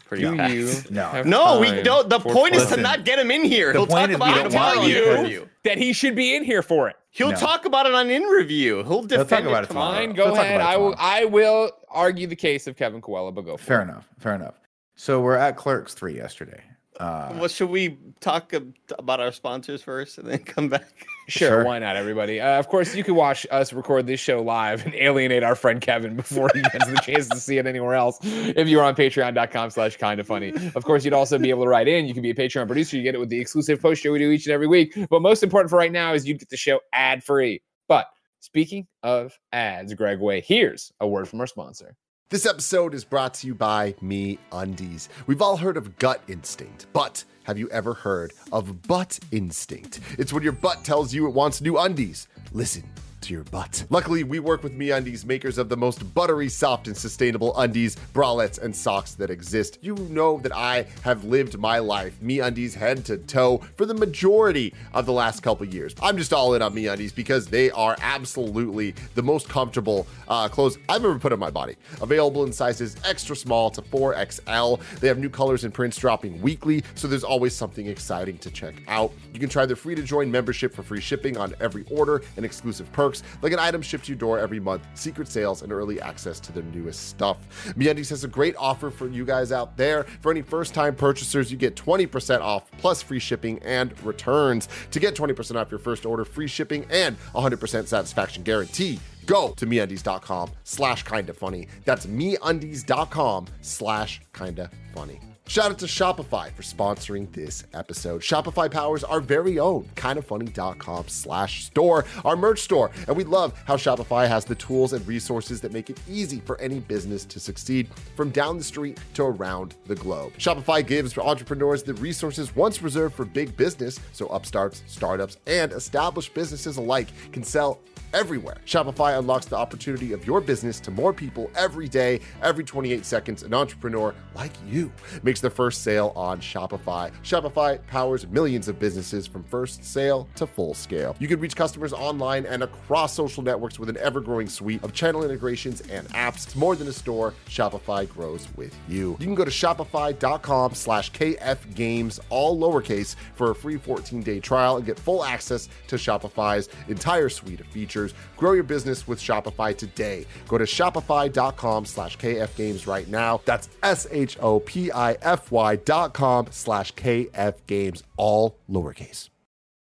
pretty 0.05 0.23
Do 0.25 0.35
packed. 0.35 0.53
you 0.53 0.69
No. 0.89 1.23
No, 1.23 1.59
we 1.61 1.81
don't. 1.83 2.09
The 2.09 2.19
for 2.19 2.33
point 2.33 2.53
is 2.55 2.65
to 2.67 2.75
not 2.77 3.05
get 3.05 3.17
him 3.17 3.31
in 3.31 3.45
here. 3.45 3.71
the 3.71 3.79
He'll 3.79 3.87
point 3.87 4.01
talk 4.01 4.09
is 4.09 4.15
about 4.17 4.27
it 4.37 4.45
on 4.47 4.53
want 4.53 4.73
tell 4.75 4.89
you 4.89 4.95
you 4.97 5.03
interview. 5.13 5.45
that 5.63 5.77
he 5.77 5.93
should 5.93 6.15
be 6.15 6.35
in 6.35 6.43
here 6.43 6.61
for 6.61 6.89
it. 6.89 6.97
He'll 7.11 7.31
No. 7.31 7.37
talk 7.37 7.63
about 7.65 7.85
it 7.85 7.93
on 7.93 8.09
in 8.09 8.23
review. 8.23 8.83
He'll 8.83 9.03
defend 9.03 9.29
talk 9.29 9.43
about 9.45 9.63
it 9.63 9.67
tomorrow. 9.67 9.91
tomorrow. 9.91 10.05
Fine, 10.07 10.15
go 10.15 10.25
We'll 10.33 10.41
ahead. 10.41 10.59
I 10.61 10.75
will. 10.77 10.95
I 10.97 11.25
will 11.25 11.71
argue 11.89 12.27
the 12.27 12.35
case 12.35 12.67
of 12.67 12.75
Kevin 12.75 12.99
Coelho, 13.01 13.31
but 13.31 13.43
go 13.43 13.55
for 13.55 13.63
Fair 13.63 13.79
it. 13.79 13.83
enough. 13.83 14.09
Fair 14.19 14.35
enough. 14.35 14.55
So 14.95 15.21
we're 15.21 15.35
at 15.37 15.55
Clerks 15.55 15.93
three 15.93 16.15
yesterday. 16.17 16.61
Uh, 16.99 17.33
Well, 17.37 17.47
should 17.47 17.69
we 17.69 17.97
talk 18.19 18.53
about 18.99 19.21
our 19.21 19.31
sponsors 19.31 19.81
first 19.81 20.17
and 20.17 20.27
then 20.29 20.39
come 20.39 20.67
back? 20.67 21.07
Sure, 21.31 21.47
Sure. 21.49 21.63
why 21.65 21.79
not, 21.79 21.95
everybody? 21.95 22.39
Uh, 22.41 22.59
of 22.59 22.67
course, 22.67 22.93
you 22.95 23.03
can 23.03 23.15
watch 23.15 23.47
us 23.49 23.73
record 23.73 24.05
this 24.05 24.19
show 24.19 24.41
live 24.41 24.85
and 24.85 24.93
alienate 24.95 25.43
our 25.43 25.55
friend 25.55 25.79
Kevin 25.81 26.15
before 26.15 26.49
he 26.53 26.61
gets 26.61 26.85
the 26.87 26.97
chance 26.97 27.27
to 27.29 27.37
see 27.37 27.57
it 27.57 27.65
anywhere 27.65 27.93
else. 27.95 28.19
If 28.21 28.67
you're 28.67 28.83
on 28.83 28.95
patreon.com 28.95 29.69
slash 29.69 29.97
kind 29.97 30.19
of 30.19 30.27
funny. 30.27 30.53
Of 30.75 30.83
course, 30.83 31.05
you'd 31.05 31.13
also 31.13 31.39
be 31.39 31.49
able 31.49 31.63
to 31.63 31.69
write 31.69 31.87
in. 31.87 32.05
You 32.05 32.13
can 32.13 32.21
be 32.23 32.29
a 32.31 32.35
Patreon 32.35 32.67
producer. 32.67 32.97
You 32.97 33.03
get 33.03 33.15
it 33.15 33.19
with 33.19 33.29
the 33.29 33.39
exclusive 33.39 33.81
post 33.81 34.01
show 34.03 34.11
we 34.11 34.19
do 34.19 34.29
each 34.31 34.45
and 34.45 34.53
every 34.53 34.67
week. 34.67 34.95
But 35.09 35.21
most 35.21 35.41
important 35.43 35.69
for 35.69 35.77
right 35.77 35.91
now 35.91 36.13
is 36.13 36.27
you'd 36.27 36.39
get 36.39 36.49
the 36.49 36.57
show 36.57 36.79
ad 36.93 37.23
free. 37.23 37.61
But 37.87 38.07
speaking 38.39 38.87
of 39.03 39.37
ads, 39.51 39.93
Greg 39.93 40.19
Way, 40.19 40.41
here's 40.41 40.91
a 40.99 41.07
word 41.07 41.27
from 41.27 41.39
our 41.39 41.47
sponsor. 41.47 41.95
This 42.29 42.45
episode 42.45 42.93
is 42.93 43.03
brought 43.03 43.33
to 43.35 43.47
you 43.47 43.53
by 43.55 43.93
Me 44.01 44.37
Undies. 44.53 45.09
We've 45.27 45.41
all 45.41 45.57
heard 45.57 45.75
of 45.75 45.97
gut 45.97 46.21
instinct, 46.29 46.85
but 46.93 47.23
have 47.43 47.57
you 47.57 47.69
ever 47.69 47.93
heard 47.93 48.33
of 48.51 48.87
butt 48.87 49.19
instinct? 49.31 49.99
It's 50.17 50.31
when 50.33 50.43
your 50.43 50.51
butt 50.53 50.83
tells 50.83 51.13
you 51.13 51.27
it 51.27 51.33
wants 51.33 51.61
new 51.61 51.77
undies. 51.77 52.27
Listen 52.53 52.83
to 53.21 53.33
your 53.33 53.43
butt. 53.45 53.85
Luckily, 53.89 54.23
we 54.23 54.39
work 54.39 54.63
with 54.63 54.77
MeUndies, 54.77 55.25
makers 55.25 55.57
of 55.57 55.69
the 55.69 55.77
most 55.77 56.13
buttery, 56.13 56.49
soft, 56.49 56.87
and 56.87 56.97
sustainable 56.97 57.57
undies, 57.57 57.95
bralettes, 58.13 58.59
and 58.59 58.75
socks 58.75 59.13
that 59.15 59.29
exist. 59.29 59.77
You 59.81 59.95
know 59.95 60.39
that 60.39 60.55
I 60.55 60.85
have 61.03 61.23
lived 61.23 61.57
my 61.57 61.79
life 61.79 62.19
MeUndies 62.21 62.73
head 62.73 63.05
to 63.05 63.17
toe 63.17 63.59
for 63.75 63.85
the 63.85 63.93
majority 63.93 64.73
of 64.93 65.05
the 65.05 65.13
last 65.13 65.41
couple 65.41 65.65
years. 65.65 65.95
I'm 66.01 66.17
just 66.17 66.33
all 66.33 66.53
in 66.53 66.61
on 66.61 66.73
Me 66.73 66.87
Undies 66.87 67.11
because 67.11 67.47
they 67.47 67.71
are 67.71 67.95
absolutely 68.01 68.95
the 69.15 69.23
most 69.23 69.47
comfortable 69.49 70.07
uh, 70.27 70.47
clothes 70.47 70.77
I've 70.89 71.03
ever 71.03 71.19
put 71.19 71.33
on 71.33 71.39
my 71.39 71.49
body. 71.49 71.75
Available 72.01 72.43
in 72.43 72.53
sizes 72.53 72.95
extra 73.05 73.35
small 73.35 73.69
to 73.71 73.81
4XL. 73.81 74.81
They 74.99 75.07
have 75.07 75.17
new 75.17 75.29
colors 75.29 75.63
and 75.63 75.73
prints 75.73 75.97
dropping 75.97 76.41
weekly, 76.41 76.83
so 76.95 77.07
there's 77.07 77.23
always 77.23 77.55
something 77.55 77.87
exciting 77.87 78.37
to 78.39 78.51
check 78.51 78.75
out. 78.87 79.11
You 79.33 79.39
can 79.39 79.49
try 79.49 79.65
their 79.65 79.75
free 79.75 79.95
to 79.95 80.03
join 80.03 80.31
membership 80.31 80.73
for 80.73 80.83
free 80.83 81.01
shipping 81.01 81.37
on 81.37 81.53
every 81.59 81.85
order 81.89 82.21
and 82.37 82.45
exclusive 82.45 82.91
perks 83.11 83.23
like 83.41 83.51
an 83.51 83.59
item 83.59 83.81
shipped 83.81 84.05
to 84.05 84.11
your 84.11 84.17
door 84.17 84.39
every 84.39 84.59
month, 84.59 84.83
secret 84.93 85.27
sales, 85.27 85.61
and 85.61 85.71
early 85.71 86.01
access 86.01 86.39
to 86.39 86.51
their 86.51 86.63
newest 86.63 87.09
stuff. 87.09 87.37
MeUndies 87.77 88.09
has 88.09 88.23
a 88.23 88.27
great 88.27 88.55
offer 88.57 88.89
for 88.89 89.07
you 89.07 89.25
guys 89.25 89.51
out 89.51 89.77
there. 89.77 90.03
For 90.21 90.31
any 90.31 90.41
first-time 90.41 90.95
purchasers, 90.95 91.51
you 91.51 91.57
get 91.57 91.75
20% 91.75 92.41
off 92.41 92.69
plus 92.77 93.01
free 93.01 93.19
shipping 93.19 93.59
and 93.63 94.01
returns. 94.03 94.67
To 94.91 94.99
get 94.99 95.15
20% 95.15 95.55
off 95.55 95.71
your 95.71 95.79
first 95.79 96.05
order, 96.05 96.25
free 96.25 96.47
shipping, 96.47 96.85
and 96.89 97.17
100% 97.33 97.87
satisfaction 97.87 98.43
guarantee, 98.43 98.99
go 99.25 99.49
to 99.57 99.65
meundies.com 99.65 100.51
slash 100.63 101.03
kinda 101.03 101.33
funny. 101.33 101.67
That's 101.85 102.05
meundies.com 102.05 103.47
slash 103.61 104.21
kinda 104.33 104.69
funny. 104.93 105.30
Shout 105.51 105.71
out 105.71 105.79
to 105.79 105.85
Shopify 105.85 106.49
for 106.53 106.61
sponsoring 106.61 107.29
this 107.33 107.65
episode. 107.73 108.21
Shopify 108.21 108.71
powers 108.71 109.03
our 109.03 109.19
very 109.19 109.59
own 109.59 109.83
kindafunny.com 109.97 111.09
slash 111.09 111.65
store, 111.65 112.05
our 112.23 112.37
merch 112.37 112.61
store. 112.61 112.89
And 113.09 113.17
we 113.17 113.25
love 113.25 113.61
how 113.65 113.75
Shopify 113.75 114.29
has 114.29 114.45
the 114.45 114.55
tools 114.55 114.93
and 114.93 115.05
resources 115.05 115.59
that 115.59 115.73
make 115.73 115.89
it 115.89 115.99
easy 116.07 116.39
for 116.39 116.57
any 116.61 116.79
business 116.79 117.25
to 117.25 117.37
succeed 117.37 117.89
from 118.15 118.29
down 118.29 118.57
the 118.57 118.63
street 118.63 118.97
to 119.15 119.23
around 119.23 119.75
the 119.87 119.95
globe. 119.95 120.31
Shopify 120.37 120.87
gives 120.87 121.17
entrepreneurs 121.17 121.83
the 121.83 121.95
resources 121.95 122.55
once 122.55 122.81
reserved 122.81 123.15
for 123.15 123.25
big 123.25 123.57
business, 123.57 123.99
so 124.13 124.27
upstarts, 124.27 124.83
startups, 124.87 125.35
and 125.47 125.73
established 125.73 126.33
businesses 126.33 126.77
alike 126.77 127.09
can 127.33 127.43
sell 127.43 127.81
everywhere. 128.13 128.57
Shopify 128.65 129.17
unlocks 129.17 129.45
the 129.45 129.55
opportunity 129.55 130.13
of 130.13 130.25
your 130.25 130.41
business 130.41 130.79
to 130.81 130.91
more 130.91 131.13
people 131.13 131.49
every 131.55 131.87
day, 131.87 132.19
every 132.41 132.63
28 132.63 133.05
seconds. 133.05 133.43
An 133.43 133.53
entrepreneur 133.53 134.13
like 134.35 134.51
you 134.67 134.91
makes 135.23 135.41
the 135.41 135.49
first 135.49 135.83
sale 135.83 136.13
on 136.15 136.39
Shopify. 136.39 137.11
Shopify 137.23 137.85
powers 137.87 138.27
millions 138.27 138.67
of 138.67 138.79
businesses 138.79 139.27
from 139.27 139.43
first 139.43 139.83
sale 139.83 140.27
to 140.35 140.47
full 140.47 140.73
scale. 140.73 141.15
You 141.19 141.27
can 141.27 141.39
reach 141.39 141.55
customers 141.55 141.93
online 141.93 142.45
and 142.45 142.63
across 142.63 143.13
social 143.13 143.43
networks 143.43 143.79
with 143.79 143.89
an 143.89 143.97
ever-growing 143.97 144.49
suite 144.49 144.83
of 144.83 144.93
channel 144.93 145.23
integrations 145.23 145.81
and 145.81 146.07
apps. 146.09 146.45
It's 146.45 146.55
more 146.55 146.75
than 146.75 146.87
a 146.87 146.93
store. 146.93 147.33
Shopify 147.47 148.07
grows 148.09 148.47
with 148.55 148.75
you. 148.87 149.11
You 149.19 149.25
can 149.25 149.35
go 149.35 149.45
to 149.45 149.51
shopify.com 149.51 150.73
slash 150.73 151.11
kfgames, 151.11 152.19
all 152.29 152.57
lowercase, 152.57 153.15
for 153.35 153.51
a 153.51 153.55
free 153.55 153.77
14-day 153.77 154.39
trial 154.39 154.77
and 154.77 154.85
get 154.85 154.99
full 154.99 155.23
access 155.23 155.69
to 155.87 155.95
Shopify's 155.95 156.69
entire 156.87 157.29
suite 157.29 157.59
of 157.59 157.67
features. 157.67 158.00
Grow 158.37 158.53
your 158.53 158.63
business 158.63 159.07
with 159.07 159.19
Shopify 159.19 159.75
today. 159.77 160.25
Go 160.47 160.57
to 160.57 160.65
shopify.com 160.65 161.85
slash 161.85 162.17
kfgames 162.17 162.87
right 162.87 163.07
now. 163.07 163.41
That's 163.45 163.69
S-H-O-P-I-F-Y 163.83 165.75
dot 165.77 166.13
com 166.13 166.47
slash 166.49 166.93
kfgames, 166.95 168.03
all 168.17 168.57
lowercase. 168.69 169.29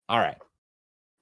All 0.09 0.19
right. 0.19 0.37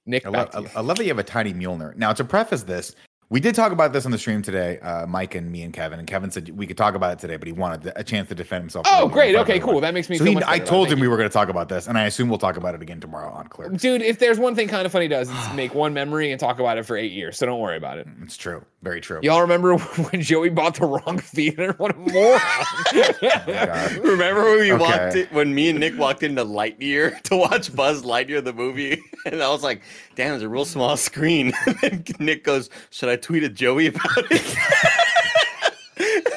Nick, 0.04 0.26
I 0.26 0.30
back 0.30 0.54
love, 0.54 0.64
to 0.64 0.70
you. 0.70 0.76
I, 0.76 0.80
I 0.80 0.82
love 0.82 0.96
that 0.96 1.04
you 1.04 1.10
have 1.10 1.18
a 1.18 1.24
tiny 1.24 1.54
Mjolnir. 1.54 1.96
Now, 1.96 2.12
to 2.12 2.24
preface 2.24 2.64
this, 2.64 2.94
we 3.32 3.40
did 3.40 3.54
talk 3.54 3.72
about 3.72 3.94
this 3.94 4.04
on 4.04 4.12
the 4.12 4.18
stream 4.18 4.42
today, 4.42 4.78
uh, 4.80 5.06
Mike 5.06 5.34
and 5.34 5.50
me 5.50 5.62
and 5.62 5.72
Kevin. 5.72 5.98
And 5.98 6.06
Kevin 6.06 6.30
said 6.30 6.50
we 6.50 6.66
could 6.66 6.76
talk 6.76 6.94
about 6.94 7.14
it 7.14 7.18
today, 7.18 7.36
but 7.38 7.46
he 7.46 7.52
wanted 7.54 7.90
a 7.96 8.04
chance 8.04 8.28
to 8.28 8.34
defend 8.34 8.64
himself. 8.64 8.86
Oh, 8.90 9.08
great. 9.08 9.34
Okay, 9.34 9.58
cool. 9.58 9.80
That 9.80 9.94
makes 9.94 10.10
me 10.10 10.18
So 10.18 10.24
feel 10.24 10.34
he, 10.38 10.44
I 10.46 10.58
told 10.58 10.88
him 10.88 10.98
you. 10.98 11.04
we 11.04 11.08
were 11.08 11.16
going 11.16 11.30
to 11.30 11.32
talk 11.32 11.48
about 11.48 11.70
this, 11.70 11.86
and 11.86 11.96
I 11.96 12.04
assume 12.04 12.28
we'll 12.28 12.36
talk 12.36 12.58
about 12.58 12.74
it 12.74 12.82
again 12.82 13.00
tomorrow 13.00 13.32
on 13.32 13.46
Clear. 13.48 13.70
Dude, 13.70 14.02
if 14.02 14.18
there's 14.18 14.38
one 14.38 14.54
thing 14.54 14.68
kind 14.68 14.84
of 14.84 14.92
funny 14.92 15.08
does, 15.08 15.30
it's 15.30 15.54
make 15.54 15.74
one 15.74 15.94
memory 15.94 16.30
and 16.30 16.38
talk 16.38 16.60
about 16.60 16.76
it 16.76 16.84
for 16.84 16.94
eight 16.94 17.12
years. 17.12 17.38
So 17.38 17.46
don't 17.46 17.58
worry 17.58 17.78
about 17.78 17.96
it. 17.96 18.06
It's 18.22 18.36
true. 18.36 18.66
Very 18.82 19.00
true. 19.00 19.20
Y'all 19.22 19.40
remember 19.42 19.76
when 20.10 20.20
Joey 20.22 20.48
bought 20.50 20.74
the 20.74 20.86
wrong 20.86 21.18
theater? 21.18 21.74
What 21.78 21.94
a 21.94 21.98
moron. 21.98 22.40
Oh 22.42 23.42
God. 23.46 23.92
Remember 24.04 24.42
when 24.44 24.58
we 24.58 24.72
Okay. 24.72 24.82
walked 24.82 25.14
in, 25.16 25.26
when 25.28 25.54
me 25.54 25.68
and 25.70 25.78
Nick 25.78 25.96
walked 25.96 26.22
into 26.24 26.44
Lightyear 26.44 27.20
to 27.22 27.36
watch 27.36 27.74
Buzz 27.74 28.02
Lightyear 28.02 28.42
the 28.42 28.52
movie, 28.52 29.00
and 29.24 29.40
I 29.42 29.48
was 29.50 29.62
like, 29.62 29.82
"Damn, 30.16 30.34
it's 30.34 30.42
a 30.42 30.48
real 30.48 30.64
small 30.64 30.96
screen." 30.96 31.52
and 31.82 32.12
Nick 32.20 32.42
goes, 32.44 32.70
"Should 32.90 33.08
I 33.08 33.16
tweet 33.16 33.44
at 33.44 33.54
Joey 33.54 33.86
about 33.86 34.02
it?" 34.30 34.56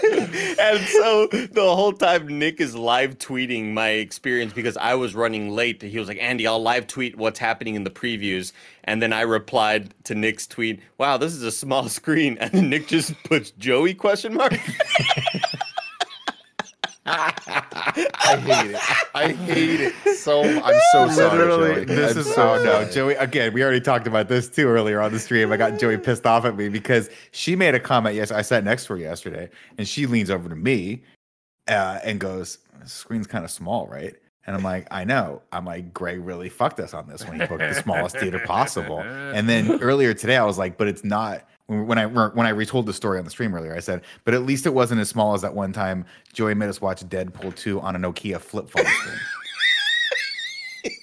and 0.60 0.80
so 0.88 1.28
the 1.28 1.76
whole 1.76 1.94
time 1.94 2.40
Nick 2.40 2.60
is 2.60 2.76
live 2.76 3.18
tweeting 3.18 3.74
my 3.74 3.90
experience 3.90 4.54
because 4.54 4.78
I 4.78 4.96
was 4.96 5.16
running 5.16 5.50
late. 5.50 5.82
He 5.82 5.98
was 6.00 6.08
like, 6.08 6.20
"Andy, 6.22 6.48
I'll 6.48 6.62
live 6.62 6.88
tweet 6.88 7.18
what's 7.18 7.40
happening 7.40 7.76
in 7.76 7.84
the 7.84 7.90
previews." 7.90 8.52
And 8.84 9.02
then 9.02 9.14
I 9.14 9.22
replied 9.22 9.94
to 10.06 10.16
Nick's 10.16 10.48
tweet, 10.48 10.80
"Wow, 10.98 11.18
this 11.18 11.34
is 11.34 11.44
a 11.44 11.52
small 11.52 11.90
screen." 12.00 12.38
And 12.40 12.70
Nick 12.70 12.88
just 12.88 13.14
puts 13.24 13.52
Joey 13.52 13.94
question 13.94 14.34
mark. 14.34 14.54
I 17.06 18.40
hate 18.42 18.72
it. 18.72 18.82
I 19.14 19.32
hate 19.32 19.80
it 19.82 19.94
so. 20.18 20.42
I'm 20.44 20.80
so 20.92 21.10
sorry. 21.10 21.38
Literally, 21.38 21.86
Joey. 21.86 21.86
this 21.86 22.14
I'm 22.14 22.18
is 22.20 22.34
so 22.34 22.54
oh 22.56 22.64
no. 22.64 22.90
Joey. 22.90 23.14
Again, 23.16 23.54
we 23.54 23.64
already 23.64 23.82
talked 23.82 24.08
about 24.08 24.28
this 24.28 24.50
too 24.50 24.68
earlier 24.68 25.00
on 25.02 25.12
the 25.12 25.20
stream. 25.20 25.52
I 25.52 25.58
got 25.58 25.80
Joey 25.80 25.98
pissed 25.98 26.26
off 26.26 26.46
at 26.46 26.58
me 26.58 26.68
because 26.70 27.10
she 27.32 27.56
made 27.56 27.76
a 27.76 27.80
comment. 27.80 28.16
Yes, 28.16 28.32
I 28.32 28.42
sat 28.42 28.64
next 28.64 28.86
to 28.88 28.94
her 28.94 29.00
yesterday, 29.00 29.50
and 29.78 29.88
she 29.88 30.08
leans 30.08 30.32
over 30.32 30.50
to 30.50 30.56
me 30.56 31.04
uh, 31.68 32.00
and 32.04 32.20
goes, 32.20 32.58
"Screen's 32.86 33.28
kind 33.28 33.46
of 33.46 33.52
small, 33.52 33.88
right?" 33.88 34.16
And 34.48 34.56
I'm 34.56 34.64
like, 34.64 34.88
"I 34.90 35.04
know." 35.04 35.44
I'm 35.52 35.66
like, 35.66 35.94
"Greg 35.94 36.20
really 36.26 36.50
fucked 36.50 36.80
us 36.80 36.96
on 36.96 37.08
this 37.08 37.24
when 37.28 37.40
he 37.40 37.46
booked 37.46 37.60
the 37.60 37.74
smallest 37.76 38.18
theater 38.18 38.40
possible." 38.46 39.02
And 39.02 39.48
then 39.48 39.80
earlier 39.82 40.16
today, 40.16 40.38
I 40.38 40.46
was 40.46 40.58
like, 40.58 40.78
"But 40.78 40.88
it's 40.88 41.04
not." 41.04 41.48
When 41.68 41.98
I 41.98 42.06
when 42.06 42.46
I 42.46 42.50
retold 42.50 42.86
the 42.86 42.94
story 42.94 43.18
on 43.18 43.26
the 43.26 43.32
stream 43.32 43.56
earlier, 43.56 43.76
I 43.76 43.80
said, 43.80 44.04
"But 44.24 44.36
at 44.36 44.44
least 44.44 44.68
it 44.68 44.74
wasn't 44.74 45.02
as 45.02 45.10
small 45.10 45.34
as 45.34 45.42
that 45.42 45.56
one 45.56 45.74
time 45.74 46.06
Joey 46.32 46.54
made 46.54 46.70
us 46.70 46.80
watch 46.80 47.02
Deadpool 47.04 47.56
2 47.56 47.82
on 47.82 47.96
a 47.96 48.00
Nokia 48.00 48.40
flip 48.40 48.70
phone 48.70 48.86
screen." 48.86 49.20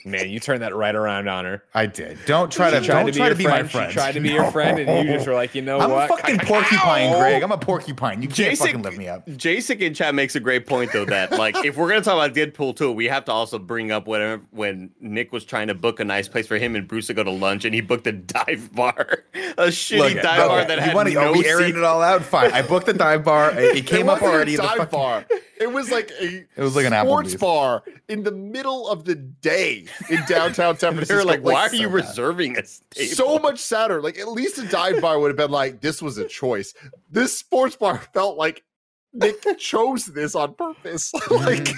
Man, 0.04 0.28
you 0.30 0.40
turned 0.40 0.62
that 0.62 0.74
right 0.74 0.94
around 0.94 1.28
on 1.28 1.44
her. 1.44 1.62
I 1.74 1.86
did. 1.86 2.18
Don't 2.26 2.50
try 2.50 2.70
to 2.70 2.80
She 2.80 2.86
tried 2.86 2.98
don't 3.04 3.06
to 3.06 3.12
be 3.12 3.18
try 3.18 3.28
to 3.28 3.34
be 3.34 3.44
friend. 3.44 3.70
my 3.74 3.86
She 3.88 3.92
tried 3.94 4.12
to 4.12 4.20
be 4.20 4.30
your 4.30 4.50
friend, 4.50 4.78
and 4.78 5.06
you 5.08 5.14
just 5.14 5.26
were 5.26 5.34
like, 5.34 5.54
you 5.54 5.62
know 5.62 5.80
I'm 5.80 5.90
what? 5.90 6.10
a 6.10 6.16
fucking 6.16 6.38
porcupine, 6.46 7.16
Greg. 7.18 7.42
I'm 7.42 7.52
a 7.52 7.58
porcupine. 7.58 8.20
You 8.22 8.28
can't 8.28 8.36
Jason- 8.50 8.66
fucking 8.66 8.82
lift 8.82 8.98
me 8.98 9.08
up. 9.08 9.26
Jason 9.36 9.80
in 9.80 9.94
chat 9.94 10.14
makes 10.14 10.34
a 10.34 10.40
great 10.40 10.66
point 10.66 10.92
though 10.92 11.04
that 11.04 11.32
like 11.32 11.56
if 11.64 11.76
we're 11.76 11.88
gonna 11.88 12.00
talk 12.02 12.14
about 12.14 12.34
Deadpool 12.34 12.76
2, 12.76 12.92
we 12.92 13.06
have 13.06 13.24
to 13.26 13.32
also 13.32 13.58
bring 13.58 13.92
up 13.92 14.06
whenever 14.06 14.42
when 14.50 14.90
Nick 15.00 15.32
was 15.32 15.44
trying 15.44 15.68
to 15.68 15.74
book 15.74 16.00
a 16.00 16.04
nice 16.04 16.28
place 16.28 16.46
for 16.46 16.58
him 16.58 16.74
and 16.76 16.86
Bruce 16.88 17.06
to 17.08 17.14
go 17.14 17.22
to 17.24 17.30
lunch 17.30 17.64
and 17.64 17.74
he 17.74 17.80
booked 17.80 18.06
a 18.06 18.12
dive 18.12 18.70
bar, 18.74 19.24
a 19.34 19.66
shitty 19.68 19.98
Look, 19.98 20.22
dive 20.22 20.38
okay, 20.40 20.48
bar 20.48 20.64
that 20.64 20.78
you 20.78 20.82
had 20.84 20.94
wanna- 20.94 21.10
no 21.10 21.20
are 21.20 21.32
we 21.32 21.46
airing 21.46 21.72
seat. 21.72 21.76
it 21.76 21.84
all 21.84 22.02
out? 22.02 22.22
Fine. 22.24 22.52
I 22.52 22.62
booked 22.62 22.86
the 22.86 22.92
dive 22.92 23.24
bar. 23.24 23.52
It, 23.58 23.76
it 23.78 23.86
came 23.86 24.08
up 24.08 24.20
wasn't 24.20 24.30
a 24.32 24.34
already. 24.34 24.56
The 24.56 24.62
dive 24.62 24.76
fucking- 24.78 24.98
bar. 24.98 25.24
It 25.60 25.70
was 25.70 25.92
like 25.92 26.10
a 26.20 26.38
It 26.56 26.58
was 26.58 26.74
like 26.74 26.86
an 26.86 26.92
sports 27.06 27.34
Applebee's. 27.34 27.40
bar 27.40 27.82
in 28.08 28.24
the 28.24 28.32
middle 28.32 28.88
of 28.88 29.04
the 29.04 29.14
day 29.14 29.71
in 30.10 30.22
downtown 30.28 30.78
San 30.78 30.92
Francisco. 30.94 31.14
They're 31.14 31.24
like, 31.24 31.42
why 31.42 31.66
are 31.68 31.74
you 31.74 31.88
so 31.88 31.90
reserving 31.90 32.56
a 32.58 32.62
table? 32.62 33.14
so 33.14 33.38
much 33.38 33.58
sadder. 33.58 34.00
Like 34.02 34.18
at 34.18 34.28
least 34.28 34.58
a 34.58 34.66
dive 34.68 35.00
bar 35.00 35.18
would 35.18 35.28
have 35.28 35.36
been 35.36 35.50
like, 35.50 35.80
this 35.80 36.00
was 36.00 36.18
a 36.18 36.26
choice. 36.26 36.74
This 37.10 37.36
sports 37.36 37.76
bar 37.76 37.98
felt 38.12 38.36
like 38.36 38.62
Nick 39.12 39.42
chose 39.58 40.06
this 40.06 40.34
on 40.34 40.54
purpose. 40.54 41.12
like 41.30 41.68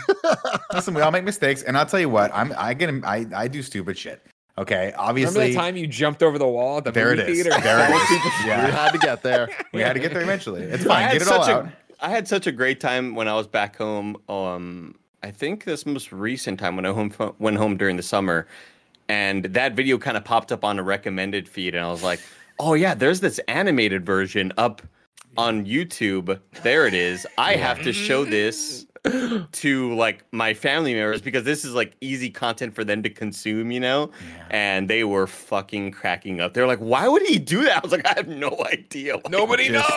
Listen, 0.72 0.94
we 0.94 1.02
all 1.02 1.10
make 1.10 1.24
mistakes, 1.24 1.62
and 1.62 1.76
I'll 1.76 1.86
tell 1.86 2.00
you 2.00 2.08
what. 2.08 2.30
I'm 2.32 2.54
I 2.56 2.74
get 2.74 2.90
I 3.04 3.26
I 3.34 3.48
do 3.48 3.62
stupid 3.62 3.98
shit. 3.98 4.24
Okay, 4.56 4.92
obviously. 4.96 4.96
Remember 4.96 5.40
obviously 5.40 5.52
that 5.52 5.60
time 5.60 5.76
you 5.76 5.86
jumped 5.88 6.22
over 6.22 6.38
the 6.38 6.46
wall 6.46 6.78
at 6.78 6.84
the 6.84 6.92
there 6.92 7.12
it 7.12 7.18
movie 7.18 7.32
is. 7.32 7.42
theater? 7.42 7.60
There 7.60 7.90
it 7.90 7.94
is. 7.94 8.44
we 8.44 8.50
had 8.50 8.92
to 8.92 8.98
get 8.98 9.22
there. 9.22 9.48
we 9.72 9.80
had 9.80 9.94
to 9.94 9.98
get 10.00 10.12
there 10.12 10.22
eventually. 10.22 10.62
It's 10.62 10.84
fine. 10.84 11.10
Get 11.12 11.22
it 11.22 11.28
all 11.28 11.42
such 11.42 11.50
out. 11.50 11.68
I 12.00 12.10
had 12.10 12.28
such 12.28 12.46
a 12.46 12.52
great 12.52 12.78
time 12.80 13.14
when 13.16 13.26
I 13.26 13.34
was 13.34 13.48
back 13.48 13.76
home. 13.76 14.16
Um, 14.28 14.94
I 15.24 15.30
think 15.30 15.64
this 15.64 15.86
most 15.86 16.12
recent 16.12 16.60
time 16.60 16.76
when 16.76 16.84
I 16.84 16.92
home 16.92 17.10
went 17.38 17.56
home 17.56 17.78
during 17.78 17.96
the 17.96 18.02
summer, 18.02 18.46
and 19.08 19.44
that 19.46 19.72
video 19.72 19.96
kind 19.96 20.18
of 20.18 20.24
popped 20.24 20.52
up 20.52 20.64
on 20.64 20.78
a 20.78 20.82
recommended 20.82 21.48
feed, 21.48 21.74
and 21.74 21.82
I 21.82 21.90
was 21.90 22.02
like, 22.02 22.20
"Oh 22.58 22.74
yeah, 22.74 22.92
there's 22.94 23.20
this 23.20 23.38
animated 23.48 24.04
version 24.04 24.52
up 24.58 24.82
on 25.38 25.64
YouTube. 25.64 26.38
There 26.62 26.86
it 26.86 26.92
is. 26.92 27.26
I 27.38 27.54
have 27.54 27.82
to 27.84 27.92
show 27.94 28.20
mm-hmm. 28.20 28.32
this 28.32 28.86
to 29.52 29.94
like 29.94 30.24
my 30.32 30.54
family 30.54 30.94
members 30.94 31.20
because 31.20 31.44
this 31.44 31.64
is 31.64 31.74
like 31.74 31.94
easy 32.00 32.30
content 32.30 32.74
for 32.74 32.84
them 32.84 33.02
to 33.02 33.10
consume, 33.10 33.70
you 33.70 33.80
know." 33.80 34.10
And 34.50 34.88
they 34.88 35.04
were 35.04 35.26
fucking 35.26 35.90
cracking 35.92 36.40
up. 36.40 36.54
They're 36.54 36.66
like, 36.66 36.78
"Why 36.78 37.06
would 37.08 37.22
he 37.22 37.38
do 37.38 37.64
that?" 37.64 37.78
I 37.78 37.80
was 37.80 37.92
like, 37.92 38.06
"I 38.06 38.14
have 38.16 38.28
no 38.28 38.64
idea." 38.72 39.16
why 39.16 39.22
Nobody 39.30 39.68
Just- 39.68 39.90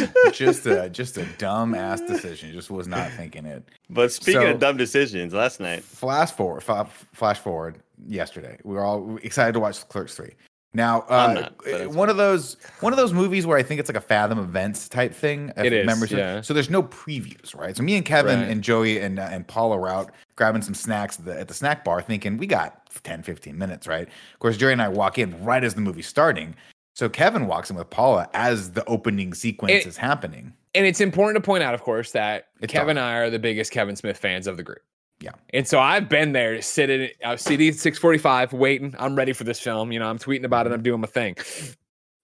knows. 0.00 0.08
just 0.32 0.66
a 0.66 0.88
just 0.88 1.16
a 1.18 1.24
dumb 1.38 1.74
ass 1.74 2.00
decision. 2.00 2.52
Just 2.52 2.70
was 2.70 2.86
not 2.88 3.10
thinking 3.12 3.44
it. 3.46 3.62
But 3.90 4.12
speaking 4.12 4.42
So- 4.42 4.50
of 4.52 4.58
dumb 4.58 4.76
decisions, 4.76 5.32
last 5.34 5.60
night. 5.60 5.82
Flash 5.84 6.30
forward, 6.32 6.62
fa- 6.62 6.88
flash 7.12 7.38
forward. 7.38 7.76
Yesterday, 8.06 8.58
we 8.62 8.74
were 8.74 8.84
all 8.84 9.16
excited 9.22 9.52
to 9.52 9.60
watch 9.60 9.86
Clerks 9.88 10.14
three. 10.14 10.34
Now, 10.76 11.06
uh, 11.08 11.48
not, 11.66 11.88
one 11.94 12.10
of 12.10 12.18
those 12.18 12.58
one 12.80 12.92
of 12.92 12.98
those 12.98 13.14
movies 13.14 13.46
where 13.46 13.56
I 13.56 13.62
think 13.62 13.80
it's 13.80 13.88
like 13.88 13.96
a 13.96 14.00
Fathom 14.02 14.38
events 14.38 14.90
type 14.90 15.14
thing. 15.14 15.50
It 15.56 15.72
is, 15.72 15.86
memory 15.86 16.08
yeah. 16.10 16.42
So 16.42 16.52
there's 16.52 16.68
no 16.68 16.82
previews, 16.82 17.56
right? 17.56 17.74
So 17.74 17.82
me 17.82 17.96
and 17.96 18.04
Kevin 18.04 18.40
Right. 18.40 18.50
and 18.50 18.62
Joey 18.62 18.98
and 19.00 19.18
uh, 19.18 19.22
and 19.30 19.46
Paul 19.48 19.72
are 19.72 19.88
out 19.88 20.12
grabbing 20.36 20.60
some 20.60 20.74
snacks 20.74 21.18
at 21.18 21.24
the, 21.24 21.40
at 21.40 21.48
the 21.48 21.54
snack 21.54 21.82
bar, 21.82 22.02
thinking 22.02 22.36
we 22.36 22.46
got 22.46 22.90
10, 23.04 23.22
15 23.22 23.56
minutes, 23.56 23.86
right? 23.86 24.06
Of 24.06 24.38
course, 24.38 24.58
Joey 24.58 24.72
and 24.72 24.82
I 24.82 24.88
walk 24.88 25.18
in 25.18 25.42
right 25.42 25.64
as 25.64 25.74
the 25.74 25.80
movie's 25.80 26.06
starting. 26.06 26.54
So 26.94 27.08
Kevin 27.08 27.46
walks 27.46 27.70
in 27.70 27.76
with 27.76 27.88
Paula 27.88 28.28
as 28.34 28.72
the 28.72 28.84
opening 28.84 29.32
sequence 29.32 29.72
It- 29.72 29.86
is 29.86 29.96
happening. 29.96 30.52
and 30.74 30.84
it's 30.84 31.00
important 31.00 31.42
to 31.42 31.46
point 31.46 31.62
out, 31.64 31.72
of 31.72 31.80
course, 31.82 32.12
that 32.12 32.48
It's 32.60 32.70
Kevin 32.70 32.98
and 32.98 33.06
I 33.06 33.14
are 33.16 33.30
the 33.30 33.38
biggest 33.38 33.72
Kevin 33.72 33.96
Smith 33.96 34.18
fans 34.18 34.46
of 34.46 34.58
the 34.58 34.62
group. 34.62 34.82
Yeah. 35.20 35.32
And 35.54 35.66
so 35.66 35.80
I've 35.80 36.08
been 36.08 36.32
there 36.32 36.60
sitting 36.60 37.08
uh, 37.24 37.36
CD 37.36 37.72
645 37.72 38.52
waiting. 38.52 38.94
I'm 38.98 39.16
ready 39.16 39.32
for 39.32 39.44
this 39.44 39.58
film. 39.58 39.90
You 39.90 39.98
know, 39.98 40.08
I'm 40.08 40.18
tweeting 40.18 40.44
about 40.44 40.66
it. 40.66 40.72
I'm 40.72 40.82
doing 40.82 41.00
my 41.00 41.06
thing. 41.06 41.36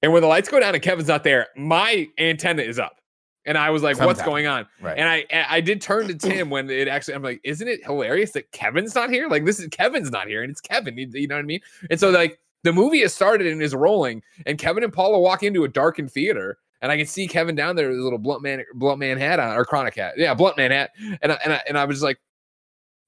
And 0.02 0.12
when 0.12 0.20
the 0.22 0.28
lights 0.28 0.48
go 0.48 0.60
down 0.60 0.74
and 0.74 0.82
Kevin's 0.82 1.08
not 1.08 1.24
there, 1.24 1.48
my 1.56 2.08
antenna 2.18 2.62
is 2.62 2.78
up. 2.78 2.96
And 3.44 3.58
I 3.58 3.70
was 3.70 3.82
like, 3.82 3.98
what's 3.98 4.22
going 4.22 4.46
on? 4.46 4.66
Right. 4.80 4.96
And 4.96 5.08
I 5.08 5.24
I 5.48 5.60
did 5.60 5.80
turn 5.80 6.06
to 6.08 6.14
Tim 6.14 6.48
when 6.48 6.70
it 6.70 6.86
actually 6.86 7.14
I'm 7.14 7.22
like, 7.22 7.40
isn't 7.42 7.66
it 7.66 7.84
hilarious 7.84 8.32
that 8.32 8.50
Kevin's 8.52 8.94
not 8.94 9.10
here? 9.10 9.28
Like 9.28 9.44
this 9.44 9.58
is 9.58 9.68
Kevin's 9.68 10.10
not 10.10 10.28
here 10.28 10.42
and 10.42 10.50
it's 10.50 10.60
Kevin. 10.60 10.96
You, 10.96 11.08
you 11.12 11.26
know 11.26 11.34
what 11.34 11.42
I 11.42 11.46
mean? 11.46 11.60
And 11.90 11.98
so 11.98 12.10
like 12.10 12.38
the 12.62 12.72
movie 12.72 13.00
has 13.00 13.12
started 13.12 13.46
and 13.46 13.60
is 13.60 13.74
rolling, 13.74 14.22
and 14.46 14.58
Kevin 14.58 14.84
and 14.84 14.92
Paula 14.92 15.18
walk 15.18 15.42
into 15.42 15.64
a 15.64 15.68
darkened 15.68 16.12
theater, 16.12 16.58
and 16.80 16.92
I 16.92 16.96
can 16.96 17.06
see 17.06 17.26
Kevin 17.26 17.54
down 17.54 17.76
there 17.76 17.88
with 17.88 17.98
a 17.98 18.02
little 18.02 18.18
blunt 18.18 18.42
man 18.42 18.64
blunt 18.74 19.00
man 19.00 19.18
hat 19.18 19.40
on 19.40 19.56
or 19.56 19.64
chronic 19.64 19.96
hat. 19.96 20.14
Yeah, 20.16 20.34
blunt 20.34 20.56
man 20.56 20.70
hat. 20.70 20.90
And 21.22 21.32
I, 21.32 21.38
and 21.44 21.52
I, 21.52 21.60
and 21.68 21.78
I 21.78 21.84
was 21.84 21.96
just 21.96 22.04
like, 22.04 22.20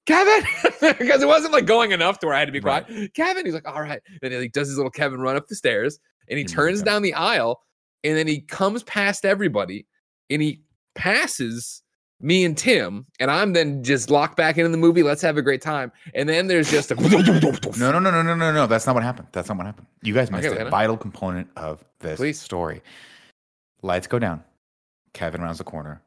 Kevin, 0.07 0.45
because 0.99 1.23
it 1.23 1.27
wasn't 1.27 1.53
like 1.53 1.67
going 1.67 1.93
enough 1.93 2.19
to 2.21 2.27
where 2.27 2.35
I 2.35 2.39
had 2.39 2.47
to 2.47 2.53
be 2.53 2.61
quiet. 2.61 2.87
Kevin, 3.15 3.47
he's 3.47 3.55
like, 3.55 3.67
all 3.67 3.81
right. 3.81 4.03
Then 4.21 4.33
he 4.33 4.39
like, 4.39 4.53
does 4.53 4.69
his 4.69 4.77
little 4.77 4.91
Kevin 4.91 5.21
run 5.21 5.37
up 5.37 5.49
the 5.49 5.55
stairs 5.55 5.99
and 6.29 6.39
he 6.39 6.43
He 6.43 6.49
turns 6.49 6.83
down 6.83 7.03
the 7.03 7.15
aisle 7.15 7.63
and 8.03 8.17
then 8.17 8.27
he 8.27 8.41
comes 8.41 8.83
past 8.83 9.25
everybody 9.25 9.87
and 10.29 10.43
he 10.43 10.61
passes 10.95 11.83
me 12.21 12.45
and 12.45 12.57
Tim, 12.57 13.07
and 13.21 13.31
I'm 13.31 13.53
then 13.53 13.83
just 13.83 14.09
locked 14.09 14.37
back 14.37 14.57
into 14.57 14.71
the 14.71 14.79
movie. 14.79 15.03
Let's 15.03 15.21
have 15.23 15.37
a 15.37 15.43
great 15.43 15.61
time. 15.61 15.93
And 16.15 16.29
then 16.29 16.47
there's 16.47 16.71
just 16.71 16.91
a 16.91 16.95
No, 17.77 17.91
no, 17.91 17.99
no, 17.99 18.11
no, 18.11 18.23
no, 18.23 18.35
no, 18.35 18.53
no. 18.53 18.67
That's 18.67 18.87
not 18.87 18.95
what 18.95 19.05
happened. 19.05 19.29
That's 19.33 19.49
not 19.49 19.59
what 19.59 19.67
happened. 19.67 19.87
You 20.03 20.15
guys 20.15 20.31
missed 20.31 20.49
Okay, 20.49 20.63
a 20.63 20.71
vital 20.71 20.97
component 20.97 21.49
of 21.57 21.85
this 22.01 22.19
Please. 22.19 22.41
story. 22.41 22.83
Lights 23.83 24.07
go 24.07 24.19
down. 24.19 24.43
Kevin 25.13 25.43
rounds 25.43 25.59
the 25.59 25.65
corner. 25.65 26.01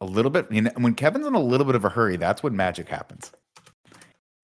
A 0.00 0.04
little 0.04 0.30
bit. 0.30 0.50
You 0.50 0.62
know, 0.62 0.70
when 0.76 0.94
Kevin's 0.94 1.26
in 1.26 1.34
a 1.34 1.40
little 1.40 1.66
bit 1.66 1.74
of 1.74 1.84
a 1.84 1.88
hurry, 1.88 2.16
that's 2.16 2.42
when 2.42 2.56
magic 2.56 2.88
happens. 2.88 3.32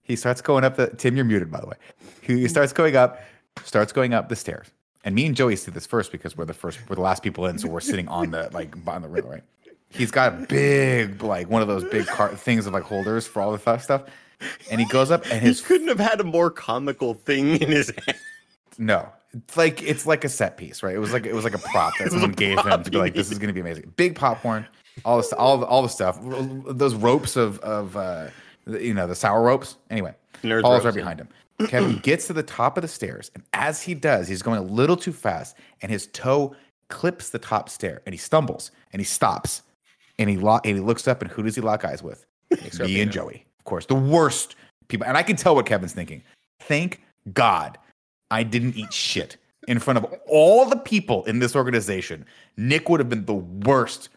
He 0.03 0.17
starts 0.17 0.41
going 0.41 0.65
up 0.65 0.77
the. 0.77 0.89
Tim, 0.89 1.17
you're 1.17 1.25
muted, 1.25 1.51
by 1.51 1.61
the 1.61 1.67
way. 1.67 1.77
He 2.21 2.33
mm-hmm. 2.35 2.47
starts 2.47 2.73
going 2.73 2.97
up, 2.97 3.21
starts 3.65 3.93
going 3.93 4.15
up 4.15 4.29
the 4.29 4.37
stairs. 4.37 4.67
And 5.05 5.15
me 5.15 5.27
and 5.27 5.37
Joey 5.37 5.57
see 5.57 5.71
this 5.71 5.87
first 5.87 6.13
because 6.13 6.37
we're 6.37 6.47
the 6.47 6.55
first, 6.55 6.79
we're 6.89 6.97
the 6.97 7.03
last 7.03 7.23
people 7.23 7.47
in, 7.47 7.59
so 7.59 7.69
we're 7.69 7.81
sitting 7.81 8.09
on 8.09 8.31
the 8.31 8.49
like 8.53 8.75
on 8.87 9.03
the 9.03 9.09
rail, 9.09 9.29
right? 9.29 9.43
He's 9.91 10.11
got 10.11 10.33
a 10.33 10.47
big, 10.47 11.23
like 11.23 11.49
one 11.49 11.63
of 11.63 11.69
those 11.69 11.85
big 11.85 12.07
car 12.07 12.35
things 12.35 12.67
of 12.67 12.73
like 12.73 12.83
holders 12.83 13.27
for 13.27 13.43
all 13.43 13.53
the 13.53 13.59
th- 13.59 13.81
stuff. 13.81 14.03
And 14.71 14.81
he 14.81 14.87
goes 14.87 15.11
up 15.11 15.25
and 15.31 15.47
He 15.47 15.55
couldn't 15.55 15.89
have 15.89 16.01
had 16.01 16.21
a 16.21 16.25
more 16.25 16.51
comical 16.51 17.15
thing 17.15 17.57
in 17.57 17.71
his 17.71 17.93
hand. 18.07 18.19
no, 18.79 19.09
it's 19.33 19.57
like 19.57 19.83
it's 19.83 20.07
like 20.07 20.25
a 20.25 20.29
set 20.29 20.57
piece, 20.57 20.83
right? 20.83 20.95
It 20.95 20.99
was 20.99 21.13
like 21.13 21.27
it 21.27 21.35
was 21.35 21.45
like 21.45 21.55
a 21.55 21.59
prop 21.59 21.97
that 21.99 22.11
someone 22.11 22.33
gave 22.33 22.59
him 22.65 22.83
to 22.83 22.91
be 22.91 22.99
like, 22.99 23.15
"This 23.15 23.31
is 23.31 23.39
going 23.39 23.49
to 23.49 23.55
be 23.55 23.61
amazing." 23.61 23.93
Big 23.97 24.17
popcorn, 24.17 24.67
all 25.05 25.17
this, 25.19 25.33
all 25.33 25.59
the, 25.59 25.67
all 25.67 25.83
the 25.83 25.89
stuff, 25.89 26.19
those 26.23 26.95
ropes 26.95 27.37
of 27.37 27.59
of 27.61 27.97
uh, 27.97 28.29
the- 28.67 28.83
you 28.85 28.95
know 28.95 29.07
the 29.07 29.15
sour 29.15 29.43
ropes. 29.43 29.77
Anyway, 29.91 30.15
Paul's 30.63 30.85
ropes, 30.85 30.85
right 30.85 30.95
behind 30.95 31.21
him. 31.21 31.29
Kevin 31.69 31.99
gets 32.03 32.27
to 32.29 32.33
the 32.33 32.43
top 32.43 32.77
of 32.79 32.83
the 32.83 32.89
stairs, 32.89 33.31
and 33.35 33.43
as 33.53 33.83
he 33.83 33.95
does, 33.95 34.29
he's 34.29 34.43
going 34.43 34.59
a 34.59 34.63
little 34.63 34.97
too 34.97 35.13
fast, 35.13 35.57
and 35.83 35.91
his 35.91 36.07
toe 36.09 36.55
clips 36.89 37.31
the 37.31 37.39
top 37.39 37.69
stair, 37.69 38.03
and 38.07 38.13
he 38.13 38.19
stumbles, 38.19 38.71
and 38.93 39.01
he 39.01 39.05
stops, 39.05 39.63
and 40.19 40.29
he 40.31 40.37
lock, 40.37 40.67
and 40.67 40.77
he 40.77 40.83
looks 40.83 41.09
up, 41.09 41.23
and 41.23 41.31
who 41.31 41.43
does 41.43 41.55
he 41.55 41.61
lock 41.61 41.85
eyes 41.85 42.03
with? 42.03 42.25
Me 42.87 43.01
and 43.01 43.11
Joey, 43.13 43.47
of 43.59 43.65
course, 43.65 43.87
the 43.87 43.95
worst 43.95 44.55
people, 44.89 45.07
and 45.07 45.17
I 45.17 45.23
can 45.23 45.37
tell 45.37 45.55
what 45.55 45.67
Kevin's 45.67 45.93
thinking. 45.93 46.23
Thank 46.61 47.03
God 47.33 47.79
I 48.31 48.43
didn't 48.43 48.77
eat 48.77 48.93
shit 48.93 49.37
in 49.67 49.79
front 49.79 49.97
of 49.99 50.07
all 50.29 50.67
the 50.67 50.77
people 50.77 51.25
in 51.25 51.39
this 51.39 51.57
organization. 51.57 52.25
Nick 52.57 52.89
would 52.89 53.01
have 53.01 53.09
been 53.09 53.25
the 53.25 53.35
worst, 53.35 54.09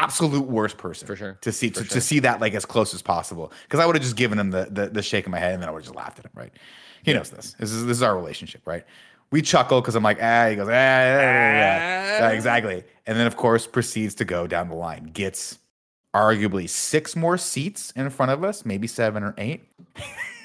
absolute 0.00 0.46
worst 0.46 0.78
person 0.78 1.06
For 1.06 1.16
sure. 1.16 1.38
to 1.40 1.52
see 1.52 1.70
to, 1.70 1.80
sure. 1.80 1.88
to 1.88 2.00
see 2.00 2.20
that 2.20 2.40
like 2.40 2.54
as 2.54 2.64
close 2.64 2.94
as 2.94 3.02
possible. 3.02 3.52
Because 3.64 3.80
I 3.80 3.86
would 3.86 3.96
have 3.96 4.02
just 4.02 4.16
given 4.16 4.38
him 4.38 4.50
the, 4.50 4.68
the 4.70 4.88
the 4.88 5.02
shake 5.02 5.26
of 5.26 5.32
my 5.32 5.38
head 5.38 5.54
and 5.54 5.62
then 5.62 5.68
I 5.68 5.72
would 5.72 5.80
have 5.80 5.86
just 5.86 5.96
laughed 5.96 6.18
at 6.18 6.26
him. 6.26 6.32
Right? 6.34 6.52
He 7.02 7.12
knows 7.12 7.30
this. 7.30 7.54
This 7.58 7.72
is 7.72 7.86
this 7.86 7.96
is 7.96 8.02
our 8.02 8.16
relationship, 8.16 8.62
right? 8.66 8.84
We 9.30 9.42
chuckle 9.42 9.80
because 9.80 9.96
I'm 9.96 10.04
like, 10.04 10.18
ah, 10.22 10.48
he 10.48 10.56
goes, 10.56 10.68
ah, 10.68 10.70
yeah, 10.70 11.20
yeah, 11.20 11.52
yeah. 11.52 12.18
Yeah, 12.18 12.30
exactly. 12.30 12.84
And 13.06 13.18
then 13.18 13.26
of 13.26 13.36
course 13.36 13.66
proceeds 13.66 14.14
to 14.16 14.24
go 14.24 14.46
down 14.46 14.68
the 14.68 14.76
line. 14.76 15.10
Gets 15.12 15.58
arguably 16.14 16.68
six 16.68 17.14
more 17.14 17.36
seats 17.36 17.92
in 17.96 18.08
front 18.10 18.32
of 18.32 18.44
us, 18.44 18.64
maybe 18.64 18.86
seven 18.86 19.22
or 19.22 19.34
eight. 19.36 19.68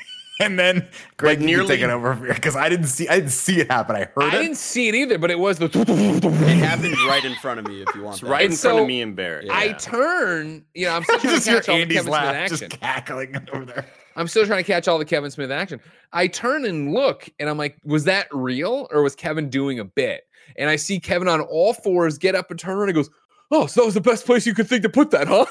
and 0.46 0.60
then 0.60 0.88
Greg 1.18 1.40
Like 1.40 1.46
nearly 1.46 1.64
nearly- 1.64 1.68
take 1.68 1.82
it 1.82 1.90
over 1.90 2.16
because 2.34 2.56
I 2.56 2.70
didn't 2.70 2.88
see 2.88 3.08
I 3.08 3.16
didn't 3.16 3.32
see 3.32 3.60
it 3.62 3.72
happen. 3.72 3.96
I 3.96 4.00
heard 4.16 4.24
it. 4.26 4.34
I 4.34 4.38
it. 4.38 4.42
didn't 4.42 4.58
see 4.58 4.88
it 4.90 4.96
either, 4.96 5.18
but 5.18 5.32
it 5.32 5.40
was 5.40 5.58
the. 5.60 5.66
It 5.72 6.58
happened 6.58 6.96
right 7.08 7.24
in 7.24 7.36
front 7.36 7.60
of 7.60 7.68
me. 7.68 7.82
If 7.82 7.94
you 7.96 8.04
want, 8.04 8.16
It's 8.16 8.22
that. 8.22 8.30
right 8.30 8.46
in 8.46 8.52
And 8.52 8.60
front 8.60 8.80
of 8.80 8.88
me 8.88 9.02
and 9.02 9.16
Bear. 9.16 9.44
I 9.52 9.74
turn, 9.74 10.66
you 10.74 10.86
know, 10.86 10.96
I'm 10.96 11.04
still 11.04 11.16
You 11.16 11.22
trying 11.22 11.34
just 11.36 11.46
to 11.46 11.52
catch 11.54 11.70
all 11.70 11.76
the 11.76 11.82
Andy's 11.82 11.98
Kevin 11.98 12.12
Smith 12.14 12.24
action. 12.24 12.58
just 12.70 12.82
cackling 12.82 13.36
over 13.54 13.66
there. 13.66 13.86
I'm 14.16 14.28
still 14.28 14.46
trying 14.46 14.64
to 14.64 14.68
catch 14.72 14.88
all 14.88 14.98
the 15.00 15.06
Kevin 15.06 15.32
Smith 15.32 15.52
action. 15.52 15.80
I 16.12 16.28
turn 16.28 16.66
and 16.66 16.94
look, 16.94 17.30
and 17.40 17.50
I'm 17.50 17.58
like, 17.58 17.78
was 17.86 18.04
that 18.06 18.28
real 18.32 18.88
or 18.92 19.02
was 19.04 19.16
Kevin 19.16 19.50
doing 19.50 19.80
a 19.80 19.86
bit? 19.86 20.24
And 20.58 20.70
I 20.70 20.76
see 20.76 21.00
Kevin 21.00 21.28
on 21.30 21.40
all 21.42 21.74
fours 21.74 22.18
get 22.18 22.36
up 22.36 22.52
and 22.52 22.60
turn 22.60 22.78
around 22.78 22.90
and 22.90 22.96
goes, 22.96 23.10
Oh, 23.52 23.68
so 23.68 23.82
that 23.82 23.86
was 23.86 23.94
the 23.94 24.02
best 24.02 24.26
place 24.26 24.46
you 24.46 24.54
could 24.54 24.68
think 24.68 24.84
to 24.84 24.90
put 24.90 25.12
that, 25.12 25.28
huh? 25.28 25.46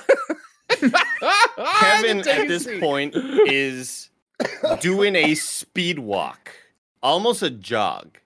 Kevin 1.81 2.19
at 2.29 2.49
this 2.49 2.67
point 2.81 3.15
is 3.15 4.10
doing 4.81 5.17
a 5.17 5.35
speed 5.35 5.99
walk, 5.99 6.53
almost 7.03 7.43
a 7.43 7.51
jog, 7.51 8.19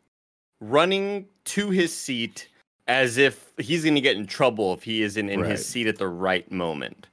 running 0.61 1.27
to 1.45 1.71
his 1.71 1.95
seat 1.95 2.49
as 2.87 3.17
if 3.17 3.51
he's 3.59 3.83
going 3.83 3.95
to 3.95 4.01
get 4.01 4.17
in 4.17 4.27
trouble 4.27 4.75
if 4.75 4.83
he 4.83 5.03
isn't 5.03 5.29
in 5.29 5.41
Right. 5.41 5.53
his 5.53 5.67
seat 5.67 5.87
at 5.87 5.99
the 5.99 6.09
right 6.09 6.51
moment. 6.53 7.07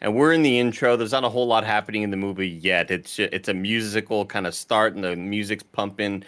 And 0.00 0.14
we're 0.14 0.32
in 0.32 0.42
the 0.42 0.58
intro. 0.58 0.96
There's 0.96 1.12
not 1.12 1.24
a 1.24 1.28
whole 1.28 1.46
lot 1.46 1.64
happening 1.64 2.02
in 2.02 2.10
the 2.10 2.16
movie 2.16 2.48
yet. 2.48 2.90
It's 2.90 3.18
it's 3.18 3.48
a 3.48 3.54
musical 3.54 4.24
kind 4.24 4.46
of 4.46 4.54
start, 4.54 4.94
and 4.94 5.02
the 5.02 5.16
music's 5.16 5.64
pumping. 5.64 6.22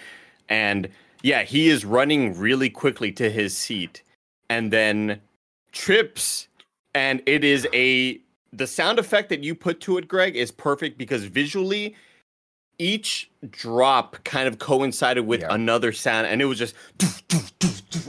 And 0.48 0.88
yeah, 1.22 1.42
he 1.44 1.68
is 1.68 1.84
running 1.84 2.36
really 2.36 2.68
quickly 2.68 3.12
to 3.12 3.30
his 3.30 3.56
seat, 3.56 4.02
and 4.48 4.72
then 4.72 5.20
trips. 5.70 6.48
And 6.96 7.22
it 7.26 7.44
is 7.44 7.68
a 7.72 8.20
the 8.52 8.66
sound 8.66 8.98
effect 8.98 9.28
that 9.28 9.44
you 9.44 9.54
put 9.54 9.80
to 9.82 9.98
it, 9.98 10.08
Greg, 10.08 10.34
is 10.34 10.50
perfect 10.50 10.98
because 10.98 11.22
visually, 11.24 11.94
each 12.80 13.30
drop 13.50 14.24
kind 14.24 14.48
of 14.48 14.58
coincided 14.58 15.26
with 15.26 15.42
Yeah. 15.42 15.48
another 15.54 15.92
sound, 15.92 16.26
and 16.26 16.40
it 16.40 16.46
was 16.46 16.58
just, 16.58 16.74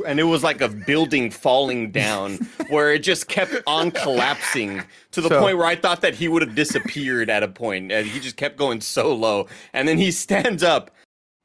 and 0.08 0.20
it 0.20 0.24
was 0.24 0.44
like 0.44 0.62
a 0.62 0.70
building 0.70 1.30
falling 1.30 1.92
down, 1.92 2.38
where 2.70 2.94
it 2.94 3.00
just 3.00 3.28
kept 3.28 3.54
on 3.68 3.92
collapsing 3.92 4.82
to 5.12 5.22
the 5.22 5.30
So- 5.30 5.40
point 5.42 5.58
where 5.58 5.68
I 5.68 5.76
thought 5.76 6.02
that 6.02 6.16
he 6.16 6.28
would 6.30 6.42
have 6.42 6.56
disappeared 6.56 7.30
at 7.30 7.44
a 7.44 7.48
point, 7.50 7.92
and 7.92 8.08
he 8.08 8.20
just 8.20 8.38
kept 8.38 8.56
going 8.58 8.80
so 8.80 9.14
low, 9.14 9.48
and 9.74 9.88
then 9.88 9.98
he 9.98 10.10
stands 10.12 10.64
up. 10.64 10.90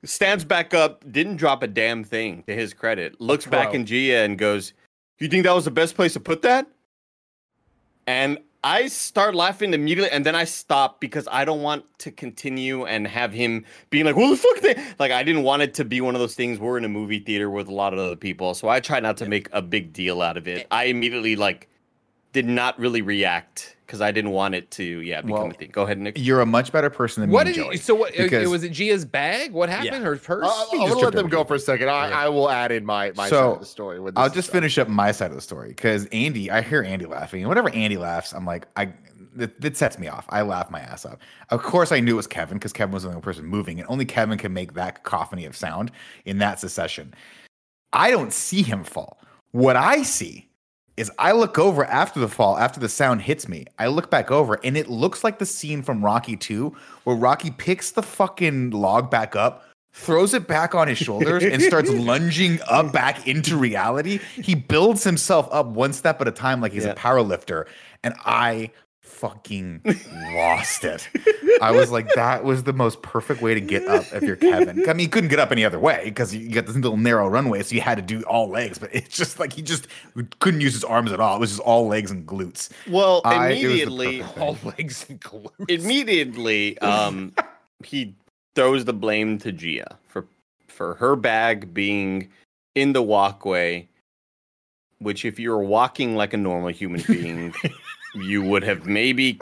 Stands 0.05 0.45
back 0.45 0.72
up, 0.72 1.11
didn't 1.11 1.37
drop 1.37 1.64
a 1.64 1.66
damn 1.66 2.05
thing 2.05 2.45
to 2.47 2.55
his 2.55 2.72
credit. 2.72 3.20
Looks 3.20 3.45
back 3.45 3.74
in 3.74 3.87
Gia 3.87 4.18
and 4.18 4.39
goes, 4.39 4.72
You 5.18 5.27
think 5.27 5.45
that 5.45 5.55
was 5.55 5.64
the 5.64 5.70
best 5.70 5.97
place 5.97 6.12
to 6.12 6.20
put 6.20 6.43
that? 6.43 6.66
And 8.07 8.39
I 8.66 8.88
start 8.88 9.36
laughing 9.36 9.74
immediately, 9.74 10.10
and 10.10 10.26
then 10.26 10.34
I 10.34 10.42
stop 10.42 11.00
because 11.00 11.28
I 11.30 11.44
don't 11.44 11.62
want 11.62 11.84
to 12.00 12.10
continue 12.10 12.84
and 12.84 13.06
have 13.06 13.32
him 13.32 13.64
being 13.90 14.04
like, 14.04 14.16
"What 14.16 14.28
the 14.30 14.36
fuck?" 14.36 14.60
They? 14.60 14.74
Like, 14.98 15.12
I 15.12 15.22
didn't 15.22 15.44
want 15.44 15.62
it 15.62 15.72
to 15.74 15.84
be 15.84 16.00
one 16.00 16.16
of 16.16 16.20
those 16.20 16.34
things. 16.34 16.58
We're 16.58 16.76
in 16.76 16.84
a 16.84 16.88
movie 16.88 17.20
theater 17.20 17.48
with 17.48 17.68
a 17.68 17.72
lot 17.72 17.92
of 17.92 18.00
other 18.00 18.16
people, 18.16 18.54
so 18.54 18.68
I 18.68 18.80
try 18.80 18.98
not 18.98 19.18
to 19.18 19.28
make 19.28 19.48
a 19.52 19.62
big 19.62 19.92
deal 19.92 20.20
out 20.20 20.36
of 20.36 20.48
it. 20.48 20.66
I 20.72 20.86
immediately 20.86 21.36
like 21.36 21.68
did 22.37 22.47
not 22.47 22.78
really 22.78 23.01
react 23.01 23.76
because 23.87 24.03
I 24.03 24.12
didn't 24.12 24.32
want 24.32 24.55
it 24.55 24.70
to, 24.72 24.84
yeah, 24.84 25.22
become 25.22 25.30
Well, 25.39 25.51
a 25.51 25.55
thing. 25.55 25.70
Go 25.72 25.84
ahead, 25.84 25.99
Nick. 25.99 26.18
You're 26.18 26.43
a 26.43 26.47
much 26.47 26.70
better 26.70 26.91
person 26.91 27.22
than 27.22 27.30
What 27.30 27.47
me, 27.47 27.53
did 27.55 27.59
and 27.62 27.66
you, 27.66 27.72
Joey. 27.72 27.76
so 27.78 27.95
what? 27.95 28.14
it- 28.14 28.24
because- 28.24 28.45
it 28.45 28.51
was 28.51 28.62
it 28.62 28.72
Gia's 28.72 29.05
bag? 29.07 29.53
What 29.53 29.68
happened? 29.70 30.05
Her 30.05 30.16
purse? 30.16 30.45
Uh, 30.47 30.66
I'm 30.72 30.80
You 30.80 30.89
gonna 30.89 31.01
let 31.01 31.14
them 31.14 31.28
go 31.28 31.45
for 31.45 31.55
a 31.55 31.59
second. 31.59 31.89
I, 31.89 32.09
Yeah. 32.11 32.18
I 32.24 32.28
will 32.28 32.51
add 32.51 32.72
in 32.72 32.84
my 32.84 33.12
my 33.16 33.30
side 33.30 33.39
of 33.39 33.61
the 33.61 33.64
story. 33.66 33.99
With 34.01 34.18
I'll 34.18 34.28
just 34.28 34.49
stuff. 34.49 34.53
finish 34.55 34.76
up 34.76 34.89
my 34.89 35.12
side 35.12 35.30
of 35.30 35.37
the 35.37 35.41
story 35.41 35.68
because 35.70 36.05
Andy, 36.12 36.51
I 36.51 36.61
hear 36.61 36.82
Andy 36.82 37.07
laughing, 37.07 37.41
and 37.41 37.49
whenever 37.49 37.70
Andy 37.70 37.97
laughs, 37.97 38.32
I'm 38.34 38.45
like, 38.45 38.66
I 38.76 38.93
it, 39.39 39.53
it 39.64 39.76
sets 39.76 39.99
me 39.99 40.09
off. 40.09 40.24
I 40.30 40.43
laugh 40.43 40.70
my 40.70 40.80
ass 40.80 41.07
off. 41.07 41.16
Of 41.51 41.62
course, 41.62 41.93
I 41.93 42.01
knew 42.01 42.12
it 42.14 42.16
was 42.16 42.26
Kevin 42.26 42.59
because 42.59 42.72
Kevin 42.72 42.93
was 42.93 43.05
the 43.05 43.11
only 43.11 43.20
person 43.22 43.45
moving, 43.47 43.78
and 43.80 43.89
only 43.89 44.05
Kevin 44.05 44.37
can 44.39 44.53
make 44.53 44.74
that 44.74 45.05
cacophony 45.05 45.45
of 45.47 45.57
sound 45.57 45.91
in 46.26 46.39
that 46.39 46.59
succession. 46.61 47.14
I 47.93 48.11
don't 48.11 48.32
see 48.32 48.62
him 48.62 48.82
fall. 48.84 49.18
What 49.53 49.76
I 49.76 50.03
see 50.03 50.49
is 50.97 51.11
I 51.18 51.32
look 51.32 51.59
over 51.59 51.84
after 51.84 52.20
the 52.20 52.28
fall, 52.28 52.57
after 52.59 52.80
the 52.80 52.88
sound 52.88 53.22
hits 53.22 53.49
me. 53.49 53.66
I 53.78 53.88
look 53.88 54.11
back 54.11 54.30
over, 54.30 54.59
and 54.64 54.76
it 54.76 54.88
looks 54.88 55.22
like 55.22 55.38
the 55.38 55.47
scene 55.47 55.82
from 55.82 56.05
Rocky 56.05 56.36
2 56.36 56.74
where 57.05 57.16
Rocky 57.16 57.51
picks 57.51 57.90
the 57.90 58.03
fucking 58.03 58.70
log 58.70 59.11
back 59.11 59.36
up, 59.36 59.64
throws 59.92 60.32
it 60.34 60.47
back 60.49 60.74
on 60.74 60.88
his 60.88 60.99
shoulders, 60.99 61.42
and 61.44 61.62
starts 61.62 61.90
lunging 61.92 62.59
up 62.68 62.92
back 62.92 63.26
into 63.28 63.57
reality. 63.57 64.18
He 64.34 64.55
builds 64.55 65.05
himself 65.05 65.49
up 65.53 65.66
one 65.66 65.92
step 65.92 66.20
at 66.20 66.28
a 66.28 66.32
time 66.32 66.61
like 66.61 66.72
he's 66.72 66.84
Yeah. 66.84 66.92
a 66.92 66.94
power 66.94 67.22
lifter. 67.22 67.66
And 68.03 68.14
I 68.24 68.70
fucking 69.16 69.80
lost 70.34 70.84
it. 70.84 71.08
I 71.62 71.70
was 71.70 71.90
like, 71.90 72.06
that 72.14 72.44
was 72.44 72.62
the 72.64 72.72
most 72.72 73.00
perfect 73.02 73.40
way 73.40 73.54
to 73.54 73.60
get 73.60 73.86
up 73.88 74.04
if 74.12 74.22
you're 74.22 74.36
Kevin. 74.36 74.88
I 74.88 74.92
mean, 74.92 75.04
you 75.04 75.08
couldn't 75.08 75.30
get 75.30 75.38
up 75.38 75.50
any 75.52 75.64
other 75.64 75.78
way 75.78 76.02
because 76.04 76.34
you 76.34 76.50
got 76.50 76.66
this 76.66 76.74
little 76.76 76.96
narrow 76.96 77.26
runway, 77.28 77.62
so 77.62 77.74
you 77.74 77.80
had 77.80 77.96
to 77.96 78.02
do 78.02 78.22
all 78.24 78.48
legs. 78.50 78.78
But 78.78 78.94
it's 78.94 79.16
just 79.16 79.38
like 79.40 79.52
he 79.52 79.62
just 79.62 79.88
couldn't 80.40 80.60
use 80.60 80.74
his 80.74 80.84
arms 80.84 81.12
at 81.12 81.20
all. 81.20 81.36
It 81.36 81.40
was 81.40 81.50
just 81.50 81.62
all 81.62 81.86
legs 81.88 82.10
and 82.10 82.26
glutes. 82.26 82.70
Well, 82.88 83.22
I- 83.24 83.48
it 83.48 83.54
was 83.54 83.58
the 83.58 83.64
immediately. 83.66 84.22
All 84.38 84.58
legs 84.64 85.06
and 85.08 85.20
glutes. 85.20 85.50
immediately, 85.68 86.78
um, 86.78 87.32
he 87.84 88.14
throws 88.54 88.84
the 88.84 88.92
blame 88.92 89.38
to 89.38 89.52
Gia 89.52 89.98
for 90.08 90.26
for 90.68 90.94
her 90.96 91.16
bag 91.16 91.72
being 91.72 92.28
in 92.74 92.92
the 92.92 93.02
walkway. 93.02 93.88
Which, 94.98 95.26
if 95.26 95.38
you 95.38 95.50
were 95.50 95.62
walking 95.62 96.16
like 96.16 96.32
a 96.32 96.38
normal 96.38 96.70
human 96.70 97.02
being, 97.06 97.52
you 98.16 98.42
would 98.42 98.62
have 98.62 98.86
maybe 98.86 99.38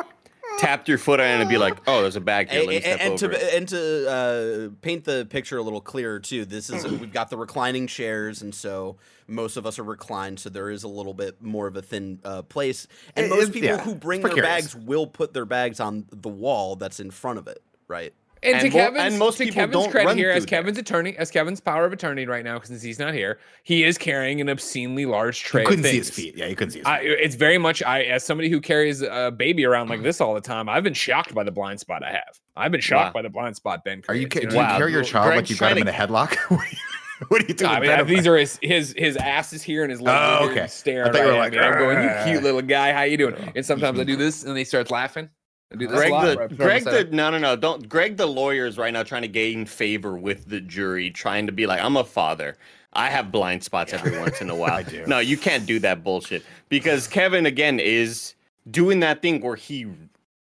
tapped 0.58 0.88
your 0.88 0.98
foot 0.98 1.20
on 1.20 1.26
it 1.26 1.40
and 1.40 1.48
be 1.48 1.58
like, 1.58 1.76
"Oh, 1.86 2.02
there's 2.02 2.16
a 2.16 2.20
bag 2.20 2.50
here. 2.50 2.60
Let 2.60 2.68
me 2.68 2.76
and, 2.76 2.84
step 2.84 3.00
and 3.00 3.12
over 3.12 3.28
to 3.28 3.46
it." 3.46 3.54
and 3.54 3.68
to 3.68 4.10
uh, 4.10 4.68
paint 4.82 5.04
the 5.04 5.26
picture 5.28 5.58
a 5.58 5.62
little 5.62 5.80
clearer 5.80 6.20
too, 6.20 6.44
this 6.44 6.70
is 6.70 6.84
we've 6.84 7.12
got 7.12 7.30
the 7.30 7.36
reclining 7.36 7.86
chairs, 7.86 8.42
and 8.42 8.54
so 8.54 8.96
most 9.26 9.56
of 9.56 9.66
us 9.66 9.78
are 9.78 9.84
reclined, 9.84 10.40
so 10.40 10.50
there 10.50 10.70
is 10.70 10.84
a 10.84 10.88
little 10.88 11.14
bit 11.14 11.42
more 11.42 11.66
of 11.66 11.76
a 11.76 11.82
thin 11.82 12.20
uh, 12.24 12.42
place. 12.42 12.86
And 13.16 13.26
It 13.26 13.30
most 13.30 13.52
people 13.52 13.70
yeah, 13.70 13.80
who 13.80 13.94
bring 13.94 14.22
their 14.22 14.42
bags 14.42 14.74
will 14.74 15.06
put 15.06 15.34
their 15.34 15.46
bags 15.46 15.80
on 15.80 16.06
the 16.10 16.28
wall 16.28 16.76
that's 16.76 17.00
in 17.00 17.10
front 17.10 17.38
of 17.38 17.48
it, 17.48 17.62
right? 17.88 18.14
And, 18.44 18.60
to 18.60 18.66
And 18.66 18.72
mo- 18.74 18.80
and 18.80 18.94
Kevin's, 18.96 19.18
most 19.18 19.36
to 19.38 19.44
people 19.44 19.54
Kevin's 19.54 19.72
don't 19.84 19.90
credit 19.90 20.06
run 20.08 20.16
here, 20.16 20.30
as 20.30 20.42
through 20.44 20.50
there. 20.50 20.58
Kevin's 20.60 20.78
attorney, 20.78 21.16
as 21.16 21.30
Kevin's 21.30 21.60
power 21.60 21.84
of 21.84 21.92
attorney 21.92 22.26
right 22.26 22.44
now, 22.44 22.60
since 22.60 22.82
he's 22.82 22.98
not 22.98 23.14
here, 23.14 23.38
he 23.62 23.84
is 23.84 23.96
carrying 23.98 24.40
an 24.40 24.48
obscenely 24.48 25.06
large 25.06 25.40
tray. 25.42 25.62
You 25.62 25.68
couldn't 25.68 25.84
see 25.84 25.96
his 25.98 26.10
feet. 26.10 26.36
Yeah, 26.36 26.46
you 26.46 26.56
couldn't 26.56 26.72
see 26.72 26.78
his 26.80 26.86
I, 26.86 27.00
feet. 27.00 27.08
it's 27.20 27.34
very 27.34 27.58
much 27.58 27.82
I, 27.82 28.02
as 28.02 28.22
somebody 28.24 28.48
who 28.50 28.60
carries 28.60 29.02
a 29.02 29.32
baby 29.36 29.64
around 29.64 29.88
like 29.88 30.02
this 30.04 30.20
all 30.20 30.34
the 30.34 30.40
time, 30.40 30.68
I've 30.68 30.84
been 30.84 30.94
shocked 30.94 31.34
by 31.34 31.42
the 31.44 31.52
blind 31.52 31.80
spot 31.80 32.02
I 32.04 32.12
have. 32.12 32.40
I've 32.56 32.70
been 32.72 32.80
shocked 32.80 33.14
Wow. 33.14 33.20
by 33.20 33.22
the 33.22 33.30
blind 33.30 33.56
spot 33.56 33.82
Ben. 33.84 34.02
Are 34.08 34.14
you, 34.14 34.28
creates, 34.28 34.34
ca- 34.34 34.40
know 34.44 34.50
do 34.50 34.56
you 34.56 34.62
I 34.62 34.68
mean? 34.72 34.78
carry 34.78 34.92
your 34.92 35.00
Well, 35.02 35.08
child 35.10 35.26
like 35.26 35.34
Greg's 35.36 35.50
you 35.50 35.56
got 35.56 35.72
him 35.72 35.78
in 35.78 35.84
trying 35.92 36.00
a 36.02 36.06
headlock? 36.06 36.36
what 37.28 37.42
are 37.42 37.46
you 37.46 37.54
doing? 37.54 37.70
I 37.70 37.80
mean, 37.80 37.90
I- 37.90 38.02
these 38.02 38.26
are 38.26 38.36
his 38.36 38.58
his 38.62 38.94
his 38.96 39.16
ass 39.16 39.52
is 39.52 39.62
here 39.62 39.82
and 39.82 39.90
his 39.90 40.00
legs 40.00 40.18
Oh, 40.20 40.46
are 40.46 40.50
okay. 40.50 40.66
staring. 40.66 41.08
I 41.08 41.12
thought 41.12 41.18
you 41.20 41.24
were 41.26 41.30
right 41.32 41.36
at 41.36 41.40
like, 41.40 41.52
me. 41.52 41.58
I'm 41.58 41.78
going, 41.78 42.02
you 42.02 42.24
cute 42.32 42.42
little 42.42 42.62
guy, 42.62 42.92
how 42.92 43.02
you 43.02 43.16
doing? 43.16 43.52
And 43.56 43.64
sometimes 43.64 43.98
I 43.98 44.04
do 44.04 44.16
this, 44.24 44.44
and 44.44 44.56
he 44.58 44.64
starts 44.64 44.90
laughing. 44.90 45.30
I 45.74 45.76
do 45.76 45.88
this 45.88 46.00
a 46.00 46.08
Greg, 46.08 46.48
the, 46.48 46.54
Greg, 46.54 46.84
the 46.84 47.08
no, 47.10 47.30
no, 47.30 47.38
no, 47.38 47.56
don't. 47.56 47.88
Greg, 47.88 48.16
the 48.16 48.26
lawyer 48.26 48.66
is 48.66 48.78
right 48.78 48.92
now 48.92 49.02
trying 49.02 49.22
to 49.22 49.28
gain 49.28 49.66
favor 49.66 50.16
with 50.16 50.48
the 50.48 50.60
jury, 50.60 51.10
trying 51.10 51.46
to 51.46 51.52
be 51.52 51.66
like, 51.66 51.80
I'm 51.80 51.96
a 51.96 52.04
father. 52.04 52.56
I 52.92 53.10
have 53.10 53.32
blind 53.32 53.64
spots 53.64 53.92
every 53.92 54.18
once 54.20 54.40
in 54.40 54.50
a 54.50 54.54
while. 54.54 54.74
I 54.74 54.82
do. 54.84 55.04
No, 55.06 55.18
you 55.18 55.36
can't 55.36 55.66
do 55.66 55.80
that 55.80 56.04
bullshit 56.04 56.44
because 56.68 57.08
Kevin 57.08 57.44
again 57.44 57.80
is 57.80 58.34
doing 58.70 59.00
that 59.00 59.20
thing 59.20 59.40
where 59.40 59.56
he 59.56 59.86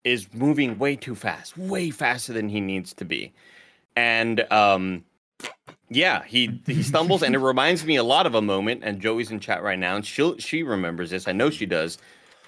is 0.03 0.27
moving 0.33 0.77
way 0.77 0.97
too 0.97 1.15
fast, 1.15 1.57
way 1.57 1.89
faster 1.89 2.33
than 2.33 2.49
he 2.49 2.59
needs 2.59 2.93
to 2.95 3.05
be, 3.05 3.31
and 3.95 4.45
um, 4.51 5.05
yeah, 5.89 6.23
he 6.25 6.59
he 6.65 6.83
stumbles, 6.83 7.23
and 7.23 7.33
it 7.33 7.39
reminds 7.39 7.85
me 7.85 7.95
a 7.95 8.03
lot 8.03 8.25
of 8.25 8.35
a 8.35 8.41
moment. 8.41 8.81
And 8.83 8.99
Joey's 8.99 9.31
in 9.31 9.39
chat 9.39 9.63
right 9.63 9.79
now, 9.79 9.95
and 9.95 10.05
she 10.05 10.35
she 10.39 10.63
remembers 10.63 11.11
this. 11.11 11.29
I 11.29 11.31
know 11.31 11.49
she 11.49 11.65
does. 11.65 11.97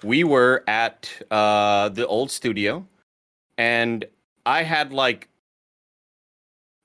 We 0.04 0.24
were 0.24 0.64
at 0.68 1.10
uh, 1.32 1.90
the 1.90 2.06
old 2.08 2.32
studio, 2.32 2.86
and 3.58 4.06
I 4.46 4.64
had 4.64 4.94
like 4.94 5.30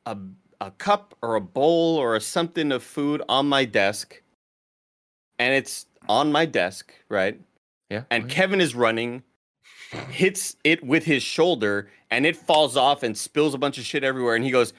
a 0.07 0.17
a 0.61 0.71
cup 0.73 1.15
or 1.23 1.37
a 1.37 1.41
bowl 1.41 1.97
or 1.97 2.17
a 2.17 2.21
something 2.21 2.73
of 2.73 2.83
food 2.83 3.23
on 3.29 3.49
my 3.49 3.65
desk, 3.65 4.23
and 5.39 5.55
it's 5.55 5.87
on 6.09 6.33
my 6.33 6.45
desk, 6.45 6.93
right? 7.09 7.41
yeah. 7.91 8.05
and 8.11 8.29
Kevin 8.29 8.61
is 8.61 8.75
running, 8.75 9.23
hits 10.11 10.57
it 10.65 10.83
with 10.83 11.05
his 11.05 11.23
shoulder, 11.23 11.91
and 12.11 12.25
it 12.25 12.37
falls 12.37 12.77
off 12.77 13.03
and 13.03 13.19
spills 13.19 13.53
a 13.53 13.59
bunch 13.59 13.77
of 13.77 13.85
shit 13.85 14.05
everywhere. 14.05 14.37
And 14.37 14.45
he 14.45 14.51
goes, 14.51 14.73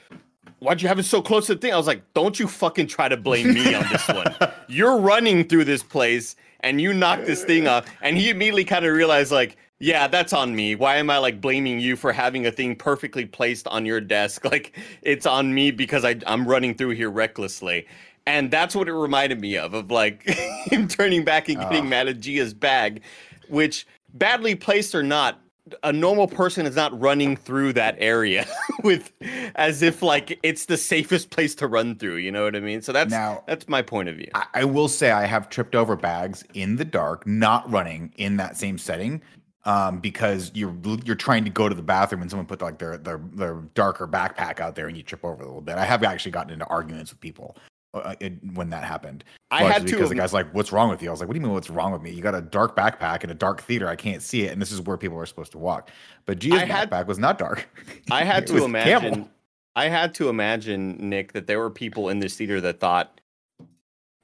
Why'd 0.58 0.80
you 0.80 0.88
have 0.88 0.98
it 0.98 1.04
so 1.04 1.20
close 1.20 1.46
to 1.46 1.54
the 1.54 1.60
thing? 1.60 1.72
I 1.72 1.76
was 1.76 1.86
like, 1.86 2.02
Don't 2.14 2.38
you 2.40 2.48
fucking 2.48 2.86
try 2.86 3.08
to 3.08 3.16
blame 3.16 3.52
me 3.52 3.74
on 3.74 3.84
this 3.90 4.08
one. 4.08 4.34
You're 4.68 4.98
running 4.98 5.44
through 5.44 5.64
this 5.64 5.82
place 5.82 6.34
and 6.62 6.80
you 6.80 6.92
knocked 6.92 7.26
this 7.26 7.44
thing 7.44 7.66
off. 7.66 7.86
And 8.00 8.16
he 8.16 8.30
immediately 8.30 8.64
kind 8.64 8.84
of 8.84 8.94
realized, 8.94 9.32
like, 9.32 9.56
yeah, 9.78 10.06
that's 10.06 10.32
on 10.32 10.54
me. 10.54 10.74
Why 10.76 10.96
am 10.96 11.10
I 11.10 11.18
like 11.18 11.40
blaming 11.40 11.80
you 11.80 11.96
for 11.96 12.12
having 12.12 12.46
a 12.46 12.52
thing 12.52 12.76
perfectly 12.76 13.26
placed 13.26 13.66
on 13.68 13.84
your 13.84 14.00
desk? 14.00 14.44
Like, 14.52 14.78
it's 15.02 15.26
on 15.26 15.54
me 15.54 15.70
because 15.70 16.04
I, 16.04 16.16
I'm 16.26 16.46
running 16.46 16.74
through 16.74 16.90
here 16.90 17.10
recklessly. 17.10 17.86
And 18.26 18.50
that's 18.50 18.76
what 18.76 18.86
it 18.86 18.92
reminded 18.92 19.40
me 19.40 19.56
of, 19.56 19.74
of 19.74 19.90
like 19.90 20.22
him 20.66 20.86
turning 20.86 21.24
back 21.24 21.48
and 21.48 21.58
getting 21.58 21.84
ah. 21.84 21.86
Oh. 21.86 21.88
mad 21.88 22.08
at 22.08 22.20
Gia's 22.20 22.54
bag, 22.54 23.02
which 23.48 23.86
badly 24.14 24.54
placed 24.54 24.94
or 24.94 25.02
not, 25.02 25.41
a 25.82 25.92
normal 25.92 26.26
person 26.26 26.66
is 26.66 26.74
not 26.76 26.98
running 27.00 27.36
through 27.36 27.72
that 27.74 27.96
area 27.98 28.46
with 28.82 29.12
as 29.54 29.82
if 29.82 30.02
like 30.02 30.38
it's 30.42 30.66
the 30.66 30.76
safest 30.76 31.30
place 31.30 31.54
to 31.56 31.66
run 31.66 31.96
through. 31.96 32.16
You 32.16 32.32
know 32.32 32.44
what 32.44 32.56
I 32.56 32.60
mean? 32.60 32.82
So 32.82 32.92
that's 32.92 33.10
Now- 33.10 33.44
that's 33.46 33.68
my 33.68 33.82
point 33.82 34.08
of 34.08 34.16
view. 34.16 34.28
I, 34.34 34.46
I 34.54 34.64
will 34.64 34.88
say 34.88 35.10
I 35.10 35.26
have 35.26 35.48
tripped 35.48 35.74
over 35.74 35.96
bags 35.96 36.44
in 36.54 36.76
the 36.76 36.84
dark, 36.84 37.26
not 37.26 37.70
running 37.70 38.12
in 38.16 38.36
that 38.38 38.56
same 38.56 38.76
setting, 38.76 39.22
um, 39.64 40.00
because 40.00 40.50
you're 40.54 40.74
you're 41.04 41.14
trying 41.14 41.44
to 41.44 41.50
go 41.50 41.68
to 41.68 41.74
the 41.74 41.82
bathroom 41.82 42.22
and 42.22 42.30
someone 42.30 42.46
put 42.46 42.60
like 42.60 42.78
their 42.78 42.96
their 42.98 43.20
their 43.32 43.54
darker 43.74 44.08
backpack 44.08 44.58
out 44.58 44.74
there 44.74 44.88
and 44.88 44.96
you 44.96 45.02
trip 45.04 45.24
over 45.24 45.42
a 45.42 45.46
little 45.46 45.60
bit. 45.60 45.76
I 45.78 45.84
have 45.84 46.02
actually 46.02 46.32
gotten 46.32 46.52
into 46.52 46.66
arguments 46.66 47.12
with 47.12 47.20
people 47.20 47.56
uh, 47.94 48.14
it- 48.20 48.38
when 48.54 48.70
that 48.70 48.84
happened. 48.84 49.24
I 49.50 49.64
had 49.64 49.86
to 49.86 49.92
because 49.92 50.08
the 50.08 50.14
guy's 50.14 50.32
like, 50.32 50.52
"What's 50.54 50.72
wrong 50.72 50.88
with 50.88 51.02
you?" 51.02 51.08
I 51.08 51.10
was 51.10 51.20
like, 51.20 51.28
"What 51.28 51.34
do 51.34 51.40
you 51.40 51.44
mean, 51.46 51.52
what's 51.54 51.68
wrong 51.70 51.92
with 51.92 52.00
me? 52.02 52.10
You 52.10 52.22
got 52.22 52.34
a 52.34 52.40
dark 52.40 52.74
backpack 52.76 53.22
in 53.24 53.30
a 53.30 53.34
dark 53.34 53.60
theater. 53.62 53.86
I 53.88 53.96
can't 53.96 54.22
see 54.22 54.42
it, 54.44 54.52
and 54.52 54.60
this 54.62 54.72
is 54.72 54.80
where 54.80 54.96
people 54.96 55.18
are 55.18 55.26
supposed 55.26 55.52
to 55.52 55.58
walk." 55.58 55.90
But 56.26 56.38
Gia's 56.38 56.62
had- 56.62 56.90
backpack 56.90 57.06
was 57.06 57.18
not 57.18 57.38
dark. 57.38 57.68
I 58.10 58.24
had 58.24 58.46
to 58.48 58.64
imagine. 58.64 59.10
camel. 59.12 59.30
I 59.76 59.88
had 59.88 60.14
to 60.16 60.28
imagine, 60.28 60.96
Nick, 61.08 61.32
that 61.32 61.46
there 61.46 61.58
were 61.58 61.70
people 61.70 62.08
in 62.10 62.18
this 62.18 62.36
theater 62.36 62.60
that 62.62 62.78
thought, 62.80 63.20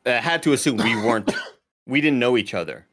that 0.04 0.22
had 0.22 0.42
to 0.44 0.52
assume 0.52 0.76
we 0.78 0.94
weren't, 0.96 1.30
we 1.86 2.00
didn't 2.00 2.18
know 2.18 2.36
each 2.36 2.52
other, 2.54 2.86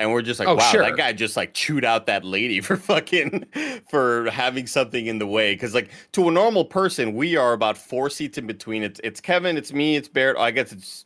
and 0.00 0.10
we're 0.10 0.22
just 0.22 0.40
like, 0.40 0.48
Oh, 0.48 0.54
wow, 0.54 0.70
sure. 0.70 0.82
that 0.82 0.96
guy 0.96 1.12
just 1.12 1.36
like 1.36 1.52
chewed 1.54 1.84
out 1.84 2.06
that 2.06 2.24
lady 2.24 2.60
for 2.62 2.76
fucking 2.76 3.44
for 3.88 4.28
having 4.30 4.66
something 4.66 5.06
in 5.06 5.18
the 5.20 5.26
way. 5.26 5.54
Because 5.54 5.74
like 5.74 5.90
to 6.12 6.28
a 6.28 6.32
normal 6.32 6.64
person, 6.64 7.14
we 7.14 7.36
are 7.36 7.52
about 7.52 7.78
four 7.78 8.10
seats 8.10 8.38
in 8.38 8.46
between. 8.46 8.82
It's 8.82 9.00
it's 9.04 9.20
Kevin, 9.20 9.56
it's 9.56 9.72
me, 9.72 9.94
it's 9.96 10.08
Barrett. 10.08 10.38
I 10.38 10.50
guess 10.50 10.72
it's 10.72 11.04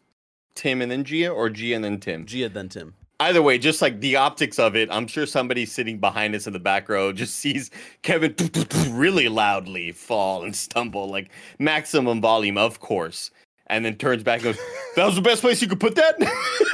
Tim 0.54 0.80
and 0.80 0.90
then 0.90 1.02
Gia, 1.04 1.28
or 1.28 1.50
Gia 1.50 1.74
and 1.74 1.84
then 1.84 1.98
Tim. 1.98 2.24
Gia 2.24 2.48
then 2.48 2.68
Tim. 2.68 2.94
Either 3.20 3.42
way, 3.42 3.58
just 3.58 3.80
like 3.82 4.00
the 4.00 4.16
optics 4.16 4.58
of 4.58 4.74
it, 4.76 4.88
I'm 4.90 5.06
sure 5.06 5.24
somebody 5.26 5.66
sitting 5.66 5.98
behind 5.98 6.34
us 6.34 6.46
in 6.46 6.52
the 6.52 6.58
back 6.58 6.88
row 6.88 7.12
just 7.12 7.36
sees 7.36 7.70
Kevin 8.02 8.34
really 8.90 9.28
loudly 9.28 9.92
fall 9.92 10.42
and 10.44 10.54
stumble, 10.54 11.08
like 11.08 11.30
maximum 11.58 12.20
volume, 12.20 12.58
of 12.58 12.80
course, 12.80 13.30
and 13.68 13.84
then 13.84 13.96
turns 13.96 14.22
back 14.22 14.44
and 14.44 14.54
goes, 14.54 14.58
"That 14.96 15.06
was 15.06 15.14
the 15.16 15.22
best 15.22 15.42
place 15.42 15.60
you 15.62 15.68
could 15.68 15.80
put 15.80 15.94
that." 15.96 16.16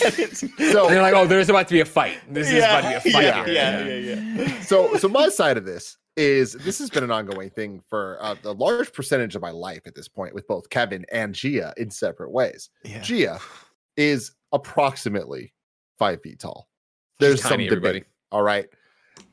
So 0.72 0.88
they're 0.88 1.02
like, 1.02 1.14
oh, 1.14 1.26
there's 1.26 1.48
about 1.48 1.68
to 1.68 1.74
be 1.74 1.80
a 1.80 1.84
fight. 1.84 2.18
This 2.30 2.50
is 2.50 2.58
about 2.58 2.82
to 2.82 2.88
be 2.88 2.94
a 2.94 3.00
fight. 3.12 3.24
yeah, 3.24 3.44
here. 3.44 3.54
yeah, 3.54 3.96
yeah, 3.96 4.42
yeah. 4.42 4.60
so 4.62 4.96
so 4.96 5.08
my 5.08 5.28
side 5.28 5.56
of 5.56 5.64
this 5.64 5.96
is 6.16 6.52
this 6.54 6.78
has 6.78 6.90
been 6.90 7.04
an 7.04 7.10
ongoing 7.10 7.50
thing 7.50 7.80
for 7.88 8.18
uh, 8.20 8.34
a 8.44 8.52
large 8.52 8.92
percentage 8.92 9.36
of 9.36 9.42
my 9.42 9.50
life 9.50 9.82
at 9.86 9.94
this 9.94 10.08
point 10.08 10.34
with 10.34 10.46
both 10.48 10.68
Kevin 10.70 11.04
and 11.12 11.34
Gia 11.34 11.72
in 11.76 11.90
separate 11.90 12.30
ways. 12.32 12.70
Yeah. 12.84 13.00
Gia 13.02 13.38
is 13.96 14.32
approximately 14.52 15.52
five 15.98 16.20
feet 16.22 16.40
tall. 16.40 16.68
There's 17.20 17.40
some 17.40 17.50
tiny, 17.50 17.64
debate, 17.68 17.76
everybody. 17.78 18.04
all 18.32 18.42
right, 18.42 18.66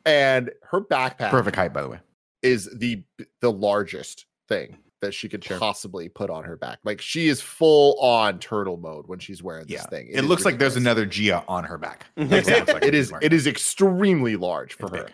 and 0.05 0.51
her 0.63 0.81
backpack 0.81 1.29
Perfect 1.29 1.55
height, 1.55 1.73
by 1.73 1.81
the 1.81 1.89
way. 1.89 1.99
is 2.41 2.69
the 2.75 3.03
the 3.41 3.51
largest 3.51 4.25
thing 4.47 4.77
that 5.05 5.13
she 5.13 5.29
could 5.29 5.43
possibly 5.45 6.09
put 6.09 6.29
on 6.29 6.43
her 6.43 6.57
back. 6.57 6.79
Like 6.83 6.99
she 6.99 7.27
is 7.27 7.41
full 7.41 7.97
on 7.99 8.39
turtle 8.39 8.77
mode 8.77 9.07
when 9.07 9.19
she's 9.19 9.41
wearing 9.41 9.65
this 9.67 9.71
Yeah, 9.75 9.83
thing. 9.83 10.09
it 10.11 10.23
looks 10.23 10.43
like 10.45 10.57
there's 10.59 10.75
another 10.75 11.05
Gia 11.05 11.43
on 11.47 11.63
her 11.63 11.77
back. 11.77 12.07
That's 12.17 12.47
what 12.49 12.57
it 12.57 12.59
looks 12.59 12.73
like 12.73 12.83
it 12.83 12.93
she's 12.93 13.05
is 13.05 13.11
wearing. 13.11 13.25
it 13.25 13.33
is 13.33 13.47
extremely 13.47 14.35
large 14.35 14.73
for 14.73 14.87
It's 14.87 14.95
her. 14.97 15.03
big. 15.05 15.13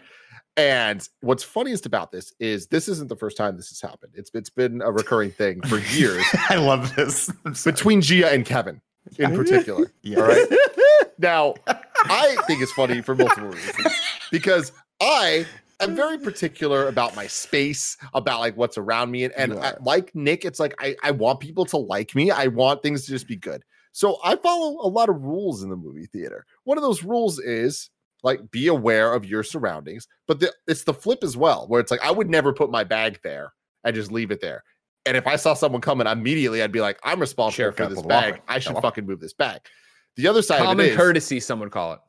And 0.58 1.08
what's 1.22 1.44
funniest 1.44 1.86
about 1.86 2.12
this 2.12 2.34
is 2.40 2.68
this 2.68 2.88
isn't 2.90 3.08
the 3.08 3.16
first 3.16 3.38
time 3.38 3.56
this 3.56 3.70
has 3.70 3.80
happened. 3.82 4.12
It's 4.16 4.30
it's 4.34 4.50
been 4.50 4.82
a 4.82 4.92
recurring 4.92 5.32
thing 5.32 5.62
for 5.62 5.78
years 5.96 6.26
I 6.50 6.56
love 6.56 6.94
this. 6.96 7.32
Between 7.64 8.02
Gia 8.02 8.30
and 8.32 8.46
Kevin 8.46 8.82
in 9.18 9.34
oh, 9.34 9.36
particular. 9.36 9.92
Yeah. 10.04 10.20
All 10.20 10.28
right. 10.28 10.48
Now, 11.20 11.54
I 11.68 12.36
think 12.48 12.62
it's 12.62 12.72
funny 12.74 13.02
for 13.02 13.16
multiple 13.16 13.50
reasons 13.50 13.94
because 14.32 14.72
I 15.00 15.46
am 15.82 15.96
very 15.96 16.18
particular 16.18 16.88
about 16.88 17.16
my 17.16 17.28
space, 17.28 17.98
about 18.14 18.40
like 18.40 18.56
what's 18.58 18.78
around 18.78 19.12
me, 19.12 19.24
and, 19.24 19.34
and 19.36 19.54
I- 19.54 19.76
like 19.82 20.14
Nick, 20.16 20.46
it's 20.46 20.60
like 20.60 20.74
I, 20.80 20.96
I 21.04 21.12
want 21.12 21.40
people 21.40 21.66
to 21.66 21.78
like 21.78 22.16
me. 22.16 22.32
I 22.32 22.48
want 22.48 22.84
things 22.84 23.06
to 23.06 23.12
just 23.12 23.28
be 23.28 23.36
good. 23.36 23.64
So 23.94 24.20
I 24.24 24.36
follow 24.38 24.86
a 24.86 24.88
lot 24.88 25.10
of 25.10 25.22
rules 25.22 25.64
in 25.64 25.70
the 25.70 25.76
movie 25.76 26.06
theater. 26.06 26.46
One 26.64 26.78
of 26.78 26.82
those 26.84 27.04
rules 27.04 27.40
is 27.40 27.90
like 28.24 28.52
be 28.52 28.68
aware 28.68 29.14
of 29.14 29.26
your 29.26 29.44
surroundings, 29.44 30.08
but 30.28 30.40
the, 30.40 30.54
it's 30.68 30.84
the 30.84 30.94
flip 30.94 31.24
as 31.24 31.36
well, 31.36 31.68
where 31.68 31.82
it's 31.82 31.92
like 31.92 32.04
I 32.04 32.12
would 32.12 32.30
never 32.30 32.54
put 32.54 32.72
my 32.72 32.84
bag 32.84 33.20
there 33.24 33.54
and 33.84 33.96
just 33.96 34.12
leave 34.12 34.32
it 34.32 34.40
there. 34.42 34.64
And 35.06 35.18
if 35.18 35.26
I 35.26 35.36
saw 35.36 35.56
someone 35.56 35.82
coming, 35.82 36.06
immediately 36.08 36.62
I'd 36.62 36.72
be 36.72 36.82
like, 36.82 37.00
I'm 37.04 37.20
responsible 37.20 37.64
Sure, 37.66 37.72
for 37.72 37.88
this 37.88 37.96
pull 37.96 38.04
the 38.04 38.10
bag. 38.10 38.42
I 38.48 38.60
should 38.60 38.74
Gotta 38.74 38.82
fucking 38.84 39.06
move 39.06 39.20
this 39.20 39.34
bag. 39.34 39.62
The 40.16 40.28
other 40.28 40.42
side 40.42 40.60
of 40.60 40.68
Common 40.68 40.86
it 40.86 40.90
is, 40.90 40.98
courtesy, 40.98 41.40
some 41.40 41.60
would 41.60 41.72
call 41.72 41.94
it. 41.94 42.00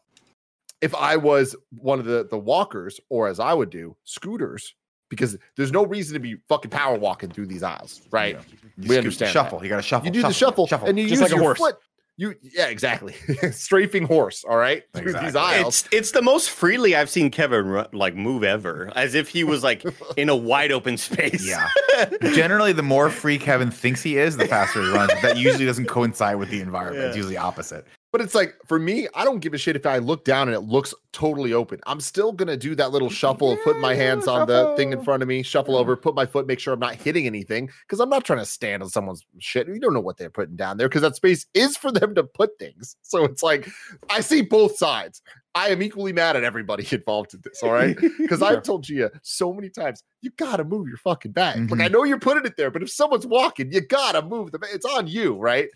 If 0.82 0.94
I 0.94 1.16
was 1.16 1.56
one 1.70 1.98
of 1.98 2.04
the 2.04 2.26
the 2.30 2.38
walkers, 2.38 3.00
or 3.08 3.28
as 3.28 3.40
I 3.40 3.54
would 3.54 3.70
do, 3.70 3.96
scooters, 4.04 4.74
because 5.08 5.36
there's 5.56 5.72
no 5.72 5.86
reason 5.86 6.14
to 6.14 6.20
be 6.20 6.36
fucking 6.48 6.70
power 6.70 6.98
walking 6.98 7.30
through 7.30 7.46
these 7.46 7.62
aisles, 7.62 8.02
right? 8.10 8.36
You 8.36 8.58
We 8.76 8.84
scoot- 8.86 8.98
understand 8.98 9.28
that. 9.28 9.32
Shuffle. 9.32 9.62
You 9.62 9.68
got 9.70 9.76
to 9.76 9.82
shuffle. 9.82 10.06
You 10.06 10.12
do 10.12 10.22
the 10.22 10.32
shuffle, 10.32 10.66
shuffle, 10.66 10.88
and 10.88 10.98
you 10.98 11.04
Just 11.08 11.20
use 11.20 11.22
like 11.22 11.32
a 11.32 11.34
your 11.36 11.44
horse. 11.44 11.58
foot. 11.58 11.76
You 12.18 12.34
yeah, 12.42 12.66
exactly. 12.66 13.14
Strafing 13.52 14.04
horse, 14.06 14.44
all 14.44 14.58
right, 14.58 14.82
through 14.94 15.14
these 15.14 15.34
aisles. 15.34 15.84
It's 15.86 15.94
it's 15.94 16.10
the 16.12 16.20
most 16.20 16.50
freely 16.50 16.94
I've 16.94 17.08
seen 17.08 17.30
Kevin 17.30 17.64
ru- 17.66 17.86
like 17.94 18.14
move 18.14 18.44
ever, 18.44 18.92
as 18.94 19.14
if 19.14 19.30
he 19.30 19.44
was 19.44 19.64
like 19.64 19.82
in 20.18 20.28
a 20.28 20.36
wide 20.36 20.72
open 20.72 20.98
space. 20.98 21.46
Yeah. 21.48 21.68
Generally, 22.20 22.74
the 22.74 22.82
more 22.82 23.08
free 23.08 23.38
Kevin 23.38 23.70
thinks 23.70 24.02
he 24.02 24.18
is, 24.18 24.36
the 24.36 24.46
faster 24.46 24.82
he 24.82 24.88
runs. 24.92 25.10
That 25.22 25.38
usually 25.38 25.64
doesn't 25.64 25.86
coincide 25.86 26.36
with 26.36 26.50
the 26.50 26.60
environment. 26.60 27.06
It's 27.06 27.16
usually 27.16 27.38
opposite. 27.38 27.86
But 28.12 28.20
it's 28.20 28.34
like 28.34 28.54
for 28.66 28.78
me, 28.78 29.08
I 29.14 29.24
don't 29.24 29.40
give 29.40 29.54
a 29.54 29.58
shit 29.58 29.74
if 29.74 29.86
I 29.86 29.96
look 29.96 30.26
down 30.26 30.48
and 30.48 30.54
it 30.54 30.60
looks 30.60 30.92
totally 31.12 31.54
open. 31.54 31.80
I'm 31.86 31.98
still 31.98 32.30
gonna 32.30 32.58
do 32.58 32.74
that 32.74 32.92
little 32.92 33.08
shuffle, 33.08 33.52
of 33.52 33.62
putting 33.64 33.80
my 33.80 33.94
hands 33.94 34.28
on 34.28 34.46
the 34.46 34.74
thing 34.76 34.92
in 34.92 35.02
front 35.02 35.22
of 35.22 35.28
me, 35.28 35.42
shuffle 35.42 35.76
over, 35.76 35.96
put 35.96 36.14
my 36.14 36.26
foot, 36.26 36.46
make 36.46 36.60
sure 36.60 36.74
I'm 36.74 36.80
not 36.80 36.94
hitting 36.94 37.26
anything, 37.26 37.70
because 37.86 38.00
I'm 38.00 38.10
not 38.10 38.24
trying 38.24 38.40
to 38.40 38.44
stand 38.44 38.82
on 38.82 38.90
someone's 38.90 39.24
shit. 39.38 39.66
You 39.66 39.80
don't 39.80 39.94
know 39.94 40.00
what 40.00 40.18
they're 40.18 40.28
putting 40.28 40.56
down 40.56 40.76
there, 40.76 40.90
because 40.90 41.00
that 41.00 41.16
space 41.16 41.46
is 41.54 41.78
for 41.78 41.90
them 41.90 42.14
to 42.14 42.22
put 42.22 42.58
things. 42.58 42.96
So 43.00 43.24
it's 43.24 43.42
like 43.42 43.66
I 44.10 44.20
see 44.20 44.42
both 44.42 44.76
sides. 44.76 45.22
I 45.54 45.68
am 45.68 45.82
equally 45.82 46.12
mad 46.12 46.36
at 46.36 46.44
everybody 46.44 46.86
involved 46.94 47.32
in 47.32 47.40
this. 47.42 47.62
All 47.62 47.72
right, 47.72 47.96
because 48.18 48.42
I've 48.42 48.62
told 48.62 48.84
Gia 48.84 49.10
so 49.22 49.54
many 49.54 49.70
times, 49.70 50.04
you 50.20 50.30
gotta 50.36 50.64
move 50.64 50.86
your 50.86 50.98
fucking 50.98 51.32
bag. 51.32 51.70
Like 51.70 51.80
I 51.80 51.84
mm-hmm. 51.84 51.92
know 51.94 52.04
you're 52.04 52.18
putting 52.18 52.44
it 52.44 52.58
there, 52.58 52.70
but 52.70 52.82
if 52.82 52.90
someone's 52.90 53.26
walking, 53.26 53.72
you 53.72 53.80
gotta 53.80 54.20
move 54.20 54.52
the. 54.52 54.58
It's 54.70 54.84
on 54.84 55.06
you, 55.06 55.36
right? 55.36 55.68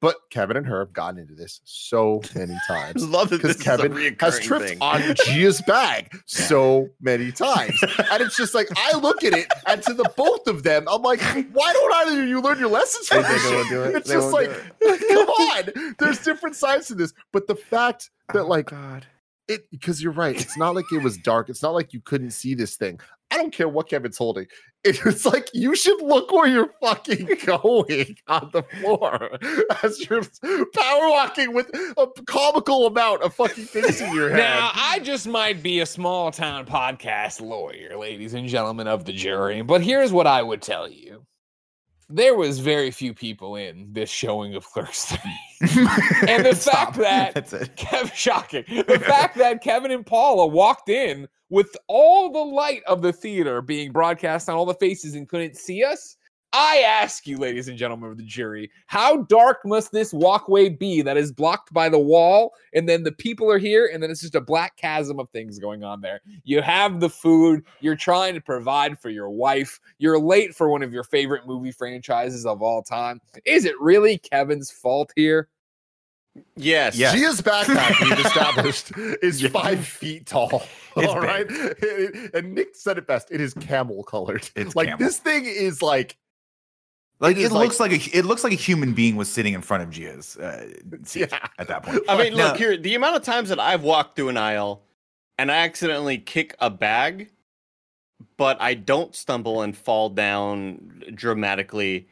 But 0.00 0.16
Kevin 0.30 0.58
and 0.58 0.66
her 0.66 0.80
have 0.80 0.92
gotten 0.92 1.18
into 1.18 1.34
this 1.34 1.60
so 1.64 2.20
many 2.34 2.54
times 2.68 3.06
love 3.08 3.30
that 3.30 3.40
because 3.40 3.56
Kevin 3.56 4.16
has 4.20 4.38
tripped 4.40 4.66
thing. 4.68 4.78
on 4.80 5.00
Gia's 5.24 5.62
bag 5.62 6.14
so 6.26 6.88
many 7.00 7.32
times. 7.32 7.72
And 7.82 8.22
it's 8.22 8.36
just 8.36 8.54
like 8.54 8.68
I 8.76 8.96
look 8.98 9.24
at 9.24 9.32
it 9.32 9.46
and 9.66 9.82
to 9.84 9.94
the 9.94 10.08
both 10.16 10.46
of 10.46 10.62
them, 10.62 10.86
I'm 10.88 11.02
like, 11.02 11.20
why 11.52 11.72
don't 11.72 11.92
either 11.94 12.22
of 12.22 12.28
you 12.28 12.40
learn 12.40 12.58
your 12.58 12.68
lessons 12.68 13.08
from 13.08 13.22
this 13.22 13.42
shit? 13.42 13.72
it. 13.72 13.96
It's 13.96 14.08
They 14.08 14.14
just 14.14 14.32
like, 14.32 14.50
do 14.80 14.98
come 15.08 15.28
on. 15.28 15.94
There's 15.98 16.18
different 16.22 16.56
sides 16.56 16.88
to 16.88 16.94
this. 16.94 17.12
But 17.32 17.46
the 17.46 17.56
fact 17.56 18.10
that 18.32 18.42
oh, 18.42 18.48
like 18.48 18.66
God. 18.66 19.06
it 19.48 19.70
because 19.70 20.02
you're 20.02 20.12
right, 20.12 20.38
it's 20.38 20.58
not 20.58 20.74
like 20.74 20.86
it 20.92 21.02
was 21.02 21.16
dark. 21.18 21.48
It's 21.48 21.62
not 21.62 21.74
like 21.74 21.92
you 21.92 22.00
couldn't 22.00 22.32
see 22.32 22.54
this 22.54 22.76
thing. 22.76 23.00
I 23.36 23.42
don't 23.42 23.52
care 23.52 23.68
what 23.68 23.88
Kevin's 23.88 24.18
holding. 24.18 24.46
It's 24.88 25.26
like 25.26 25.50
you 25.52 25.74
should 25.74 26.00
look 26.00 26.30
where 26.30 26.46
you're 26.46 26.72
fucking 26.80 27.28
going 27.44 28.16
on 28.28 28.50
the 28.52 28.62
floor 28.62 29.36
as 29.82 30.08
you're 30.08 30.22
power 30.22 31.10
walking 31.10 31.54
with 31.54 31.68
a 31.96 32.06
comical 32.28 32.86
amount 32.86 33.22
of 33.22 33.34
fucking 33.34 33.64
things 33.64 34.00
in 34.00 34.14
your 34.14 34.30
head. 34.30 34.36
Now, 34.36 34.70
I 34.74 35.00
just 35.00 35.26
might 35.26 35.60
be 35.60 35.80
a 35.80 35.86
small 35.86 36.30
town 36.30 36.66
podcast 36.66 37.40
lawyer, 37.40 37.96
ladies 37.98 38.32
and 38.32 38.48
gentlemen 38.48 38.86
of 38.86 39.06
the 39.06 39.12
jury, 39.12 39.60
but 39.62 39.82
here's 39.82 40.12
what 40.12 40.28
I 40.28 40.40
would 40.40 40.62
tell 40.62 40.88
you. 40.88 41.26
There 42.08 42.36
was 42.36 42.60
very 42.60 42.90
few 42.92 43.12
people 43.12 43.56
in 43.56 43.92
this 43.92 44.08
showing 44.08 44.54
of 44.54 44.64
Clerks 44.70 45.06
3. 45.06 45.18
And 46.28 46.46
the 46.46 46.54
Stop. 46.54 46.94
fact 46.94 47.34
that-. 47.50 47.76
Kev, 47.76 48.12
shocking. 48.14 48.64
The 48.68 49.00
fact 49.00 49.36
that 49.38 49.62
Kevin 49.62 49.90
and 49.90 50.06
Paula 50.06 50.46
walked 50.46 50.88
in 50.88 51.26
with 51.50 51.76
all 51.88 52.30
the 52.30 52.38
light 52.38 52.82
of 52.86 53.02
the 53.02 53.12
theater 53.12 53.60
being 53.60 53.90
broadcast 53.92 54.48
on 54.48 54.54
all 54.56 54.66
the 54.66 54.74
faces 54.74 55.14
and 55.14 55.28
couldn't 55.28 55.56
see 55.56 55.82
us. 55.82 56.16
I 56.58 56.78
ask 56.86 57.26
you, 57.26 57.36
ladies 57.36 57.68
and 57.68 57.76
gentlemen 57.76 58.10
of 58.10 58.16
the 58.16 58.22
jury, 58.22 58.70
how 58.86 59.24
dark 59.24 59.58
must 59.66 59.92
this 59.92 60.10
walkway 60.14 60.70
be 60.70 61.02
that 61.02 61.18
is 61.18 61.30
blocked 61.30 61.70
by 61.74 61.90
the 61.90 61.98
wall, 61.98 62.54
and 62.72 62.88
then 62.88 63.02
the 63.02 63.12
people 63.12 63.50
are 63.50 63.58
here, 63.58 63.90
and 63.92 64.02
then 64.02 64.10
it's 64.10 64.22
just 64.22 64.34
a 64.34 64.40
black 64.40 64.74
chasm 64.78 65.20
of 65.20 65.28
things 65.30 65.58
going 65.58 65.84
on 65.84 66.00
there? 66.00 66.22
You 66.44 66.62
have 66.62 66.98
the 67.00 67.10
food, 67.10 67.62
you're 67.80 67.94
trying 67.94 68.32
to 68.34 68.40
provide 68.40 68.98
for 68.98 69.10
your 69.10 69.28
wife, 69.28 69.78
you're 69.98 70.18
late 70.18 70.54
for 70.54 70.70
one 70.70 70.82
of 70.82 70.94
your 70.94 71.04
favorite 71.04 71.46
movie 71.46 71.72
franchises 71.72 72.46
of 72.46 72.62
all 72.62 72.82
time. 72.82 73.20
Is 73.44 73.66
it 73.66 73.78
really 73.78 74.16
Kevin's 74.16 74.70
fault 74.70 75.12
here? 75.14 75.48
Yes. 76.56 76.96
Yeah. 76.96 77.14
Gia's 77.14 77.40
backpack 77.42 78.00
we've 78.02 78.18
established 78.26 78.92
is 79.22 79.42
Yeah. 79.42 79.48
five 79.50 79.86
feet 79.86 80.26
tall. 80.26 80.62
It's 80.96 81.06
all 81.08 81.20
big. 81.20 81.50
right. 81.50 82.34
And 82.34 82.54
Nick 82.54 82.74
said 82.76 82.98
it 82.98 83.06
best. 83.06 83.30
It 83.30 83.40
is 83.40 83.52
camel 83.54 84.02
colored. 84.04 84.48
It's 84.56 84.74
like 84.76 84.88
camel. 84.88 85.04
this 85.04 85.18
thing 85.18 85.44
is 85.46 85.80
like 85.82 86.16
Like 87.18 87.36
It 87.36 87.40
it, 87.40 87.44
is 87.46 87.52
like- 87.52 87.64
looks 87.68 87.80
like, 87.80 87.92
a 87.92 88.16
it 88.18 88.24
looks 88.24 88.44
like 88.44 88.52
a 88.52 88.56
human 88.56 88.92
being 88.92 89.16
was 89.16 89.30
sitting 89.32 89.54
in 89.54 89.62
front 89.62 89.82
of 89.82 89.90
Gia's 89.90 90.36
uh, 90.36 90.68
seat 91.04 91.28
Yeah. 91.32 91.48
at 91.58 91.68
that 91.68 91.82
point. 91.84 92.02
I 92.08 92.16
mean, 92.22 92.36
Now- 92.36 92.48
look 92.48 92.56
here. 92.58 92.76
The 92.76 92.94
amount 92.94 93.16
of 93.16 93.22
times 93.22 93.48
that 93.48 93.58
I've 93.60 93.82
walked 93.82 94.16
through 94.16 94.28
an 94.28 94.36
aisle 94.36 94.82
and 95.38 95.50
I 95.50 95.56
accidentally 95.56 96.18
kick 96.18 96.54
a 96.60 96.68
bag, 96.70 97.30
but 98.36 98.60
I 98.60 98.74
don't 98.74 99.14
stumble 99.14 99.62
and 99.62 99.76
fall 99.76 100.08
down 100.10 101.02
dramatically 101.14 102.08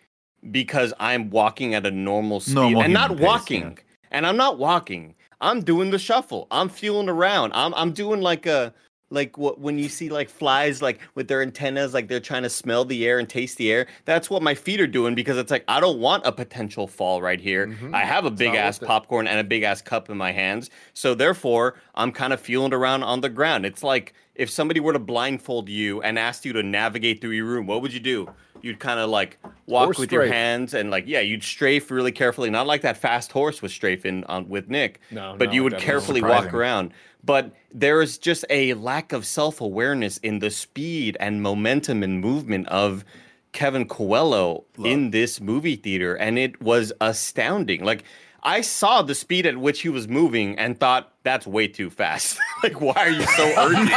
because 0.50 0.92
I'm 1.00 1.30
walking 1.30 1.74
at 1.74 1.86
a 1.86 1.90
normal 1.90 2.40
speed 2.40 2.54
Normal 2.54 2.82
and 2.82 2.92
not 2.92 3.10
pace, 3.16 3.20
walking. 3.20 3.78
And 4.10 4.26
I'm 4.26 4.36
not 4.36 4.58
walking. 4.58 5.14
I'm 5.40 5.60
doing 5.62 5.90
the 5.90 5.98
shuffle. 5.98 6.46
I'm 6.50 6.68
feeling 6.68 7.08
around. 7.08 7.52
I'm 7.54 7.74
I'm 7.74 7.92
doing 7.92 8.20
like 8.20 8.46
a 8.46 8.72
Like 9.10 9.36
what 9.38 9.60
when 9.60 9.78
you 9.78 9.88
see 9.88 10.08
like 10.08 10.28
flies 10.28 10.80
like 10.82 10.98
with 11.14 11.28
their 11.28 11.42
antennas, 11.42 11.92
like 11.94 12.08
they're 12.08 12.20
trying 12.20 12.42
to 12.42 12.50
smell 12.50 12.84
the 12.84 13.06
air 13.06 13.18
and 13.18 13.28
taste 13.28 13.58
the 13.58 13.70
air. 13.70 13.86
That's 14.06 14.30
what 14.30 14.42
my 14.42 14.54
feet 14.54 14.80
are 14.80 14.86
doing 14.86 15.14
because 15.14 15.36
it's 15.36 15.50
like 15.50 15.62
I 15.68 15.78
don't 15.78 16.00
want 16.00 16.26
a 16.26 16.32
potential 16.32 16.86
fall 16.88 17.20
right 17.22 17.40
here. 17.40 17.66
Mhm. 17.68 17.94
I 17.94 18.00
have 18.04 18.24
a 18.24 18.30
big 18.30 18.54
ass 18.54 18.78
popcorn 18.78 19.26
and 19.28 19.38
a 19.38 19.44
big 19.44 19.62
ass 19.62 19.82
cup 19.82 20.08
in 20.10 20.16
my 20.16 20.32
hands. 20.32 20.70
So 20.94 21.14
therefore, 21.14 21.74
I'm 21.94 22.12
kind 22.12 22.32
of 22.32 22.40
feeling 22.40 22.72
around 22.72 23.02
on 23.02 23.20
the 23.20 23.28
ground. 23.28 23.66
It's 23.66 23.82
like 23.84 24.14
if 24.34 24.50
somebody 24.50 24.80
were 24.80 24.94
to 24.94 24.98
blindfold 24.98 25.68
you 25.68 26.00
and 26.02 26.18
asked 26.18 26.44
you 26.44 26.52
to 26.54 26.62
navigate 26.62 27.20
through 27.20 27.30
your 27.30 27.44
room, 27.46 27.66
what 27.66 27.82
would 27.82 27.92
you 27.92 28.00
do? 28.00 28.28
You'd 28.62 28.80
kind 28.80 28.98
of 28.98 29.10
like 29.10 29.38
walk 29.66 29.84
Horse 29.84 29.98
with 29.98 30.10
your 30.12 30.26
hands 30.26 30.72
and 30.72 30.90
like 30.90 31.04
yeah, 31.06 31.20
you'd 31.20 31.44
strafe 31.44 31.90
really 31.90 32.10
carefully, 32.10 32.48
not 32.48 32.66
like 32.66 32.80
that 32.80 32.96
fast 32.96 33.30
horse 33.32 33.60
was 33.60 33.72
strafing 33.72 34.24
on 34.24 34.48
with 34.48 34.70
Nick 34.70 35.00
No, 35.10 35.36
but 35.38 35.46
not 35.48 35.54
you 35.54 35.62
would 35.62 35.72
that 35.74 35.76
at 35.76 35.82
all. 35.82 35.86
carefully 35.86 36.22
walk 36.22 36.52
around. 36.54 36.92
But 37.22 37.52
there 37.74 38.00
is 38.00 38.16
just 38.16 38.44
a 38.48 38.72
lack 38.74 39.12
of 39.12 39.26
self 39.26 39.60
awareness 39.60 40.18
in 40.18 40.38
the 40.38 40.50
speed 40.50 41.16
and 41.20 41.42
momentum 41.42 42.02
and 42.02 42.20
movement 42.20 42.68
of 42.68 43.04
Kevin 43.52 43.86
Coelho 43.86 44.64
in 44.84 45.10
this 45.10 45.40
movie 45.40 45.76
theater, 45.76 46.14
and 46.14 46.38
it 46.38 46.60
was 46.62 46.92
astounding. 47.00 47.84
Like 47.84 48.04
I 48.42 48.60
saw 48.60 49.02
the 49.02 49.14
speed 49.14 49.46
at 49.46 49.56
which 49.56 49.82
he 49.82 49.88
was 49.88 50.06
moving 50.06 50.58
and 50.58 50.78
thought 50.78 51.12
that's 51.22 51.46
way 51.46 51.66
too 51.66 51.90
fast. 51.90 52.38
like 52.62 52.80
why 52.80 52.94
are 52.94 53.10
you 53.10 53.22
so 53.22 53.54
urgent? 53.58 53.90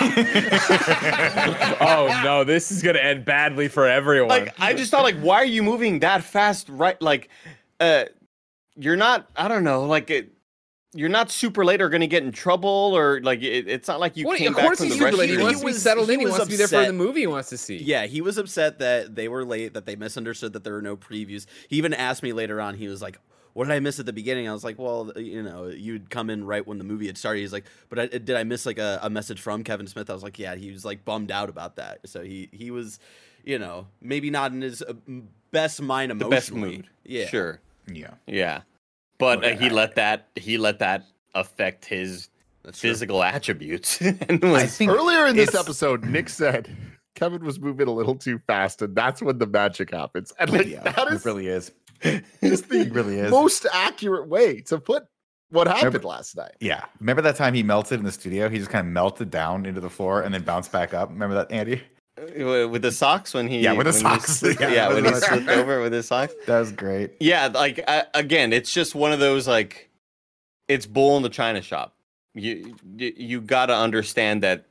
oh 1.82 2.22
no, 2.24 2.44
this 2.44 2.72
is 2.72 2.82
gonna 2.82 3.00
end 3.00 3.26
badly 3.26 3.68
for 3.68 3.88
everyone. 3.88 4.30
like 4.30 4.60
I 4.60 4.74
just 4.74 4.92
thought 4.92 5.04
like 5.04 5.20
why 5.20 5.36
are 5.38 5.46
you 5.46 5.64
moving 5.64 6.00
that 6.00 6.24
fast? 6.24 6.70
Right, 6.70 7.00
like 7.02 7.30
uh, 7.80 8.06
you're 8.76 8.96
not. 8.96 9.28
I 9.36 9.48
don't 9.48 9.64
know. 9.64 9.86
Like 9.86 10.10
it. 10.10 10.32
You're 10.98 11.10
not 11.10 11.30
super 11.32 11.64
late 11.64 11.82
or 11.82 11.90
going 11.90 12.02
to 12.02 12.08
get 12.08 12.24
in 12.24 12.32
trouble 12.32 12.70
or 12.70 13.22
like 13.22 13.42
it, 13.42 13.68
it's 13.68 13.88
not 13.88 14.00
like 14.00 14.18
you 14.18 14.26
What- 14.26 14.38
came 14.38 14.50
of 14.50 14.56
back 14.56 14.66
course 14.66 14.78
from 14.80 14.88
he's 14.88 14.98
the 14.98 15.06
super 15.06 15.18
late. 15.18 15.30
He 15.30 15.36
restroom. 15.36 15.44
wants 15.44 15.60
to 15.60 15.66
be 15.66 15.72
was- 15.72 15.82
settled 15.82 16.10
in. 16.10 16.16
he 16.16 16.20
He 16.22 16.26
was 16.26 16.32
wants 16.32 16.46
to 16.46 16.50
be 16.52 16.56
there 16.58 16.68
for 16.68 16.86
the 16.86 16.94
movie 16.94 17.20
he 17.22 17.28
wants 17.28 17.50
to 17.50 17.58
see. 17.58 17.78
Yeah, 17.78 18.06
he 18.08 18.22
was 18.22 18.38
upset 18.38 18.80
that 18.80 19.16
they 19.16 19.28
were 19.28 19.46
late, 19.46 19.74
that 19.76 19.86
they 19.86 19.96
misunderstood 19.96 20.54
that 20.54 20.64
there 20.64 20.74
were 20.74 20.82
no 20.82 20.98
previews. 20.98 21.46
He 21.70 21.76
even 21.78 21.94
asked 21.94 22.24
me 22.24 22.34
later 22.34 22.60
on, 22.60 22.76
he 22.76 22.88
was 22.88 23.02
like, 23.02 23.18
What 23.54 23.66
did 23.68 23.74
I 23.74 23.80
miss 23.80 24.00
at 24.00 24.06
the 24.06 24.14
beginning? 24.14 24.48
I 24.50 24.54
was 24.54 24.64
like, 24.64 24.78
Well, 24.80 25.12
you 25.16 25.44
know, 25.44 25.68
you'd 25.68 26.10
come 26.10 26.30
in 26.30 26.44
right 26.46 26.66
when 26.66 26.78
the 26.80 26.84
movie 26.84 27.08
had 27.08 27.18
started. 27.18 27.42
He's 27.42 27.54
like, 27.54 27.66
But 27.90 28.00
I, 28.00 28.06
did 28.08 28.32
I 28.32 28.44
miss 28.44 28.66
like 28.66 28.78
a, 28.80 29.00
a 29.04 29.10
message 29.10 29.40
from 29.42 29.64
Kevin 29.64 29.88
Smith? 29.88 30.10
I 30.10 30.14
was 30.14 30.24
like, 30.24 30.40
Yeah, 30.40 30.56
he 30.56 30.72
was 30.72 30.84
like 30.86 31.06
bummed 31.06 31.32
out 31.32 31.50
about 31.50 31.76
that. 31.78 32.00
So 32.10 32.22
he, 32.24 32.50
he 32.52 32.72
was, 32.72 33.00
you 33.44 33.60
know, 33.60 33.88
maybe 34.02 34.30
not 34.30 34.52
in 34.52 34.62
his 34.62 34.82
uh, 34.82 34.94
best 35.52 35.82
mind 35.82 36.12
the 36.20 36.26
best 36.28 36.52
mood. 36.52 36.88
Yeah. 37.06 37.28
Sure. 37.28 37.60
Yeah. 37.92 38.16
Yeah. 38.26 38.62
But 39.20 39.44
uh, 39.44 39.56
he 39.56 39.70
let 39.70 39.96
that 39.96 40.28
he 40.36 40.58
let 40.58 40.80
that 40.80 41.06
affect 41.34 41.86
his 41.86 42.30
That's 42.64 42.80
true. 42.80 42.90
physical 42.92 43.24
attributes. 43.24 44.00
and 44.02 44.42
was, 44.44 44.64
I 44.64 44.66
think 44.68 44.92
Earlier 44.92 45.26
in 45.28 45.36
this 45.36 45.56
episode, 45.56 46.04
Nick 46.06 46.30
said 46.30 46.70
Kevin 47.16 47.44
was 47.44 47.60
moving 47.60 47.88
a 47.88 47.92
little 47.92 48.16
too 48.16 48.40
fast, 48.48 48.82
and 48.82 48.96
that's 48.96 49.22
when 49.22 49.38
the 49.40 49.48
magic 49.48 49.92
happens. 49.92 50.34
And 50.40 50.52
like 50.52 50.68
yeah, 50.68 50.84
that 50.84 51.08
is 51.12 51.26
it 51.26 51.30
really 51.30 51.48
is. 51.48 51.72
just 52.44 52.70
the 52.70 52.82
It 52.82 52.92
really 52.94 53.20
is. 53.20 53.32
most 53.32 53.66
accurate 53.74 54.28
way 54.28 54.62
to 54.62 54.78
put 54.80 55.06
what 55.50 55.66
happened 55.68 55.86
Remember- 55.96 56.08
last 56.10 56.36
night. 56.38 56.56
Yeah. 56.60 56.86
Remember 57.00 57.22
that 57.24 57.38
time 57.38 57.54
he 57.54 57.64
melted 57.64 58.00
in 58.00 58.06
the 58.06 58.12
studio? 58.12 58.50
He 58.50 58.58
just 58.60 58.70
kind 58.70 58.86
of 58.86 58.94
melted 58.94 59.32
down 59.32 59.66
into 59.66 59.80
the 59.82 59.90
floor 59.90 60.22
and 60.22 60.34
then 60.34 60.44
bounced 60.44 60.72
back 60.72 60.94
up. 60.94 61.10
Remember 61.10 61.36
that, 61.36 61.52
Andy? 61.52 61.82
With 62.18 62.82
the 62.82 62.92
socks 62.92 63.34
when 63.34 63.48
he 63.48 63.60
Yeah, 63.60 63.74
with 63.74 63.86
the 63.88 63.92
when 64.04 64.16
he 64.20 64.20
socks. 64.22 64.44
Yeah, 64.60 64.70
yeah, 64.70 64.88
with 64.88 64.96
when 64.98 65.06
he 65.06 65.12
the- 65.12 65.22
slipped 65.22 65.50
over 65.50 65.82
with 65.82 65.94
his 65.94 66.08
socks. 66.08 66.34
That 66.48 66.60
was 66.60 66.72
great. 66.72 67.12
Yeah, 67.20 67.48
like 67.48 67.84
uh, 67.88 68.04
again, 68.14 68.54
it's 68.54 68.74
just 68.74 68.96
one 68.96 69.12
of 69.12 69.20
those 69.20 69.48
like 69.48 69.90
it's 70.68 70.86
bull 70.86 71.18
in 71.18 71.24
the 71.24 71.30
china 71.30 71.62
shop. 71.62 71.94
You 72.34 72.76
you, 72.98 73.14
you 73.16 73.42
got 73.42 73.68
to 73.68 73.76
understand 73.76 74.44
that 74.44 74.66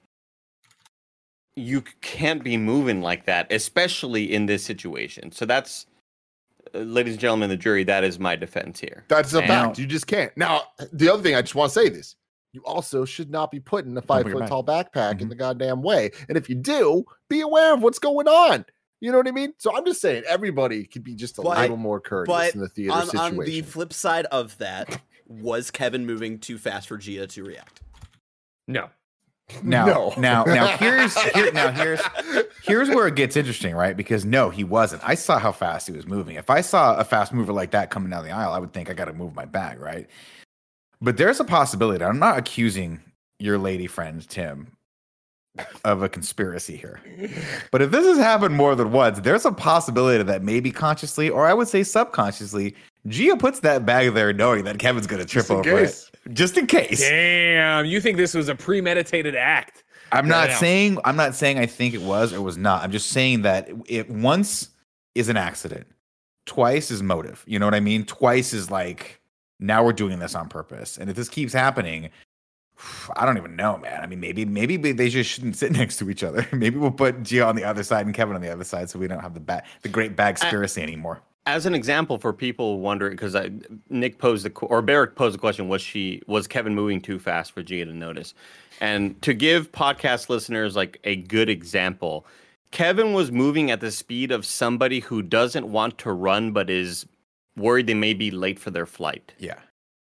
you 1.57 1.83
can't 2.03 2.45
be 2.45 2.57
moving 2.57 3.01
like 3.01 3.25
that, 3.27 3.51
especially 3.51 4.33
in 4.33 4.45
this 4.47 4.63
situation. 4.63 5.33
So 5.33 5.47
that's, 5.47 5.87
uh, 6.75 6.81
ladies 6.81 7.15
and 7.15 7.21
gentlemen, 7.21 7.49
the 7.49 7.57
jury. 7.57 7.83
That 7.83 8.05
is 8.05 8.19
my 8.19 8.37
defense 8.37 8.79
here. 8.79 9.05
That's 9.09 9.33
a 9.33 9.39
And- 9.39 9.47
fact. 9.49 9.79
You 9.79 9.87
just 9.87 10.07
can't. 10.07 10.37
Now, 10.37 10.65
the 10.93 11.09
other 11.09 11.23
thing 11.23 11.35
I 11.35 11.41
just 11.41 11.55
want 11.55 11.73
to 11.73 11.79
say 11.81 11.89
this. 11.89 12.15
You 12.57 12.63
also 12.65 13.05
should 13.05 13.31
not 13.31 13.51
be 13.51 13.61
putting 13.61 13.95
a 13.99 14.01
five 14.01 14.25
foot 14.25 14.39
back. 14.41 14.49
tall 14.49 14.65
backpack 14.65 15.21
in 15.21 15.27
Mhm. 15.27 15.29
the 15.29 15.35
goddamn 15.35 15.83
way. 15.83 16.11
And 16.27 16.39
if 16.39 16.49
you 16.49 16.55
do, 16.55 17.05
be 17.29 17.43
aware 17.43 17.75
of 17.75 17.83
what's 17.83 17.99
going 17.99 18.27
on. 18.29 18.65
You 18.99 19.13
know 19.13 19.19
what 19.19 19.29
I 19.29 19.33
mean? 19.33 19.53
So 19.59 19.77
I'm 19.77 19.85
just 19.85 20.01
saying 20.01 20.23
everybody 20.27 20.87
could 20.87 21.05
be 21.05 21.15
just 21.15 21.39
a 21.39 21.43
But- 21.43 21.59
little 21.59 21.77
more 21.77 22.01
courteous 22.01 22.35
but 22.35 22.55
in 22.55 22.61
the 22.63 22.69
theater 22.71 22.93
On, 22.95 23.05
situation. 23.05 23.39
on 23.41 23.45
the 23.45 23.61
flip 23.61 23.93
side 23.93 24.25
of 24.33 24.57
that, 24.57 25.03
was 25.29 25.71
Kevin 25.71 26.07
moving 26.07 26.39
too 26.39 26.57
fast 26.57 26.89
for 26.89 26.97
Gia 26.97 27.27
to 27.27 27.45
react? 27.45 27.83
No. 28.67 28.89
Now, 29.63 29.87
No. 29.87 30.15
now, 30.17 30.43
now, 30.45 30.67
here's 30.79 31.17
here, 31.17 31.53
now 31.53 31.71
here's 31.71 32.01
here's 32.65 32.89
where 32.89 33.07
it 33.07 33.15
gets 33.15 33.37
interesting, 33.37 33.77
right? 33.77 33.97
Because 33.97 34.25
no, 34.25 34.51
he 34.51 34.65
wasn't. 34.65 35.03
I 35.09 35.15
saw 35.15 35.39
how 35.39 35.53
fast 35.53 35.87
he 35.87 35.93
was 35.93 36.05
moving. 36.05 36.35
If 36.35 36.51
I 36.51 36.63
saw 36.63 36.97
a 36.97 37.05
fast 37.05 37.33
mover 37.33 37.53
like 37.53 37.71
that 37.71 37.89
coming 37.91 38.11
down 38.11 38.25
the 38.25 38.33
aisle, 38.33 38.53
I 38.53 38.59
would 38.59 38.73
think 38.73 38.91
I 38.91 38.95
got 38.95 39.05
to 39.05 39.13
move 39.13 39.37
my 39.37 39.45
bag, 39.45 39.79
right? 39.79 40.09
But 41.01 41.17
there's 41.17 41.41
a 41.41 41.45
possibility. 41.45 42.05
I'm 42.05 42.19
not 42.19 42.39
accusing 42.39 43.01
your 43.39 43.59
lady 43.59 43.87
friend 43.87 44.27
Tim 44.29 44.77
of 45.85 46.03
a 46.03 46.09
conspiracy 46.09 46.77
here. 46.77 47.01
But 47.71 47.83
if 47.83 47.91
this 47.91 48.05
has 48.05 48.19
happened 48.19 48.55
more 48.55 48.75
than 48.75 48.93
once, 48.93 49.21
there's 49.21 49.45
a 49.45 49.53
possibility 49.53 50.23
that 50.23 50.43
maybe 50.43 50.71
consciously, 50.71 51.31
or 51.31 51.47
I 51.47 51.55
would 51.55 51.69
say 51.69 51.83
subconsciously, 51.83 52.75
Gia 53.07 53.37
puts 53.37 53.61
that 53.61 53.87
bag 53.87 54.15
there 54.15 54.33
knowing 54.33 54.65
that 54.65 54.79
Kevin's 54.79 55.07
going 55.07 55.21
to 55.21 55.29
trip 55.29 55.51
over 55.51 55.63
case. 55.63 56.11
it, 56.25 56.35
just 56.35 56.59
in 56.59 56.67
case. 56.67 57.01
Damn, 57.01 57.87
you 57.87 58.01
think 58.01 58.17
this 58.17 58.35
was 58.35 58.49
a 58.49 58.55
premeditated 58.55 59.35
act? 59.37 59.85
I'm 60.13 60.29
not 60.29 60.49
Damn. 60.49 60.59
saying 60.59 60.99
I'm 61.05 61.17
not 61.17 61.35
saying 61.35 61.59
I 61.59 61.67
think 61.67 61.95
it 61.95 62.03
was 62.03 62.33
or 62.33 62.41
was 62.41 62.57
not. 62.57 62.83
I'm 62.83 62.93
just 62.93 63.11
saying 63.11 63.43
that 63.43 63.69
it 63.87 64.09
once 64.09 64.71
is 65.15 65.29
an 65.29 65.37
accident, 65.37 65.87
twice 66.47 66.91
is 66.91 67.03
motive. 67.03 67.45
You 67.47 67.59
know 67.59 67.67
what 67.67 67.75
I 67.75 67.81
mean? 67.81 68.05
Twice 68.05 68.53
is 68.53 68.71
like 68.71 69.16
now 69.59 69.85
we're 69.85 69.93
doing 69.93 70.19
this 70.19 70.35
on 70.35 70.49
purpose. 70.49 70.99
And 70.99 71.09
if 71.09 71.17
this 71.17 71.29
keeps 71.29 71.53
happening, 71.53 72.11
I 73.17 73.25
don't 73.25 73.39
even 73.39 73.57
know, 73.57 73.79
man. 73.79 74.03
I 74.03 74.07
mean, 74.07 74.21
maybe 74.21 74.45
maybe 74.45 74.77
they 74.77 75.09
just 75.09 75.31
shouldn't 75.31 75.57
sit 75.57 75.73
next 75.77 75.97
to 75.99 76.11
each 76.11 76.23
other. 76.23 76.47
Maybe 76.53 76.77
we'll 76.77 76.91
put 76.91 77.23
Gia 77.23 77.47
on 77.47 77.57
the 77.57 77.65
other 77.65 77.83
side 77.83 78.07
and 78.07 78.15
Kevin 78.15 78.35
on 78.35 78.43
the 78.43 78.53
other 78.53 78.65
side, 78.65 78.91
so 78.91 78.99
we 78.99 79.09
don't 79.09 79.21
have 79.21 79.35
the 79.35 79.41
ba- 79.41 79.63
the 79.83 79.89
great 79.89 80.15
bag 80.15 80.37
conspiracy 80.37 80.83
anymore. 80.83 81.23
As 81.47 81.65
an 81.65 81.75
example 81.75 82.19
for 82.19 82.33
people 82.33 82.81
wondering, 82.81 83.13
because 83.13 83.37
Nick 83.89 84.19
posed 84.19 84.45
the 84.45 84.51
or 84.67 84.83
Barrett 84.83 85.15
posed 85.15 85.35
the 85.35 85.39
question: 85.39 85.69
Was 85.69 85.81
she 85.81 86.23
was 86.27 86.47
Kevin 86.47 86.75
moving 86.75 87.01
too 87.01 87.19
fast 87.19 87.53
for 87.53 87.63
Gia 87.63 87.87
to 87.87 87.95
notice? 87.95 88.35
And 88.81 89.21
to 89.23 89.33
give 89.33 89.73
podcast 89.73 90.29
listeners 90.29 90.77
like 90.77 90.99
a 91.05 91.17
good 91.17 91.49
example, 91.49 92.27
Kevin 92.73 93.15
was 93.15 93.33
moving 93.33 93.71
at 93.71 93.81
the 93.81 93.91
speed 93.91 94.31
of 94.31 94.45
somebody 94.45 95.01
who 95.01 95.23
doesn't 95.23 95.67
want 95.67 95.97
to 95.99 96.13
run 96.13 96.53
but 96.53 96.69
is 96.69 97.07
worried 97.57 97.87
they 97.87 97.95
may 97.95 98.15
be 98.15 98.31
late 98.31 98.59
for 98.59 98.71
their 98.71 98.87
flight. 98.87 99.33
Yeah, 99.39 99.59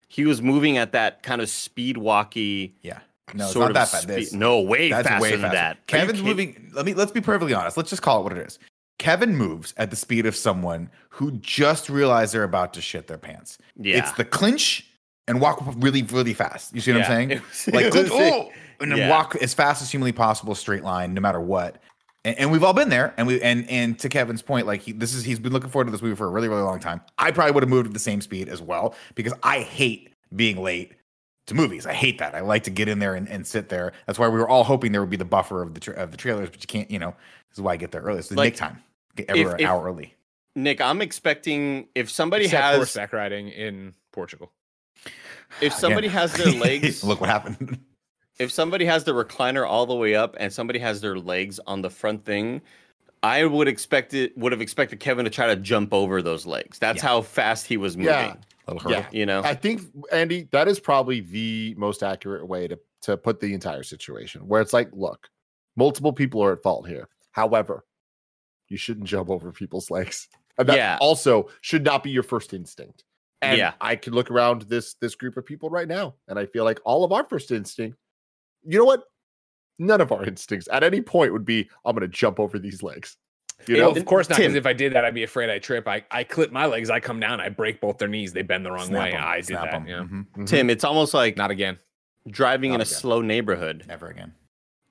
He 0.07 0.25
was 0.25 0.41
moving 0.41 0.77
at 0.77 0.91
that 0.93 1.23
kind 1.23 1.41
of 1.41 1.49
speed 1.49 1.97
walky 1.97 2.73
yeah. 2.81 2.99
No, 3.33 3.45
it's 3.45 3.55
not 3.55 3.67
that 3.73 3.91
bad. 3.91 4.01
speed. 4.01 4.15
This- 4.15 4.33
No, 4.33 4.59
way 4.59 4.89
That's 4.89 5.07
faster 5.07 5.21
way 5.21 5.31
than 5.31 5.41
faster. 5.41 5.55
that. 5.55 5.87
Kevin's 5.87 6.21
moving. 6.21 6.69
Let 6.73 6.85
me 6.85 6.93
let's 6.93 7.11
be 7.13 7.21
perfectly 7.21 7.53
honest. 7.53 7.77
Let's 7.77 7.89
just 7.89 8.01
call 8.01 8.19
it 8.19 8.23
what 8.23 8.33
it 8.33 8.45
is. 8.45 8.59
Kevin 8.99 9.35
moves 9.37 9.73
at 9.77 9.89
the 9.89 9.95
speed 9.95 10.25
of 10.25 10.35
someone 10.35 10.89
who 11.09 11.31
just 11.39 11.89
realized 11.89 12.33
they're 12.33 12.43
about 12.43 12.73
to 12.73 12.81
shit 12.81 13.07
their 13.07 13.17
pants. 13.17 13.57
Yeah. 13.77 13.97
It's 13.99 14.11
the 14.13 14.25
clinch 14.25 14.85
and 15.29 15.39
walk 15.39 15.63
really, 15.77 16.03
really 16.03 16.33
fast. 16.33 16.75
You 16.75 16.81
see 16.81 16.91
what 16.91 16.99
Yeah, 16.99 17.05
I'm 17.05 17.29
saying? 17.29 17.41
was- 17.49 17.67
like 17.73 17.91
clinch, 17.91 18.09
oh, 18.11 18.51
and 18.81 18.91
then 18.91 18.97
yeah. 18.99 19.09
walk 19.09 19.35
as 19.37 19.53
fast 19.53 19.81
as 19.81 19.89
humanly 19.89 20.11
possible, 20.11 20.53
straight 20.53 20.83
line, 20.83 21.13
no 21.13 21.21
matter 21.21 21.39
what. 21.39 21.77
And, 22.24 22.38
and 22.38 22.51
we've 22.51 22.63
all 22.63 22.74
been 22.74 22.89
there. 22.89 23.13
And 23.17 23.28
we 23.28 23.41
and 23.41 23.67
and 23.69 23.97
to 23.99 24.09
Kevin's 24.09 24.41
point, 24.41 24.67
like 24.67 24.82
he, 24.82 24.91
this 24.91 25.13
is 25.13 25.24
he's 25.24 25.39
been 25.39 25.53
looking 25.53 25.69
forward 25.69 25.86
to 25.86 25.91
this 25.91 26.01
movie 26.01 26.15
for 26.15 26.26
a 26.28 26.30
really, 26.30 26.47
really 26.47 26.61
long 26.61 26.80
time. 26.80 27.01
I 27.17 27.32
probably 27.32 27.53
would 27.53 27.63
have 27.63 27.69
moved 27.69 27.88
at 27.88 27.93
the 27.93 27.99
same 27.99 28.22
speed 28.22 28.47
as 28.49 28.61
well 28.61 28.95
because 29.15 29.34
I 29.43 29.59
hate 29.61 30.09
being 30.36 30.57
late 30.61 30.93
to 31.47 31.55
movies. 31.55 31.86
I 31.88 31.93
hate 31.93 32.19
that. 32.19 32.36
I 32.36 32.41
like 32.41 32.63
to 32.63 32.69
get 32.69 32.88
in 32.88 32.99
there 32.99 33.15
and, 33.15 33.28
and 33.28 33.45
sit 33.47 33.69
there. 33.69 33.93
That's 34.05 34.19
why 34.19 34.28
we 34.28 34.38
were 34.38 34.47
all 34.47 34.63
hoping 34.63 34.91
there 34.91 35.01
would 35.01 35.09
be 35.09 35.17
the 35.17 35.26
buffer 35.26 35.61
of 35.63 35.74
the 35.74 35.80
tra- 35.80 35.95
of 35.95 36.11
the 36.11 36.17
trailers, 36.17 36.49
but 36.49 36.61
you 36.61 36.67
can't. 36.67 36.91
You 36.91 36.99
know, 36.99 37.15
this 37.49 37.57
is 37.57 37.61
why 37.61 37.74
I 37.74 37.78
get 37.78 37.91
there 37.91 38.01
early. 38.01 38.19
It's 38.19 38.30
the 38.30 38.36
Like, 38.36 38.53
Nick 38.53 38.59
time. 38.59 38.84
Get 39.15 39.30
ever 39.30 39.55
an 39.55 39.59
if- 39.61 39.65
hour 39.67 39.84
early. 39.86 40.13
Nick, 40.55 40.82
I'm 40.82 41.01
expecting 41.01 41.88
if 41.95 42.11
somebody 42.11 42.43
Except 42.45 42.61
has 42.61 42.76
horseback 42.76 43.13
riding 43.13 43.47
in 43.47 43.93
Portugal. 44.11 44.51
if 45.61 45.72
somebody 45.74 46.07
Again. 46.07 46.19
has 46.19 46.34
their 46.34 46.51
legs 46.61 47.03
Look 47.05 47.22
what 47.22 47.30
happened. 47.30 47.80
If 48.39 48.51
somebody 48.51 48.86
has 48.86 49.03
the 49.03 49.11
recliner 49.13 49.67
all 49.67 49.86
the 49.86 49.95
way 49.95 50.15
up 50.15 50.36
and 50.39 50.51
somebody 50.51 50.79
has 50.79 51.01
their 51.01 51.17
legs 51.17 51.59
on 51.67 51.82
the 51.82 51.89
front 51.89 52.25
thing, 52.25 52.61
I 53.23 53.45
would 53.45 53.67
expect 53.67 54.13
it 54.13 54.36
would 54.38 54.51
have 54.51 54.61
expected 54.61 54.99
Kevin 54.99 55.25
to 55.25 55.32
try 55.32 55.47
to 55.47 55.55
jump 55.55 55.93
over 55.93 56.21
those 56.21 56.45
legs. 56.45 56.79
That's 56.79 57.03
Yeah. 57.03 57.09
how 57.09 57.21
fast 57.21 57.67
he 57.67 57.77
was 57.77 57.95
moving. 57.97 58.11
Yeah. 58.11 58.36
Yeah. 58.88 59.07
You 59.11 59.25
know? 59.25 59.41
I 59.43 59.53
think 59.53 59.82
Andy, 60.11 60.47
that 60.51 60.67
is 60.67 60.79
probably 60.79 61.19
the 61.19 61.75
most 61.77 62.03
accurate 62.03 62.47
way 62.47 62.67
to 62.67 62.79
to 63.01 63.17
put 63.17 63.39
the 63.39 63.53
entire 63.53 63.82
situation. 63.82 64.47
Where 64.47 64.61
it's 64.61 64.73
like, 64.73 64.89
look, 64.93 65.27
multiple 65.75 66.13
people 66.13 66.43
are 66.43 66.53
at 66.53 66.61
fault 66.61 66.88
here. 66.88 67.09
However, 67.32 67.84
you 68.69 68.77
shouldn't 68.77 69.07
jump 69.07 69.29
over 69.32 69.51
people's 69.51 69.89
legs. 69.89 70.27
And 70.57 70.69
that 70.69 70.75
Yeah. 70.77 70.97
also 71.01 71.49
should 71.61 71.84
not 71.84 72.03
be 72.03 72.11
your 72.11 72.21
first 72.23 72.53
instinct. 72.53 73.03
And 73.41 73.57
Yeah. 73.57 73.73
I 73.82 73.95
can 73.95 74.13
look 74.13 74.29
around 74.29 74.63
this 74.63 74.93
this 74.95 75.15
group 75.15 75.36
of 75.38 75.45
people 75.45 75.69
right 75.69 75.88
now, 75.88 76.15
and 76.27 76.38
I 76.38 76.45
feel 76.45 76.63
like 76.63 76.79
all 76.86 77.03
of 77.03 77.11
our 77.11 77.23
first 77.23 77.51
instinct. 77.51 77.97
You 78.66 78.80
know 78.80 78.86
what? 78.86 79.03
none 79.80 79.99
of 79.99 80.12
our 80.12 80.24
instincts 80.24 80.68
at 80.72 80.84
any 80.84 81.01
point 81.01 81.34
would 81.34 81.43
be, 81.45 81.68
I'm 81.86 81.95
going 81.95 82.01
to 82.01 82.07
jump 82.07 82.39
over 82.39 82.59
these 82.59 82.84
legs. 82.84 83.18
You 83.66 83.78
Well, 83.78 83.91
know, 83.95 83.99
of 83.99 84.05
course 84.05 84.30
not. 84.30 84.38
Because 84.38 84.51
Tim- 84.51 84.57
if 84.57 84.68
I 84.68 84.74
did 84.74 84.93
that, 84.93 85.03
I'd 85.05 85.16
be 85.16 85.24
afraid 85.24 85.49
I 85.49 85.57
trip. 85.57 85.88
I, 85.88 86.03
I 86.12 86.24
clip 86.24 86.51
my 86.51 86.68
legs, 86.68 86.91
I 86.91 86.99
come 86.99 87.20
down, 87.20 87.41
I 87.41 87.49
break 87.49 87.82
both 87.82 87.97
their 87.97 88.07
knees, 88.07 88.32
they 88.32 88.43
bend 88.43 88.64
the 88.64 88.72
wrong 88.72 88.86
Snap 88.88 89.01
way. 89.01 89.12
'em, 89.14 89.24
I 89.24 89.38
did 89.38 89.45
snap 89.47 89.64
that. 89.66 89.74
'em. 89.74 89.88
Yeah. 89.88 89.99
Mhm. 90.01 90.28
Mhm. 90.38 90.47
Tim, 90.47 90.70
it's 90.70 90.84
almost 90.84 91.16
like 91.16 91.36
Not 91.36 91.49
again. 91.49 91.80
driving 92.28 92.72
in 92.74 92.78
Not 92.78 92.88
a 92.88 92.89
again. 92.89 92.99
slow 92.99 93.22
neighborhood. 93.22 93.86
Never 93.88 94.07
again. 94.07 94.34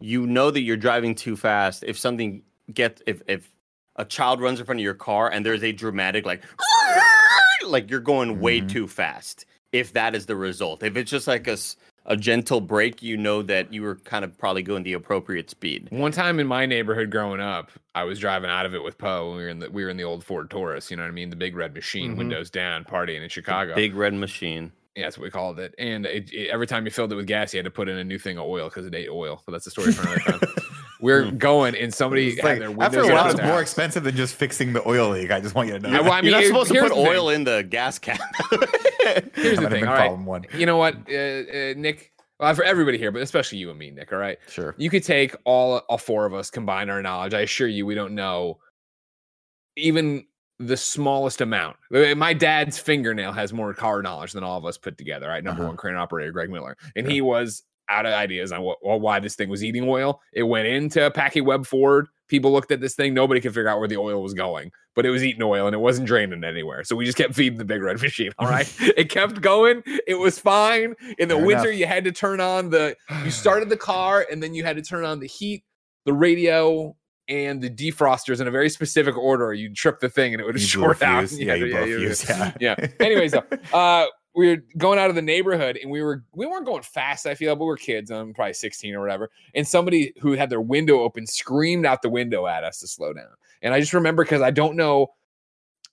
You 0.00 0.26
know 0.26 0.50
that 0.50 0.62
you're 0.62 0.76
driving 0.76 1.14
too 1.14 1.36
fast. 1.36 1.84
If 1.86 1.96
something 1.96 2.42
gets 2.74 3.00
if 3.06 3.22
if 3.28 3.48
a 3.94 4.04
child 4.04 4.40
runs 4.40 4.58
in 4.58 4.66
front 4.66 4.80
of 4.80 4.84
your 4.84 4.94
car 4.94 5.30
and 5.30 5.46
there's 5.46 5.62
a 5.62 5.70
dramatic 5.72 6.26
like 6.26 6.42
like 7.64 7.90
you're 7.90 8.00
going 8.00 8.40
way 8.40 8.60
Mhm. 8.60 8.68
too 8.70 8.88
fast. 8.88 9.46
If 9.72 9.92
that 9.92 10.14
is 10.16 10.26
the 10.26 10.34
result. 10.36 10.82
If 10.82 10.96
it's 10.96 11.10
just 11.10 11.28
like 11.28 11.46
a 11.46 11.52
s- 11.52 11.76
a 12.06 12.16
gentle 12.16 12.60
break, 12.60 13.02
you 13.02 13.16
know 13.16 13.42
that 13.42 13.72
you 13.72 13.82
were 13.82 13.96
kind 13.96 14.24
of 14.24 14.36
probably 14.38 14.62
going 14.62 14.82
the 14.82 14.94
appropriate 14.94 15.50
speed. 15.50 15.88
One 15.90 16.12
time 16.12 16.40
in 16.40 16.46
my 16.46 16.66
neighborhood 16.66 17.10
growing 17.10 17.40
up, 17.40 17.70
I 17.94 18.04
was 18.04 18.18
driving 18.18 18.50
out 18.50 18.66
of 18.66 18.74
it 18.74 18.82
with 18.82 18.98
Poe. 18.98 19.30
We 19.36 19.42
were 19.42 19.48
in 19.48 19.58
the 19.60 19.70
we 19.70 19.84
were 19.84 19.90
in 19.90 19.96
the 19.96 20.04
old 20.04 20.24
Ford 20.24 20.50
Taurus, 20.50 20.90
you 20.90 20.96
know 20.96 21.02
what 21.04 21.08
I 21.08 21.12
mean? 21.12 21.30
The 21.30 21.36
big 21.36 21.54
red 21.56 21.74
machine, 21.74 22.14
Mhm. 22.14 22.18
windows 22.18 22.50
down, 22.50 22.84
partying 22.84 23.22
in 23.22 23.28
Chicago. 23.28 23.74
Big 23.74 23.94
red 23.94 24.14
machine. 24.14 24.72
Yeah, 24.96 25.04
that's 25.04 25.16
what 25.18 25.24
we 25.24 25.30
called 25.30 25.60
it. 25.60 25.74
And 25.78 26.04
it, 26.06 26.32
it- 26.32 26.50
every 26.50 26.66
time 26.66 26.84
you 26.84 26.90
filled 26.90 27.12
it 27.12 27.16
with 27.16 27.26
gas, 27.26 27.52
you 27.54 27.58
had 27.58 27.64
to 27.64 27.70
put 27.70 27.88
in 27.88 27.96
a 27.96 28.04
new 28.04 28.18
thing 28.18 28.38
of 28.38 28.44
oil 28.46 28.68
because 28.68 28.86
it 28.86 28.94
ate 28.94 29.08
oil. 29.08 29.42
But 29.46 29.52
that's 29.52 29.66
a 29.66 29.70
story 29.70 29.92
for 29.92 30.02
another 30.02 30.20
time. 30.20 30.40
We're 31.00 31.30
going, 31.30 31.74
and 31.76 31.92
somebody 31.92 32.28
It's 32.28 32.40
had 32.40 32.46
like, 32.46 32.58
their 32.58 32.68
after 32.70 32.98
windows 32.98 33.08
a 33.08 33.12
while, 33.14 33.24
down. 33.24 33.30
it's 33.40 33.42
more 33.42 33.60
expensive 33.60 34.04
than 34.04 34.16
just 34.16 34.34
fixing 34.34 34.72
the 34.72 34.86
oil 34.88 35.10
leak. 35.10 35.30
I 35.30 35.40
just 35.40 35.54
want 35.54 35.68
you 35.68 35.78
to 35.78 35.80
know. 35.80 35.98
I- 35.98 36.00
well, 36.02 36.12
I 36.12 36.20
You're 36.20 36.32
not 36.32 36.44
supposed 36.44 36.72
to 36.72 36.80
put 36.80 36.88
the 36.90 36.94
thing. 36.94 37.06
oil 37.08 37.28
in 37.30 37.44
the 37.44 37.62
gas 37.62 37.98
cap. 37.98 38.20
Here's 39.34 39.58
That 39.58 39.60
the 39.60 39.70
thing. 39.70 39.86
All 39.86 39.94
right, 39.94 40.16
one. 40.18 40.44
you 40.56 40.66
know 40.66 40.76
what, 40.76 40.94
uh, 41.10 41.14
uh, 41.14 41.74
Nick? 41.76 42.12
Well, 42.38 42.54
for 42.54 42.64
everybody 42.64 42.96
here, 42.98 43.10
but 43.12 43.20
especially 43.22 43.58
you 43.58 43.68
and 43.70 43.78
me, 43.78 43.90
Nick. 43.90 44.12
All 44.12 44.18
right, 44.18 44.38
Sure. 44.48 44.74
you 44.78 44.88
could 44.90 45.04
take 45.04 45.34
all 45.44 45.78
all 45.88 45.98
four 45.98 46.24
of 46.26 46.32
us, 46.34 46.50
combine 46.50 46.88
our 46.90 47.02
knowledge. 47.02 47.34
I 47.34 47.40
assure 47.40 47.68
you, 47.68 47.84
we 47.86 47.94
don't 47.94 48.14
know 48.14 48.58
even 49.76 50.26
the 50.58 50.76
smallest 50.76 51.40
amount. 51.40 51.76
Uh, 51.94 52.14
My 52.14 52.34
dad's 52.34 52.78
fingernail 52.78 53.32
has 53.32 53.52
more 53.52 53.72
car 53.72 54.02
knowledge 54.02 54.32
than 54.32 54.44
all 54.44 54.58
of 54.58 54.64
us 54.66 54.76
put 54.76 54.98
together. 54.98 55.28
Right, 55.28 55.42
number 55.44 55.62
Uh-huh. 55.62 55.68
one 55.70 55.76
crane 55.76 55.96
operator 55.96 56.32
Greg 56.32 56.50
Miller, 56.50 56.76
and 56.96 57.10
he 57.10 57.20
was 57.20 57.62
out 57.90 58.06
of 58.06 58.12
ideas 58.14 58.52
on 58.52 58.62
what, 58.62 58.78
why 58.82 59.18
this 59.20 59.34
thing 59.34 59.48
was 59.48 59.62
eating 59.64 59.88
oil. 59.88 60.20
It 60.32 60.44
went 60.44 60.68
into 60.68 61.04
a 61.04 61.10
Packey 61.10 61.42
Webb 61.44 61.66
Ford. 61.66 62.06
People 62.28 62.52
looked 62.52 62.70
at 62.70 62.80
this 62.80 62.94
thing. 62.94 63.12
Nobody 63.12 63.40
could 63.40 63.52
figure 63.52 63.68
out 63.68 63.80
where 63.80 63.88
the 63.88 63.96
oil 63.96 64.22
was 64.22 64.32
going, 64.34 64.70
but 64.94 65.04
it 65.04 65.10
was 65.10 65.24
eating 65.24 65.42
oil 65.42 65.66
and 65.66 65.74
it 65.74 65.78
wasn't 65.80 66.06
draining 66.06 66.44
anywhere. 66.44 66.84
So 66.84 66.94
we 66.94 67.04
just 67.04 67.18
kept 67.18 67.34
feeding 67.34 67.58
the 67.58 67.64
big 67.64 67.82
red 67.82 68.00
machine. 68.02 68.30
All 68.38 68.48
right, 68.48 68.72
it 68.80 69.10
kept 69.10 69.40
going. 69.40 69.82
It 70.06 70.18
was 70.18 70.38
fine. 70.38 70.94
In 71.18 71.28
the 71.28 71.34
Fair 71.34 71.44
winter, 71.44 71.68
enough. 71.70 71.78
you 71.80 71.86
had 71.86 72.04
to 72.04 72.12
turn 72.12 72.40
on 72.40 72.70
the. 72.70 72.96
You 73.24 73.30
started 73.32 73.68
the 73.68 73.76
car 73.76 74.26
and 74.30 74.42
then 74.42 74.54
you 74.54 74.62
had 74.64 74.76
to 74.76 74.82
turn 74.82 75.04
on 75.04 75.18
the 75.20 75.26
heat, 75.26 75.64
the 76.06 76.12
radio. 76.12 76.96
And 77.28 77.62
the 77.62 77.70
defrosters 77.70 78.40
in 78.40 78.48
a 78.48 78.50
very 78.50 78.68
specific 78.68 79.16
order. 79.16 79.54
You'd 79.54 79.76
trip 79.76 80.00
the 80.00 80.08
thing 80.08 80.34
and 80.34 80.40
it 80.40 80.44
would 80.44 80.56
You 80.60 80.66
short 80.66 81.00
out. 81.00 81.28
fuse. 81.28 81.38
Yeah, 81.38 81.54
you 81.54 81.66
yeah. 81.66 82.14
Yeah. 82.28 82.52
yeah. 82.58 82.86
Anyways, 82.98 83.30
though, 83.30 83.44
uh, 83.72 84.06
we 84.34 84.48
were 84.48 84.58
going 84.78 84.98
out 84.98 85.10
of 85.10 85.16
the 85.16 85.22
neighborhood 85.22 85.76
and 85.82 85.90
we 85.90 86.02
were 86.02 86.22
we 86.32 86.46
weren't 86.46 86.66
going 86.66 86.82
fast. 86.82 87.26
I 87.26 87.34
feel, 87.34 87.54
but 87.56 87.64
we 87.64 87.68
were 87.68 87.76
kids. 87.76 88.10
I'm 88.10 88.32
probably 88.32 88.54
16 88.54 88.94
or 88.94 89.00
whatever. 89.00 89.30
And 89.54 89.66
somebody 89.66 90.12
who 90.20 90.32
had 90.32 90.50
their 90.50 90.60
window 90.60 91.00
open 91.00 91.26
screamed 91.26 91.84
out 91.84 92.02
the 92.02 92.10
window 92.10 92.46
at 92.46 92.62
us 92.64 92.78
to 92.80 92.86
slow 92.86 93.12
down. 93.12 93.26
And 93.62 93.74
I 93.74 93.80
just 93.80 93.92
remember 93.92 94.24
because 94.24 94.42
I 94.42 94.50
don't 94.50 94.76
know. 94.76 95.08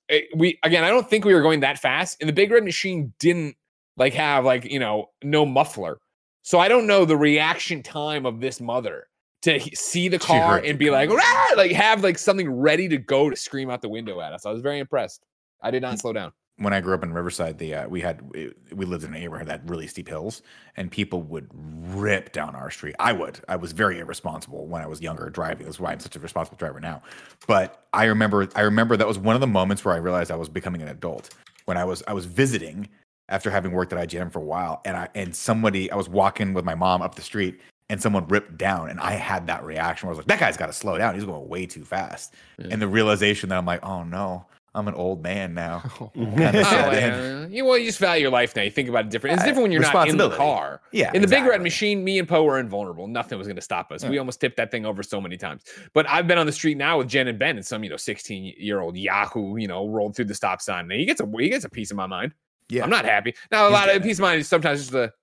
it- 0.08 0.30
we 0.36 0.60
again, 0.64 0.84
I 0.84 0.90
don't 0.90 1.10
think 1.10 1.26
we 1.26 1.34
were 1.34 1.42
going 1.42 1.62
that 1.62 1.80
fast. 1.80 2.18
And 2.22 2.30
the 2.30 2.34
big 2.34 2.52
red 2.52 2.64
machine 2.64 3.14
didn't 3.20 3.56
like 3.98 4.14
have 4.14 4.46
like 4.46 4.66
you 4.66 4.80
know 4.80 5.10
no 5.24 5.46
muffler, 5.46 6.00
so 6.44 6.60
I 6.60 6.68
don't 6.68 6.86
know 6.88 7.04
the 7.06 7.18
reaction 7.18 7.82
time 7.82 8.26
of 8.26 8.40
this 8.40 8.62
mother 8.62 9.08
to 9.42 9.60
see 9.76 10.08
the 10.08 10.20
car 10.20 10.60
and 10.70 10.78
be 10.80 10.90
like, 10.92 11.10
"Rah!" 11.10 11.48
like 11.58 11.72
have 11.72 12.04
like 12.04 12.18
something 12.20 12.50
ready 12.50 12.88
to 12.90 12.98
go 12.98 13.30
to 13.30 13.36
scream 13.36 13.70
out 13.72 13.82
the 13.82 13.90
window 13.90 14.22
at 14.22 14.32
us. 14.34 14.46
I 14.46 14.52
was 14.52 14.62
very 14.62 14.78
impressed. 14.80 15.26
I 15.62 15.72
did 15.72 15.82
not 15.82 15.98
slow 16.00 16.14
down. 16.14 16.32
When 16.60 16.74
I 16.74 16.82
grew 16.82 16.96
up 16.96 17.04
in 17.04 17.14
Riverside, 17.14 17.60
the 17.60 17.76
uh, 17.76 17.88
we 17.88 18.02
had 18.02 18.22
we, 18.34 18.86
lived 18.86 19.04
in 19.04 19.14
a 19.14 19.20
neighborhood 19.20 19.48
that 19.48 19.62
had 19.62 19.70
really 19.70 19.86
steep 19.86 20.08
hills, 20.08 20.42
and 20.76 20.90
people 20.90 21.22
would 21.24 21.48
rip 21.54 22.32
down 22.32 22.56
our 22.56 22.72
street. 22.72 22.96
I 23.00 23.14
would. 23.14 23.40
I 23.48 23.56
was 23.56 23.74
very 23.74 24.00
irresponsible 24.00 24.66
when 24.66 24.82
I 24.82 24.88
was 24.88 25.00
younger 25.00 25.30
driving. 25.30 25.66
That's 25.66 25.80
why 25.80 25.92
I'm 25.92 26.00
such 26.00 26.16
a 26.16 26.20
responsible 26.20 26.58
driver 26.58 26.80
now. 26.80 27.04
But 27.48 27.86
I 27.94 28.06
remember, 28.06 28.50
I 28.56 28.62
remember 28.62 28.98
that 28.98 29.08
was 29.08 29.20
one 29.20 29.36
of 29.36 29.42
the 29.42 29.48
moments 29.48 29.86
where 29.86 29.94
I 29.94 29.98
realized 29.98 30.32
I 30.32 30.36
was 30.36 30.50
becoming 30.50 30.82
an 30.82 30.88
adult. 30.88 31.30
When 31.66 31.78
I 31.78 31.84
was 31.84 32.02
I 32.08 32.14
was 32.14 32.26
visiting 32.26 32.90
after 33.30 33.52
having 33.52 33.72
worked 33.72 33.94
at 33.94 34.10
IGN 34.10 34.32
for 34.32 34.40
a 34.40 34.46
while, 34.46 34.82
and 34.84 34.98
I 34.98 35.10
and 35.14 35.36
somebody 35.36 35.92
I 35.92 35.96
was 35.96 36.10
walking 36.10 36.54
with 36.54 36.66
my 36.66 36.76
mom 36.76 37.02
up 37.02 37.16
the 37.16 37.22
street. 37.22 37.60
And 37.90 38.02
someone 38.02 38.28
ripped 38.28 38.58
down, 38.58 38.90
and 38.90 39.00
I 39.00 39.14
had 39.14 39.48
that 39.48 39.64
reaction 39.64 40.08
where 40.08 40.12
I 40.12 40.18
was 40.18 40.18
like, 40.18 40.28
"That 40.28 40.42
guy's 40.42 40.58
got 40.58 40.66
to 40.66 40.74
slow 40.74 40.98
down. 40.98 41.16
He's 41.16 41.24
going 41.24 41.48
way 41.48 41.66
too 41.66 41.86
fast." 41.86 42.34
Yeah. 42.58 42.68
And 42.72 42.82
the 42.82 42.88
realization 42.88 43.48
that 43.48 43.58
I'm 43.58 43.66
like, 43.66 43.82
"Oh 43.82 44.04
no, 44.04 44.46
I'm 44.76 44.88
an 44.88 44.94
old 44.94 45.24
man 45.24 45.54
now." 45.54 45.80
Kinda 46.14 46.52
Oh, 46.66 46.92
yeah. 46.92 47.48
you, 47.48 47.66
well, 47.66 47.78
you 47.78 47.86
just 47.86 48.00
value 48.00 48.24
your 48.24 48.32
life 48.32 48.56
now. 48.56 48.62
You 48.62 48.72
think 48.72 48.90
about 48.90 49.06
it 49.06 49.12
different. 49.12 49.36
It's 49.36 49.44
Uh, 49.44 49.46
different 49.48 49.64
when 49.64 49.72
you're 49.72 49.82
not 49.82 50.08
in 50.08 50.18
the 50.18 50.30
car. 50.30 50.82
Yeah, 50.92 51.12
In 51.14 51.22
the 51.22 51.28
big 51.28 51.44
red 51.46 51.62
machine, 51.62 52.04
me 52.04 52.20
and 52.20 52.28
Poe 52.28 52.44
were 52.44 52.60
invulnerable. 52.60 53.08
Nothing 53.08 53.38
was 53.38 53.48
going 53.48 53.56
to 53.56 53.62
stop 53.62 53.92
us. 53.92 54.04
We 54.06 54.18
almost 54.18 54.40
tipped 54.42 54.58
that 54.58 54.70
thing 54.72 54.86
over 54.86 55.02
so 55.04 55.20
many 55.22 55.38
times. 55.38 55.64
But 55.94 56.08
I've 56.10 56.28
been 56.28 56.38
on 56.38 56.46
the 56.46 56.52
street 56.52 56.78
now 56.78 56.98
with 57.00 57.08
Jen 57.08 57.28
and 57.28 57.40
Ben, 57.40 57.56
and 57.58 57.66
some 57.66 57.84
you 57.84 57.90
know 57.90 57.98
16 57.98 58.54
year 58.58 58.80
old 58.82 58.98
Yahoo, 58.98 59.58
you 59.58 59.68
know, 59.68 59.88
rolled 59.90 60.16
through 60.16 60.26
the 60.26 60.36
stop 60.36 60.62
sign. 60.62 60.84
And 60.92 61.00
he 61.00 61.06
gets 61.06 61.22
a 61.22 61.28
he 61.40 61.50
gets 61.50 61.66
a 61.66 61.70
piece 61.70 61.92
of 61.92 61.98
my 61.98 62.08
mind. 62.08 62.34
Yeah, 62.70 62.84
I'm 62.84 62.90
not 62.90 63.06
happy. 63.06 63.34
Now 63.52 63.64
a 63.64 63.70
He's 63.70 63.74
lot 63.74 63.84
of 63.88 63.94
getting 63.94 64.02
peace 64.10 64.18
of 64.20 64.24
mind 64.24 64.42
is 64.42 64.48
sometimes 64.48 64.80
just 64.80 64.92
the. 64.92 65.14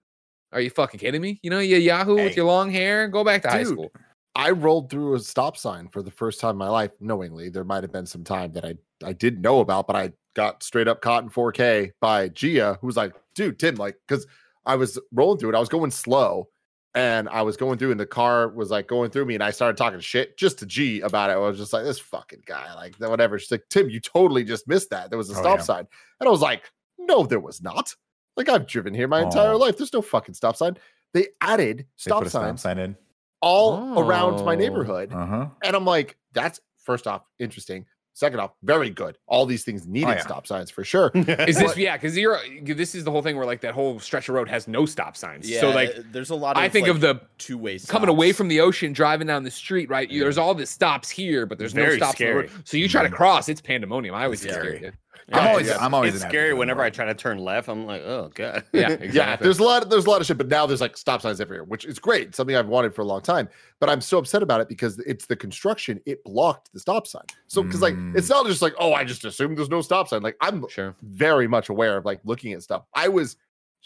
Are 0.52 0.60
you 0.60 0.70
fucking 0.70 1.00
kidding 1.00 1.20
me? 1.20 1.40
You 1.42 1.50
know, 1.50 1.58
you 1.58 1.76
Yahoo 1.78 2.14
with 2.14 2.36
your 2.36 2.46
long 2.46 2.70
hair. 2.70 3.08
Go 3.08 3.24
back 3.24 3.42
to 3.42 3.48
high 3.50 3.64
school. 3.64 3.90
I 4.36 4.50
rolled 4.50 4.90
through 4.90 5.14
a 5.14 5.20
stop 5.20 5.56
sign 5.56 5.88
for 5.88 6.02
the 6.02 6.10
first 6.10 6.40
time 6.40 6.50
in 6.52 6.56
my 6.56 6.68
life, 6.68 6.90
knowingly. 7.00 7.48
There 7.50 7.64
might 7.64 7.84
have 7.84 7.92
been 7.92 8.06
some 8.06 8.24
time 8.24 8.52
that 8.52 8.64
I 8.64 8.74
I 9.04 9.12
didn't 9.12 9.42
know 9.42 9.60
about, 9.60 9.86
but 9.86 9.96
I 9.96 10.12
got 10.34 10.62
straight 10.62 10.88
up 10.88 11.00
caught 11.00 11.22
in 11.24 11.30
4K 11.30 11.92
by 12.00 12.28
Gia, 12.28 12.78
who 12.80 12.86
was 12.86 12.96
like, 12.96 13.12
dude, 13.34 13.58
Tim, 13.58 13.76
like, 13.76 13.96
because 14.06 14.26
I 14.66 14.76
was 14.76 14.98
rolling 15.12 15.38
through 15.38 15.50
it, 15.50 15.54
I 15.54 15.60
was 15.60 15.68
going 15.68 15.90
slow, 15.90 16.48
and 16.94 17.28
I 17.28 17.42
was 17.42 17.56
going 17.56 17.78
through, 17.78 17.90
and 17.90 18.00
the 18.00 18.06
car 18.06 18.48
was 18.48 18.70
like 18.70 18.88
going 18.88 19.10
through 19.10 19.26
me, 19.26 19.34
and 19.34 19.42
I 19.42 19.50
started 19.50 19.76
talking 19.76 20.00
shit 20.00 20.36
just 20.38 20.58
to 20.60 20.66
G 20.66 21.00
about 21.00 21.30
it. 21.30 21.34
I 21.34 21.36
was 21.36 21.58
just 21.58 21.72
like, 21.72 21.84
this 21.84 21.98
fucking 21.98 22.42
guy, 22.46 22.74
like 22.74 22.96
whatever. 22.96 23.38
She's 23.38 23.50
like, 23.50 23.64
Tim, 23.68 23.90
you 23.90 24.00
totally 24.00 24.42
just 24.44 24.66
missed 24.66 24.90
that. 24.90 25.10
There 25.10 25.18
was 25.18 25.30
a 25.30 25.34
Oh, 25.34 25.40
stop 25.40 25.58
yeah. 25.58 25.64
sign, 25.64 25.86
and 26.20 26.26
I 26.28 26.30
was 26.30 26.40
like, 26.40 26.72
no, 26.98 27.24
there 27.24 27.40
was 27.40 27.62
not. 27.62 27.94
Like 28.36 28.48
I've 28.48 28.66
driven 28.66 28.94
here 28.94 29.06
my 29.06 29.22
entire 29.22 29.54
life. 29.56 29.76
There's 29.76 29.92
no 29.92 30.02
fucking 30.02 30.34
stop 30.34 30.56
sign. 30.56 30.76
They 31.12 31.28
added 31.40 31.78
They 31.78 31.84
stop 31.96 32.18
put 32.20 32.26
a 32.26 32.30
stop 32.30 32.58
sign 32.58 32.78
in. 32.78 32.96
All 33.44 33.98
around 34.00 34.44
my 34.44 34.54
Oh. 34.54 34.58
neighborhood. 34.58 35.12
Uh 35.12 35.26
huh. 35.26 35.46
And 35.62 35.76
I'm 35.76 35.84
like, 35.84 36.16
that's 36.32 36.60
first 36.82 37.06
off 37.06 37.22
interesting. 37.38 37.86
Second 38.16 38.38
off, 38.38 38.52
very 38.62 38.90
good. 38.90 39.18
All 39.26 39.44
these 39.44 39.64
things 39.64 39.88
needed 39.88 40.08
yeah. 40.08 40.20
stop 40.20 40.46
signs 40.46 40.70
for 40.70 40.84
sure. 40.84 41.10
Is 41.14 41.58
this 41.58 41.76
yeah? 41.76 41.96
Because 41.96 42.16
you're 42.16 42.38
this 42.62 42.94
is 42.94 43.02
the 43.02 43.10
whole 43.10 43.22
thing 43.22 43.36
where 43.36 43.44
like 43.44 43.60
that 43.62 43.74
whole 43.74 43.98
stretch 43.98 44.28
of 44.28 44.36
road 44.36 44.48
has 44.48 44.68
no 44.68 44.86
stop 44.86 45.16
signs. 45.16 45.50
Yeah, 45.50 45.60
so 45.60 45.70
like 45.70 45.96
there's 46.12 46.30
a 46.30 46.34
lot. 46.36 46.56
Of, 46.56 46.62
I 46.62 46.68
think 46.68 46.86
of 46.86 47.00
the 47.00 47.20
two 47.38 47.58
ways 47.58 47.84
coming 47.86 48.08
away 48.08 48.30
from 48.30 48.46
the 48.46 48.60
ocean, 48.60 48.92
driving 48.92 49.26
down 49.26 49.42
the 49.42 49.50
street, 49.50 49.90
right? 49.90 50.08
You- 50.08 50.20
There's 50.20 50.38
all 50.38 50.54
the 50.54 50.64
stops 50.64 51.10
here, 51.10 51.44
but 51.44 51.58
there's 51.58 51.74
no 51.74 51.90
stops 51.96 52.20
on 52.20 52.26
the 52.28 52.34
road. 52.34 52.50
So 52.62 52.76
you 52.76 52.88
try 52.88 53.02
to 53.02 53.08
Mhm. 53.08 53.14
cross, 53.14 53.48
it's 53.48 53.60
pandemonium. 53.60 54.14
I 54.14 54.24
always 54.24 54.44
It's 54.44 54.54
get 54.54 54.60
scary. 54.62 54.92
Scared. 55.28 55.42
I'm 55.42 55.48
always, 55.48 55.66
yeah. 55.68 55.76
I'm 55.80 55.94
always 55.94 56.14
it's 56.14 56.24
scary 56.24 56.54
whenever 56.54 56.82
I 56.82 56.90
try 56.90 57.04
to 57.06 57.14
turn 57.14 57.38
left. 57.38 57.68
I'm 57.68 57.86
like, 57.86 58.02
oh 58.02 58.30
god. 58.34 58.64
Yeah, 58.72 58.80
Yeah, 58.90 58.96
exactly. 58.96 59.44
there's 59.44 59.58
a 59.58 59.62
lot, 59.62 59.88
there's 59.90 60.06
a 60.06 60.10
lot 60.10 60.20
of 60.20 60.26
shit, 60.26 60.38
but 60.38 60.48
now 60.48 60.66
there's 60.66 60.80
like 60.80 60.96
stop 60.96 61.22
signs 61.22 61.40
everywhere, 61.40 61.64
which 61.64 61.84
is 61.84 61.98
great. 61.98 62.34
Something 62.34 62.56
I've 62.56 62.68
wanted 62.68 62.94
for 62.94 63.02
a 63.02 63.06
long 63.06 63.20
time. 63.22 63.48
But 63.80 63.88
I'm 63.90 64.00
so 64.00 64.18
upset 64.18 64.42
about 64.42 64.60
it 64.60 64.68
because 64.68 64.98
it's 65.00 65.26
the 65.26 65.36
construction, 65.36 66.00
it 66.06 66.22
blocked 66.24 66.72
the 66.72 66.80
stop 66.80 67.06
sign. 67.06 67.24
So 67.46 67.62
because 67.62 67.80
like 67.82 67.94
Mm. 67.94 68.16
it's 68.16 68.28
not 68.28 68.46
just 68.46 68.62
like, 68.62 68.74
oh, 68.78 68.92
I 68.92 69.04
just 69.04 69.24
assumed 69.24 69.56
there's 69.58 69.70
no 69.70 69.80
stop 69.80 70.08
sign. 70.08 70.22
Like 70.22 70.36
I'm 70.40 70.66
sure. 70.68 70.94
very 71.02 71.46
much 71.48 71.68
aware 71.68 71.96
of 71.96 72.04
like 72.04 72.20
looking 72.24 72.52
at 72.52 72.62
stuff. 72.62 72.84
I 72.94 73.08
was 73.08 73.36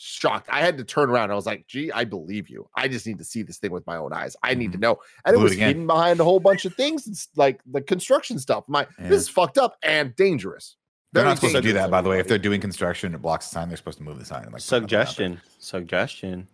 shocked. 0.01 0.49
I 0.49 0.61
had 0.61 0.79
to 0.79 0.85
turn 0.85 1.11
around. 1.11 1.33
I 1.33 1.35
was 1.35 1.45
like, 1.45 1.67
gee, 1.67 1.91
I 1.91 2.05
believe 2.05 2.49
you. 2.49 2.69
I 2.77 2.87
just 2.87 3.05
need 3.05 3.19
to 3.19 3.25
see 3.25 3.43
this 3.43 3.59
thing 3.59 3.73
with 3.73 3.85
my 3.85 3.97
own 3.97 4.13
eyes. 4.13 4.37
I 4.45 4.55
need 4.55 4.71
to 4.71 4.79
know. 4.79 4.99
And 5.25 5.35
Blew 5.35 5.41
it 5.41 5.41
it 5.41 5.43
was 5.43 5.53
again. 5.55 5.67
hidden 5.67 5.87
behind 5.89 6.21
a 6.21 6.25
whole 6.25 6.39
bunch 6.39 6.65
of 6.67 6.75
things. 6.75 7.09
It's 7.09 7.27
like 7.35 7.61
the 7.67 7.81
construction 7.81 8.39
stuff. 8.39 8.63
My 8.69 8.87
Yeah. 9.01 9.09
this 9.09 9.23
is 9.23 9.29
fucked 9.29 9.59
up 9.59 9.77
and 9.83 10.15
dangerous. 10.15 10.77
They're 11.13 11.25
not 11.25 11.37
supposed 11.37 11.55
to 11.55 11.63
do 11.63 11.73
that, 11.73 11.91
by 11.91 12.03
the 12.03 12.09
way. 12.09 12.21
If 12.21 12.29
they're 12.29 12.39
doing 12.39 12.61
construction, 12.61 13.15
it 13.15 13.23
blocks 13.23 13.49
the 13.49 13.55
sign. 13.55 13.69
They're 13.69 13.77
supposed 13.77 13.99
to 13.99 14.05
move 14.05 14.19
the 14.19 14.25
sign. 14.25 14.45
And, 14.45 14.53
like, 14.53 14.63
put 14.63 14.83
nothing 14.83 14.85
out 14.85 14.91
there. 14.91 15.07
Suggestion. 15.07 15.41
Suggestion. 15.59 16.49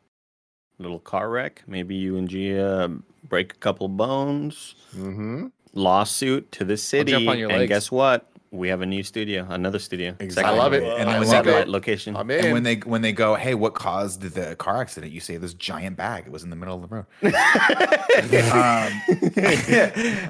Little 0.79 1.01
car 1.01 1.29
wreck. 1.31 1.63
Maybe 1.67 1.95
you 1.95 2.17
and 2.17 2.29
Gia 2.29 2.91
break 3.29 3.53
a 3.53 3.57
couple 3.57 3.89
bones. 3.89 4.75
Mm-hmm. 4.97 5.47
Lawsuit 5.73 6.53
to 6.53 6.65
the 6.65 6.77
city. 6.77 7.13
jump 7.13 7.29
on 7.29 7.39
your 7.39 7.51
and 7.51 7.61
legs. 7.61 7.69
guess 7.69 7.91
what? 7.91 8.31
We 8.55 8.69
have 8.69 8.83
a 8.83 8.87
new 8.87 9.03
studio, 9.03 9.47
another 9.51 9.79
studio. 9.81 10.15
Exactly. 10.21 10.55
I 10.55 10.57
love 10.57 10.73
it. 10.75 10.85
And 10.85 11.11
I 11.11 11.19
when 11.19 11.29
love 11.29 11.45
they 11.45 11.61
it. 11.63 11.67
go, 11.67 11.71
location. 11.73 12.17
I'm 12.17 12.31
and 12.31 12.53
when 12.53 12.63
they 12.63 12.77
when 12.77 13.03
they 13.03 13.13
go, 13.13 13.35
hey, 13.35 13.55
what 13.55 13.75
caused 13.75 14.21
the 14.23 14.55
car 14.57 14.81
accident? 14.81 15.13
You 15.13 15.21
say 15.21 15.37
this 15.39 15.55
giant 15.55 15.97
bag. 15.97 16.25
It 16.27 16.33
was 16.33 16.45
in 16.45 16.51
the 16.51 16.57
middle 16.57 16.77
of 16.77 16.89
the 16.89 16.97
road. 16.97 17.07
Um, 18.15 18.23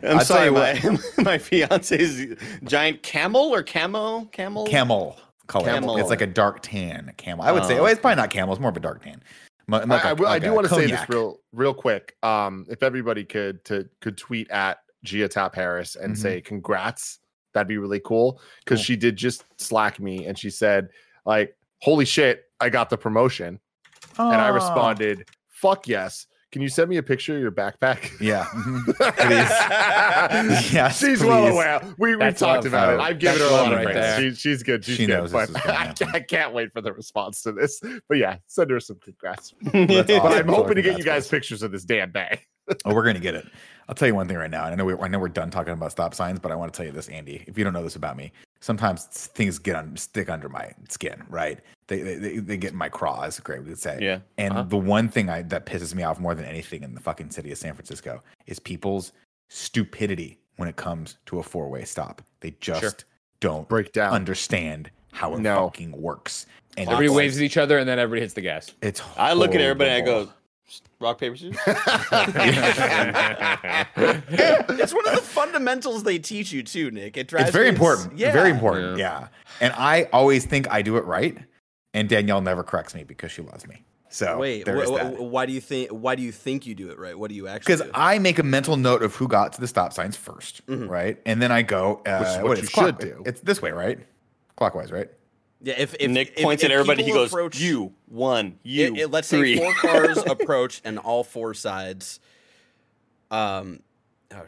I'm 0.02 0.18
I'll 0.18 0.24
sorry, 0.24 0.50
tell 0.50 0.92
my, 0.92 0.98
my 1.22 1.38
fiance's 1.38 2.34
giant 2.64 3.02
camel 3.02 3.54
or 3.54 3.62
camo? 3.62 4.24
Camel? 4.26 4.66
camel 4.66 5.18
color. 5.46 5.66
Camel. 5.66 5.98
It's 5.98 6.08
like 6.08 6.22
a 6.22 6.26
dark 6.26 6.60
tan 6.62 7.12
camel. 7.18 7.44
I 7.44 7.52
would 7.52 7.64
say. 7.66 7.78
Oh. 7.78 7.82
Oh, 7.82 7.86
it's 7.86 8.00
probably 8.00 8.16
not 8.16 8.30
camel. 8.30 8.54
It's 8.54 8.60
more 8.60 8.70
of 8.70 8.76
a 8.76 8.80
dark 8.80 9.02
tan. 9.04 9.22
Mu- 9.66 9.76
I, 9.78 9.84
like 9.84 10.04
I 10.06 10.10
a- 10.10 10.14
will- 10.14 10.26
I 10.28 10.38
do 10.38 10.54
want 10.54 10.66
to 10.68 10.74
say 10.74 10.86
this 10.86 11.06
real 11.10 11.40
real 11.52 11.74
quick. 11.74 12.16
Um, 12.22 12.64
if 12.70 12.82
everybody 12.82 13.24
could 13.24 13.62
to 13.66 13.86
could 14.00 14.16
tweet 14.16 14.50
at 14.50 14.78
Gia 15.04 15.28
Tap 15.28 15.54
Harris 15.54 15.96
and 15.96 16.14
Mhm. 16.14 16.18
say 16.18 16.40
congrats, 16.40 17.18
that'd 17.54 17.68
be 17.68 17.78
really 17.78 18.00
cool. 18.00 18.40
Because 18.64 18.80
Cool. 18.80 18.84
she 18.84 18.96
did 18.96 19.16
just 19.16 19.44
slack 19.58 19.98
me 20.00 20.26
and 20.26 20.38
she 20.38 20.50
said 20.50 20.88
like, 21.24 21.56
"Holy 21.80 22.04
shit, 22.04 22.44
I 22.60 22.68
got 22.68 22.90
the 22.90 22.98
promotion," 22.98 23.58
and 24.18 24.40
I 24.40 24.48
responded, 24.48 25.28
"Fuck 25.48 25.88
yes." 25.88 26.26
Can 26.52 26.62
you 26.62 26.68
send 26.68 26.88
me 26.88 26.98
a 26.98 27.02
picture 27.02 27.34
of 27.34 27.42
your 27.42 27.50
backpack? 27.50 28.12
Yeah. 28.20 28.44
mhm. 28.44 28.84
Please. 29.18 30.70
Yes, 30.72 31.00
she's 31.00 31.20
well 31.20 31.42
please. 31.42 31.52
aware. 31.52 31.94
We 31.98 32.14
we 32.14 32.24
talked 32.30 32.40
love. 32.42 32.66
about 32.66 32.92
it. 32.94 32.96
Oh, 32.98 33.00
I've 33.00 33.18
given 33.18 33.40
her 33.40 33.44
that's 33.44 33.50
a 33.50 33.54
love 33.56 33.70
lot 33.70 33.80
of 33.80 33.86
right 33.86 33.94
praise. 34.16 34.38
She, 34.38 34.40
she's 34.50 34.62
good. 34.62 34.84
She's 34.84 34.96
She 34.96 35.06
good. 35.06 35.14
knows 35.18 35.32
but 35.32 35.50
I, 35.66 35.92
can't, 35.92 36.14
I 36.14 36.20
can't 36.20 36.54
wait 36.54 36.72
for 36.72 36.80
the 36.80 36.92
response 36.92 37.42
to 37.42 37.50
this. 37.52 37.80
But 38.08 38.18
yeah, 38.18 38.36
send 38.46 38.70
her 38.70 38.78
some 38.78 38.98
congrats. 39.02 39.52
That's 39.72 40.06
But. 40.06 40.32
I'm 40.32 40.48
hoping 40.48 40.76
to 40.76 40.82
get 40.82 40.96
you 40.96 41.02
guys 41.04 41.24
guys. 41.24 41.28
pictures 41.28 41.62
of 41.64 41.72
this 41.72 41.82
damn 41.84 42.12
bag. 42.12 42.46
Oh, 42.84 42.94
we're 42.94 43.04
gonna 43.04 43.18
get 43.20 43.34
it. 43.34 43.46
I'll 43.88 43.94
tell 43.94 44.08
you 44.08 44.14
one 44.14 44.26
thing 44.26 44.38
right 44.38 44.50
now. 44.50 44.64
and 44.64 44.72
I 44.72 44.76
know 44.76 44.84
we, 44.86 44.94
I 44.94 45.08
know 45.08 45.18
we're 45.18 45.28
done 45.28 45.50
talking 45.50 45.74
about 45.74 45.92
stop 45.92 46.14
signs, 46.14 46.38
but 46.38 46.50
I 46.50 46.54
want 46.54 46.72
to 46.72 46.76
tell 46.76 46.86
you 46.86 46.92
this, 46.92 47.08
Andy. 47.10 47.44
If 47.46 47.58
you 47.58 47.64
don't 47.64 47.74
know 47.74 47.82
this 47.82 47.96
about 47.96 48.16
me, 48.16 48.32
sometimes 48.60 49.04
things 49.04 49.58
get 49.58 49.76
on 49.76 49.94
stick 49.98 50.30
under 50.30 50.48
my 50.48 50.72
skin. 50.88 51.22
Right? 51.28 51.60
They 51.88 52.00
they, 52.00 52.14
they, 52.16 52.38
they 52.38 52.56
get 52.56 52.72
in 52.72 52.78
my 52.78 52.88
craw, 52.88 53.22
as 53.22 53.38
Greg 53.40 53.60
would 53.66 53.78
say. 53.78 53.98
Yeah. 54.00 54.20
And 54.38 54.52
Uh-huh. 54.54 54.62
the 54.62 54.78
one 54.78 55.08
thing 55.10 55.28
I, 55.28 55.42
that 55.42 55.66
pisses 55.66 55.94
me 55.94 56.02
off 56.02 56.18
more 56.18 56.34
than 56.34 56.46
anything 56.46 56.82
in 56.82 56.94
the 56.94 57.00
fucking 57.00 57.30
city 57.30 57.52
of 57.52 57.58
San 57.58 57.74
Francisco 57.74 58.22
is 58.46 58.58
people's 58.58 59.12
stupidity 59.48 60.38
when 60.56 60.68
it 60.68 60.76
comes 60.76 61.16
to 61.26 61.38
a 61.38 61.42
four 61.42 61.68
way 61.68 61.84
stop. 61.84 62.22
They 62.40 62.54
just 62.60 63.04
don't 63.40 63.68
Break 63.68 63.92
down. 63.92 64.12
understand 64.14 64.90
how 65.12 65.34
it 65.34 65.40
No. 65.40 65.66
fucking 65.66 65.92
works. 65.92 66.46
And 66.76 66.88
Everybody 66.88 67.04
it's- 67.06 67.16
waves 67.16 67.36
at 67.36 67.42
each 67.42 67.56
other 67.56 67.78
and 67.78 67.88
then 67.88 67.98
everybody 67.98 68.22
hits 68.22 68.34
the 68.34 68.40
gas. 68.40 68.72
It's 68.82 69.02
I 69.16 69.32
look 69.34 69.54
at 69.54 69.60
everybody 69.60 69.90
and 69.90 70.02
I 70.02 70.06
go, 70.06 70.28
rock 71.00 71.18
paper 71.18 71.36
scissors. 71.36 71.56
it's 73.96 74.94
one 74.94 75.06
of 75.08 75.14
the 75.14 75.22
fundamentals 75.22 76.02
they 76.02 76.18
teach 76.18 76.52
you 76.52 76.62
too, 76.62 76.90
Nick. 76.90 77.16
It 77.16 77.28
drives 77.28 77.48
it's 77.48 77.52
very 77.56 77.68
important. 77.68 78.16
Yeah, 78.18 78.32
Very 78.32 78.50
important. 78.50 78.98
Yeah. 78.98 79.28
And 79.60 79.72
I 79.76 80.04
always 80.12 80.44
think 80.46 80.70
I 80.70 80.82
do 80.82 80.96
it 80.96 81.04
right. 81.04 81.36
And 81.92 82.08
Danielle 82.08 82.40
never 82.40 82.62
corrects 82.64 82.94
me 82.94 83.04
because 83.04 83.30
she 83.30 83.42
loves 83.42 83.66
me. 83.68 83.84
So 84.08 84.38
Wait, 84.38 84.64
there 84.64 84.76
wh- 84.84 85.16
wh- 85.16 85.20
why 85.22 85.44
do 85.46 85.52
you 85.52 85.60
think? 85.60 85.90
Why 85.90 86.14
do 86.14 86.22
you 86.22 86.30
think 86.32 86.66
you 86.66 86.74
do 86.76 86.90
it 86.90 86.98
right? 86.98 87.18
What 87.18 87.30
do 87.30 87.34
you 87.36 87.48
actually? 87.48 87.76
Because? 87.76 87.90
I 87.94 88.18
make 88.20 88.38
a 88.38 88.44
mental 88.44 88.76
note 88.76 89.02
of 89.02 89.14
who 89.16 89.26
got 89.28 89.52
to 89.54 89.60
the 89.60 89.66
stop 89.66 89.92
signs 89.92 90.16
1st 90.16 90.60
Mm-hmm. 90.62 90.88
right? 90.88 91.20
And 91.26 91.42
then 91.42 91.50
I 91.50 91.62
go, 91.62 92.00
uh, 92.06 92.18
Which 92.18 92.28
is 92.28 92.38
what 92.38 92.56
you 92.58 92.62
it's 92.62 92.70
should 92.72 92.98
do. 92.98 93.22
It's 93.26 93.40
this 93.40 93.60
way, 93.60 93.72
right? 93.72 93.98
Clockwise, 94.56 94.92
right? 94.92 95.08
Yeah, 95.64 95.74
if, 95.78 95.94
if 95.98 96.10
Nick 96.10 96.34
if- 96.36 96.44
points 96.44 96.62
if 96.62 96.70
at 96.70 96.72
everybody. 96.72 97.02
He 97.02 97.10
goes, 97.12 97.30
approach- 97.30 97.58
"You 97.58 97.92
one, 98.06 98.58
you 98.62 98.94
it- 98.94 98.98
it- 99.00 99.10
let's 99.10 99.28
three." 99.28 99.56
say 99.56 99.62
four 99.62 99.74
cars 99.74 100.18
approach 100.26 100.80
and 100.84 100.98
all 100.98 101.24
four 101.24 101.54
sides. 101.54 102.20
Um, 103.30 103.80
oh, 104.32 104.42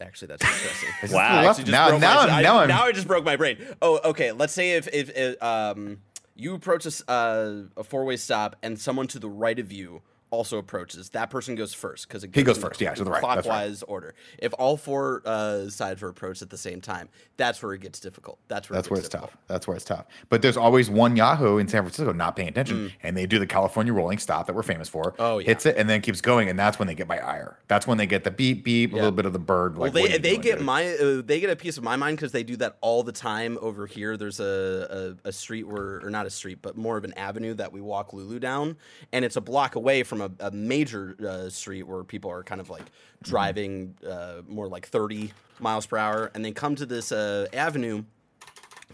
actually, 0.00 0.28
that's 0.28 0.42
interesting. 0.44 0.88
Wow. 1.02 1.08
the 1.08 1.16
left? 1.46 1.48
Actually 1.60 1.64
just 1.64 1.72
Now, 1.72 1.98
now, 1.98 2.14
my, 2.26 2.32
I'm, 2.32 2.42
now 2.42 2.58
I'm, 2.58 2.68
now 2.68 2.84
I 2.84 2.92
just 2.92 3.06
broke 3.06 3.24
my 3.24 3.36
brain. 3.36 3.58
Oh, 3.82 4.00
okay. 4.06 4.32
Let's 4.32 4.52
say 4.52 4.72
if 4.72 4.88
if, 4.92 5.10
if 5.16 5.40
um 5.42 5.98
you 6.34 6.54
approach 6.54 6.84
a, 6.86 6.88
s- 6.88 7.02
uh, 7.08 7.64
a 7.76 7.84
four 7.84 8.04
way 8.04 8.16
stop 8.16 8.56
and 8.62 8.78
someone 8.78 9.06
to 9.08 9.18
the 9.18 9.28
right 9.28 9.58
of 9.58 9.72
you 9.72 10.02
also 10.30 10.58
approaches, 10.58 11.10
that 11.10 11.30
person 11.30 11.54
goes 11.54 11.74
first 11.74 12.08
because 12.08 12.24
it 12.24 12.34
He 12.34 12.42
goes 12.42 12.58
first, 12.58 12.80
yeah, 12.80 12.94
to 12.94 13.04
the 13.04 13.10
right, 13.10 13.22
that's 13.22 13.36
right. 13.36 13.42
clockwise 13.44 13.82
order. 13.84 14.14
If 14.38 14.52
all 14.58 14.76
four 14.76 15.22
uh, 15.24 15.68
sides 15.68 16.02
are 16.02 16.08
approached 16.08 16.42
at 16.42 16.50
the 16.50 16.58
same 16.58 16.80
time, 16.80 17.08
that's 17.36 17.62
where 17.62 17.72
it 17.72 17.80
gets 17.80 18.00
difficult. 18.00 18.38
That's 18.48 18.68
where 18.68 18.76
That's 18.76 18.88
it 18.88 18.90
where 18.90 19.00
it's 19.00 19.08
difficult. 19.08 19.32
tough. 19.32 19.40
That's 19.46 19.66
where 19.66 19.76
it's 19.76 19.84
tough. 19.84 20.06
But 20.28 20.42
there's 20.42 20.56
always 20.56 20.90
one 20.90 21.16
Yahoo 21.16 21.58
in 21.58 21.68
San 21.68 21.82
Francisco 21.82 22.12
not 22.12 22.36
paying 22.36 22.48
attention, 22.48 22.92
and 23.02 23.16
they 23.16 23.26
do 23.26 23.38
the 23.38 23.46
California 23.46 23.92
rolling 23.92 24.18
stop 24.18 24.46
that 24.46 24.54
we're 24.54 24.62
famous 24.62 24.88
for. 24.88 25.12
Mm. 25.12 25.14
Oh, 25.18 25.38
yeah. 25.38 25.46
hits 25.46 25.66
it 25.66 25.76
and 25.76 25.88
then 25.88 26.00
keeps 26.00 26.20
going, 26.20 26.48
and 26.48 26.58
that's 26.58 26.78
when 26.78 26.88
they 26.88 26.94
get 26.94 27.08
my 27.08 27.18
ire. 27.18 27.58
That's 27.68 27.86
when 27.86 27.98
they 27.98 28.06
get 28.06 28.24
the 28.24 28.30
beep 28.30 28.64
beep, 28.64 28.92
a 28.92 28.96
little 28.96 29.12
bit 29.12 29.26
of 29.26 29.32
the 29.32 29.38
bird. 29.38 29.76
Like, 29.76 29.94
well, 29.94 30.02
they 30.04 30.18
they 30.18 30.30
doing, 30.30 30.40
get 30.40 30.56
dude? 30.58 30.66
my 30.66 30.86
uh, 30.94 31.22
they 31.24 31.40
get 31.40 31.50
a 31.50 31.56
piece 31.56 31.76
of 31.78 31.84
my 31.84 31.96
mind 31.96 32.16
because 32.16 32.32
they 32.32 32.42
do 32.42 32.56
that 32.56 32.76
all 32.80 33.02
the 33.02 33.12
time 33.12 33.58
over 33.60 33.86
here. 33.86 34.16
There's 34.16 34.40
a, 34.40 35.16
a 35.24 35.28
a 35.28 35.32
street 35.32 35.64
where 35.68 36.04
or 36.04 36.10
not 36.10 36.26
a 36.26 36.30
street, 36.30 36.58
but 36.62 36.76
more 36.76 36.96
of 36.96 37.04
an 37.04 37.12
avenue 37.14 37.54
that 37.54 37.72
we 37.72 37.80
walk 37.80 38.12
Lulu 38.12 38.38
down, 38.38 38.76
and 39.12 39.24
it's 39.24 39.36
a 39.36 39.40
block 39.40 39.74
away 39.74 40.02
from 40.02 40.17
a, 40.20 40.30
a 40.40 40.50
major 40.50 41.16
uh, 41.26 41.48
street 41.48 41.84
where 41.84 42.04
people 42.04 42.30
are 42.30 42.42
kind 42.42 42.60
of 42.60 42.70
like 42.70 42.84
driving 43.22 43.94
uh, 44.08 44.42
more 44.46 44.68
like 44.68 44.86
30 44.88 45.32
miles 45.60 45.86
per 45.86 45.96
hour, 45.96 46.30
and 46.34 46.44
they 46.44 46.52
come 46.52 46.74
to 46.76 46.86
this 46.86 47.12
uh, 47.12 47.46
avenue 47.52 48.04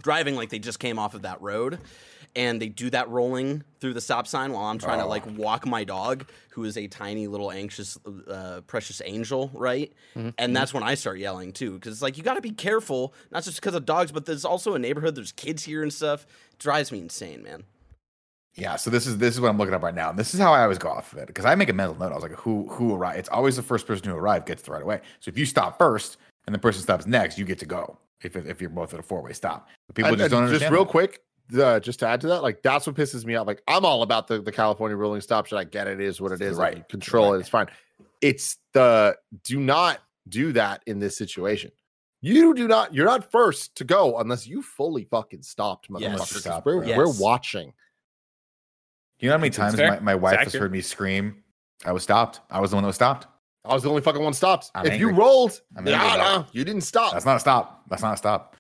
driving 0.03 0.35
like 0.37 0.51
they 0.51 0.59
just 0.59 0.79
came 0.79 0.99
off 0.99 1.15
of 1.15 1.23
that 1.23 1.41
road 1.41 1.79
and 2.37 2.61
they 2.61 2.69
do 2.69 2.91
that 2.91 3.09
rolling 3.09 3.63
through 3.81 3.95
the 3.95 4.01
stop 4.01 4.27
sign 4.27 4.53
while 4.53 4.65
I'm 4.65 4.79
trying 4.79 4.99
to 4.99 5.07
like 5.07 5.25
walk 5.39 5.67
my 5.67 5.85
dog, 5.85 6.27
who 6.51 6.65
is 6.65 6.77
a 6.77 6.89
tiny 6.89 7.29
little 7.29 7.53
anxious, 7.53 7.97
uh, 8.29 8.61
precious 8.67 9.01
angel, 9.05 9.51
right? 9.55 9.93
And 10.37 10.55
that's 10.57 10.75
when 10.75 10.83
I 10.83 10.95
start 10.95 11.19
yelling 11.19 11.53
too, 11.53 11.75
because 11.75 11.93
it's 11.93 12.03
like 12.03 12.17
you 12.19 12.25
got 12.25 12.35
to 12.35 12.41
be 12.41 12.51
careful, 12.51 13.15
not 13.31 13.45
just 13.45 13.61
because 13.61 13.77
of 13.77 13.87
dogs, 13.87 14.11
but 14.11 14.27
there's 14.27 14.45
also 14.45 14.75
a 14.75 14.81
neighborhood. 14.81 15.15
There's 15.15 15.31
kids 15.31 15.63
here 15.63 15.83
and 15.83 15.93
stuff. 15.93 16.27
drives 16.59 16.91
me 16.91 16.99
insane, 16.99 17.45
man. 17.45 17.65
Yeah, 18.57 18.77
so 18.77 18.89
this 18.91 19.07
is 19.07 19.19
this 19.19 19.35
is 19.35 19.41
what 19.41 19.49
I'm 19.49 19.59
looking 19.59 19.75
up 19.75 19.83
right 19.83 19.95
now, 19.95 20.11
and 20.11 20.19
this 20.19 20.33
is 20.33 20.39
how 20.41 20.53
I 20.53 20.63
always 20.63 20.79
go 20.79 20.89
off 20.89 21.13
of 21.13 21.19
it 21.19 21.27
because 21.27 21.45
I 21.45 21.55
make 21.57 21.69
a 21.69 21.73
mental 21.73 21.97
note. 21.99 22.13
I 22.13 22.15
was 22.15 22.23
like, 22.23 22.33
who 22.33 22.69
who 22.69 22.95
arrived? 22.95 23.19
It's 23.19 23.29
always 23.29 23.57
the 23.57 23.63
first 23.63 23.87
person 23.87 24.09
who 24.09 24.15
arrived 24.17 24.47
gets 24.47 24.63
the 24.63 24.71
right 24.71 24.83
away. 24.83 25.01
So 25.21 25.29
if 25.29 25.37
you 25.37 25.45
stop 25.45 25.77
first 25.77 26.19
and 26.47 26.55
the 26.55 26.59
person 26.59 26.81
stops 26.83 27.07
next, 27.07 27.37
you 27.37 27.45
get 27.45 27.59
to 27.61 27.67
go. 27.67 27.99
If 28.23 28.37
if 28.37 28.61
you're 28.61 28.71
both 28.71 28.95
at 28.95 29.01
a 29.01 29.03
four 29.03 29.23
way 29.23 29.33
stop, 29.33 29.69
but 29.89 29.97
people 29.97 30.11
And- 30.13 30.19
just 30.19 30.33
and 30.33 30.47
don't 30.49 30.59
just 30.59 30.71
real 30.71 30.85
that. 30.85 30.91
quick, 30.91 31.21
uh, 31.61 31.81
just 31.81 31.99
to 31.99 32.07
add 32.07 32.21
to 32.21 32.29
that, 32.29 32.43
like 32.43 32.63
that's 32.63 32.87
what 32.87 32.95
pisses 32.95 33.25
me 33.25 33.35
off. 33.35 33.47
Like 33.49 33.61
I'm 33.67 33.85
all 33.85 34.03
about 34.03 34.29
the, 34.29 34.41
the 34.41 34.53
California 34.53 34.97
rolling 34.97 35.21
stop. 35.21 35.47
Should 35.47 35.59
I 35.59 35.65
get 35.65 35.89
it? 35.89 36.01
Is 36.01 36.21
what 36.21 36.31
it 36.31 36.41
is. 36.41 36.57
Right. 36.57 36.75
Like, 36.77 36.89
control 36.89 37.33
Right. 37.33 37.39
it. 37.39 37.41
It's 37.41 37.49
fine. 37.49 37.67
It's 38.21 38.59
the 38.73 39.17
do 39.43 39.59
not 39.59 39.99
do 40.29 40.53
that 40.53 40.83
in 40.87 41.01
this 41.01 41.17
situation. 41.17 41.73
You 42.23 42.55
do 42.55 42.67
not. 42.69 42.95
You're 42.95 43.05
not 43.05 43.31
first 43.31 43.75
to 43.77 43.85
go 43.85 44.19
unless 44.19 44.47
you 44.47 44.63
fully 44.63 45.05
fucking 45.11 45.43
stopped, 45.43 45.91
motherfucker. 45.91 46.01
Yes. 46.01 46.31
Stop, 46.37 46.65
We're, 46.65 46.81
right. 46.81 46.97
we're 46.97 47.13
watching. 47.19 47.73
You 49.21 49.29
know 49.29 49.35
how 49.35 49.39
many 49.39 49.49
It's 49.49 49.57
times 49.57 49.77
my, 49.79 50.01
my 50.01 50.15
wife 50.15 50.39
has 50.39 50.49
accurate. 50.49 50.63
heard 50.63 50.73
me 50.73 50.81
scream? 50.81 51.43
I 51.85 51.93
was 51.93 52.03
stopped. 52.03 52.41
I 52.51 52.61
was 52.61 52.71
the 52.71 52.77
one 52.77 52.83
that 52.83 52.89
was 52.89 52.97
stopped. 52.97 53.27
I 53.65 53.73
was 53.73 53.83
the 53.83 53.89
only 53.89 54.03
fucking 54.03 54.23
one 54.23 54.35
stopped. 54.35 54.71
I'm 54.75 54.87
if 54.87 55.01
you 55.01 55.11
rolled, 55.11 55.61
I'm 55.77 55.87
yeah, 55.87 56.03
angry 56.03 56.21
about 56.21 56.55
you 56.55 56.65
didn't 56.65 56.83
stop. 56.83 57.13
That's 57.13 57.25
not 57.25 57.37
a 57.37 57.41
stop. 57.41 57.85
That's 57.89 58.03
not 58.03 58.15
a 58.15 58.17
stop. 58.19 58.57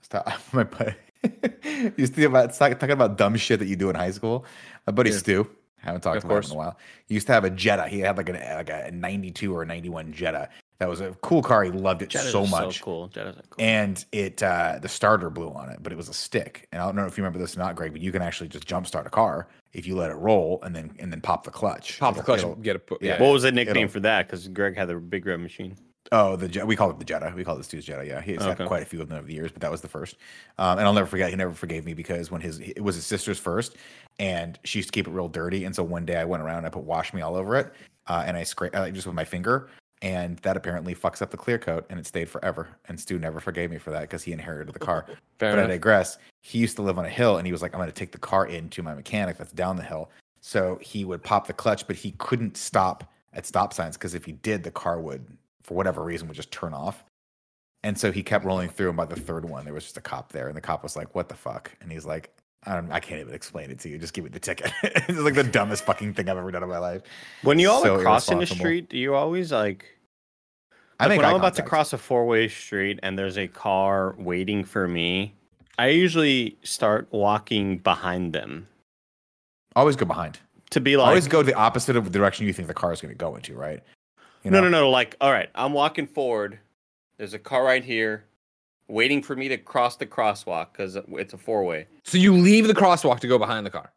Stop. 0.00 0.32
My 0.52 0.64
buddy 0.64 0.94
used 1.96 2.14
to 2.14 2.24
about 2.24 2.54
talk- 2.54 2.78
talking 2.78 2.92
about 2.92 3.18
dumb 3.18 3.36
shit 3.36 3.58
that 3.58 3.66
you 3.66 3.76
do 3.76 3.90
in 3.90 3.96
high 3.96 4.10
school. 4.12 4.46
My 4.86 4.92
buddy 4.92 5.10
Yeah. 5.10 5.16
Stu, 5.18 5.50
haven't 5.76 6.00
talked 6.02 6.18
Of 6.18 6.24
about 6.24 6.44
him 6.44 6.50
in 6.52 6.56
a 6.56 6.58
while. 6.58 6.78
He 7.06 7.14
used 7.14 7.26
to 7.26 7.32
have 7.34 7.44
a 7.44 7.50
Jetta. 7.50 7.88
He 7.88 7.98
had 8.00 8.16
like, 8.16 8.28
an, 8.30 8.36
like 8.36 8.70
a 8.70 8.90
92 8.92 9.54
or 9.54 9.62
a 9.62 9.66
91 9.66 10.12
Jetta. 10.12 10.48
That 10.80 10.88
was 10.88 11.00
a 11.00 11.10
cool 11.22 11.42
car. 11.42 11.64
He 11.64 11.72
loved 11.72 12.02
it 12.02 12.10
Jettas 12.10 12.30
so 12.30 12.44
are 12.44 12.48
much. 12.48 12.78
So 12.78 12.84
cool. 12.84 13.08
Jettas 13.08 13.38
are 13.38 13.42
cool. 13.50 13.56
And 13.58 14.04
it 14.12 14.42
uh 14.42 14.78
the 14.80 14.88
starter 14.88 15.28
blew 15.28 15.48
on 15.50 15.70
it, 15.70 15.78
but 15.82 15.92
it 15.92 15.96
was 15.96 16.08
a 16.08 16.14
stick. 16.14 16.68
And 16.70 16.80
I 16.80 16.84
don't 16.86 16.94
know 16.94 17.06
if 17.06 17.18
you 17.18 17.24
remember 17.24 17.40
this 17.40 17.56
or 17.56 17.58
not, 17.60 17.74
Greg, 17.74 17.92
but 17.92 18.00
you 18.00 18.12
can 18.12 18.22
actually 18.22 18.48
just 18.48 18.66
jump 18.66 18.86
start 18.86 19.06
a 19.06 19.10
car 19.10 19.48
if 19.72 19.86
you 19.86 19.96
let 19.96 20.10
it 20.10 20.14
roll 20.16 20.60
and 20.62 20.74
then 20.76 20.94
and 21.00 21.12
then 21.12 21.20
pop 21.20 21.42
the 21.44 21.50
clutch. 21.50 21.98
Pop 21.98 22.14
the 22.14 22.22
clutch, 22.22 22.44
get 22.62 22.76
a 22.76 22.78
put. 22.78 23.02
yeah. 23.02 23.14
Yeah. 23.14 23.22
what 23.22 23.32
was 23.32 23.42
the 23.42 23.50
nickname 23.52 23.88
for 23.88 24.00
that? 24.00 24.26
Because 24.26 24.46
Greg 24.48 24.76
had 24.76 24.88
the 24.88 24.94
big 24.96 25.26
red 25.26 25.40
machine. 25.40 25.76
Oh, 26.10 26.36
the 26.36 26.48
Je- 26.48 26.62
we 26.62 26.74
call 26.74 26.88
it 26.90 26.98
the 26.98 27.04
Jetta. 27.04 27.34
We 27.36 27.44
call 27.44 27.58
it 27.58 27.64
Stu's 27.64 27.84
Jetta. 27.84 28.06
Yeah, 28.06 28.22
he's 28.22 28.38
Okay. 28.38 28.54
had 28.62 28.66
quite 28.66 28.82
a 28.82 28.86
few 28.86 29.02
of 29.02 29.08
them 29.10 29.18
over 29.18 29.26
the 29.26 29.34
years, 29.34 29.52
but 29.52 29.60
that 29.60 29.70
was 29.70 29.82
the 29.82 29.88
first. 29.88 30.16
Um, 30.56 30.78
and 30.78 30.86
I'll 30.86 30.94
never 30.94 31.06
forget. 31.06 31.28
He 31.28 31.36
never 31.36 31.52
forgave 31.52 31.84
me 31.84 31.92
because 31.92 32.30
when 32.30 32.40
his 32.40 32.60
it 32.60 32.80
was 32.82 32.94
his 32.94 33.04
sister's 33.04 33.38
first, 33.38 33.76
and 34.18 34.58
she 34.64 34.78
used 34.78 34.88
to 34.88 34.92
keep 34.92 35.06
it 35.06 35.10
real 35.10 35.28
dirty. 35.28 35.64
And 35.64 35.74
so 35.74 35.82
one 35.82 36.06
day 36.06 36.16
I 36.16 36.24
went 36.24 36.42
around 36.42 36.58
and 36.58 36.66
I 36.66 36.70
put 36.70 36.84
wash 36.84 37.12
me 37.12 37.20
all 37.20 37.34
over 37.36 37.56
it, 37.56 37.72
uh, 38.06 38.22
and 38.26 38.38
I 38.38 38.44
scraped 38.44 38.74
uh, 38.74 38.88
just 38.90 39.06
with 39.06 39.16
my 39.16 39.24
finger, 39.24 39.68
and 40.02 40.38
that 40.38 40.56
apparently 40.56 40.94
fucks 40.94 41.22
up 41.22 41.30
the 41.30 41.36
clear 41.36 41.58
coat, 41.58 41.84
and 41.90 41.98
it 41.98 42.06
stayed 42.06 42.28
forever. 42.28 42.68
And 42.88 42.98
Stu 42.98 43.18
never 43.18 43.40
forgave 43.40 43.70
me 43.70 43.78
for 43.78 43.90
that 43.90 44.02
because 44.02 44.22
he 44.22 44.32
inherited 44.32 44.72
the 44.74 44.78
car. 44.78 45.06
But 45.38 45.60
I 45.60 45.68
digress. 45.68 46.18
He 46.42 46.58
used 46.58 46.74
to 46.76 46.82
live 46.82 46.98
on 46.98 47.04
a 47.04 47.08
hill, 47.08 47.36
and 47.36 47.46
he 47.46 47.52
was 47.52 47.62
like, 47.62 47.72
"I'm 47.72 47.78
going 47.78 47.88
to 47.88 47.94
take 47.94 48.10
the 48.10 48.18
car 48.18 48.46
into 48.46 48.82
my 48.82 48.92
mechanic 48.92 49.38
that's 49.38 49.52
down 49.52 49.76
the 49.76 49.84
hill." 49.84 50.10
So 50.40 50.80
he 50.82 51.04
would 51.04 51.22
pop 51.22 51.46
the 51.46 51.52
clutch, 51.52 51.86
but 51.86 51.94
he 51.94 52.10
couldn't 52.18 52.56
stop 52.56 53.08
at 53.34 53.46
stop 53.46 53.72
signs 53.72 53.96
because 53.96 54.14
if 54.14 54.24
he 54.24 54.32
did, 54.32 54.64
the 54.64 54.72
car 54.72 55.00
would, 55.00 55.24
for 55.62 55.74
whatever 55.74 56.02
reason, 56.02 56.26
would 56.26 56.36
just 56.36 56.50
turn 56.50 56.74
off. 56.74 57.04
And 57.84 57.96
so 57.96 58.10
he 58.10 58.24
kept 58.24 58.44
rolling 58.44 58.68
through, 58.68 58.88
and 58.88 58.96
by 58.96 59.04
the 59.04 59.14
third 59.14 59.48
one, 59.48 59.64
there 59.64 59.74
was 59.74 59.84
just 59.84 59.96
a 59.96 60.00
cop 60.00 60.32
there, 60.32 60.48
and 60.48 60.56
the 60.56 60.60
cop 60.60 60.82
was 60.82 60.96
like, 60.96 61.14
"What 61.14 61.28
the 61.28 61.36
fuck?" 61.36 61.70
And 61.80 61.92
he's 61.92 62.04
like, 62.04 62.36
"I 62.64 62.74
don't, 62.74 62.90
I 62.90 63.00
can't 63.00 63.20
even 63.20 63.34
explain 63.34 63.70
it 63.70 63.78
to 63.80 63.88
you. 63.88 63.98
Just 63.98 64.14
give 64.14 64.24
me 64.24 64.30
the 64.30 64.40
ticket." 64.40 64.72
it's 64.82 65.18
like 65.18 65.34
the 65.34 65.44
dumbest 65.44 65.84
fucking 65.84 66.14
thing 66.14 66.28
I've 66.28 66.38
ever 66.38 66.50
done 66.50 66.62
in 66.62 66.68
my 66.68 66.78
life. 66.78 67.02
When 67.42 67.58
you 67.58 67.70
all 67.70 67.82
So 67.82 67.96
are 67.96 68.02
crossing 68.02 68.38
the 68.38 68.46
street, 68.46 68.88
do 68.88 68.98
you 68.98 69.14
always 69.14 69.52
like? 69.52 69.86
I 71.00 71.04
like 71.04 71.10
make 71.10 71.18
when 71.18 71.26
I'm 71.26 71.36
about 71.36 71.54
to 71.54 71.62
cross 71.62 71.92
a 71.92 71.98
four-way 71.98 72.48
street 72.48 72.98
and 73.02 73.16
there's 73.16 73.38
a 73.38 73.46
car 73.46 74.16
waiting 74.18 74.64
for 74.64 74.88
me, 74.88 75.32
I 75.78 75.88
usually 75.88 76.58
start 76.64 77.06
walking 77.12 77.78
behind 77.78 78.32
them 78.32 78.66
Always 79.76 79.94
go 79.94 80.04
behind. 80.04 80.40
to 80.70 80.80
be 80.80 80.96
like, 80.96 81.06
Always 81.06 81.28
go 81.28 81.44
the 81.44 81.54
opposite 81.54 81.94
of 81.94 82.04
the 82.04 82.10
direction 82.10 82.46
you 82.46 82.52
think 82.52 82.66
the 82.66 82.74
car 82.74 82.92
is 82.92 83.00
going 83.00 83.14
to 83.14 83.18
go 83.18 83.36
into. 83.36 83.54
Right? 83.54 83.80
You 84.42 84.50
no, 84.50 84.60
no, 84.60 84.68
no. 84.68 84.90
Like, 84.90 85.16
all 85.20 85.30
right, 85.30 85.48
I'm 85.54 85.72
walking 85.72 86.06
forward. 86.08 86.58
There's 87.16 87.34
a 87.34 87.38
car 87.38 87.62
right 87.64 87.84
here, 87.84 88.24
waiting 88.88 89.22
for 89.22 89.36
me 89.36 89.48
to 89.48 89.56
cross 89.58 89.96
the 89.96 90.06
crosswalk 90.06 90.72
because 90.72 90.96
it's 90.96 91.34
a 91.34 91.38
four-way. 91.38 91.86
So 92.04 92.18
you 92.18 92.32
leave 92.34 92.66
the 92.66 92.74
crosswalk 92.74 93.20
to 93.20 93.28
go 93.28 93.38
behind 93.38 93.64
the 93.66 93.70
car. 93.70 93.92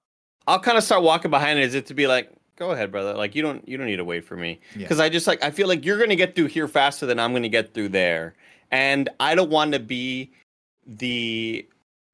I'll 0.47 0.59
kind 0.59 0.77
of 0.77 0.84
start 0.84 1.03
walking 1.03 1.31
behind 1.31 1.59
it 1.59 1.63
as 1.63 1.76
if 1.76 1.85
to 1.85 1.93
be 1.93 2.07
like, 2.07 2.30
go 2.57 2.72
ahead, 2.72 2.91
brother. 2.91 3.13
Like 3.13 3.35
you 3.35 3.41
don't 3.41 3.68
you 3.68 3.77
don't 3.77 3.88
need 3.88 3.97
to 3.97 4.03
wait 4.05 4.26
for 4.26 4.35
me 4.35 4.59
Yeah. 4.76 4.80
because 4.84 4.99
I 4.99 5.07
just 5.09 5.27
like 5.27 5.41
I 5.43 5.51
feel 5.51 5.68
like 5.68 5.85
you're 5.85 5.97
gonna 5.99 6.15
get 6.15 6.35
through 6.35 6.47
here 6.47 6.68
faster 6.68 7.05
than 7.05 7.19
I'm 7.19 7.31
gonna 7.34 7.47
get 7.49 7.73
through 7.73 7.89
there, 7.89 8.35
and 8.72 9.07
I 9.19 9.35
don't 9.35 9.49
want 9.49 9.72
to 9.73 9.80
be 9.80 10.31
the 10.85 11.65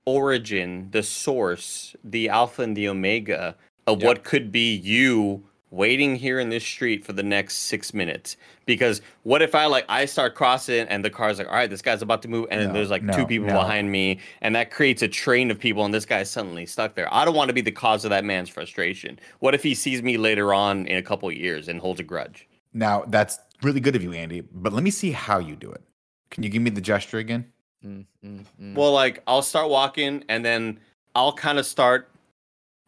origin, 0.06 0.90
the 0.92 1.04
source, 1.04 1.96
the 2.04 2.30
alpha 2.30 2.62
and 2.62 2.76
the 2.78 2.88
omega 2.88 3.56
of 3.88 4.00
Yep. 4.02 4.08
what 4.08 4.24
could 4.24 4.52
be 4.52 4.76
you 4.76 5.44
waiting 5.70 6.16
here 6.16 6.40
in 6.40 6.50
this 6.50 6.64
street 6.64 7.06
for 7.06 7.14
the 7.14 7.24
next 7.24 7.56
six 7.56 7.94
minutes. 7.94 8.38
Because 8.66 9.02
what 9.24 9.42
if 9.42 9.54
I 9.54 9.66
like 9.66 9.86
I 9.90 10.06
start 10.06 10.36
crossing 10.36 10.88
and 10.88 11.04
the 11.04 11.10
car's 11.10 11.40
like, 11.40 11.48
all 11.48 11.54
right, 11.54 11.70
this 11.70 11.82
guy's 11.82 12.02
about 12.02 12.22
to 12.24 12.28
move, 12.28 12.48
and 12.50 12.62
then 12.62 12.70
No, 12.70 12.74
there's 12.74 12.90
like 12.90 13.04
no, 13.04 13.14
two 13.14 13.26
people 13.26 13.48
no. 13.48 13.54
behind 13.54 13.92
me, 13.92 14.20
and 14.42 14.56
that 14.56 14.72
creates 14.72 15.02
a 15.02 15.08
train 15.08 15.52
of 15.52 15.60
people, 15.60 15.84
and 15.86 15.94
this 15.94 16.06
guy's 16.06 16.30
suddenly 16.30 16.66
stuck 16.66 16.96
there. 16.96 17.14
I 17.14 17.26
don't 17.26 17.36
want 17.36 17.50
to 17.50 17.54
be 17.54 17.62
the 17.62 17.72
cause 17.72 18.06
of 18.06 18.10
that 18.12 18.24
man's 18.24 18.50
frustration. 18.50 19.20
What 19.40 19.54
if 19.56 19.64
he 19.64 19.76
sees 19.76 20.02
me 20.02 20.18
later 20.18 20.54
on 20.54 20.86
in 20.88 20.98
a 20.98 21.04
couple 21.04 21.32
years 21.32 21.68
and 21.68 21.80
holds 21.80 22.00
a 22.00 22.04
grudge? 22.04 22.48
Now 22.74 23.04
that's 23.08 23.40
really 23.64 23.80
good 23.80 23.96
of 23.96 24.04
you, 24.04 24.14
Andy. 24.14 24.42
But 24.42 24.74
let 24.74 24.84
me 24.84 24.92
see 24.92 25.12
how 25.12 25.40
you 25.40 25.56
do 25.56 25.72
it. 25.72 25.82
Can 26.30 26.44
you 26.44 26.50
give 26.50 26.62
me 26.62 26.70
the 26.70 26.82
gesture 26.82 27.18
again? 27.18 27.52
Mm, 27.86 28.06
mm, 28.24 28.46
mm. 28.62 28.76
Well, 28.76 28.92
like 28.92 29.22
I'll 29.28 29.42
start 29.42 29.70
walking, 29.70 30.24
and 30.30 30.44
then 30.44 30.80
I'll 31.16 31.34
kind 31.34 31.60
of 31.60 31.66
start. 31.66 32.10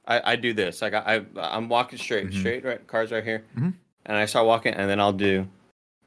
I, 0.08 0.34
I 0.34 0.36
do 0.36 0.54
this 0.54 0.82
like 0.82 0.94
I, 0.94 1.22
I 1.38 1.56
I'm 1.56 1.70
walking 1.70 2.00
straight, 2.00 2.30
Mhm. 2.30 2.40
straight 2.40 2.64
right. 2.66 2.86
Cars 2.88 3.12
right 3.12 3.24
here, 3.24 3.44
Mhm. 3.58 3.74
and 4.06 4.18
I 4.18 4.26
start 4.26 4.46
walking, 4.48 4.74
and 4.74 4.90
then 4.90 5.00
I'll 5.00 5.14
do, 5.14 5.48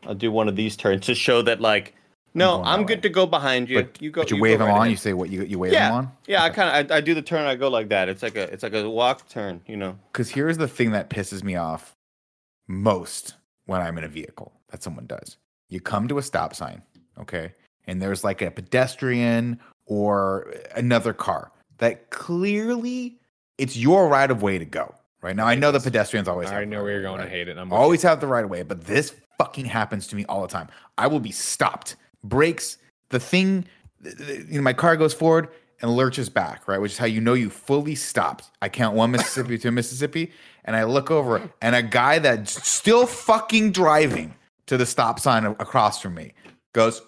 I'll 0.04 0.14
do 0.14 0.32
one 0.32 0.48
of 0.48 0.56
these 0.56 0.76
turns 0.76 1.06
to 1.06 1.14
show 1.14 1.42
that 1.42 1.60
like, 1.60 1.94
no, 2.34 2.62
I'm 2.64 2.80
way. 2.80 2.86
good 2.86 3.02
to 3.02 3.08
go 3.10 3.26
behind 3.26 3.68
you. 3.68 3.82
But 3.82 4.00
you 4.00 4.10
go. 4.10 4.22
But 4.22 4.30
you, 4.30 4.36
go 4.38 4.42
wave 4.42 4.58
them 4.58 4.68
right 4.68 4.74
on. 4.74 4.80
ahead. 4.80 4.90
You 4.90 4.96
say 4.96 5.12
what 5.12 5.28
you 5.30 5.42
you 5.44 5.58
wave 5.58 5.72
Yeah. 5.72 5.88
them 5.88 5.96
on. 5.98 6.12
Yeah, 6.26 6.42
I 6.42 6.50
kind 6.50 6.86
of 6.86 6.90
I, 6.90 6.96
I 6.96 7.00
do 7.00 7.14
the 7.14 7.22
turn. 7.22 7.46
I 7.46 7.54
go 7.56 7.68
like 7.68 7.90
that. 7.90 8.08
It's 8.08 8.22
like 8.22 8.36
a 8.36 8.44
it's 8.52 8.62
like 8.62 8.72
a 8.74 8.88
walk 8.88 9.28
turn. 9.28 9.60
You 9.66 9.76
know. 9.76 9.98
Because 10.12 10.30
here's 10.30 10.56
the 10.58 10.68
thing 10.68 10.92
that 10.92 11.10
pisses 11.10 11.42
me 11.44 11.56
off 11.56 11.94
most 12.68 13.34
when 13.66 13.80
I'm 13.80 13.98
in 13.98 14.04
a 14.04 14.08
vehicle 14.08 14.52
that 14.70 14.82
someone 14.82 15.06
does. 15.06 15.36
You 15.68 15.80
come 15.80 16.08
to 16.08 16.18
a 16.18 16.22
stop 16.22 16.54
sign, 16.54 16.82
okay, 17.18 17.52
and 17.86 18.00
there's 18.00 18.24
like 18.24 18.42
a 18.42 18.50
pedestrian 18.50 19.60
or 19.86 20.54
another 20.76 21.12
car 21.12 21.50
that 21.78 22.10
clearly 22.10 23.18
it's 23.58 23.76
your 23.76 24.08
right 24.08 24.30
of 24.30 24.42
way 24.42 24.58
to 24.58 24.64
go. 24.64 24.94
Right 25.22 25.36
now, 25.36 25.46
I 25.46 25.54
know 25.54 25.70
the 25.70 25.78
pedestrians 25.78 26.26
always. 26.26 26.50
I 26.50 26.64
know 26.64 26.82
where 26.82 26.92
you're 26.92 27.02
going. 27.02 27.20
I 27.20 27.24
right? 27.24 27.30
hate 27.30 27.48
it. 27.48 27.56
I'm 27.56 27.68
with 27.68 27.76
you. 27.76 27.82
always 27.82 28.02
have 28.02 28.20
the 28.20 28.26
right 28.26 28.44
of 28.44 28.50
way, 28.50 28.62
but 28.64 28.84
this 28.84 29.14
fucking 29.38 29.66
happens 29.66 30.08
to 30.08 30.16
me 30.16 30.24
all 30.28 30.42
the 30.42 30.48
time. 30.48 30.68
I 30.98 31.06
will 31.06 31.20
be 31.20 31.30
stopped, 31.30 31.94
brakes, 32.24 32.78
the 33.10 33.20
thing, 33.20 33.64
th- 34.02 34.16
th- 34.16 34.46
you 34.48 34.54
know, 34.54 34.62
my 34.62 34.72
car 34.72 34.96
goes 34.96 35.14
forward 35.14 35.48
and 35.80 35.94
lurches 35.94 36.28
back, 36.28 36.66
right? 36.66 36.78
Which 36.78 36.92
is 36.92 36.98
how 36.98 37.06
you 37.06 37.20
know 37.20 37.34
you 37.34 37.50
fully 37.50 37.94
stopped. 37.94 38.50
I 38.60 38.68
count 38.68 38.96
one 38.96 39.12
Mississippi 39.12 39.58
to 39.58 39.70
Mississippi, 39.70 40.32
and 40.64 40.74
I 40.74 40.84
look 40.84 41.10
over, 41.10 41.52
and 41.60 41.76
a 41.76 41.82
guy 41.82 42.18
that's 42.18 42.68
still 42.68 43.06
fucking 43.06 43.70
driving 43.72 44.34
to 44.66 44.76
the 44.76 44.86
stop 44.86 45.20
sign 45.20 45.44
across 45.44 46.00
from 46.00 46.14
me 46.14 46.34
goes, 46.72 47.02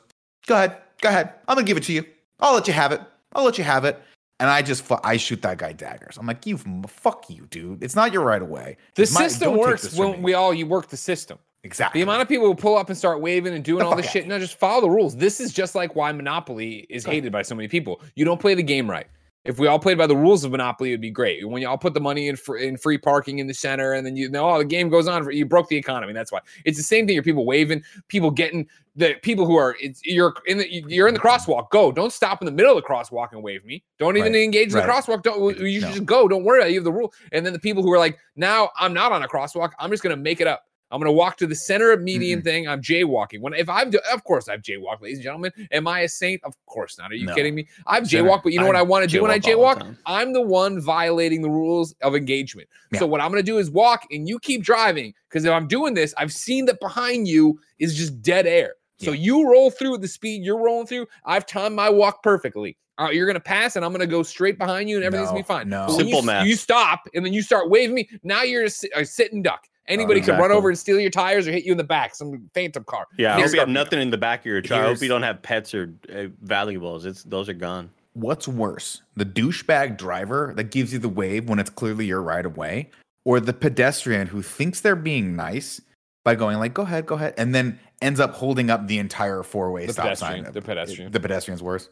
"Go 0.47 0.55
ahead, 0.55 0.77
go 1.01 1.09
ahead. 1.09 1.33
I'm 1.49 1.57
gonna 1.57 1.67
give 1.67 1.77
it 1.77 1.85
to 1.85 1.93
you. 1.93 2.05
I'll 2.39 2.55
let 2.55 2.69
you 2.69 2.75
have 2.75 2.93
it. 2.93 3.01
I'll 3.33 3.45
let 3.45 3.59
you 3.59 3.65
have 3.65 3.85
it." 3.85 4.01
And 4.45 4.51
I 4.51 4.61
just 4.61 4.85
I 5.03 5.17
shoot 5.17 5.41
that 5.41 5.57
guy 5.57 5.73
daggers. 5.73 6.19
I'm 6.19 6.27
like, 6.27 6.45
"You 6.45 6.59
fuck 6.87 7.31
you, 7.31 7.47
dude. 7.47 7.83
It's 7.83 7.97
not 7.97 8.13
your 8.13 8.23
right 8.23 8.43
of 8.43 8.49
way. 8.49 8.77
The 8.95 9.11
my- 9.15 9.27
system 9.27 9.57
works 9.57 9.95
when 9.97 10.13
me." 10.13 10.19
we 10.19 10.35
all 10.35 10.53
you 10.53 10.67
work 10.67 10.89
the 10.89 10.99
system. 10.99 11.39
exactly 11.63 12.01
The 12.01 12.03
amount 12.03 12.21
of 12.21 12.29
people 12.29 12.45
who 12.45 12.55
pull 12.55 12.77
up 12.77 12.91
and 12.91 12.99
start 12.99 13.23
waving 13.23 13.55
and 13.55 13.65
doing 13.65 13.79
The 13.79 13.87
all 13.87 13.97
this 13.97 14.11
shit, 14.11 14.27
no, 14.27 14.39
just 14.39 14.59
follow 14.59 14.83
the 14.83 14.91
rules. 14.91 15.17
This 15.17 15.41
is 15.41 15.51
just 15.51 15.75
like 15.75 15.97
why 15.97 16.13
Monopoly 16.13 16.85
is 16.91 17.07
hated 17.07 17.33
by 17.33 17.41
so 17.41 17.55
many 17.55 17.69
people. 17.69 18.03
You 18.17 18.27
don't 18.27 18.39
play 18.39 18.55
the 18.55 18.63
game 18.63 18.91
right. 18.91 19.07
If 19.45 19.59
we 19.59 19.67
all 19.67 19.79
played 19.79 19.99
by 19.99 20.07
the 20.07 20.17
rules 20.17 20.43
of 20.45 20.53
Monopoly, 20.53 20.91
it'd 20.91 21.03
be 21.03 21.11
great. 21.11 21.47
When 21.47 21.61
y'all 21.61 21.77
put 21.77 21.93
the 21.93 22.01
money 22.01 22.29
in 22.29 22.37
for, 22.37 22.57
in 22.57 22.79
free 22.79 22.97
parking 22.97 23.41
in 23.41 23.47
the 23.47 23.53
center, 23.53 23.93
and 23.93 24.07
then 24.07 24.17
you 24.17 24.31
know, 24.31 24.49
oh, 24.49 24.59
the 24.59 24.65
game 24.65 24.89
goes 24.89 25.07
on. 25.07 25.23
For, 25.23 25.33
you 25.33 25.45
broke 25.45 25.69
the 25.69 25.77
economy. 25.77 26.15
That's 26.15 26.33
why 26.33 26.41
it's 26.65 26.79
the 26.79 26.83
same 26.83 27.07
thing. 27.07 27.15
You're 27.15 27.23
people 27.23 27.45
waving, 27.45 27.83
people 28.09 28.31
getting 28.31 28.67
the 28.97 29.15
people 29.23 29.45
who 29.45 29.57
are 29.57 29.77
it's, 29.81 30.01
you're 30.05 30.33
in 30.47 30.57
the 30.59 30.67
you're 30.71 31.09
in 31.09 31.15
the 31.15 31.21
crosswalk. 31.21 31.69
Go. 31.71 31.93
Don't 31.93 32.13
stop 32.13 32.41
in 32.41 32.47
the 32.47 32.53
middle 32.53 32.77
of 32.77 32.83
the 32.83 32.89
crosswalk 32.89 33.33
and 33.33 33.43
wave 33.43 33.65
me. 33.67 33.85
Don't 33.99 34.17
even 34.17 34.33
Right, 34.33 34.43
engage 34.43 34.69
in 34.69 34.79
the 34.79 34.83
crosswalk. 34.83 35.23
Don't 35.23 35.59
you 35.59 35.81
should 35.81 35.89
No. 35.89 35.95
just 35.95 36.07
go. 36.07 36.27
Don't 36.27 36.45
worry. 36.45 36.61
about 36.61 36.71
it. 36.71 36.73
You 36.73 36.79
have 36.79 36.85
the 36.85 36.93
rule. 36.93 37.13
And 37.33 37.45
then 37.45 37.53
the 37.53 37.59
people 37.59 37.83
who 37.83 37.93
are 37.93 37.99
like, 37.99 38.19
now 38.37 38.71
I'm 38.79 38.95
not 38.95 39.13
on 39.13 39.23
a 39.25 39.29
crosswalk. 39.29 39.73
I'm 39.79 39.91
just 39.91 40.03
gonna 40.03 40.17
make 40.17 40.41
it 40.41 40.47
up. 40.47 40.65
I'm 40.95 41.01
gonna 41.01 41.13
walk 41.13 41.37
to 41.39 41.47
the 41.47 41.55
center 41.57 41.91
of 41.91 42.01
median 42.01 42.39
Mm-hmm. 42.39 42.45
thing. 42.47 42.69
I'm 42.69 42.81
jaywalking. 42.81 43.41
When 43.41 43.53
if 43.55 43.69
I'm, 43.69 43.91
do- 43.91 43.99
of 44.13 44.23
course 44.25 44.49
I've 44.49 44.63
jaywalked, 44.63 45.03
ladies 45.03 45.19
and 45.19 45.25
gentlemen. 45.25 45.51
Am 45.73 45.89
I 45.89 46.01
a 46.01 46.09
saint? 46.09 46.43
Of 46.45 46.55
course 46.67 46.97
not. 46.99 47.11
Are 47.11 47.15
you 47.15 47.27
No. 47.27 47.35
kidding 47.35 47.55
me? 47.55 47.67
I've 47.87 48.07
Center. 48.07 48.29
jaywalked, 48.29 48.45
but 48.45 48.53
you 48.53 48.61
know 48.61 48.67
what 48.67 48.77
I 48.77 48.83
want 48.83 49.03
to 49.03 49.09
do 49.11 49.21
when 49.21 49.31
I 49.31 49.39
jaywalk 49.41 49.81
the. 49.81 49.97
I'm 50.07 50.33
the 50.33 50.41
one 50.41 50.81
violating 50.81 51.43
the 51.43 51.51
rules 51.51 51.95
of 52.03 52.15
engagement. 52.15 52.69
So 52.99 53.07
what 53.07 53.21
I'm 53.21 53.31
gonna 53.31 53.43
do 53.43 53.59
is 53.59 53.71
walk, 53.71 54.07
and 54.13 54.29
you 54.29 54.39
keep 54.39 54.63
driving. 54.63 55.13
Because 55.29 55.45
if 55.45 55.51
I'm 55.51 55.67
doing 55.67 55.95
this, 55.95 56.15
I've 56.17 56.33
seen 56.33 56.65
that 56.67 56.79
behind 56.81 57.27
you 57.27 57.59
is 57.81 57.97
just 57.97 58.23
dead 58.23 58.47
air. 58.47 58.75
So 58.99 59.11
you 59.11 59.51
roll 59.51 59.71
through 59.71 59.97
at 59.97 60.01
the 60.01 60.09
speed 60.09 60.45
you're 60.45 60.63
rolling 60.63 60.87
through. 60.87 61.07
I've 61.27 61.45
timed 61.45 61.75
my 61.75 61.91
walk 61.91 62.23
perfectly. 62.23 62.77
Uh, 62.97 63.09
you're 63.11 63.27
gonna 63.27 63.41
pass, 63.41 63.75
and 63.75 63.85
I'm 63.85 63.91
gonna 63.91 64.07
go 64.07 64.23
straight 64.23 64.57
behind 64.57 64.89
you, 64.89 64.97
and 64.97 65.05
everything's 65.05 65.31
gonna 65.31 65.41
be 65.41 65.47
fine. 65.47 65.69
no. 65.69 65.89
Simple 65.89 66.21
you, 66.21 66.23
math. 66.27 66.47
You 66.47 66.55
stop, 66.55 67.01
and 67.13 67.27
then 67.27 67.33
you 67.33 67.43
start 67.43 67.69
waving 67.69 67.97
me. 67.97 68.09
Now 68.23 68.43
you're 68.45 68.63
a, 68.65 68.71
sit- 68.71 68.93
a 68.95 69.05
sit 69.05 69.33
and 69.33 69.43
duck. 69.43 69.67
Anybody 69.87 70.21
could 70.23 70.39
run 70.39 70.51
over 70.51 70.69
and 70.71 70.79
steal 70.79 70.99
your 70.99 71.11
tires 71.11 71.47
or 71.47 71.53
hit 71.53 71.65
you 71.65 71.73
in 71.73 71.79
the 71.79 71.85
back. 71.85 72.15
Some 72.15 72.49
phantom 72.55 72.85
car. 72.85 73.07
Yeah, 73.19 73.37
I 73.37 73.43
hope 73.43 73.53
you 73.53 73.59
have 73.61 73.69
nothing 73.69 74.01
in 74.01 74.11
the 74.11 74.17
back 74.19 74.41
of 74.41 74.47
your 74.47 74.63
car. 74.63 74.83
I 74.83 74.87
hope 74.87 75.03
you 75.03 75.09
don't 75.09 75.23
have 75.23 75.43
pets 75.43 75.75
or 75.75 75.93
uh, 76.15 76.25
valuables. 76.43 77.05
It's 77.05 77.23
those 77.25 77.49
are 77.49 77.55
gone. 77.55 77.91
What's 78.15 78.47
worse, 78.49 79.03
the 79.17 79.27
douchebag 79.27 79.99
driver 79.99 80.53
that 80.57 80.71
gives 80.71 80.93
you 80.93 80.99
the 80.99 81.09
wave 81.09 81.49
when 81.49 81.59
it's 81.59 81.71
clearly 81.71 82.07
your 82.07 82.23
right 82.23 82.47
of 82.47 82.57
way, 82.57 82.91
or 83.25 83.41
the 83.41 83.53
pedestrian 83.53 84.27
who 84.29 84.41
thinks 84.41 84.81
they're 84.81 84.95
being 84.97 85.35
nice 85.37 85.81
by 86.25 86.35
going 86.35 86.59
like, 86.59 86.73
"Go 86.73 86.83
ahead, 86.83 87.05
go 87.07 87.17
ahead," 87.17 87.35
and 87.37 87.55
then 87.55 87.79
ends 88.01 88.21
up 88.21 88.33
holding 88.35 88.71
up 88.71 88.87
the 88.87 88.99
entire 88.99 89.43
four 89.43 89.71
way 89.73 89.87
The 89.87 89.93
stop 89.93 90.05
pedestrian, 90.05 90.45
sign? 90.45 90.53
the 90.55 90.63
pedestrian. 90.63 91.13
The 91.13 91.21
pedestrian's 91.21 91.63
worse. 91.63 91.89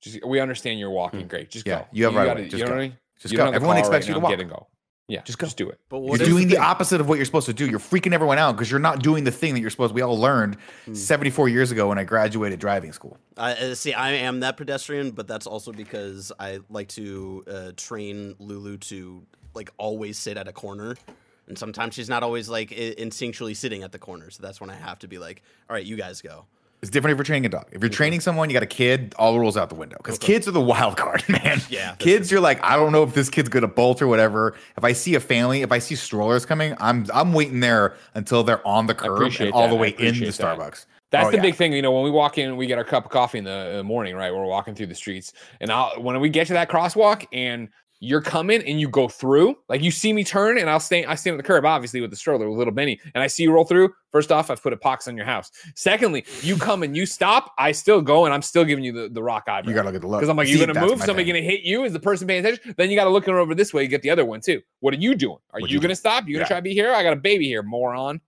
Just, 0.00 0.24
we 0.26 0.40
understand 0.40 0.78
you're 0.80 0.90
walking. 0.90 1.20
Hmm. 1.22 1.26
Great. 1.28 1.50
Just 1.50 1.66
Yeah, 1.66 1.80
go. 1.80 1.86
you 1.92 2.04
have 2.04 2.14
right 2.14 2.26
gotta. 2.26 2.42
Just 2.44 2.52
you 2.54 2.58
know 2.60 2.66
go. 2.66 2.72
what 2.72 2.78
I 2.78 2.82
mean? 2.88 2.96
Just 3.20 3.32
You 3.32 3.36
go. 3.38 3.44
don't 3.44 3.52
have 3.52 3.62
the 3.62 3.64
Everyone 3.66 3.78
expects 3.78 4.06
right 4.06 4.08
you 4.08 4.14
to 4.14 4.20
now, 4.20 4.24
walk. 4.24 4.32
Get 4.32 4.40
and 4.40 4.50
go. 4.50 4.66
Yeah. 5.08 5.18
Just 5.20 5.26
Just 5.26 5.38
go. 5.38 5.46
Just 5.46 5.56
do 5.56 5.68
it. 5.70 5.78
But 5.88 6.02
You're 6.02 6.18
doing 6.18 6.48
the 6.48 6.56
the- 6.56 6.60
opposite 6.62 7.00
of 7.00 7.08
what 7.08 7.14
you're 7.16 7.24
supposed 7.24 7.46
to 7.46 7.52
do. 7.54 7.68
You're 7.68 7.78
freaking 7.78 8.12
everyone 8.12 8.38
out 8.38 8.56
because 8.56 8.70
you're 8.70 8.80
not 8.80 9.02
doing 9.02 9.22
the 9.22 9.30
thing 9.30 9.54
that 9.54 9.60
you're 9.60 9.70
supposed. 9.70 9.90
To. 9.90 9.94
We 9.94 10.02
all 10.02 10.18
learned 10.18 10.56
Hmm. 10.84 10.94
74 10.94 11.48
years 11.48 11.70
ago 11.70 11.88
when 11.88 11.98
I 11.98 12.02
graduated 12.04 12.58
driving 12.58 12.92
school. 12.92 13.16
I 13.36 13.52
uh, 13.52 13.74
see. 13.76 13.92
I 13.94 14.12
am 14.12 14.40
that 14.40 14.56
pedestrian, 14.56 15.12
but 15.12 15.28
that's 15.28 15.46
also 15.46 15.70
because 15.72 16.32
I 16.40 16.58
like 16.70 16.88
to 16.88 17.44
uh, 17.46 17.72
train 17.76 18.34
Lulu 18.40 18.78
to 18.78 19.22
like 19.54 19.70
always 19.78 20.18
sit 20.18 20.36
at 20.36 20.48
a 20.48 20.52
corner, 20.52 20.96
and 21.46 21.56
sometimes 21.56 21.94
she's 21.94 22.08
not 22.08 22.22
always 22.24 22.48
like 22.48 22.70
instinctually 22.70 23.54
sitting 23.56 23.84
at 23.84 23.92
the 23.92 23.98
corner. 23.98 24.30
So 24.30 24.42
that's 24.42 24.60
when 24.60 24.70
I 24.70 24.74
have 24.74 24.98
to 25.00 25.08
be 25.08 25.18
like, 25.18 25.42
"All 25.70 25.74
right, 25.74 25.86
you 25.86 25.96
guys 25.96 26.20
go." 26.20 26.46
It's 26.86 26.92
different 26.92 27.14
if 27.14 27.18
you're 27.18 27.24
training 27.24 27.46
a 27.46 27.48
dog. 27.48 27.66
If 27.72 27.82
you're 27.82 27.90
training 27.90 28.20
someone, 28.20 28.48
you 28.48 28.54
got 28.54 28.62
a 28.62 28.66
kid, 28.66 29.12
all 29.18 29.32
the 29.32 29.40
rules 29.40 29.56
out 29.56 29.70
the 29.70 29.74
window. 29.74 29.96
Because 29.96 30.18
kids 30.18 30.46
are 30.46 30.52
the 30.52 30.60
wild 30.72 30.96
card, 30.96 31.28
man. 31.28 31.60
Yeah, 31.68 31.96
Kids, 31.96 32.30
you're 32.30 32.40
like, 32.40 32.62
I 32.62 32.76
don't 32.76 32.92
know 32.92 33.02
if 33.02 33.12
this 33.12 33.28
kid's 33.28 33.48
gonna 33.48 33.66
bolt 33.66 34.00
or 34.00 34.06
whatever. 34.06 34.54
If 34.78 34.84
I 34.84 34.92
see 34.92 35.16
a 35.16 35.20
family, 35.20 35.62
if 35.62 35.72
I 35.72 35.80
see 35.80 35.96
strollers 35.96 36.46
coming, 36.46 36.76
I'm 36.78 37.04
I'm 37.12 37.32
waiting 37.32 37.58
there 37.58 37.96
until 38.14 38.44
they're 38.44 38.64
on 38.64 38.86
the 38.86 38.94
curb 38.94 39.32
and 39.40 39.50
all 39.52 39.62
that. 39.62 39.70
the 39.70 39.74
way 39.74 39.88
in 39.98 40.14
the 40.14 40.26
that. 40.26 40.32
Starbucks. 40.32 40.86
That's 41.10 41.26
Oh, 41.26 41.30
the 41.32 41.36
yeah. 41.38 41.42
big 41.42 41.56
thing, 41.56 41.72
you 41.72 41.82
know. 41.82 41.90
When 41.90 42.04
we 42.04 42.10
walk 42.12 42.38
in, 42.38 42.56
we 42.56 42.68
get 42.68 42.78
our 42.78 42.84
cup 42.84 43.04
of 43.04 43.10
coffee 43.10 43.38
in 43.38 43.44
the, 43.44 43.70
in 43.70 43.76
the 43.78 43.84
morning, 43.84 44.14
right? 44.14 44.32
We're 44.32 44.44
walking 44.44 44.76
through 44.76 44.86
the 44.88 44.94
streets, 44.94 45.32
and 45.60 45.72
I'll 45.72 46.00
when 46.00 46.20
we 46.20 46.28
get 46.28 46.46
to 46.46 46.52
that 46.52 46.68
crosswalk, 46.70 47.26
and 47.32 47.68
you're 48.00 48.20
coming, 48.20 48.62
and 48.64 48.78
you 48.80 48.88
go 48.88 49.08
through, 49.08 49.56
like 49.68 49.82
you 49.82 49.90
see 49.90 50.12
me 50.12 50.22
turn, 50.24 50.58
and 50.58 50.68
I'll 50.68 50.80
stay, 50.80 51.04
I 51.04 51.14
stand 51.14 51.34
on 51.34 51.38
the 51.38 51.42
curb, 51.42 51.64
obviously 51.64 52.00
with 52.00 52.10
the 52.10 52.16
stroller, 52.16 52.48
with 52.48 52.58
little 52.58 52.72
Benny, 52.74 53.00
and 53.14 53.22
I 53.22 53.26
see 53.26 53.42
you 53.44 53.52
roll 53.52 53.64
through. 53.64 53.92
First 54.12 54.30
off, 54.32 54.50
I've 54.50 54.62
put 54.62 54.72
a 54.72 54.76
pox 54.76 55.08
on 55.08 55.16
your 55.16 55.26
house. 55.26 55.50
Secondly, 55.74 56.24
you 56.42 56.56
come 56.56 56.82
and 56.82 56.96
you 56.96 57.06
stop, 57.06 57.52
I 57.58 57.72
still 57.72 58.00
go, 58.02 58.24
and 58.24 58.34
I'm 58.34 58.42
still 58.42 58.64
giving 58.64 58.84
you 58.84 58.92
the, 58.92 59.08
the 59.08 59.22
rock 59.22 59.44
eyebrow. 59.48 59.68
You 59.70 59.74
gotta 59.74 59.88
look 59.88 59.94
at 59.96 60.00
the 60.02 60.06
look. 60.08 60.20
Because 60.20 60.28
I'm 60.28 60.36
like, 60.36 60.46
See, 60.46 60.56
you're 60.58 60.66
gonna 60.66 60.80
move, 60.80 60.98
somebody 61.00 61.24
thing. 61.24 61.34
gonna 61.34 61.44
hit 61.44 61.62
you. 61.62 61.84
Is 61.84 61.92
the 61.92 62.00
person 62.00 62.26
paying 62.26 62.44
attention? 62.44 62.74
Then 62.76 62.90
you 62.90 62.96
gotta 62.96 63.10
look 63.10 63.26
over 63.28 63.54
this 63.54 63.72
way. 63.74 63.82
You 63.82 63.88
get 63.88 64.02
the 64.02 64.10
other 64.10 64.24
one 64.24 64.40
too. 64.40 64.60
What 64.80 64.92
are 64.94 64.98
you 64.98 65.14
doing? 65.14 65.38
Are 65.52 65.60
you, 65.60 65.66
you 65.68 65.80
gonna 65.80 65.96
stop? 65.96 66.26
You 66.26 66.34
gonna 66.34 66.44
Yeah. 66.44 66.48
try 66.48 66.56
to 66.58 66.62
be 66.62 66.74
here? 66.74 66.92
I 66.92 67.02
got 67.02 67.12
a 67.12 67.16
baby 67.16 67.46
here, 67.46 67.62
moron. 67.62 68.20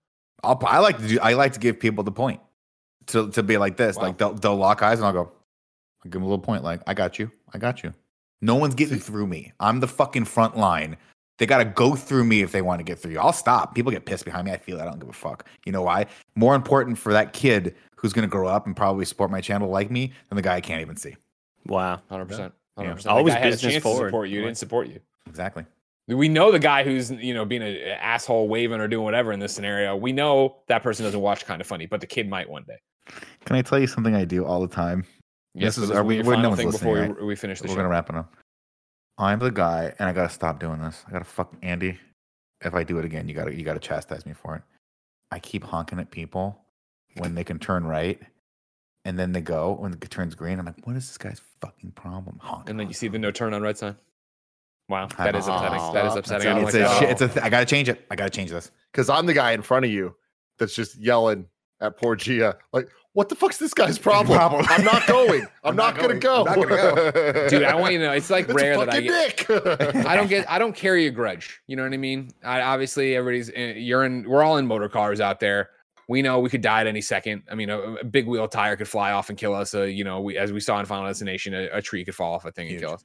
I'll, 0.43 0.59
I 0.65 0.79
like 0.79 0.97
to 0.99 1.07
do. 1.07 1.19
I 1.21 1.33
like 1.33 1.53
to 1.53 1.59
give 1.59 1.79
people 1.79 2.03
the 2.03 2.11
point 2.11 2.39
to 3.07 3.29
to 3.31 3.43
be 3.43 3.57
like 3.57 3.77
this. 3.77 3.97
Wow. 3.97 4.03
Like 4.03 4.17
they'll 4.17 4.33
they'll 4.33 4.55
lock 4.55 4.81
eyes 4.81 4.99
and 4.99 5.05
I'll 5.05 5.13
go. 5.13 5.19
I'll 5.19 6.03
give 6.05 6.13
them 6.13 6.23
a 6.23 6.25
little 6.27 6.39
point. 6.43 6.63
Like 6.63 6.81
I 6.87 6.93
got 6.93 7.19
you. 7.19 7.31
I 7.53 7.57
got 7.57 7.83
you. 7.83 7.93
No 8.41 8.55
one's 8.55 8.75
getting 8.75 8.99
through 8.99 9.27
me. 9.27 9.53
I'm 9.59 9.79
the 9.79 9.87
fucking 9.87 10.25
front 10.25 10.57
line. 10.57 10.97
They 11.37 11.45
got 11.45 11.59
to 11.59 11.65
go 11.65 11.95
through 11.95 12.25
me 12.25 12.41
if 12.41 12.51
they 12.51 12.61
want 12.61 12.79
to 12.79 12.83
get 12.83 12.99
through 12.99 13.13
you. 13.13 13.19
I'll 13.19 13.33
stop. 13.33 13.73
People 13.73 13.91
get 13.91 14.05
pissed 14.05 14.25
behind 14.25 14.45
me. 14.45 14.51
I 14.51 14.57
feel 14.57 14.77
it. 14.77 14.81
I 14.81 14.85
don't 14.85 14.99
give 14.99 15.09
a 15.09 15.13
fuck. 15.13 15.45
You 15.65 15.71
know 15.71 15.81
why? 15.81 16.05
More 16.35 16.53
important 16.53 16.97
for 16.97 17.13
that 17.13 17.31
kid 17.33 17.75
who's 17.95 18.13
going 18.13 18.27
to 18.27 18.31
grow 18.31 18.47
up 18.47 18.65
and 18.65 18.75
probably 18.75 19.05
support 19.05 19.31
my 19.31 19.41
channel 19.41 19.69
like 19.69 19.89
me 19.89 20.11
than 20.27 20.35
the 20.35 20.41
guy 20.41 20.55
I 20.55 20.61
can't 20.61 20.81
even 20.81 20.97
see. 20.97 21.15
Wow. 21.65 22.01
Hundred 22.09 22.27
percent. 22.27 22.53
Hundred 22.77 22.95
percent. 22.95 23.15
Always 23.15 23.33
had 23.33 23.43
a 23.43 23.49
business 23.51 23.73
chance 23.73 23.83
forward. 23.83 24.05
To 24.05 24.09
support 24.09 24.29
you. 24.29 24.39
Right. 24.39 24.45
Didn't 24.45 24.57
support 24.57 24.87
you. 24.87 24.99
Exactly. 25.27 25.65
We 26.07 26.27
know 26.27 26.51
the 26.51 26.59
guy 26.59 26.83
who's 26.83 27.11
you 27.11 27.33
know 27.33 27.45
being 27.45 27.61
an 27.61 27.77
asshole, 27.99 28.47
waving 28.47 28.79
or 28.79 28.87
doing 28.87 29.05
whatever 29.05 29.31
in 29.31 29.39
this 29.39 29.53
scenario. 29.53 29.95
We 29.95 30.11
know 30.11 30.57
that 30.67 30.81
person 30.81 31.05
doesn't 31.05 31.21
watch 31.21 31.45
kind 31.45 31.61
of 31.61 31.67
funny, 31.67 31.85
but 31.85 32.01
the 32.01 32.07
kid 32.07 32.27
might 32.27 32.49
one 32.49 32.63
day. 32.63 32.79
Can 33.45 33.55
I 33.55 33.61
tell 33.61 33.79
you 33.79 33.87
something 33.87 34.15
I 34.15 34.25
do 34.25 34.43
all 34.43 34.59
the 34.59 34.73
time? 34.73 35.05
Yes, 35.55 35.75
This 35.75 35.83
is- 35.85 35.89
but 35.89 35.97
uh, 35.97 35.99
are 35.99 36.03
we- 36.03 36.13
be 36.13 36.15
your 36.17 36.25
we're- 36.25 36.37
no 36.37 36.41
final 36.43 36.49
one's 36.51 36.59
thing 36.61 36.71
before 36.71 36.95
listening, 36.99 37.17
we, 37.21 37.25
we 37.27 37.35
finish 37.35 37.59
the 37.59 37.65
We're 37.65 37.69
show. 37.69 37.75
going 37.75 37.85
to 37.85 37.89
wrap 37.89 38.09
it 38.09 38.15
up. 38.15 38.33
I'm 39.17 39.39
the 39.39 39.51
guy, 39.51 39.93
and 39.99 40.07
I 40.07 40.13
gotta 40.13 40.29
stop 40.33 40.59
doing 40.61 40.79
this. 40.81 41.03
I 41.05 41.11
gotta 41.11 41.25
fuck 41.25 41.53
Andy. 41.61 41.99
If 42.61 42.73
I 42.73 42.83
do 42.85 42.99
it 42.99 43.05
again, 43.05 43.27
you 43.27 43.33
gotta 43.35 43.53
you 43.53 43.63
gotta 43.65 43.79
chastise 43.79 44.25
me 44.25 44.31
for 44.33 44.55
it. 44.55 44.61
I 45.29 45.39
keep 45.39 45.61
honking 45.63 45.99
at 45.99 46.09
people 46.09 46.57
when 47.17 47.35
they 47.35 47.43
can 47.43 47.59
turn 47.59 47.83
right, 47.85 48.21
and 49.03 49.19
then 49.19 49.33
they 49.33 49.41
go 49.41 49.73
when 49.73 49.91
it 49.91 50.01
turns 50.09 50.35
green. 50.35 50.57
I'm 50.57 50.65
like, 50.65 50.87
what 50.87 50.95
is 50.95 51.05
this 51.09 51.17
guy's 51.17 51.41
fucking 51.59 51.91
problem? 51.91 52.37
Honk. 52.41 52.69
And 52.69 52.79
then 52.79 52.87
you 52.87 52.93
see 52.93 53.09
the 53.09 53.19
no 53.19 53.29
turn 53.29 53.53
on 53.53 53.61
red 53.61 53.77
sign. 53.77 53.97
Wow, 54.87 55.09
I 55.17 55.25
that 55.25 55.35
is 55.35 55.47
know. 55.47 55.55
upsetting. 55.55 55.93
That 55.93 56.05
is 56.05 56.15
upsetting. 56.15 56.47
that's 56.47 56.57
I 56.57 56.61
it's 56.61 56.73
like 56.73 56.73
a 56.75 56.77
that. 56.87 56.99
shit. 56.99 57.09
It's 57.09 57.21
a. 57.21 57.27
Th- 57.27 57.45
I 57.45 57.49
gotta 57.49 57.65
change 57.65 57.89
it. 57.89 58.05
I 58.09 58.15
gotta 58.15 58.29
change 58.29 58.51
this. 58.51 58.71
Because 58.93 59.09
I'm 59.09 59.25
the 59.25 59.33
guy 59.33 59.51
in 59.51 59.61
front 59.63 59.83
of 59.83 59.91
you 59.91 60.15
that's 60.59 60.73
just 60.73 60.95
yelling 60.97 61.45
at 61.81 61.97
poor 61.97 62.15
Gia, 62.15 62.57
like, 62.73 62.89
what 63.13 63.27
the 63.27 63.35
fuck's 63.35 63.57
this 63.57 63.73
guy's 63.73 63.97
problem? 63.97 64.37
Problem. 64.37 64.65
I'm 64.69 64.85
not 64.85 65.07
going. 65.07 65.41
I'm, 65.63 65.71
I'm 65.71 65.75
not, 65.75 65.95
not 65.95 66.01
gonna 66.01 66.19
go. 66.19 66.45
going. 66.45 66.63
I'm 66.63 66.69
not 66.69 67.13
gonna 67.13 67.49
Dude, 67.49 67.63
I 67.63 67.75
want 67.75 67.93
you 67.93 67.99
to 67.99 68.05
know 68.05 68.11
it's 68.13 68.29
like 68.29 68.45
It's 68.45 68.53
rare 68.53 68.77
that 68.77 68.89
I 68.89 69.01
fucking 69.01 69.07
get. 69.07 69.95
Nick. 69.95 70.05
I 70.05 70.15
don't 70.15 70.27
get. 70.27 70.49
I 70.49 70.59
don't 70.59 70.75
carry 70.75 71.07
a 71.07 71.11
grudge. 71.11 71.59
You 71.67 71.75
know 71.75 71.83
what 71.83 71.93
I 71.93 71.97
mean? 71.97 72.31
I 72.43 72.61
obviously 72.61 73.15
everybody's. 73.15 73.49
in- 73.49 73.77
You're 73.77 74.05
in. 74.05 74.29
We're 74.29 74.43
all 74.43 74.57
in 74.57 74.67
motor 74.67 74.89
cars 74.89 75.19
out 75.19 75.39
there. 75.39 75.69
We 76.07 76.21
know 76.21 76.39
we 76.39 76.49
could 76.49 76.61
die 76.61 76.81
at 76.81 76.87
any 76.87 77.01
second. 77.01 77.43
I 77.51 77.55
mean, 77.55 77.69
a, 77.69 77.79
a 77.79 78.03
big 78.03 78.27
wheel 78.27 78.47
tire 78.47 78.75
could 78.75 78.87
fly 78.87 79.11
off 79.11 79.29
and 79.29 79.37
kill 79.37 79.53
us. 79.53 79.73
Uh, 79.73 79.83
you 79.83 80.03
know, 80.03 80.21
we 80.21 80.37
as 80.37 80.51
we 80.51 80.59
saw 80.59 80.79
in 80.79 80.85
Final 80.85 81.07
Destination, 81.07 81.53
a, 81.53 81.67
a 81.73 81.81
tree 81.81 82.05
could 82.05 82.15
fall 82.15 82.33
off 82.33 82.45
a 82.45 82.51
thing 82.51 82.69
and 82.69 82.79
kill 82.79 82.93
us. 82.93 83.03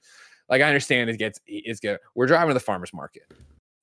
Like 0.49 0.61
I 0.63 0.67
understand 0.67 1.09
it 1.11 1.17
gets. 1.19 1.41
It's 1.47 1.81
get. 1.81 2.01
We're 2.15 2.27
driving 2.27 2.49
to 2.51 2.55
the 2.55 2.61
farmers 2.61 2.93
market. 2.93 3.23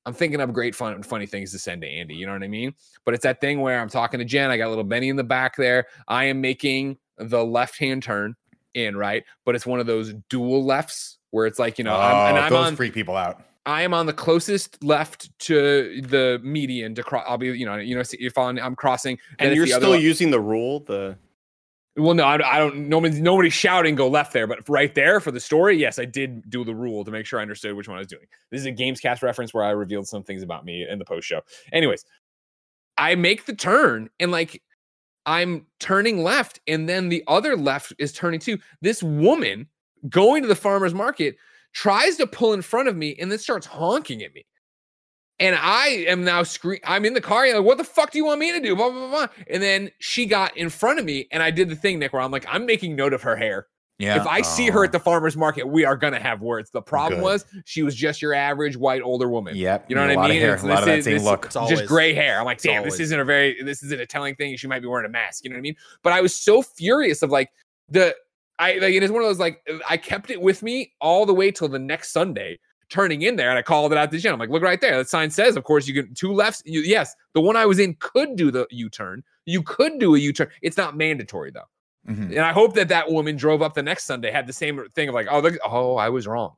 I'm 0.05 0.13
thinking 0.13 0.41
of 0.41 0.51
great 0.53 0.73
fun, 0.75 1.01
funny 1.03 1.25
things 1.25 1.51
to 1.51 1.59
send 1.59 1.81
to 1.83 1.87
Andy. 1.87 2.15
You 2.15 2.25
know 2.25 2.33
what 2.33 2.43
I 2.43 2.47
mean? 2.47 2.73
But 3.05 3.13
it's 3.13 3.23
that 3.23 3.39
thing 3.39 3.61
where 3.61 3.79
I'm 3.79 3.89
talking 3.89 4.17
to 4.19 4.25
Jen. 4.25 4.49
I 4.49 4.57
got 4.57 4.69
little 4.69 4.83
Benny 4.83 5.09
in 5.09 5.15
the 5.15 5.23
back 5.23 5.55
there. 5.57 5.85
I 6.07 6.25
am 6.25 6.41
making 6.41 6.97
the 7.17 7.43
left 7.45 7.77
hand 7.77 8.01
turn 8.03 8.35
in 8.73 8.95
right, 8.95 9.23
but 9.45 9.53
it's 9.55 9.65
one 9.65 9.79
of 9.79 9.85
those 9.85 10.13
dual 10.29 10.63
lefts 10.65 11.17
where 11.31 11.45
it's 11.45 11.59
like 11.59 11.77
you 11.77 11.83
know, 11.83 11.95
I'm, 11.95 12.29
and 12.29 12.37
Oh, 12.37 12.41
I'm 12.41 12.49
those 12.51 12.67
on. 12.67 12.75
freak 12.75 12.93
people 12.93 13.15
out. 13.15 13.41
I 13.65 13.83
am 13.83 13.93
on 13.93 14.07
the 14.07 14.13
closest 14.13 14.83
left 14.83 15.37
to 15.41 16.01
the 16.01 16.39
median 16.43 16.95
to 16.95 17.03
cross. 17.03 17.25
I'll 17.27 17.37
be, 17.37 17.47
you 17.47 17.65
know, 17.65 17.75
you 17.75 17.95
know, 17.95 18.01
if 18.11 18.37
on 18.37 18.57
I'm 18.59 18.75
crossing, 18.75 19.19
then 19.37 19.49
And 19.49 19.55
you're 19.55 19.67
still 19.67 19.95
using 19.95 20.31
the 20.31 20.39
rule. 20.39 20.79
The 20.79 21.15
well, 21.97 22.13
no, 22.13 22.25
I, 22.25 22.37
don't- 22.37 22.47
I 22.47 22.57
don't. 22.57 22.87
Nobody's 22.89 23.19
nobody's 23.19 23.53
shouting 23.53 23.95
go 23.95 24.07
left 24.07 24.31
there, 24.33 24.47
but 24.47 24.67
right 24.69 24.93
there 24.95 25.19
for 25.19 25.31
the 25.31 25.39
story, 25.39 25.77
yes, 25.77 25.99
I 25.99 26.05
did 26.05 26.49
do 26.49 26.63
the 26.63 26.73
rule 26.75 27.03
to 27.03 27.11
make 27.11 27.25
sure 27.25 27.39
I 27.39 27.41
understood 27.41 27.75
which 27.75 27.87
one 27.87 27.97
I 27.97 27.99
was 27.99 28.07
doing. 28.07 28.25
This 28.49 28.61
is 28.61 28.65
a 28.67 28.71
Gamescast 28.71 29.21
reference 29.21 29.53
where 29.53 29.63
I 29.63 29.71
revealed 29.71 30.07
some 30.07 30.23
things 30.23 30.41
about 30.43 30.63
me 30.63 30.87
in 30.89 30.99
the 30.99 31.05
post 31.05 31.27
show. 31.27 31.41
Anyways, 31.73 32.05
I 32.97 33.15
make 33.15 33.45
the 33.45 33.55
turn 33.55 34.09
and 34.19 34.31
like 34.31 34.61
I'm 35.25 35.65
turning 35.79 36.23
left, 36.23 36.59
and 36.67 36.87
then 36.87 37.09
the 37.09 37.23
other 37.27 37.55
left 37.57 37.93
is 37.99 38.13
turning 38.13 38.39
too. 38.39 38.57
This 38.81 39.03
woman 39.03 39.67
going 40.09 40.41
to 40.43 40.47
the 40.47 40.55
farmer's 40.55 40.93
market 40.93 41.35
tries 41.73 42.15
to 42.17 42.27
pull 42.27 42.53
in 42.53 42.61
front 42.61 42.87
of 42.87 42.95
me 42.95 43.15
and 43.19 43.31
then 43.31 43.37
starts 43.37 43.65
honking 43.67 44.23
at 44.23 44.33
me. 44.33 44.45
And 45.41 45.55
I 45.59 46.05
am 46.07 46.23
now 46.23 46.43
scream. 46.43 46.79
I'm 46.85 47.03
in 47.03 47.13
the 47.13 47.21
car. 47.21 47.45
You're 47.45 47.57
like, 47.57 47.65
what 47.65 47.77
the 47.77 47.83
fuck 47.83 48.11
do 48.11 48.17
you 48.19 48.25
want 48.25 48.39
me 48.39 48.51
to 48.51 48.59
do? 48.61 48.75
Blah, 48.75 48.89
blah, 48.91 48.99
blah, 48.99 49.09
blah. 49.09 49.27
And 49.49 49.61
then 49.61 49.89
she 49.99 50.25
got 50.25 50.55
in 50.55 50.69
front 50.69 50.99
of 50.99 51.05
me, 51.05 51.27
and 51.31 51.41
I 51.43 51.51
did 51.51 51.67
the 51.69 51.75
thing, 51.75 51.99
Nick, 51.99 52.13
where 52.13 52.21
I'm 52.21 52.31
like, 52.31 52.45
I'm 52.47 52.65
making 52.65 52.95
note 52.95 53.11
of 53.13 53.21
her 53.23 53.35
hair. 53.35 53.67
Yeah. 53.97 54.19
If 54.19 54.25
I 54.25 54.41
see 54.41 54.69
her 54.69 54.83
at 54.83 54.91
the 54.91 54.99
farmer's 54.99 55.37
market, 55.37 55.67
we 55.67 55.85
are 55.85 55.95
gonna 55.95 56.19
have 56.19 56.41
words. 56.41 56.71
The 56.71 56.81
problem 56.81 57.19
Good. 57.19 57.23
was 57.23 57.45
she 57.65 57.83
was 57.83 57.93
just 57.93 58.19
your 58.19 58.33
average 58.33 58.75
white 58.75 59.03
older 59.03 59.29
woman. 59.29 59.55
Yep. 59.55 59.85
You 59.89 59.95
know 59.95 60.01
what 60.01 60.09
I 60.09 60.15
lot 60.15 60.29
mean? 60.29 60.37
Of 60.37 60.41
hair, 60.43 60.53
It's- 60.55 60.63
a 60.63 60.67
lot 60.67 60.79
of 60.79 60.85
this 60.85 60.87
that 60.87 60.97
is- 60.99 61.05
same 61.05 61.13
this- 61.15 61.23
look. 61.23 61.45
It's 61.45 61.55
always 61.55 61.77
just 61.77 61.87
gray 61.87 62.13
hair. 62.15 62.39
I'm 62.39 62.45
like, 62.45 62.55
it's 62.57 62.63
damn, 62.63 62.83
this 62.83 62.99
isn't 62.99 63.19
a 63.19 63.23
very, 63.23 63.61
this 63.61 63.83
isn't 63.83 64.01
a 64.01 64.07
telling 64.07 64.33
thing. 64.35 64.55
She 64.57 64.65
might 64.65 64.79
be 64.79 64.87
wearing 64.87 65.05
a 65.05 65.09
mask. 65.09 65.43
You 65.43 65.51
know 65.51 65.55
what 65.55 65.59
I 65.59 65.61
mean? 65.61 65.75
But 66.01 66.13
I 66.13 66.21
was 66.21 66.35
so 66.35 66.63
furious 66.63 67.21
of 67.21 67.29
like 67.29 67.49
the, 67.89 68.15
I 68.57 68.73
like 68.73 68.93
it 68.95 69.03
is 69.03 69.11
one 69.11 69.21
of 69.21 69.27
those 69.27 69.37
like 69.39 69.61
I 69.87 69.97
kept 69.97 70.31
it 70.31 70.41
with 70.41 70.63
me 70.63 70.93
all 70.99 71.27
the 71.27 71.33
way 71.35 71.51
till 71.51 71.67
the 71.67 71.77
next 71.79 72.11
Sunday, 72.11 72.59
turning 72.91 73.23
in 73.23 73.35
there, 73.37 73.49
and 73.49 73.57
I 73.57 73.63
called 73.63 73.91
it 73.91 73.97
out 73.97 74.11
to 74.11 74.17
Jen. 74.19 74.33
I'm 74.33 74.39
like, 74.39 74.49
look 74.49 74.61
right 74.61 74.79
there. 74.79 74.97
That 74.97 75.09
sign 75.09 75.31
says, 75.31 75.55
of 75.55 75.63
course, 75.63 75.87
you 75.87 75.93
can 75.95 76.13
two 76.13 76.33
lefts. 76.33 76.61
You, 76.65 76.81
yes, 76.81 77.15
the 77.33 77.41
one 77.41 77.55
I 77.55 77.65
was 77.65 77.79
in 77.79 77.95
could 77.99 78.35
do 78.35 78.51
the 78.51 78.67
U-turn. 78.69 79.23
You 79.45 79.63
could 79.63 79.97
do 79.97 80.13
a 80.15 80.19
U-turn. 80.19 80.49
It's 80.61 80.77
not 80.77 80.95
mandatory 80.95 81.49
though. 81.51 81.69
Mhm. 82.09 82.29
And 82.31 82.39
I 82.39 82.51
hope 82.51 82.73
that 82.75 82.89
that 82.89 83.09
woman 83.11 83.35
drove 83.35 83.61
up 83.61 83.73
the 83.73 83.81
next 83.83 84.05
Sunday, 84.05 84.29
had 84.31 84.45
the 84.45 84.53
same 84.53 84.87
thing 84.93 85.07
of 85.09 85.15
like, 85.15 85.27
oh, 85.31 85.39
look, 85.39 85.55
oh, 85.65 85.95
I 85.95 86.09
was 86.09 86.27
wrong. 86.27 86.53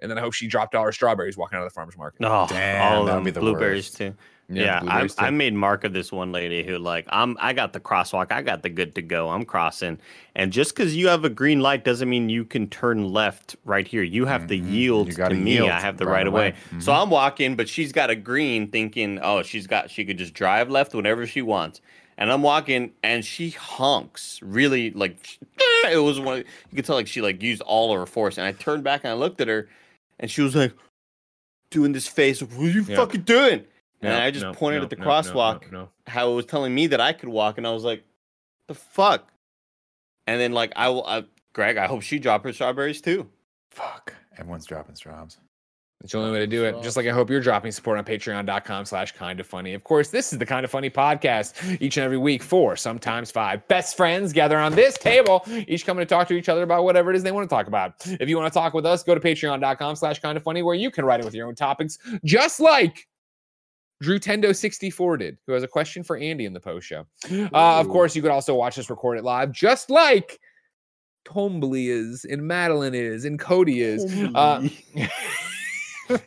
And 0.00 0.10
then 0.10 0.16
I 0.16 0.22
hope 0.22 0.32
she 0.32 0.46
dropped 0.46 0.74
all 0.74 0.84
her 0.84 0.92
strawberries 0.92 1.36
walking 1.36 1.58
out 1.58 1.62
of 1.66 1.70
the 1.70 1.74
farmer's 1.74 1.96
market. 1.98 2.24
oh, 2.24 2.46
Damn, 2.48 2.80
all 2.82 3.00
of 3.02 3.06
that 3.06 3.12
would 3.12 3.18
them 3.18 3.24
be 3.24 3.30
the 3.32 3.40
blueberries 3.40 3.86
worst. 3.86 3.96
too. 3.98 4.14
Yeah, 4.52 4.80
I, 4.86 5.08
I 5.18 5.30
made 5.30 5.54
mark 5.54 5.84
of 5.84 5.92
this 5.92 6.10
one 6.10 6.32
lady 6.32 6.64
who 6.64 6.78
like 6.78 7.06
I'm 7.10 7.36
I 7.40 7.52
got 7.52 7.72
the 7.72 7.80
crosswalk, 7.80 8.32
I 8.32 8.42
got 8.42 8.62
the 8.62 8.68
good 8.68 8.94
to 8.96 9.02
go. 9.02 9.28
I'm 9.30 9.44
crossing, 9.44 9.98
and 10.34 10.52
just 10.52 10.74
because 10.74 10.96
you 10.96 11.08
have 11.08 11.24
a 11.24 11.30
green 11.30 11.60
light 11.60 11.84
doesn't 11.84 12.08
mean 12.08 12.28
you 12.28 12.44
can 12.44 12.68
turn 12.68 13.12
left 13.12 13.54
right 13.64 13.86
here. 13.86 14.02
You 14.02 14.26
have 14.26 14.46
to 14.48 14.58
Mhm. 14.58 14.68
yield 14.70 15.10
to 15.12 15.30
me. 15.30 15.52
yield 15.54 15.70
I 15.70 15.80
have 15.80 15.98
the 15.98 16.06
right 16.06 16.12
right 16.12 16.26
of 16.26 16.32
way. 16.32 16.48
away. 16.48 16.80
So 16.80 16.92
Mhm. 16.92 17.02
I'm 17.02 17.10
walking, 17.10 17.54
but 17.54 17.68
she's 17.68 17.92
got 17.92 18.10
a 18.10 18.16
green, 18.16 18.68
thinking, 18.68 19.20
oh, 19.22 19.42
she's 19.42 19.66
got 19.66 19.88
she 19.90 20.04
could 20.04 20.18
just 20.18 20.34
drive 20.34 20.68
left 20.68 20.94
whenever 20.94 21.26
she 21.26 21.42
wants. 21.42 21.80
And 22.18 22.30
I'm 22.30 22.42
walking, 22.42 22.90
and 23.02 23.24
she 23.24 23.50
honks 23.50 24.40
really 24.42 24.90
like 24.90 25.38
it 25.90 25.96
was 26.02 26.18
one. 26.18 26.38
You 26.38 26.76
could 26.76 26.84
tell 26.84 26.96
like 26.96 27.06
she 27.06 27.20
like 27.22 27.40
used 27.42 27.62
all 27.62 27.92
of 27.92 27.98
her 28.00 28.06
force. 28.06 28.36
And 28.36 28.46
I 28.46 28.52
turned 28.52 28.82
back 28.84 29.02
and 29.04 29.10
I 29.12 29.14
looked 29.14 29.40
at 29.40 29.48
her, 29.48 29.68
and 30.18 30.30
she 30.30 30.42
was 30.42 30.56
like 30.56 30.72
doing 31.70 31.92
this 31.92 32.08
face. 32.08 32.42
What 32.42 32.52
are 32.66 32.70
you 32.70 32.82
Yeah. 32.82 32.96
fucking 32.96 33.22
doing? 33.22 33.64
No, 34.02 34.10
and 34.10 34.22
I 34.22 34.30
just 34.30 34.44
no, 34.44 34.54
pointed 34.54 34.78
no, 34.78 34.84
at 34.84 34.90
the 34.90 34.96
no, 34.96 35.04
no, 35.04 35.10
crosswalk, 35.10 35.70
No, 35.70 35.80
no. 35.80 35.88
how 36.06 36.30
it 36.32 36.34
was 36.34 36.46
telling 36.46 36.74
me 36.74 36.86
that 36.88 37.00
I 37.00 37.12
could 37.12 37.28
walk, 37.28 37.58
and 37.58 37.66
I 37.66 37.70
was 37.72 37.84
like, 37.84 38.02
"The 38.66 38.74
fuck!" 38.74 39.30
And 40.26 40.40
then 40.40 40.52
like 40.52 40.72
I 40.76 40.88
will, 40.88 41.06
I, 41.06 41.24
Greg, 41.52 41.76
I 41.76 41.86
hope 41.86 42.02
she 42.02 42.18
dropped 42.18 42.44
her 42.44 42.52
strawberries 42.52 43.00
too. 43.00 43.28
Fuck. 43.70 44.14
Everyone's 44.38 44.64
dropping 44.66 44.94
straws. 44.94 45.38
It's 46.02 46.12
the 46.12 46.18
only 46.18 46.32
way 46.32 46.38
to 46.38 46.46
do 46.46 46.64
it. 46.64 46.82
Just 46.82 46.96
like 46.96 47.06
I 47.06 47.10
hope 47.10 47.28
you're 47.28 47.42
dropping 47.42 47.72
support 47.72 47.98
on 47.98 48.04
patreon.com 48.06 48.86
slash 48.86 49.12
kind 49.12 49.38
of 49.38 49.46
funny. 49.46 49.74
Of 49.74 49.84
course, 49.84 50.08
this 50.08 50.32
is 50.32 50.38
the 50.38 50.46
kind 50.46 50.64
of 50.64 50.70
funny 50.70 50.88
podcast 50.88 51.78
each 51.78 51.98
and 51.98 52.04
every 52.04 52.16
week. 52.16 52.42
Four, 52.42 52.74
sometimes 52.76 53.30
five 53.30 53.66
best 53.68 53.98
friends 53.98 54.32
gather 54.32 54.56
on 54.56 54.74
this 54.74 54.96
table, 54.96 55.44
each 55.68 55.84
coming 55.84 56.00
to 56.00 56.06
talk 56.06 56.26
to 56.28 56.34
each 56.34 56.48
other 56.48 56.62
about 56.62 56.84
whatever 56.84 57.10
it 57.10 57.16
is 57.16 57.22
they 57.22 57.32
want 57.32 57.50
to 57.50 57.54
talk 57.54 57.66
about. 57.66 57.96
If 58.18 58.30
you 58.30 58.38
want 58.38 58.50
to 58.50 58.58
talk 58.58 58.72
with 58.72 58.86
us, 58.86 59.02
go 59.02 59.14
to 59.14 59.20
patreon.com 59.20 59.94
slash 59.94 60.20
kind 60.20 60.38
of 60.38 60.42
funny, 60.42 60.62
where 60.62 60.74
you 60.74 60.90
can 60.90 61.04
write 61.04 61.20
in 61.20 61.26
with 61.26 61.34
your 61.34 61.46
own 61.46 61.54
topics, 61.54 61.98
just 62.24 62.60
like 62.60 63.06
Drew 64.00 64.18
Tendo 64.18 64.56
64 64.56 65.18
did, 65.18 65.38
who 65.46 65.52
has 65.52 65.62
a 65.62 65.68
question 65.68 66.02
for 66.02 66.16
Andy 66.16 66.46
in 66.46 66.52
the 66.52 66.60
post 66.60 66.86
show. 66.86 67.06
Uh, 67.52 67.80
of 67.80 67.88
course, 67.88 68.14
you 68.14 68.22
could 68.22 68.30
also 68.30 68.54
watch 68.54 68.78
us 68.78 68.88
record 68.90 69.18
it 69.18 69.24
live, 69.24 69.52
just 69.52 69.90
like 69.90 70.38
Tombly 71.24 71.88
is, 71.88 72.24
and 72.24 72.42
Madeline 72.42 72.94
is, 72.94 73.24
and 73.24 73.38
Cody 73.38 73.80
is. 73.80 74.04
Uh, 74.34 74.68
uh, 76.10 76.18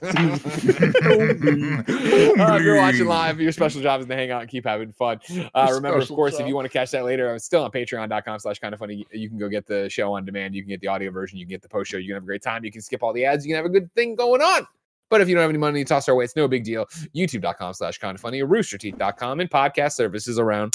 if 2.56 2.64
you're 2.64 2.78
watching 2.78 3.06
live, 3.06 3.40
your 3.40 3.52
special 3.52 3.82
job 3.82 4.02
is 4.02 4.08
to 4.08 4.16
hang 4.16 4.32
out 4.32 4.42
and 4.42 4.50
keep 4.50 4.66
having 4.66 4.92
fun. 4.92 5.20
Uh, 5.54 5.68
remember, 5.72 5.98
of 5.98 6.04
special 6.04 6.16
course, 6.16 6.40
if 6.40 6.48
you 6.48 6.56
want 6.56 6.66
to 6.66 6.70
catch 6.70 6.92
that 6.92 7.04
later, 7.04 7.32
I'm 7.32 7.40
still 7.40 7.64
on 7.64 7.72
patreon.com 7.72 8.40
slash 8.40 8.60
kind 8.60 8.74
of 8.74 8.80
funny. 8.80 9.06
You 9.12 9.30
can 9.30 9.38
go 9.38 9.50
get 9.50 9.66
the 9.66 9.90
show 9.90 10.14
on 10.14 10.26
demand. 10.26 10.56
You 10.56 10.62
can 10.62 10.70
get 10.70 10.82
the 10.82 10.88
audio 10.88 11.12
version. 11.12 11.38
You 11.38 11.46
can 11.46 11.52
get 11.52 11.62
the 11.62 11.70
post 11.70 11.92
show. 11.92 11.98
You 11.98 12.08
can 12.08 12.16
have 12.16 12.24
a 12.24 12.26
great 12.26 12.42
time. 12.42 12.64
You 12.64 12.72
can 12.72 12.82
skip 12.82 13.04
all 13.04 13.14
the 13.14 13.26
ads. 13.26 13.46
You 13.46 13.54
can 13.54 13.58
have 13.58 13.66
a 13.66 13.74
good 13.74 13.94
thing 13.94 14.16
going 14.16 14.42
on. 14.42 14.66
But 15.14 15.22
if 15.22 15.30
you 15.30 15.36
don't 15.36 15.44
have 15.44 15.52
any 15.52 15.60
money 15.60 15.84
to 15.84 15.88
toss 15.88 16.10
our 16.10 16.16
way, 16.16 16.24
it's 16.24 16.36
no 16.36 16.48
big 16.48 16.64
deal. 16.64 16.88
YouTube.com 17.16 17.76
slash 17.76 18.00
kind 18.00 18.16
of 18.16 18.20
funny, 18.20 18.42
roosterteeth.com, 18.42 19.42
and 19.42 19.48
podcast 19.48 19.92
services 19.92 20.40
around 20.40 20.74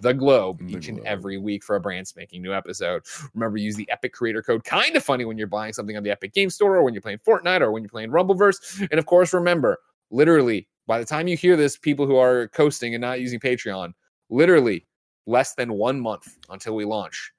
the 0.00 0.12
globe 0.12 0.60
each 0.68 0.88
and 0.88 1.00
every 1.06 1.38
week 1.38 1.64
for 1.64 1.76
a 1.76 1.80
brand 1.80 2.06
spanking 2.06 2.42
new 2.42 2.52
episode. 2.52 3.02
Remember, 3.32 3.56
use 3.56 3.76
the 3.76 3.90
Epic 3.90 4.12
creator 4.12 4.42
code 4.42 4.64
kind 4.64 4.96
of 4.96 5.02
funny 5.02 5.24
when 5.24 5.38
you're 5.38 5.46
buying 5.46 5.72
something 5.72 5.96
on 5.96 6.02
the 6.02 6.10
Epic 6.10 6.34
Game 6.34 6.50
Store 6.50 6.76
or 6.76 6.82
when 6.82 6.92
you're 6.92 7.00
playing 7.00 7.20
Fortnite 7.26 7.62
or 7.62 7.72
when 7.72 7.82
you're 7.82 7.88
playing 7.88 8.10
Rumbleverse. 8.10 8.86
And 8.90 8.98
of 8.98 9.06
course, 9.06 9.32
remember, 9.32 9.78
literally, 10.10 10.68
by 10.86 10.98
the 10.98 11.06
time 11.06 11.26
you 11.26 11.38
hear 11.38 11.56
this, 11.56 11.78
people 11.78 12.06
who 12.06 12.16
are 12.16 12.48
coasting 12.48 12.94
and 12.94 13.00
not 13.00 13.22
using 13.22 13.40
Patreon, 13.40 13.94
literally 14.28 14.86
less 15.26 15.54
than 15.54 15.72
one 15.72 15.98
month 15.98 16.36
until 16.50 16.76
we 16.76 16.84
launch 16.84 17.32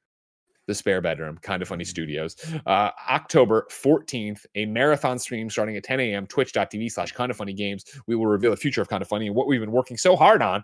the 0.68 0.76
spare 0.76 1.02
bedroom 1.02 1.38
kind 1.42 1.62
of 1.62 1.68
funny 1.68 1.84
studios. 1.84 2.36
Uh 2.66 2.92
october 3.10 3.68
14th 3.72 4.46
a 4.56 4.66
marathon 4.66 5.18
stream 5.20 5.50
starting 5.50 5.76
at 5.76 5.84
10 5.84 6.00
a.m 6.00 6.28
twitch.tv 6.28 6.92
slash 6.92 7.12
kind 7.12 7.32
of 7.32 7.38
funny 7.38 7.54
games. 7.54 7.84
We 8.08 8.16
will 8.16 8.28
reveal 8.28 8.52
the 8.52 8.58
future 8.58 8.82
of 8.82 8.88
kind 8.88 9.02
of 9.02 9.08
funny 9.08 9.28
and 9.28 9.36
what 9.36 9.48
we've 9.48 9.60
been 9.60 9.72
working 9.72 9.98
so 9.98 10.16
hard 10.16 10.42
on 10.42 10.64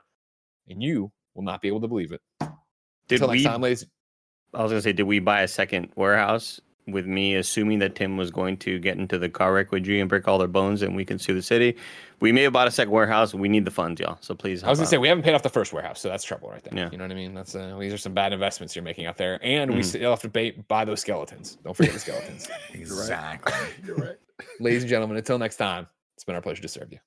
and 0.70 0.82
you 0.82 1.12
will 1.36 1.44
not 1.44 1.62
be 1.62 1.68
able 1.68 1.82
to 1.82 1.88
believe 1.88 2.12
it. 2.12 2.22
Did 2.40 3.22
until 3.22 3.30
we? 3.30 3.38
next 3.38 3.46
time 3.46 3.62
ladies 3.62 3.86
I 4.54 4.64
was 4.64 4.72
gonna 4.72 4.82
say, 4.82 4.94
did 4.94 5.04
we 5.04 5.20
buy 5.20 5.42
a 5.42 5.48
second 5.48 5.90
warehouse 5.96 6.62
with 6.88 7.06
me 7.06 7.36
assuming 7.36 7.80
that 7.80 7.96
Tim 7.96 8.18
was 8.18 8.32
going 8.32 8.58
to 8.58 8.80
get 8.80 8.98
into 8.98 9.18
the 9.20 9.30
car 9.30 9.54
wreck 9.54 9.72
with 9.72 9.84
G 9.84 10.00
and 10.00 10.08
break 10.10 10.28
all 10.28 10.38
their 10.38 10.48
bones 10.48 10.82
and 10.82 10.96
we 10.96 11.04
can 11.06 11.20
sue 11.20 11.34
the 11.34 11.42
city? 11.42 11.76
We 12.20 12.32
may 12.32 12.44
have 12.44 12.54
bought 12.54 12.68
a 12.68 12.72
second 12.72 12.92
warehouse. 12.92 13.34
We 13.34 13.48
need 13.50 13.66
the 13.66 13.72
funds, 13.72 14.02
y'all. 14.02 14.18
So 14.22 14.34
please. 14.34 14.64
I 14.64 14.70
was 14.70 14.80
gonna 14.80 14.88
say 14.88 14.98
we 14.98 15.08
haven't 15.08 15.24
paid 15.24 15.34
off 15.36 15.44
the 15.44 15.50
first 15.50 15.72
warehouse, 15.74 16.00
so 16.02 16.10
that's 16.10 16.24
trouble 16.24 16.50
right 16.50 16.64
there. 16.64 16.74
Yeah. 16.76 16.90
You 16.92 16.98
know 16.98 17.04
what 17.04 17.12
I 17.12 17.16
mean? 17.16 17.34
That's 17.36 17.54
uh, 17.56 17.78
these 17.80 17.94
are 17.94 17.98
some 17.98 18.14
bad 18.14 18.34
investments 18.34 18.76
you're 18.76 18.84
making 18.84 19.06
out 19.06 19.18
there, 19.18 19.40
and 19.44 19.72
we 19.72 19.82
Mhm. 19.82 19.86
still 19.86 20.10
have 20.10 20.22
to 20.22 20.30
pay, 20.30 20.52
buy 20.52 20.84
those 20.86 21.02
skeletons. 21.02 21.58
Don't 21.64 21.76
forget 21.76 21.94
the 21.94 22.00
skeletons, 22.00 22.48
Exactly. 22.74 23.54
You're 23.86 23.96
right. 23.98 24.16
ladies 24.60 24.84
and 24.84 24.90
gentlemen. 24.90 25.18
Until 25.18 25.38
next 25.38 25.58
time, 25.58 25.88
it's 26.16 26.24
been 26.24 26.36
our 26.36 26.42
pleasure 26.42 26.62
to 26.64 26.68
serve 26.68 26.92
you. 26.92 27.00